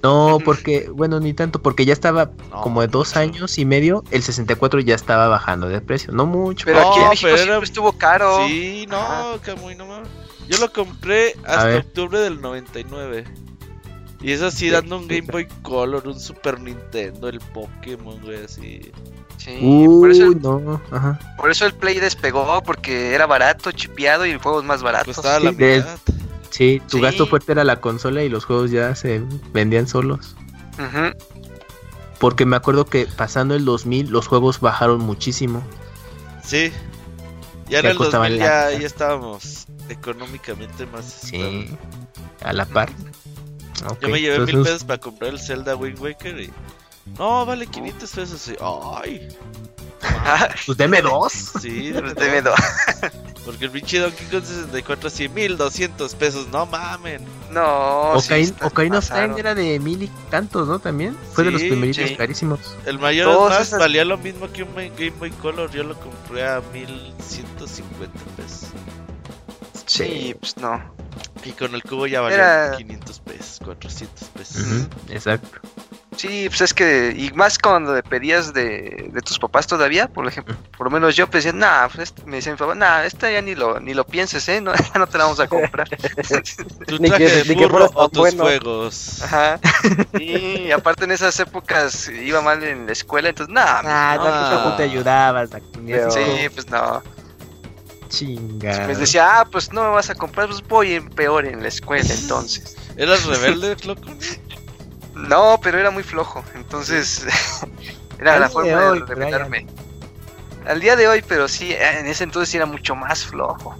No, 0.02 0.40
porque, 0.44 0.90
bueno, 0.91 1.19
ni 1.19 1.34
tanto, 1.34 1.61
porque 1.61 1.85
ya 1.85 1.94
estaba 1.94 2.31
No, 2.49 2.61
como 2.61 2.81
de 2.81 2.88
dos 2.88 3.10
mucho. 3.10 3.19
años 3.19 3.57
y 3.60 3.65
medio, 3.65 4.03
el 4.11 4.23
64 4.23 4.80
ya 4.80 4.95
estaba 4.95 5.27
bajando 5.27 5.68
de 5.68 5.81
precio, 5.81 6.11
no 6.14 6.26
mucho. 6.26 6.65
Pero 6.65 6.80
aquí 6.80 6.98
en 6.99 7.03
No, 7.06 7.10
México 7.11 7.27
pero 7.27 7.38
siempre 7.38 7.56
era- 7.57 7.64
estuvo 7.64 7.91
caro. 7.94 8.48
Sí, 8.48 8.85
no, 8.90 9.40
Camuy, 9.44 9.76
no 9.76 9.85
mames. 9.85 10.10
Yo 10.48 10.57
lo 10.57 10.72
compré 10.73 11.35
hasta 11.45 11.77
octubre 11.77 12.19
del 12.19 12.41
99. 12.41 13.23
Y 14.24 14.32
es 14.32 14.41
así, 14.41 14.70
dando 14.70 14.98
un 14.98 15.08
Game 15.08 15.28
Boy 15.30 15.48
Color, 15.62 16.08
un 16.08 16.18
Super 16.20 16.60
Nintendo, 16.60 17.28
el 17.28 17.40
Pokémon, 17.40 18.20
güey, 18.22 18.44
así. 18.45 18.91
Sí, 19.38 19.60
Uy, 19.62 19.88
por, 20.00 20.12
eso 20.12 20.26
el, 20.28 20.41
no, 20.41 20.82
ajá. 20.91 21.20
por 21.38 21.52
eso 21.52 21.66
el 21.66 21.74
Play 21.74 22.00
despegó, 22.00 22.64
porque 22.64 23.14
era 23.14 23.26
barato, 23.26 23.72
chipeado 23.74 24.26
y 24.26 24.32
el 24.32 24.38
juego 24.38 24.62
es 24.62 24.66
más 24.66 24.82
barato. 24.82 25.08
Costaba 25.14 25.40
la 25.41 25.50
sí, 25.52 25.56
mitad. 25.58 25.98
Sí, 26.52 26.82
tu 26.88 26.98
Sí. 26.98 27.04
gasto 27.04 27.28
fuerte 27.28 27.52
era 27.52 27.64
la 27.66 27.82
consola 27.82 28.24
y 28.24 28.30
los 28.30 28.45
juegos 28.45 28.72
ya 28.72 28.95
se 28.95 29.22
vendían 29.52 29.88
solos. 29.88 30.36
Ujú. 30.76 31.12
Porque 32.20 32.45
me 32.45 32.56
acuerdo 32.56 32.86
que 32.86 33.06
pasando 33.18 33.56
el 33.56 33.66
2000 33.66 34.10
los 34.10 34.28
juegos 34.28 34.62
bajaron 34.62 35.02
muchísimo. 35.02 35.62
Sí. 36.44 36.72
Ya 37.68 37.80
en 37.80 37.88
el 37.88 37.98
costaban 37.98 38.30
2000 38.30 38.40
la 38.48 38.72
ya, 38.72 38.86
estábamos 38.86 39.66
económicamente 39.90 40.86
más 40.86 41.06
Sí, 41.06 41.36
estables. 41.38 41.72
a 42.44 42.54
la 42.54 42.66
par. 42.66 42.90
Ok, 43.90 44.02
Yo 44.02 44.10
me 44.10 44.22
llevé 44.22 44.40
mil 44.45 44.62
pesos 44.64 44.84
para 44.84 45.00
comprar 45.00 45.32
el 45.32 45.40
Zelda 45.40 45.76
Wind 45.76 46.00
Waker 46.00 46.40
y... 46.40 46.52
No, 47.18 47.45
vale 47.45 47.68
500 47.68 48.10
pesos. 48.12 48.48
Y... 48.48 48.56
Ay, 48.62 49.28
Ah, 50.06 50.50
Pues 50.66 50.78
deme 50.78 51.02
dos. 51.02 51.32
sí, 51.62 51.91
de 51.91 52.02
verdad. 52.02 52.16
te 52.16 52.30
vendo. 52.30 52.54
Porque 53.45 53.66
el 53.66 53.72
pinche 53.72 54.00
Donkey 54.00 54.26
Kong 54.28 54.44
64 54.44 55.08
así, 55.08 55.28
1200 55.30 56.16
pesos, 56.16 56.48
no 56.50 56.66
mamen. 56.66 57.24
No, 57.52 58.14
sí 58.22 58.54
Ocarina, 58.62 58.98
of. 59.00 59.08
Time 59.10 59.36
era 59.38 59.54
de 59.56 59.80
mil 59.80 60.04
y 60.04 60.08
tantos, 60.30 60.68
¿no? 60.68 60.80
También. 60.80 61.18
Fue 61.34 61.44
de 61.45 61.52
los 61.52 61.62
primeritos 61.62 62.08
sí. 62.10 62.16
carísimos. 62.16 62.60
El 62.86 63.00
mayor 63.00 63.34
Todas 63.34 63.60
más 63.60 63.68
esas- 63.68 63.80
valía 63.80 64.04
lo 64.06 64.18
mismo 64.18 64.50
que 64.52 64.64
un 64.64 64.74
Game 64.76 65.12
Boy 65.20 65.32
Color. 65.32 65.72
Yo 65.72 65.84
lo 65.84 65.98
compré 66.00 66.45
a 66.45 66.62
1150 66.74 68.20
pesos. 68.38 68.70
Sí, 69.98 70.36
pues 70.40 70.57
no. 70.57 70.82
Y 71.44 71.52
con 71.52 71.76
el 71.76 71.84
cubo 71.84 72.07
ya 72.07 72.22
valía 72.22 72.38
Era- 72.68 72.78
500 72.78 73.20
pesos, 73.20 73.60
400 73.64 74.30
pesos. 74.30 74.88
Exacto. 75.10 75.60
Sí, 76.15 76.45
pues 76.48 76.61
es 76.61 76.74
que, 76.76 77.11
y 77.18 77.32
más 77.34 77.57
cuando 77.57 77.94
le 77.95 78.03
pedías 78.03 78.53
de, 78.53 79.10
de 79.11 79.22
tus 79.22 79.40
papás 79.40 79.65
todavía, 79.65 80.07
por 80.07 80.28
ejemplo, 80.28 80.56
por 80.78 80.86
lo 80.88 80.91
menos 80.91 81.15
yo 81.15 81.26
decía, 81.26 81.52
nah, 81.53 81.88
pues 81.88 82.10
este- 82.11 82.24
me 82.26 82.36
decía 82.38 82.52
mi 82.52 82.57
papá, 82.57 82.76
nah, 82.76 83.03
esta 83.03 83.32
ya 83.32 83.41
ni 83.41 83.56
lo, 83.56 83.80
ni 83.80 83.95
lo 83.95 84.06
pienses, 84.06 84.48
eh, 84.48 84.61
no, 84.61 84.74
ya 84.94 84.99
no 84.99 85.07
te 85.07 85.18
la 85.18 85.24
vamos 85.26 85.40
a 85.40 85.48
comprar. 85.48 85.90
Tu 86.88 86.99
Ni 86.99 87.10
traje 87.10 87.26
que- 87.26 87.32
de 87.44 87.45
ni 87.49 87.56
que 87.56 87.65
burro 87.65 87.88
fuera 87.90 88.06
o 88.06 88.10
tus 88.10 88.20
bueno. 88.20 88.44
juegos. 88.44 89.22
Ajá. 89.24 89.60
Y 90.20 90.70
aparte 90.72 91.06
en 91.06 91.11
esas 91.11 91.40
épocas 91.40 92.10
iba 92.10 92.41
mal 92.41 92.64
en 92.64 92.86
la 92.86 92.91
escuela, 92.91 93.30
entonces, 93.30 93.53
nah, 93.53 93.82
Ah, 93.84 94.15
no, 94.18 94.70
no, 94.70 94.76
te 94.78 94.84
ayudabas. 94.84 95.49
sí, 95.52 96.49
pues 96.53 96.70
no. 96.70 97.02
Chinga. 98.14 98.85
Me 98.88 98.95
decía, 98.95 99.40
ah, 99.40 99.45
pues 99.49 99.73
no 99.73 99.81
me 99.84 99.90
vas 99.90 100.10
a 100.11 100.15
comprar, 100.15 100.48
pues 100.48 100.61
voy 100.68 100.94
en 100.94 101.10
peor 101.10 101.45
en 101.48 101.64
la 101.64 101.68
escuela 101.68 102.14
entonces. 102.14 102.77
¿Eras 102.95 103.26
rebelde, 103.26 103.76
loco? 103.85 104.03
No, 105.15 105.60
pero 105.64 105.80
era 105.80 105.90
muy 105.90 106.03
flojo, 106.03 106.44
entonces 106.53 107.26
era 108.19 108.35
Al 108.35 108.41
la 108.41 108.49
forma 108.49 108.69
de 108.69 108.76
de 108.76 108.88
hoy, 108.88 108.99
rebelarme. 108.99 109.65
Al 110.68 110.80
día 110.80 110.95
de 110.95 111.07
hoy, 111.07 111.23
pero 111.27 111.48
sí, 111.48 111.73
en 111.73 112.06
ese 112.06 112.23
entonces 112.23 112.49
sí 112.49 112.57
era 112.57 112.68
mucho 112.68 112.95
más 112.95 113.26
flojo. 113.26 113.76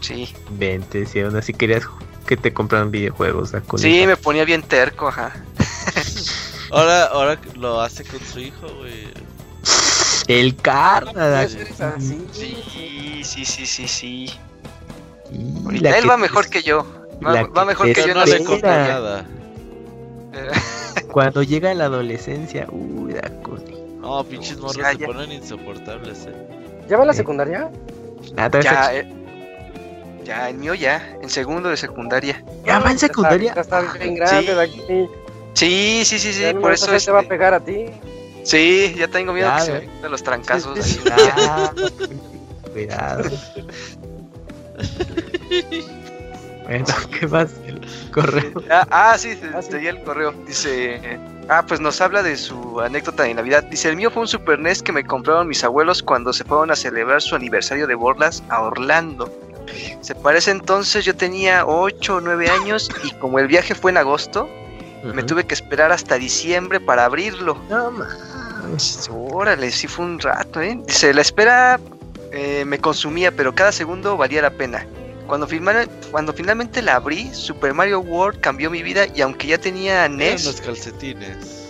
Sí, 0.00 0.34
Vente, 0.50 1.04
si 1.04 1.20
aún 1.20 1.36
así 1.36 1.52
querías 1.52 1.84
que 2.26 2.38
te 2.38 2.52
compraran 2.52 2.90
videojuegos. 2.90 3.54
a 3.54 3.62
sí, 3.76 4.06
me 4.06 4.16
ponía 4.16 4.44
bien 4.46 4.62
terco, 4.62 5.08
ajá. 5.08 5.32
Ahora, 6.70 7.04
ahora 7.04 7.40
lo 7.54 7.80
hace 7.80 8.04
con 8.04 8.18
su 8.20 8.40
hijo, 8.40 8.66
güey. 8.78 9.06
El 10.26 10.56
esa, 11.44 12.00
sí. 12.00 12.26
Sí, 12.32 13.22
sí, 13.24 13.44
sí, 13.44 13.66
sí, 13.66 13.86
Ahorita 15.64 15.96
él 15.96 16.02
que 16.02 16.08
va 16.08 16.16
mejor 16.16 16.48
que 16.48 16.62
yo. 16.62 16.86
Va, 17.24 17.64
mejor 17.64 17.92
que 17.92 18.00
yo 18.00 18.06
en 18.08 18.14
no 18.14 18.20
la 18.20 18.26
le 18.26 18.60
nada. 18.62 19.26
Cuando 21.12 21.42
llega 21.42 21.72
la 21.74 21.84
adolescencia, 21.84 22.66
uy, 22.70 23.12
da 23.12 23.30
con- 23.42 23.62
No, 24.00 24.24
pinches 24.24 24.58
morros 24.58 24.76
se 24.76 24.98
ponen 25.06 25.32
insoportables, 25.32 26.26
eh. 26.26 26.34
¿Ya 26.88 26.96
va 26.96 27.04
a 27.04 27.06
la 27.06 27.12
Sí. 27.12 27.18
secundaria? 27.18 27.70
Ah, 28.36 28.50
Ya, 28.60 28.94
eh, 28.94 29.08
ya, 30.24 30.48
el 30.50 30.56
mío 30.58 30.74
ya, 30.74 31.16
en 31.22 31.30
segundo 31.30 31.68
de 31.68 31.76
secundaria. 31.76 32.42
Ya 32.64 32.78
va 32.80 32.90
en 32.90 32.98
secundaria. 32.98 33.54
Ya 33.54 33.60
está, 33.60 33.80
bien 33.92 34.14
grande 34.16 34.50
Sí. 34.52 34.56
de 34.56 34.62
aquí. 34.62 34.82
Sí, 35.54 36.02
sí, 36.04 36.18
sí, 36.18 36.32
sí, 36.32 36.40
Ya 36.42 36.52
no 36.52 36.60
por 36.60 36.72
eso 36.72 36.86
te 36.86 37.12
va 37.12 37.20
a 37.20 37.22
pegar 37.22 37.54
a 37.54 37.60
ti. 37.60 37.86
Sí, 38.44 38.94
ya 38.96 39.08
tengo 39.08 39.32
miedo 39.32 39.48
Ya, 39.48 39.56
que 39.56 39.62
se 39.64 39.88
me 40.02 40.08
los 40.08 40.22
trancazos 40.22 40.78
ahí. 40.78 41.36
Ah, 41.38 41.72
cuidado. 42.72 43.30
Bueno, 46.64 46.84
¿qué 47.20 47.26
más? 47.26 47.50
El 47.66 47.80
correo. 48.12 48.52
Ah, 48.70 48.86
ah, 48.90 49.18
sí, 49.18 49.34
te, 49.36 49.48
Ah, 49.54 49.62
sí. 49.62 49.86
el 49.86 50.02
correo. 50.02 50.32
Dice, 50.46 51.18
ah, 51.48 51.64
pues 51.66 51.80
nos 51.80 52.00
habla 52.00 52.22
de 52.22 52.36
su 52.36 52.80
anécdota 52.80 53.24
de 53.24 53.34
Navidad. 53.34 53.64
Dice, 53.64 53.88
el 53.88 53.96
mío 53.96 54.10
fue 54.10 54.22
un 54.22 54.28
Super 54.28 54.58
NES 54.58 54.82
que 54.82 54.92
me 54.92 55.04
compraron 55.04 55.46
mis 55.48 55.62
abuelos 55.64 56.02
cuando 56.02 56.32
se 56.32 56.44
fueron 56.44 56.70
a 56.70 56.76
celebrar 56.76 57.20
su 57.22 57.34
aniversario 57.36 57.86
de 57.86 57.94
Borlas 57.94 58.42
a 58.48 58.62
Orlando. 58.62 59.30
Se 60.00 60.14
parece 60.14 60.50
entonces 60.50 61.04
yo 61.04 61.16
tenía 61.16 61.66
8 61.66 62.16
o 62.16 62.20
9 62.20 62.48
años 62.48 62.90
y 63.02 63.10
como 63.12 63.38
el 63.38 63.46
viaje 63.46 63.74
fue 63.74 63.90
en 63.90 63.96
agosto, 63.96 64.48
me 65.12 65.22
tuve 65.22 65.44
que 65.44 65.54
esperar 65.54 65.92
hasta 65.92 66.16
diciembre 66.16 66.80
para 66.80 67.04
abrirlo. 67.04 67.58
No 67.68 67.90
mames. 67.90 69.08
Órale, 69.10 69.70
sí 69.70 69.86
fue 69.86 70.04
un 70.04 70.18
rato, 70.18 70.60
¿eh? 70.62 70.80
Dice, 70.86 71.12
la 71.12 71.20
espera 71.20 71.78
eh, 72.32 72.64
me 72.66 72.78
consumía, 72.78 73.30
pero 73.32 73.54
cada 73.54 73.72
segundo 73.72 74.16
valía 74.16 74.42
la 74.42 74.50
pena. 74.50 74.86
Cuando, 75.26 75.46
firmara- 75.48 75.88
cuando 76.10 76.32
finalmente 76.32 76.82
la 76.82 76.96
abrí, 76.96 77.32
Super 77.34 77.72
Mario 77.74 78.00
World 78.00 78.40
cambió 78.40 78.70
mi 78.70 78.82
vida 78.82 79.06
y 79.14 79.20
aunque 79.22 79.46
ya 79.48 79.58
tenía 79.58 80.08
NES, 80.08 80.44
los 80.44 80.60
calcetines. 80.60 81.60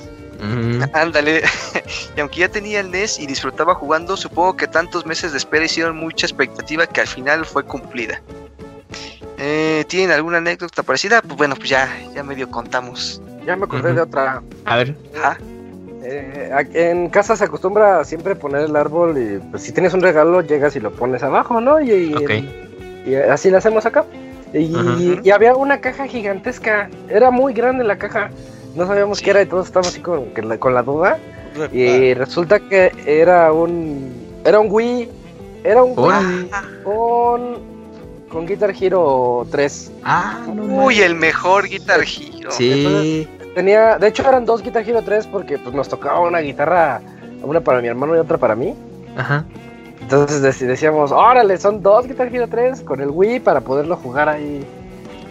Ándale. 0.93 1.43
y 2.17 2.21
aunque 2.21 2.41
ya 2.41 2.49
tenía 2.49 2.81
el 2.81 2.91
NES 2.91 3.19
y 3.21 3.27
disfrutaba 3.27 3.75
jugando, 3.75 4.17
supongo 4.17 4.57
que 4.57 4.67
tantos 4.67 5.07
meses 5.07 5.33
de 5.33 5.39
espera 5.39 5.65
hicieron 5.65 5.97
mucha 5.97 6.27
expectativa 6.27 6.87
que 6.87 7.01
al 7.01 7.07
final 7.07 7.47
fue 7.47 7.65
cumplida. 7.65 8.21
Eh, 9.39 9.85
¿Tienen 9.89 10.13
alguna 10.13 10.39
anécdota 10.39 10.83
parecida? 10.83 11.21
Pues 11.23 11.37
bueno, 11.37 11.57
pues 11.57 11.69
ya, 11.69 11.89
ya 12.15 12.23
medio 12.23 12.51
contamos. 12.51 13.21
Ya 13.45 13.57
me 13.57 13.65
acordé 13.65 13.93
de 13.93 14.01
otra. 14.01 14.43
A 14.65 14.77
ver. 14.77 14.95
Eh, 16.03 16.51
en 16.75 17.09
casa 17.09 17.37
se 17.37 17.45
acostumbra 17.45 18.05
siempre 18.05 18.37
poner 18.37 18.63
el 18.63 18.77
árbol 18.77 19.17
y 19.17 19.39
pues 19.51 19.63
si 19.63 19.73
tienes 19.73 19.95
un 19.95 20.03
regalo 20.03 20.43
llegas 20.43 20.77
y 20.77 20.81
lo 20.81 20.93
pones 20.93 21.23
abajo, 21.23 21.61
¿no? 21.61 21.81
Y, 21.81 22.15
y, 23.07 23.15
así 23.15 23.51
lo 23.51 23.59
hacemos 23.59 23.87
acá. 23.87 24.05
Y, 24.53 25.31
había 25.31 25.55
una 25.57 25.81
caja 25.81 26.07
gigantesca, 26.07 26.89
era 27.09 27.31
muy 27.31 27.55
grande 27.55 27.83
la 27.85 27.97
caja, 27.97 28.31
no 28.77 28.87
sabíamos 28.87 29.21
qué 29.21 29.31
era 29.31 29.43
y 29.43 29.47
todos 29.47 29.67
estábamos 29.67 29.93
así 29.93 30.01
con, 30.01 30.27
con 30.59 30.75
la 30.75 30.83
duda. 30.83 31.19
Y 31.73 32.15
resulta 32.15 32.61
que 32.61 32.93
era 33.07 33.53
un 33.53 34.13
era 34.45 34.61
un 34.61 34.69
Wii, 34.71 35.09
era 35.65 35.83
un 35.83 35.99
Wii 35.99 36.51
con, 36.85 37.74
con 38.35 38.47
Guitar 38.47 38.75
Hero 38.79 39.47
3. 39.49 39.93
Ah, 40.03 40.41
Uy, 40.49 41.01
el 41.01 41.15
mejor 41.15 41.69
Guitar 41.69 42.01
Hero. 42.01 42.51
Sí. 42.51 43.29
tenía, 43.55 43.97
de 43.97 44.09
hecho 44.09 44.29
eran 44.29 44.45
dos 44.45 44.61
Guitar 44.61 44.87
Hero 44.87 45.03
3 45.03 45.29
porque 45.29 45.57
pues 45.57 45.73
nos 45.73 45.89
tocaba 45.89 46.19
una 46.19 46.41
guitarra, 46.41 47.01
una 47.45 47.61
para 47.61 47.81
mi 47.81 47.87
hermano 47.87 48.17
y 48.17 48.19
otra 48.19 48.37
para 48.37 48.57
mí. 48.57 48.75
Ajá. 49.17 49.45
Entonces 50.01 50.61
decíamos, 50.61 51.13
órale, 51.13 51.57
son 51.59 51.81
dos 51.81 52.09
Guitar 52.09 52.35
Hero 52.35 52.49
3 52.49 52.81
con 52.81 53.01
el 53.01 53.11
Wii 53.11 53.39
para 53.39 53.61
poderlo 53.61 53.97
jugar 53.97 54.29
ahí 54.29 54.67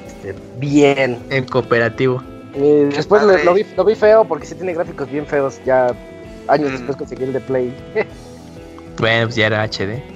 este, 0.07 0.33
bien. 0.57 1.19
En 1.29 1.45
cooperativo. 1.45 2.23
Y 2.55 2.85
después 2.85 3.21
lo, 3.23 3.53
vi, 3.53 3.95
feo 3.95 4.23
porque 4.23 4.45
sí 4.45 4.55
tiene 4.55 4.73
gráficos 4.73 5.11
bien 5.11 5.27
feos. 5.27 5.59
Ya 5.65 5.93
años 6.47 6.69
mm. 6.69 6.73
después 6.73 6.95
conseguí 6.95 7.25
el 7.25 7.33
de 7.33 7.41
Play. 7.41 7.75
bueno, 8.97 9.25
pues 9.25 9.35
ya 9.35 9.47
era 9.47 9.67
HD. 9.67 10.12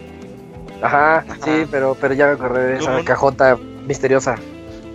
Ajá, 0.82 1.26
sí, 1.44 1.66
pero, 1.72 1.96
pero 2.00 2.14
ya 2.14 2.28
me 2.28 2.34
acordé 2.34 2.68
de 2.68 2.78
esa 2.78 3.04
cajota 3.04 3.58
misteriosa. 3.86 4.36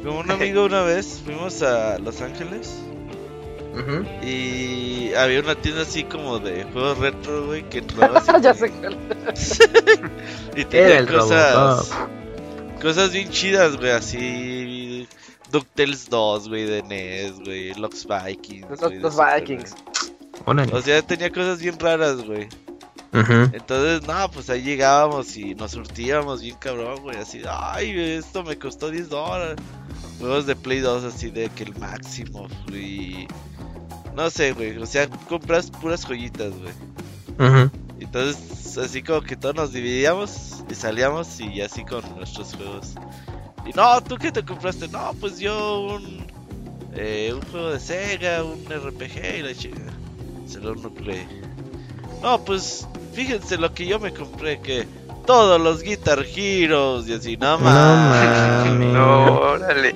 Como 0.04 0.20
un 0.20 0.30
amigo 0.30 0.64
una 0.64 0.82
vez 0.82 1.22
fuimos 1.24 1.62
a 1.62 1.98
Los 1.98 2.20
Ángeles 2.22 2.82
y 4.22 5.14
había 5.14 5.40
una 5.40 5.54
tienda 5.54 5.82
así 5.82 6.04
como 6.04 6.38
de 6.38 6.64
juegos 6.64 6.98
retro, 6.98 7.46
güey, 7.46 7.68
que 7.68 7.78
entrabas. 7.78 8.26
ya 8.40 8.54
sé 8.54 8.70
Y 10.56 10.64
tenía 10.64 11.06
cosas. 11.06 11.90
Cosas 12.80 13.12
bien 13.12 13.30
chidas, 13.30 13.76
güey, 13.76 13.90
así. 13.92 15.08
DuckTales 15.50 16.08
2, 16.08 16.48
güey, 16.48 16.64
de 16.64 16.82
NES, 16.82 17.40
güey. 17.40 17.74
Los 17.74 18.06
Vikings. 18.06 18.66
Los, 19.00 19.16
Vikings. 19.16 19.74
O 20.46 20.80
sea, 20.80 21.02
tenía 21.02 21.30
cosas 21.30 21.60
bien 21.60 21.78
raras, 21.78 22.24
güey. 22.24 22.48
Entonces, 23.12 24.06
no, 24.08 24.30
pues 24.30 24.48
ahí 24.48 24.62
llegábamos 24.62 25.36
y 25.36 25.54
nos 25.54 25.72
surtíamos 25.72 26.40
bien 26.40 26.56
cabrón, 26.56 27.02
güey. 27.02 27.18
Así, 27.18 27.42
ay, 27.46 27.90
esto 27.90 28.42
me 28.42 28.58
costó 28.58 28.90
10 28.90 29.10
dólares. 29.10 29.56
Juegos 30.18 30.46
de 30.46 30.56
Play 30.56 30.80
2 30.80 31.04
así 31.04 31.30
de 31.30 31.50
que 31.50 31.64
el 31.64 31.76
máximo, 31.78 32.48
güey. 32.68 33.28
No 34.14 34.30
sé, 34.30 34.52
güey. 34.52 34.78
O 34.78 34.86
sea, 34.86 35.08
compras 35.28 35.70
puras 35.70 36.06
joyitas, 36.06 36.52
güey. 36.52 37.68
Entonces, 38.00 38.78
así 38.78 39.02
como 39.02 39.20
que 39.20 39.36
todos 39.36 39.54
nos 39.54 39.72
dividíamos 39.72 40.64
y 40.70 40.74
salíamos 40.74 41.38
y 41.40 41.60
así 41.60 41.84
con 41.84 42.02
nuestros 42.16 42.54
juegos. 42.54 42.94
Y 43.66 43.70
no, 43.76 44.02
¿tú 44.02 44.16
qué 44.16 44.32
te 44.32 44.42
compraste? 44.44 44.88
No, 44.88 45.12
pues 45.20 45.38
yo 45.38 45.82
un, 45.82 46.26
eh, 46.94 47.32
un 47.34 47.42
juego 47.42 47.70
de 47.70 47.80
Sega, 47.80 48.42
un 48.42 48.64
RPG 48.64 49.38
y 49.38 49.42
la 49.42 49.54
chica. 49.54 49.80
Se 50.46 50.60
lo 50.60 50.74
nucleé. 50.74 51.26
No, 52.22 52.42
pues 52.44 52.86
fíjense 53.12 53.58
lo 53.58 53.72
que 53.72 53.86
yo 53.86 53.98
me 54.00 54.12
compré, 54.12 54.60
que 54.60 54.86
todos 55.26 55.60
los 55.60 55.82
Guitar 55.82 56.24
Heroes 56.24 57.08
y 57.08 57.14
así, 57.14 57.36
no 57.36 57.58
mames. 57.58 58.74
No, 58.92 59.40
órale, 59.40 59.94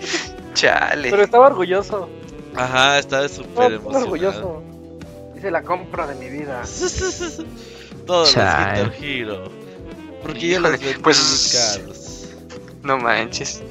chale. 0.54 1.10
Pero 1.10 1.22
estaba 1.22 1.46
orgulloso. 1.46 2.08
Ajá, 2.54 2.98
estaba 2.98 3.28
súper 3.28 3.72
emocionado. 3.72 4.04
orgulloso. 4.04 4.62
Hice 5.36 5.50
la 5.50 5.62
compra 5.62 6.06
de 6.06 6.14
mi 6.14 6.30
vida. 6.30 6.62
Todos 8.06 8.34
los 8.34 8.44
Guitar 8.44 8.92
Hero. 9.00 9.44
Porque 10.22 10.48
yo 10.48 10.60
los 10.60 10.72
vendí 10.72 10.94
pues, 11.02 11.76
caros. 11.76 12.28
No 12.82 12.98
manches. 12.98 13.62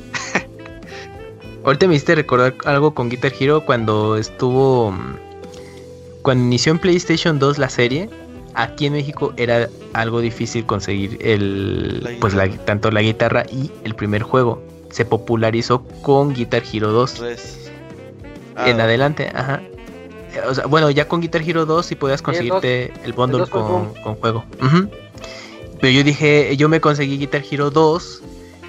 Ahorita 1.64 1.88
me 1.88 1.96
hiciste 1.96 2.16
recordar 2.16 2.54
algo 2.66 2.94
con 2.94 3.10
Guitar 3.10 3.32
Hero 3.40 3.66
cuando 3.66 4.18
estuvo. 4.18 4.94
Cuando 6.22 6.44
inició 6.44 6.74
en 6.74 6.80
PlayStation 6.80 7.40
2 7.40 7.58
la 7.58 7.70
serie. 7.70 8.10
Aquí 8.56 8.86
en 8.86 8.94
México 8.94 9.34
era 9.38 9.70
algo 9.94 10.22
difícil 10.22 10.66
conseguir 10.66 11.18
el. 11.22 12.18
pues 12.22 12.34
la, 12.34 12.50
tanto 12.50 12.90
la 12.92 13.02
guitarra 13.02 13.46
y 13.52 13.72
el 13.84 13.96
primer 13.96 14.24
juego. 14.24 14.64
Se 14.90 15.04
popularizó 15.04 15.84
con 16.02 16.34
Guitar 16.34 16.64
Hero 16.72 16.92
2 16.92 17.22
en 18.66 18.80
ah. 18.80 18.84
adelante, 18.84 19.30
ajá. 19.34 19.62
O 20.48 20.54
sea, 20.54 20.66
bueno, 20.68 20.90
ya 20.90 21.08
con 21.08 21.22
Guitar 21.22 21.42
Hero 21.42 21.66
2 21.66 21.86
sí 21.86 21.96
podías 21.96 22.22
conseguirte 22.22 22.94
el, 23.04 23.14
bundle 23.14 23.46
con, 23.48 23.94
juego. 23.94 24.46
Pero 25.82 25.94
yo 25.94 26.04
dije, 26.04 26.56
yo 26.56 26.70
me 26.70 26.80
conseguí 26.80 27.18
Guitar 27.18 27.44
Hero 27.50 27.72
2 27.72 28.22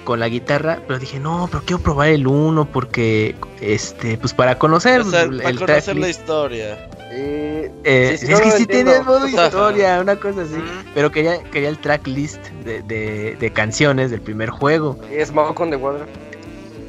con 0.07 0.21
la 0.21 0.29
guitarra, 0.29 0.79
pero 0.87 0.99
dije, 0.99 1.19
no, 1.19 1.49
pero 1.51 1.63
quiero 1.65 1.83
probar 1.83 2.07
el 2.07 2.27
1 2.27 2.71
porque, 2.71 3.35
este, 3.59 4.17
pues 4.17 4.33
para 4.33 4.57
conocer, 4.57 5.01
el, 5.01 5.59
conocer 5.59 5.97
la 5.97 6.07
historia. 6.07 6.87
Eh, 7.11 7.69
es 7.83 8.23
que 8.23 8.51
sí 8.51 8.65
tiene 8.65 9.01
modo 9.01 9.27
historia, 9.27 9.99
una 9.99 10.15
cosa 10.15 10.43
así. 10.43 10.63
Pero 10.93 11.11
quería, 11.11 11.43
quería 11.51 11.67
el 11.67 11.77
tracklist 11.79 12.41
de, 12.63 12.81
de, 12.83 13.35
de 13.37 13.51
canciones 13.51 14.09
del 14.09 14.21
primer 14.21 14.49
juego. 14.49 14.97
Es 15.11 15.27
Smoke 15.27 15.59
on 15.59 15.71
the 15.71 15.75
Water. 15.75 16.07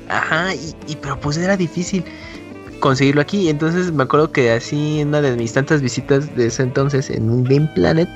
Ajá, 0.09 0.55
y, 0.55 0.77
y, 0.87 0.95
pero 0.95 1.19
pues 1.19 1.39
era 1.39 1.57
difícil 1.57 2.05
conseguirlo 2.79 3.21
aquí. 3.21 3.49
Entonces 3.49 3.91
me 3.91 4.05
acuerdo 4.05 4.31
que 4.31 4.53
así 4.53 5.01
en 5.01 5.09
una 5.09 5.23
de 5.23 5.35
mis 5.35 5.53
tantas 5.53 5.83
visitas 5.83 6.37
de 6.37 6.47
ese 6.47 6.63
entonces 6.63 7.11
en 7.11 7.29
un 7.29 7.43
Game 7.43 7.69
Planet, 7.75 8.09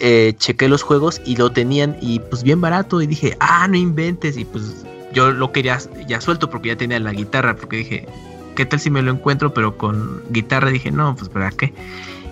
eh, 0.00 0.34
chequé 0.38 0.68
los 0.68 0.82
juegos 0.82 1.20
y 1.24 1.36
lo 1.36 1.50
tenían 1.50 1.96
y 2.00 2.20
pues 2.20 2.42
bien 2.42 2.60
barato 2.60 3.00
y 3.02 3.06
dije, 3.06 3.36
ah, 3.40 3.66
no 3.68 3.76
inventes 3.76 4.36
y 4.36 4.44
pues 4.44 4.84
yo 5.12 5.30
lo 5.30 5.52
quería 5.52 5.78
ya 6.06 6.20
suelto 6.20 6.50
porque 6.50 6.68
ya 6.68 6.76
tenía 6.76 6.98
la 7.00 7.12
guitarra 7.12 7.56
porque 7.56 7.78
dije, 7.78 8.06
¿qué 8.54 8.66
tal 8.66 8.80
si 8.80 8.90
me 8.90 9.02
lo 9.02 9.12
encuentro? 9.12 9.52
Pero 9.54 9.76
con 9.76 10.22
guitarra 10.30 10.70
dije, 10.70 10.90
no, 10.90 11.14
pues 11.16 11.28
para 11.28 11.50
qué. 11.50 11.72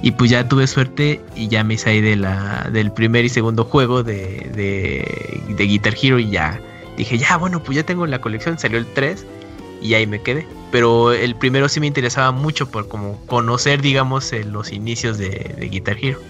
Y 0.02 0.10
pues 0.10 0.30
ya 0.30 0.46
tuve 0.48 0.66
suerte 0.66 1.20
y 1.34 1.48
ya 1.48 1.64
me 1.64 1.78
salí 1.78 2.00
de 2.00 2.16
la, 2.16 2.68
del 2.72 2.92
primer 2.92 3.24
y 3.24 3.28
segundo 3.30 3.64
juego 3.64 4.02
de, 4.02 4.50
de, 4.54 5.54
de 5.56 5.64
Guitar 5.64 5.94
Hero 6.00 6.18
y 6.18 6.30
ya 6.30 6.60
dije, 6.96 7.18
ya, 7.18 7.36
bueno, 7.36 7.62
pues 7.62 7.76
ya 7.76 7.84
tengo 7.84 8.06
la 8.06 8.20
colección, 8.20 8.58
salió 8.58 8.78
el 8.78 8.86
3 8.86 9.24
y 9.80 9.94
ahí 9.94 10.06
me 10.06 10.20
quedé. 10.20 10.46
Pero 10.70 11.12
el 11.12 11.36
primero 11.36 11.68
sí 11.68 11.78
me 11.80 11.86
interesaba 11.86 12.32
mucho 12.32 12.68
por 12.68 12.88
como 12.88 13.24
conocer, 13.26 13.80
digamos, 13.80 14.32
eh, 14.32 14.44
los 14.44 14.72
inicios 14.72 15.18
de, 15.18 15.68
Guitar 15.70 15.96
Hero. 16.00 16.20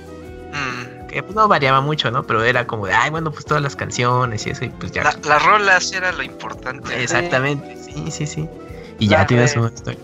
Mm. 0.52 0.93
Que 1.14 1.22
pues 1.22 1.36
no 1.36 1.46
variaba 1.46 1.80
mucho, 1.80 2.10
¿no? 2.10 2.24
Pero 2.24 2.42
era 2.42 2.66
como 2.66 2.88
de, 2.88 2.92
ay, 2.92 3.08
bueno, 3.08 3.30
pues 3.30 3.44
todas 3.44 3.62
las 3.62 3.76
canciones 3.76 4.48
y 4.48 4.50
eso, 4.50 4.64
y 4.64 4.70
pues 4.70 4.90
ya. 4.90 5.04
las 5.04 5.44
rolas 5.44 5.92
era 5.92 6.10
lo 6.10 6.24
importante. 6.24 7.00
Exactamente, 7.00 7.76
sí, 7.76 8.10
sí, 8.10 8.26
sí. 8.26 8.48
Y 8.98 9.06
ya 9.06 9.24
tienes 9.24 9.52
su 9.52 9.64
historia. 9.64 10.00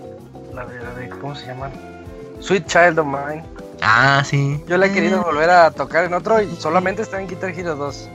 La 0.54 0.64
de, 0.66 1.08
¿cómo 1.20 1.34
se 1.34 1.46
llama? 1.46 1.68
Sweet 2.38 2.64
Child 2.68 3.00
of 3.00 3.06
Mine. 3.06 3.44
Ah, 3.82 4.22
sí. 4.24 4.62
Yo 4.68 4.76
la 4.76 4.86
he 4.86 4.92
querido 4.92 5.24
volver 5.24 5.50
a 5.50 5.72
tocar 5.72 6.04
en 6.04 6.14
otro 6.14 6.40
y 6.40 6.54
solamente 6.54 7.02
está 7.02 7.20
en 7.20 7.26
Guitar 7.26 7.50
Hero 7.50 7.74
2. 7.74 8.08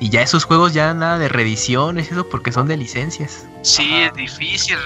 Y 0.00 0.08
ya 0.08 0.22
esos 0.22 0.44
juegos 0.44 0.72
ya 0.72 0.94
nada 0.94 1.18
de 1.18 1.28
reediciones, 1.28 2.10
eso 2.10 2.26
porque 2.26 2.50
son 2.50 2.66
de 2.66 2.78
licencias. 2.78 3.44
Sí, 3.60 3.94
es 3.94 4.14
difícil 4.14 4.78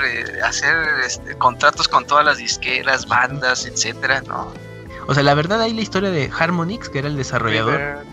hacer 0.44 0.74
este, 1.06 1.36
contratos 1.38 1.86
con 1.86 2.04
todas 2.08 2.24
las 2.24 2.38
disqueras, 2.38 3.06
bandas, 3.06 3.66
etcétera, 3.66 4.20
¿no? 4.22 4.52
O 5.06 5.14
sea, 5.14 5.22
la 5.22 5.34
verdad 5.34 5.60
ahí 5.60 5.72
la 5.72 5.80
historia 5.80 6.10
de 6.10 6.30
Harmonix, 6.36 6.88
que 6.88 6.98
era 6.98 7.08
el 7.08 7.16
desarrollador, 7.16 8.04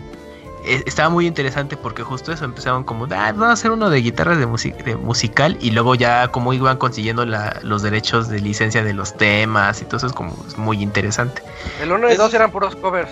e, 0.64 0.82
estaba 0.86 1.08
muy 1.08 1.26
interesante 1.26 1.76
porque 1.76 2.02
justo 2.02 2.32
eso 2.32 2.44
empezaban 2.44 2.84
como, 2.84 3.04
ah, 3.04 3.32
vamos 3.32 3.48
a 3.48 3.52
hacer 3.52 3.70
uno 3.70 3.90
de 3.90 4.00
guitarras 4.00 4.38
de, 4.38 4.46
de 4.84 4.96
musical 4.96 5.56
y 5.60 5.70
luego 5.70 5.94
ya 5.94 6.28
como 6.28 6.52
iban 6.52 6.76
consiguiendo 6.76 7.24
los 7.24 7.82
derechos 7.82 8.28
de 8.28 8.40
licencia 8.40 8.82
de 8.82 8.92
los 8.92 9.16
temas 9.16 9.80
y 9.80 9.84
todo 9.84 9.98
eso 9.98 10.06
es 10.08 10.12
como 10.12 10.36
muy 10.56 10.82
interesante. 10.82 11.42
El 11.80 11.92
1 11.92 12.10
y 12.10 12.16
2 12.16 12.34
eran 12.34 12.50
puros 12.50 12.76
covers. 12.76 13.10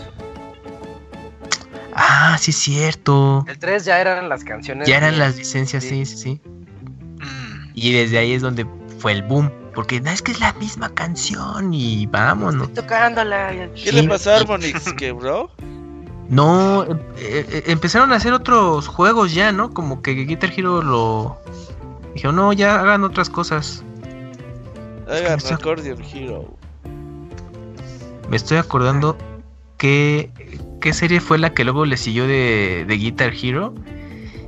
Ah, 1.94 2.36
sí 2.38 2.50
es 2.50 2.58
cierto. 2.58 3.44
El 3.48 3.58
3 3.58 3.84
ya 3.86 4.00
eran 4.00 4.28
las 4.28 4.44
canciones. 4.44 4.86
Ya 4.86 4.98
eran 4.98 5.18
las 5.18 5.36
licencias, 5.36 5.82
sí, 5.82 6.04
sí, 6.04 6.16
sí. 6.18 6.40
Mm. 6.44 7.70
Y 7.74 7.92
desde 7.92 8.18
ahí 8.18 8.32
es 8.32 8.42
donde 8.42 8.66
fue 8.98 9.12
el 9.12 9.22
boom. 9.22 9.50
Porque 9.76 10.00
no 10.00 10.10
es 10.10 10.22
que 10.22 10.32
es 10.32 10.40
la 10.40 10.54
misma 10.54 10.88
canción 10.94 11.74
y 11.74 12.06
vámonos. 12.06 12.68
Estoy 12.68 12.82
tocándola. 12.82 13.68
¿Qué 13.74 13.92
le 13.92 14.08
pasó 14.08 14.32
a 14.32 14.36
Harmonix, 14.36 14.90
que 14.94 15.12
bro? 15.12 15.50
No, 16.30 16.84
eh, 16.84 16.96
eh, 17.18 17.62
empezaron 17.66 18.10
a 18.12 18.16
hacer 18.16 18.32
otros 18.32 18.88
juegos 18.88 19.34
ya, 19.34 19.52
¿no? 19.52 19.74
Como 19.74 20.00
que 20.00 20.12
Guitar 20.12 20.50
Hero 20.56 20.80
lo. 20.80 21.38
Dijeron, 22.14 22.36
no, 22.36 22.54
ya 22.54 22.80
hagan 22.80 23.04
otras 23.04 23.28
cosas. 23.28 23.84
Hagan 25.08 25.38
Accordion 25.52 26.02
Hero. 26.02 26.56
Me 28.30 28.38
estoy 28.38 28.56
acordando 28.56 29.18
que 29.76 30.30
qué 30.80 30.94
serie 30.94 31.20
fue 31.20 31.36
la 31.36 31.52
que 31.52 31.64
luego 31.64 31.84
le 31.84 31.98
siguió 31.98 32.26
de, 32.26 32.86
de 32.88 32.96
Guitar 32.96 33.34
Hero. 33.34 33.74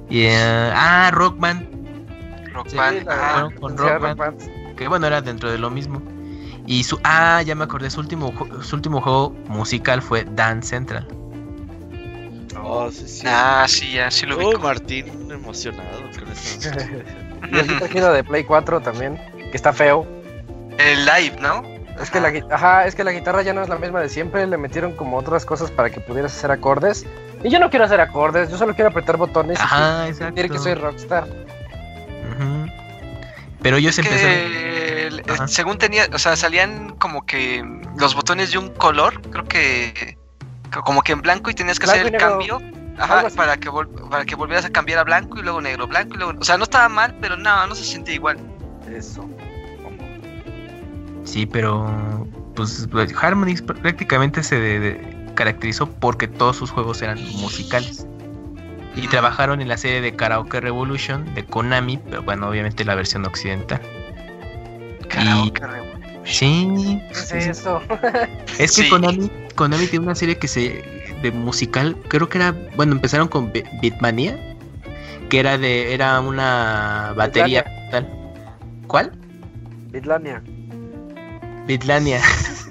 Y, 0.08 0.22
eh, 0.22 0.72
ah, 0.74 1.10
Rockman. 1.12 1.68
Rockman. 2.54 3.06
ah, 3.10 3.50
con 3.60 3.76
Rockman. 3.76 4.38
Que 4.78 4.86
bueno, 4.86 5.08
era 5.08 5.20
dentro 5.20 5.50
de 5.50 5.58
lo 5.58 5.70
mismo. 5.70 6.00
Y 6.66 6.84
su. 6.84 7.00
Ah, 7.02 7.42
ya 7.42 7.54
me 7.54 7.64
acordé. 7.64 7.90
Su 7.90 8.00
último, 8.00 8.32
su 8.62 8.76
último 8.76 9.00
juego 9.00 9.30
musical 9.48 10.00
fue 10.00 10.24
Dance 10.24 10.68
Central. 10.68 11.06
Oh, 12.62 12.90
sí, 12.90 13.08
sí. 13.08 13.26
Ah, 13.26 13.64
sí, 13.66 13.92
ya, 13.92 14.10
sí 14.10 14.26
lo 14.26 14.36
vi. 14.36 14.44
Oh, 14.44 14.58
Martín 14.58 15.28
emocionado 15.30 16.00
con 16.18 16.30
eso. 16.30 16.70
y 17.52 17.58
el 17.58 17.66
Guitar 17.66 17.96
Hero 17.96 18.12
de 18.12 18.22
Play 18.22 18.44
4 18.44 18.80
también, 18.80 19.18
que 19.50 19.56
está 19.56 19.72
feo. 19.72 20.06
El 20.78 21.04
live, 21.06 21.36
¿no? 21.40 21.62
Es 22.00 22.10
que, 22.10 22.20
la, 22.20 22.32
ajá, 22.54 22.86
es 22.86 22.94
que 22.94 23.02
la 23.02 23.10
guitarra 23.10 23.42
ya 23.42 23.52
no 23.52 23.62
es 23.62 23.68
la 23.68 23.76
misma 23.76 24.00
de 24.00 24.08
siempre, 24.08 24.46
le 24.46 24.56
metieron 24.56 24.92
como 24.92 25.16
otras 25.16 25.44
cosas 25.44 25.70
para 25.72 25.90
que 25.90 26.00
pudieras 26.00 26.36
hacer 26.36 26.52
acordes. 26.52 27.04
Y 27.42 27.50
yo 27.50 27.58
no 27.58 27.70
quiero 27.70 27.86
hacer 27.86 28.00
acordes, 28.00 28.50
yo 28.50 28.58
solo 28.58 28.74
quiero 28.74 28.90
apretar 28.90 29.16
botones 29.16 29.58
Ajá, 29.58 30.06
y 30.06 30.10
exacto. 30.10 30.34
decir 30.34 30.50
que 30.52 30.58
soy 30.58 30.74
rockstar. 30.74 31.24
Ujú. 31.24 32.77
Pero 33.62 33.76
ellos 33.76 33.98
Es 33.98 34.04
empezaron. 34.06 34.36
que, 34.36 35.06
el- 35.08 35.22
Ajá. 35.28 35.48
según 35.48 35.78
tenía, 35.78 36.06
o 36.12 36.18
sea, 36.18 36.36
salían 36.36 36.90
como 36.98 37.26
que 37.26 37.64
los 37.98 38.14
botones 38.14 38.52
de 38.52 38.58
un 38.58 38.68
color, 38.70 39.20
creo 39.30 39.44
que 39.44 40.16
como 40.84 41.02
que 41.02 41.12
en 41.12 41.22
blanco 41.22 41.50
y 41.50 41.54
tenías 41.54 41.78
que 41.78 41.86
Blanco 41.86 42.00
hacer 42.02 42.14
el 42.14 42.20
cambio. 42.20 42.60
Ajá, 43.00 43.28
para 43.36 43.56
que, 43.56 43.70
vol- 43.70 44.08
para 44.10 44.24
que 44.24 44.34
volvieras 44.34 44.64
a 44.64 44.70
cambiar 44.70 44.98
a 44.98 45.04
blanco 45.04 45.38
y 45.38 45.42
luego 45.42 45.60
negro, 45.60 45.86
blanco 45.86 46.14
y 46.14 46.18
luego... 46.18 46.32
O 46.40 46.44
sea, 46.44 46.56
no 46.58 46.64
estaba 46.64 46.88
mal, 46.88 47.16
pero 47.20 47.36
no, 47.36 47.66
no 47.68 47.74
se 47.76 47.84
sentía 47.84 48.14
igual. 48.14 48.38
Eso. 48.92 49.28
Sí, 51.24 51.46
pero. 51.46 52.26
Pues 52.56 52.88
Harmonix 53.20 53.62
prácticamente 53.62 54.42
se 54.42 54.58
de- 54.58 54.80
de- 54.80 55.32
caracterizó 55.34 55.86
porque 55.88 56.26
todos 56.26 56.56
sus 56.56 56.70
juegos 56.70 57.00
eran 57.02 57.18
musicales. 57.36 58.06
Y 59.00 59.06
trabajaron 59.08 59.60
en 59.60 59.68
la 59.68 59.76
serie 59.76 60.00
de 60.00 60.14
Karaoke 60.16 60.60
Revolution 60.60 61.32
de 61.34 61.44
Konami, 61.44 61.98
pero 61.98 62.22
bueno, 62.22 62.48
obviamente 62.48 62.84
la 62.84 62.94
versión 62.94 63.24
occidental. 63.24 63.80
Karaoke 65.08 65.66
Revolution. 65.66 66.24
Sí, 66.24 67.00
¿Qué 67.08 67.12
es 67.12 67.18
sí, 67.28 67.40
sí. 67.40 67.50
eso? 67.50 67.80
Es 68.58 68.76
que 68.76 68.82
Sí. 68.84 68.88
Konami, 68.90 69.30
Konami 69.54 69.86
tiene 69.86 70.04
una 70.04 70.14
serie 70.14 70.36
que 70.36 70.48
se 70.48 70.84
de 71.22 71.32
musical, 71.32 71.96
creo 72.08 72.28
que 72.28 72.38
era, 72.38 72.54
bueno, 72.76 72.92
empezaron 72.92 73.28
con 73.28 73.50
Be- 73.52 73.64
Beatmania, 73.82 74.38
que 75.30 75.40
era 75.40 75.56
de 75.58 75.94
era 75.94 76.20
una 76.20 77.12
batería 77.16 77.64
tal. 77.90 78.08
¿Cuál? 78.86 79.12
Bitlania. 79.90 80.42
Beatlania. 81.66 82.20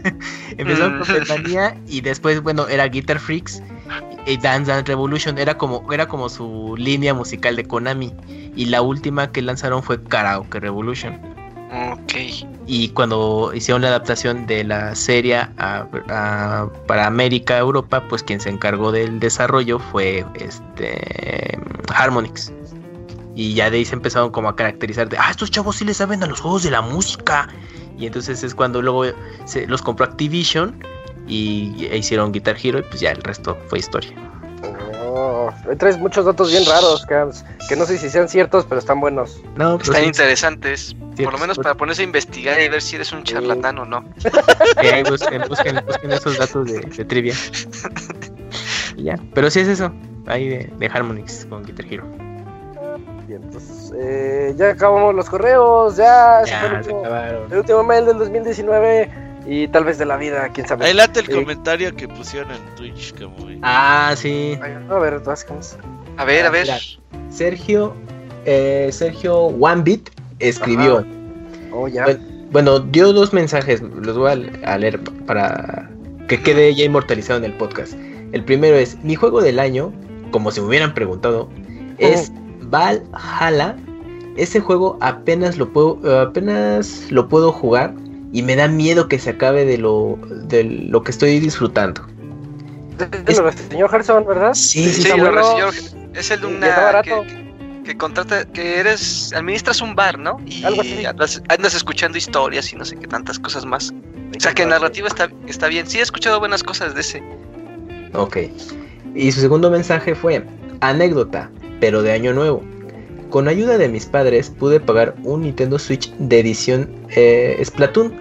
Empezaron 0.58 1.00
con 1.00 1.08
Mm. 1.10 1.14
Beatlania 1.14 1.78
y 1.88 2.02
después, 2.02 2.42
bueno, 2.42 2.68
era 2.68 2.88
Guitar 2.88 3.20
Freaks 3.20 3.62
Dance 4.41 4.72
Dance 4.72 4.83
Revolution. 4.83 5.38
Era 5.38 5.57
como, 5.57 5.91
era 5.93 6.07
como 6.07 6.30
su 6.30 6.75
línea 6.77 7.14
musical 7.14 7.56
de 7.56 7.66
Konami. 7.66 8.14
Y 8.56 8.66
la 8.66 8.82
última 8.82 9.32
que 9.32 9.41
lanzaron 9.41 9.83
fue 9.83 10.01
Karaoke 10.03 10.59
Revolution. 10.59 11.19
Ok. 11.93 12.14
Y 12.66 12.90
cuando 12.90 13.51
hicieron 13.53 13.82
la 13.82 13.90
adaptación 13.90 14.45
de 14.48 14.64
la 14.64 14.95
serie 14.95 15.35
a- 15.38 15.85
a- 16.09 16.67
para 16.88 17.06
América, 17.07 17.57
Europa, 17.57 18.03
pues 18.09 18.24
quien 18.24 18.40
se 18.40 18.49
encargó 18.49 18.91
del 18.91 19.19
desarrollo 19.19 19.77
fue 19.80 20.25
este 20.35 21.59
Harmonix. 21.93 22.51
Y 23.35 23.53
ya 23.53 23.69
de 23.69 23.77
ahí 23.77 23.85
se 23.85 23.95
empezaron 23.95 24.32
como 24.32 24.49
a 24.49 24.56
caracterizar 24.56 25.09
de, 25.09 25.17
ah, 25.17 25.30
estos 25.30 25.51
chavos 25.51 25.75
sí 25.75 25.85
le 25.85 25.93
saben 25.93 26.24
a 26.24 26.25
los 26.25 26.41
juegos 26.41 26.64
de 26.64 26.72
la 26.72 26.82
música. 26.82 27.48
Y 27.98 28.06
entonces 28.07 28.43
es 28.43 28.56
cuando 28.56 28.82
luego 28.82 29.06
se 29.45 29.67
los 29.67 29.82
compró 29.82 30.06
Activision 30.06 30.75
y 31.28 31.88
e 31.92 31.98
hicieron 31.98 32.32
Guitar 32.32 32.56
Hero 32.62 32.80
y 32.80 32.84
pues 32.84 33.00
ya 33.02 33.12
el 33.12 33.22
resto 33.22 33.58
fue 33.68 33.80
historia. 33.80 34.12
Oh, 35.20 35.52
traes 35.78 35.98
muchos 35.98 36.26
datos 36.26 36.52
bien 36.52 36.64
raros, 36.66 37.06
Cams, 37.06 37.44
que 37.68 37.76
no 37.76 37.86
sé 37.86 37.98
si 37.98 38.10
sean 38.10 38.30
ciertos, 38.30 38.66
pero 38.66 38.80
están 38.80 39.00
buenos. 39.00 39.42
No, 39.56 39.78
pues 39.78 39.90
Están 39.90 40.04
sí, 40.04 40.08
interesantes. 40.10 40.96
Sí, 41.16 41.24
por 41.24 41.34
lo 41.34 41.40
menos 41.40 41.56
pues- 41.58 41.64
para 41.66 41.76
ponerse 41.76 42.04
a 42.04 42.06
investigar 42.06 42.62
y 42.62 42.70
ver 42.70 42.82
si 42.82 42.96
eres 42.98 43.12
un 43.12 43.24
charlatán 43.24 43.80
o 43.80 43.86
no. 43.86 44.06
eh, 44.84 45.04
busquen, 45.10 45.42
busquen, 45.50 45.80
busquen 45.86 46.12
esos 46.12 46.38
datos 46.38 46.68
de, 46.72 46.80
de 46.82 47.06
trivia. 47.06 47.34
Y 48.96 49.04
ya, 49.04 49.20
pero 49.34 49.50
sí 49.50 49.60
es 49.60 49.68
eso, 49.68 49.92
ahí 50.28 50.48
de, 50.48 50.72
de 50.78 50.88
Harmonix 50.88 51.46
con 51.48 51.64
Guitar 51.64 51.86
Hero. 51.92 52.06
Bien, 53.28 53.42
entonces, 53.44 53.92
eh, 54.00 54.54
ya 54.56 54.70
acabamos 54.70 55.14
los 55.14 55.30
correos, 55.30 55.98
ya, 55.98 56.42
ese 56.42 56.56
fue 56.58 56.68
el 56.70 56.74
Ya, 56.76 56.84
se 56.84 56.90
último, 56.90 57.00
acabaron. 57.02 57.52
el 57.52 57.58
último 57.58 57.84
mail 57.84 58.06
del 58.06 58.18
2019 58.20 59.10
y 59.48 59.67
tal 59.69 59.85
vez 59.85 59.98
de 59.98 60.06
la 60.06 60.17
vida, 60.17 60.50
quién 60.53 60.67
sabe. 60.67 60.85
Ahí 60.85 60.93
late 60.93 61.22
el 61.22 61.30
Eh, 61.30 61.35
comentario 61.35 61.95
que 61.95 62.08
pusieron 62.08 62.51
en 62.51 62.76
Twitch, 62.76 63.17
como 63.17 63.35
Ah, 63.61 64.14
sí. 64.17 64.59
A 64.61 64.67
ver. 64.67 65.22
A 66.17 66.26
ver, 66.26 66.45
a 66.45 66.50
ver. 66.50 66.64
Mira. 66.64 66.77
Sergio, 67.30 67.95
eh, 68.45 68.90
Sergio 68.92 69.38
One 69.38 69.84
Bit 69.84 70.09
escribió. 70.40 71.00
Ajá. 71.00 71.08
Oh, 71.72 71.88
ya. 71.88 72.03
Bueno, 72.03 72.19
bueno, 72.51 72.80
dio 72.80 73.14
dos 73.14 73.34
mensajes, 73.34 73.82
los 73.82 74.17
voy 74.17 74.50
a, 74.64 74.77
leer 74.77 75.00
para 75.26 75.90
que 76.27 76.42
quede 76.42 76.74
ya 76.76 76.85
inmortalizado 76.85 77.40
en 77.40 77.45
el 77.45 77.53
podcast. 77.53 77.93
El 78.34 78.43
primero 78.43 78.76
es, 78.76 79.01
mi 79.03 79.16
juego 79.16 79.42
del 79.42 79.59
año, 79.59 79.93
como 80.32 80.51
si 80.51 80.59
me 80.59 80.67
hubieran 80.67 80.93
preguntado, 80.93 81.50
es 81.98 82.32
Valhalla. 82.64 83.77
Ese 84.35 84.59
juego 84.59 84.98
apenas 85.01 85.58
lo 85.58 85.72
puedo, 85.72 86.22
apenas 86.22 87.11
lo 87.11 87.27
puedo 87.27 87.51
jugar 87.51 87.93
y 88.32 88.42
me 88.44 88.56
da 88.56 88.68
miedo 88.68 89.08
que 89.08 89.20
se 89.20 89.32
acabe 89.32 89.66
de 89.66 89.78
lo, 89.78 90.20
de 90.30 90.64
lo 90.64 91.04
que 91.04 91.12
estoy 91.12 91.40
disfrutando. 91.40 92.06
Es 93.28 93.40
el 93.40 93.54
señor 93.54 93.90
Gerson, 93.90 94.26
¿verdad? 94.26 94.54
Sí, 94.54 94.92
sí, 94.92 95.04
Sí, 95.04 95.10
lo. 95.18 95.70
Es 96.14 96.32
el 96.32 96.42
de 96.42 96.48
una. 96.48 97.02
Que, 97.04 97.84
que 97.86 97.98
contrata. 97.98 98.46
Que 98.46 98.80
eres. 98.80 99.32
Administras 99.34 99.82
un 99.82 99.96
bar, 99.96 100.18
¿no? 100.18 100.38
Y 100.46 100.64
Algo 100.64 100.82
así. 100.82 101.06
andas, 101.06 101.42
andas 101.50 101.76
escuchando 101.76 102.18
historias 102.18 102.74
y 102.74 102.76
no 102.76 102.86
sé 102.86 102.96
qué 102.98 103.08
tantas 103.08 103.38
cosas 103.40 103.66
más. 103.66 103.94
O 104.36 104.40
sea 104.40 104.54
que 104.54 104.66
narrativa 104.66 105.08
está, 105.08 105.30
está 105.48 105.68
bien. 105.68 105.88
Sí, 105.88 106.00
he 106.00 106.02
escuchado 106.02 106.40
buenas 106.40 106.64
cosas 106.64 106.96
de 106.96 107.02
ese. 107.02 107.24
Ok. 108.14 108.38
Y 109.16 109.32
su 109.32 109.42
segundo 109.42 109.70
mensaje 109.72 110.16
fue, 110.16 110.44
anécdota, 110.82 111.50
pero 111.80 112.02
de 112.02 112.12
año 112.12 112.34
nuevo. 112.34 112.64
Con 113.30 113.48
ayuda 113.48 113.78
de 113.78 113.90
mis 113.90 114.06
padres 114.06 114.50
pude 114.50 114.80
pagar 114.80 115.16
un 115.24 115.42
Nintendo 115.42 115.78
Switch 115.80 116.12
de 116.18 116.40
edición 116.40 116.90
eh, 117.16 117.62
Splatoon. 117.64 118.14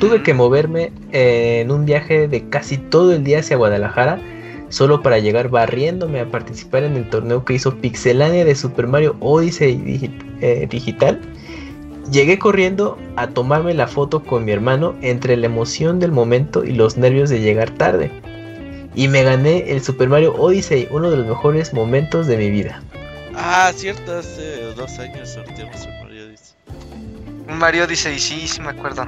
Tuve 0.00 0.22
que 0.22 0.34
moverme 0.34 0.92
eh, 1.12 1.60
en 1.62 1.70
un 1.70 1.84
viaje 1.84 2.26
de 2.26 2.48
casi 2.48 2.78
todo 2.78 3.12
el 3.12 3.22
día 3.22 3.40
hacia 3.40 3.56
Guadalajara 3.56 4.20
solo 4.70 5.02
para 5.02 5.18
llegar 5.18 5.48
barriéndome 5.48 6.20
a 6.20 6.30
participar 6.30 6.84
en 6.84 6.96
el 6.96 7.08
torneo 7.08 7.44
que 7.44 7.54
hizo 7.54 7.76
Pixelania 7.76 8.44
de 8.44 8.54
Super 8.54 8.86
Mario 8.86 9.16
Odyssey 9.20 9.76
digi- 9.76 10.10
eh, 10.40 10.66
digital. 10.68 11.20
Llegué 12.10 12.38
corriendo 12.38 12.98
a 13.16 13.28
tomarme 13.28 13.74
la 13.74 13.86
foto 13.86 14.22
con 14.22 14.44
mi 14.44 14.52
hermano 14.52 14.94
entre 15.02 15.36
la 15.36 15.46
emoción 15.46 16.00
del 16.00 16.12
momento 16.12 16.64
y 16.64 16.72
los 16.72 16.96
nervios 16.96 17.28
de 17.30 17.40
llegar 17.40 17.70
tarde. 17.70 18.10
Y 18.94 19.08
me 19.08 19.22
gané 19.22 19.70
el 19.70 19.82
Super 19.82 20.08
Mario 20.08 20.34
Odyssey, 20.34 20.88
uno 20.90 21.10
de 21.10 21.18
los 21.18 21.26
mejores 21.26 21.72
momentos 21.72 22.26
de 22.26 22.36
mi 22.38 22.50
vida. 22.50 22.82
Ah, 23.40 23.72
cierto, 23.74 24.18
hace 24.18 24.62
dos 24.74 24.98
años 24.98 25.28
sorteamos 25.30 25.86
un 25.86 26.00
Mario 26.02 26.28
dice. 26.28 26.54
Un 27.48 27.58
Mario 27.58 27.86
dice, 27.86 28.12
y 28.14 28.18
sí, 28.18 28.48
sí 28.48 28.60
me 28.60 28.70
acuerdo. 28.70 29.06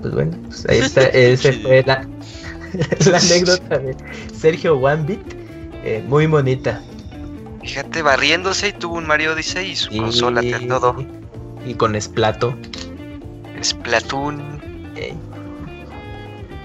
Pues 0.00 0.12
bueno, 0.12 0.36
pues 0.46 0.66
ahí 0.68 0.78
está, 0.78 1.02
esa 1.12 1.52
fue 1.52 1.82
la, 1.86 2.06
la 3.10 3.18
anécdota 3.18 3.78
de 3.78 3.96
Sergio 4.38 4.76
One 4.78 5.18
eh, 5.84 6.04
muy 6.06 6.26
bonita. 6.26 6.82
Fíjate, 7.62 8.02
barriéndose 8.02 8.68
y 8.68 8.72
tuvo 8.72 8.96
un 8.96 9.06
Mario 9.06 9.32
Odyssey 9.32 9.70
y 9.70 9.76
su 9.76 9.92
Y- 9.94 9.98
consola, 9.98 10.40
te 10.40 10.58
todo. 10.66 10.96
Y 11.64 11.74
con 11.74 12.00
Splato. 12.00 12.54
Splatoon. 13.62 14.92
eh. 14.96 15.14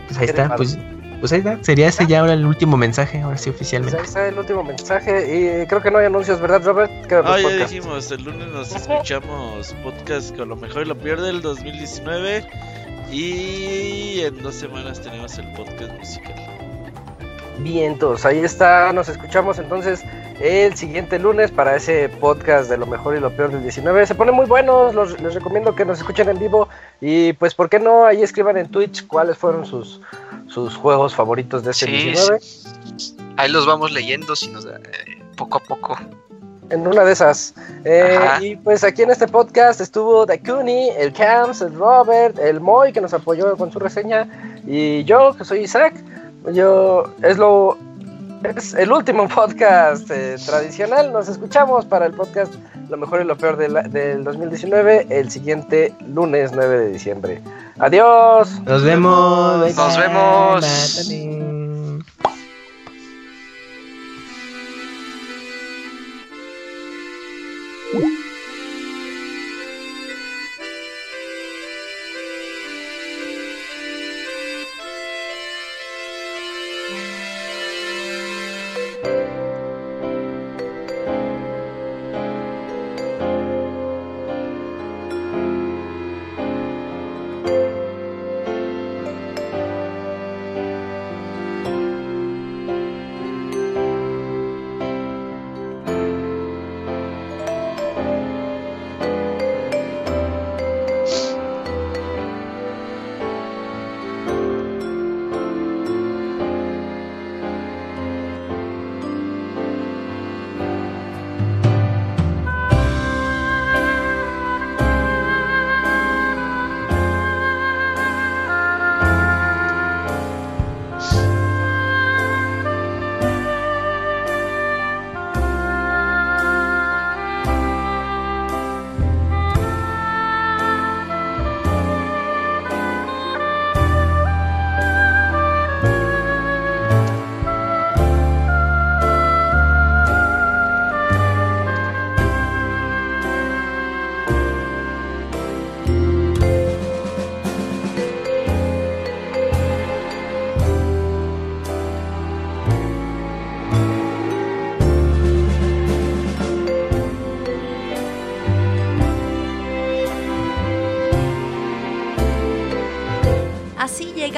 Pues 0.08 0.20
ahí 0.20 0.26
está, 0.26 0.56
pues, 0.56 0.78
pues 1.22 1.32
ahí 1.32 1.40
está. 1.40 1.58
Sería 1.64 1.88
ese 1.88 2.06
ya 2.08 2.20
ahora 2.20 2.34
el 2.34 2.46
último 2.46 2.76
mensaje, 2.76 3.22
ahora 3.22 3.38
sí 3.38 3.50
Pues 3.52 3.54
ahí 3.54 3.56
oficialmente. 3.80 4.02
está 4.02 4.28
el 4.28 4.38
último 4.38 4.64
mensaje 4.64 5.62
y 5.64 5.66
creo 5.68 5.82
que 5.82 5.90
no 5.92 6.00
hay 6.00 6.08
anuncios, 6.08 6.42
¿verdad, 6.42 6.62
Robert? 6.66 6.92
Ah, 7.06 7.38
ya 7.38 7.44
podcast. 7.44 7.72
dijimos, 7.72 8.12
el 8.12 8.24
lunes 8.24 8.48
nos 8.50 8.76
escuchamos 8.76 9.74
podcast 9.84 10.36
con 10.36 10.50
lo 10.50 10.58
mejor 10.58 10.82
y 10.82 10.86
lo 10.86 10.98
peor 10.98 11.22
del 11.22 11.42
2019. 11.42 12.46
Y 13.12 14.22
en 14.22 14.42
dos 14.42 14.56
semanas 14.56 15.00
tenemos 15.02 15.38
el 15.38 15.52
podcast 15.54 15.92
musical. 15.98 16.36
Vientos, 17.60 18.26
ahí 18.26 18.40
está, 18.40 18.92
nos 18.92 19.08
escuchamos 19.10 19.60
entonces 19.60 20.04
el 20.40 20.76
siguiente 20.76 21.20
lunes 21.20 21.52
para 21.52 21.76
ese 21.76 22.10
podcast 22.10 22.68
de 22.72 22.78
lo 22.78 22.88
mejor 22.88 23.16
y 23.16 23.20
lo 23.20 23.30
peor 23.36 23.52
del 23.52 23.62
19. 23.62 24.08
Se 24.08 24.16
ponen 24.16 24.34
muy 24.34 24.48
buenos, 24.48 24.96
los- 24.96 25.22
les 25.22 25.36
recomiendo 25.36 25.76
que 25.76 25.86
nos 25.86 26.00
escuchen 26.00 26.30
en 26.30 26.40
vivo 26.40 26.68
y 27.00 27.34
pues, 27.34 27.54
¿por 27.54 27.70
qué 27.70 27.78
no? 27.78 28.06
Ahí 28.06 28.24
escriban 28.24 28.58
en 28.58 28.68
Twitch 28.70 29.06
cuáles 29.06 29.38
fueron 29.38 29.66
sus, 29.68 30.02
sus 30.52 30.76
juegos 30.76 31.16
favoritos 31.16 31.64
de 31.64 31.72
este 31.72 31.86
Sí, 31.86 31.92
19. 31.92 32.40
Ahí 33.38 33.50
los 33.50 33.66
vamos 33.66 33.92
leyendo 33.92 34.36
si 34.36 34.50
nos 34.50 34.66
da, 34.66 34.76
eh, 34.78 35.24
poco 35.36 35.58
a 35.58 35.64
poco. 35.64 35.98
En 36.70 36.88
una 36.88 37.04
de 37.04 37.12
esas. 37.12 37.54
Eh, 37.84 38.20
y 38.42 38.56
pues 38.56 38.84
aquí 38.84 39.02
en 39.02 39.12
este 39.12 39.28
podcast 39.28 39.82
estuvo 39.82 40.26
Dakuni, 40.26 40.90
el 40.92 41.12
Cams, 41.12 41.62
el 41.62 41.74
Robert, 41.74 42.38
el 42.40 42.62
Moy 42.62 42.94
que 42.94 43.02
nos 43.02 43.14
apoyó 43.14 43.58
con 43.58 43.72
su 43.72 43.80
reseña. 43.80 44.28
Y 44.66 45.04
yo, 45.04 45.36
que 45.36 45.44
soy 45.44 45.62
Isaac, 45.62 45.94
yo 46.54 47.12
es 47.24 47.38
lo 47.38 47.78
es 48.44 48.74
el 48.74 48.92
último 48.92 49.28
podcast 49.28 50.10
eh, 50.12 50.36
tradicional. 50.46 51.12
Nos 51.12 51.30
escuchamos 51.30 51.86
para 51.86 52.06
el 52.06 52.14
podcast 52.14 52.54
Lo 52.90 52.98
mejor 52.98 53.22
y 53.22 53.26
lo 53.26 53.38
peor 53.38 53.58
del 53.58 54.24
2019 54.24 55.08
el 55.10 55.30
siguiente 55.30 55.94
lunes 56.08 56.52
9 56.54 56.80
de 56.80 56.92
diciembre. 56.92 57.42
Adiós. 57.80 58.60
Nos 58.62 58.84
vemos. 58.84 59.76
Nos 59.76 59.98
vemos. 59.98 60.66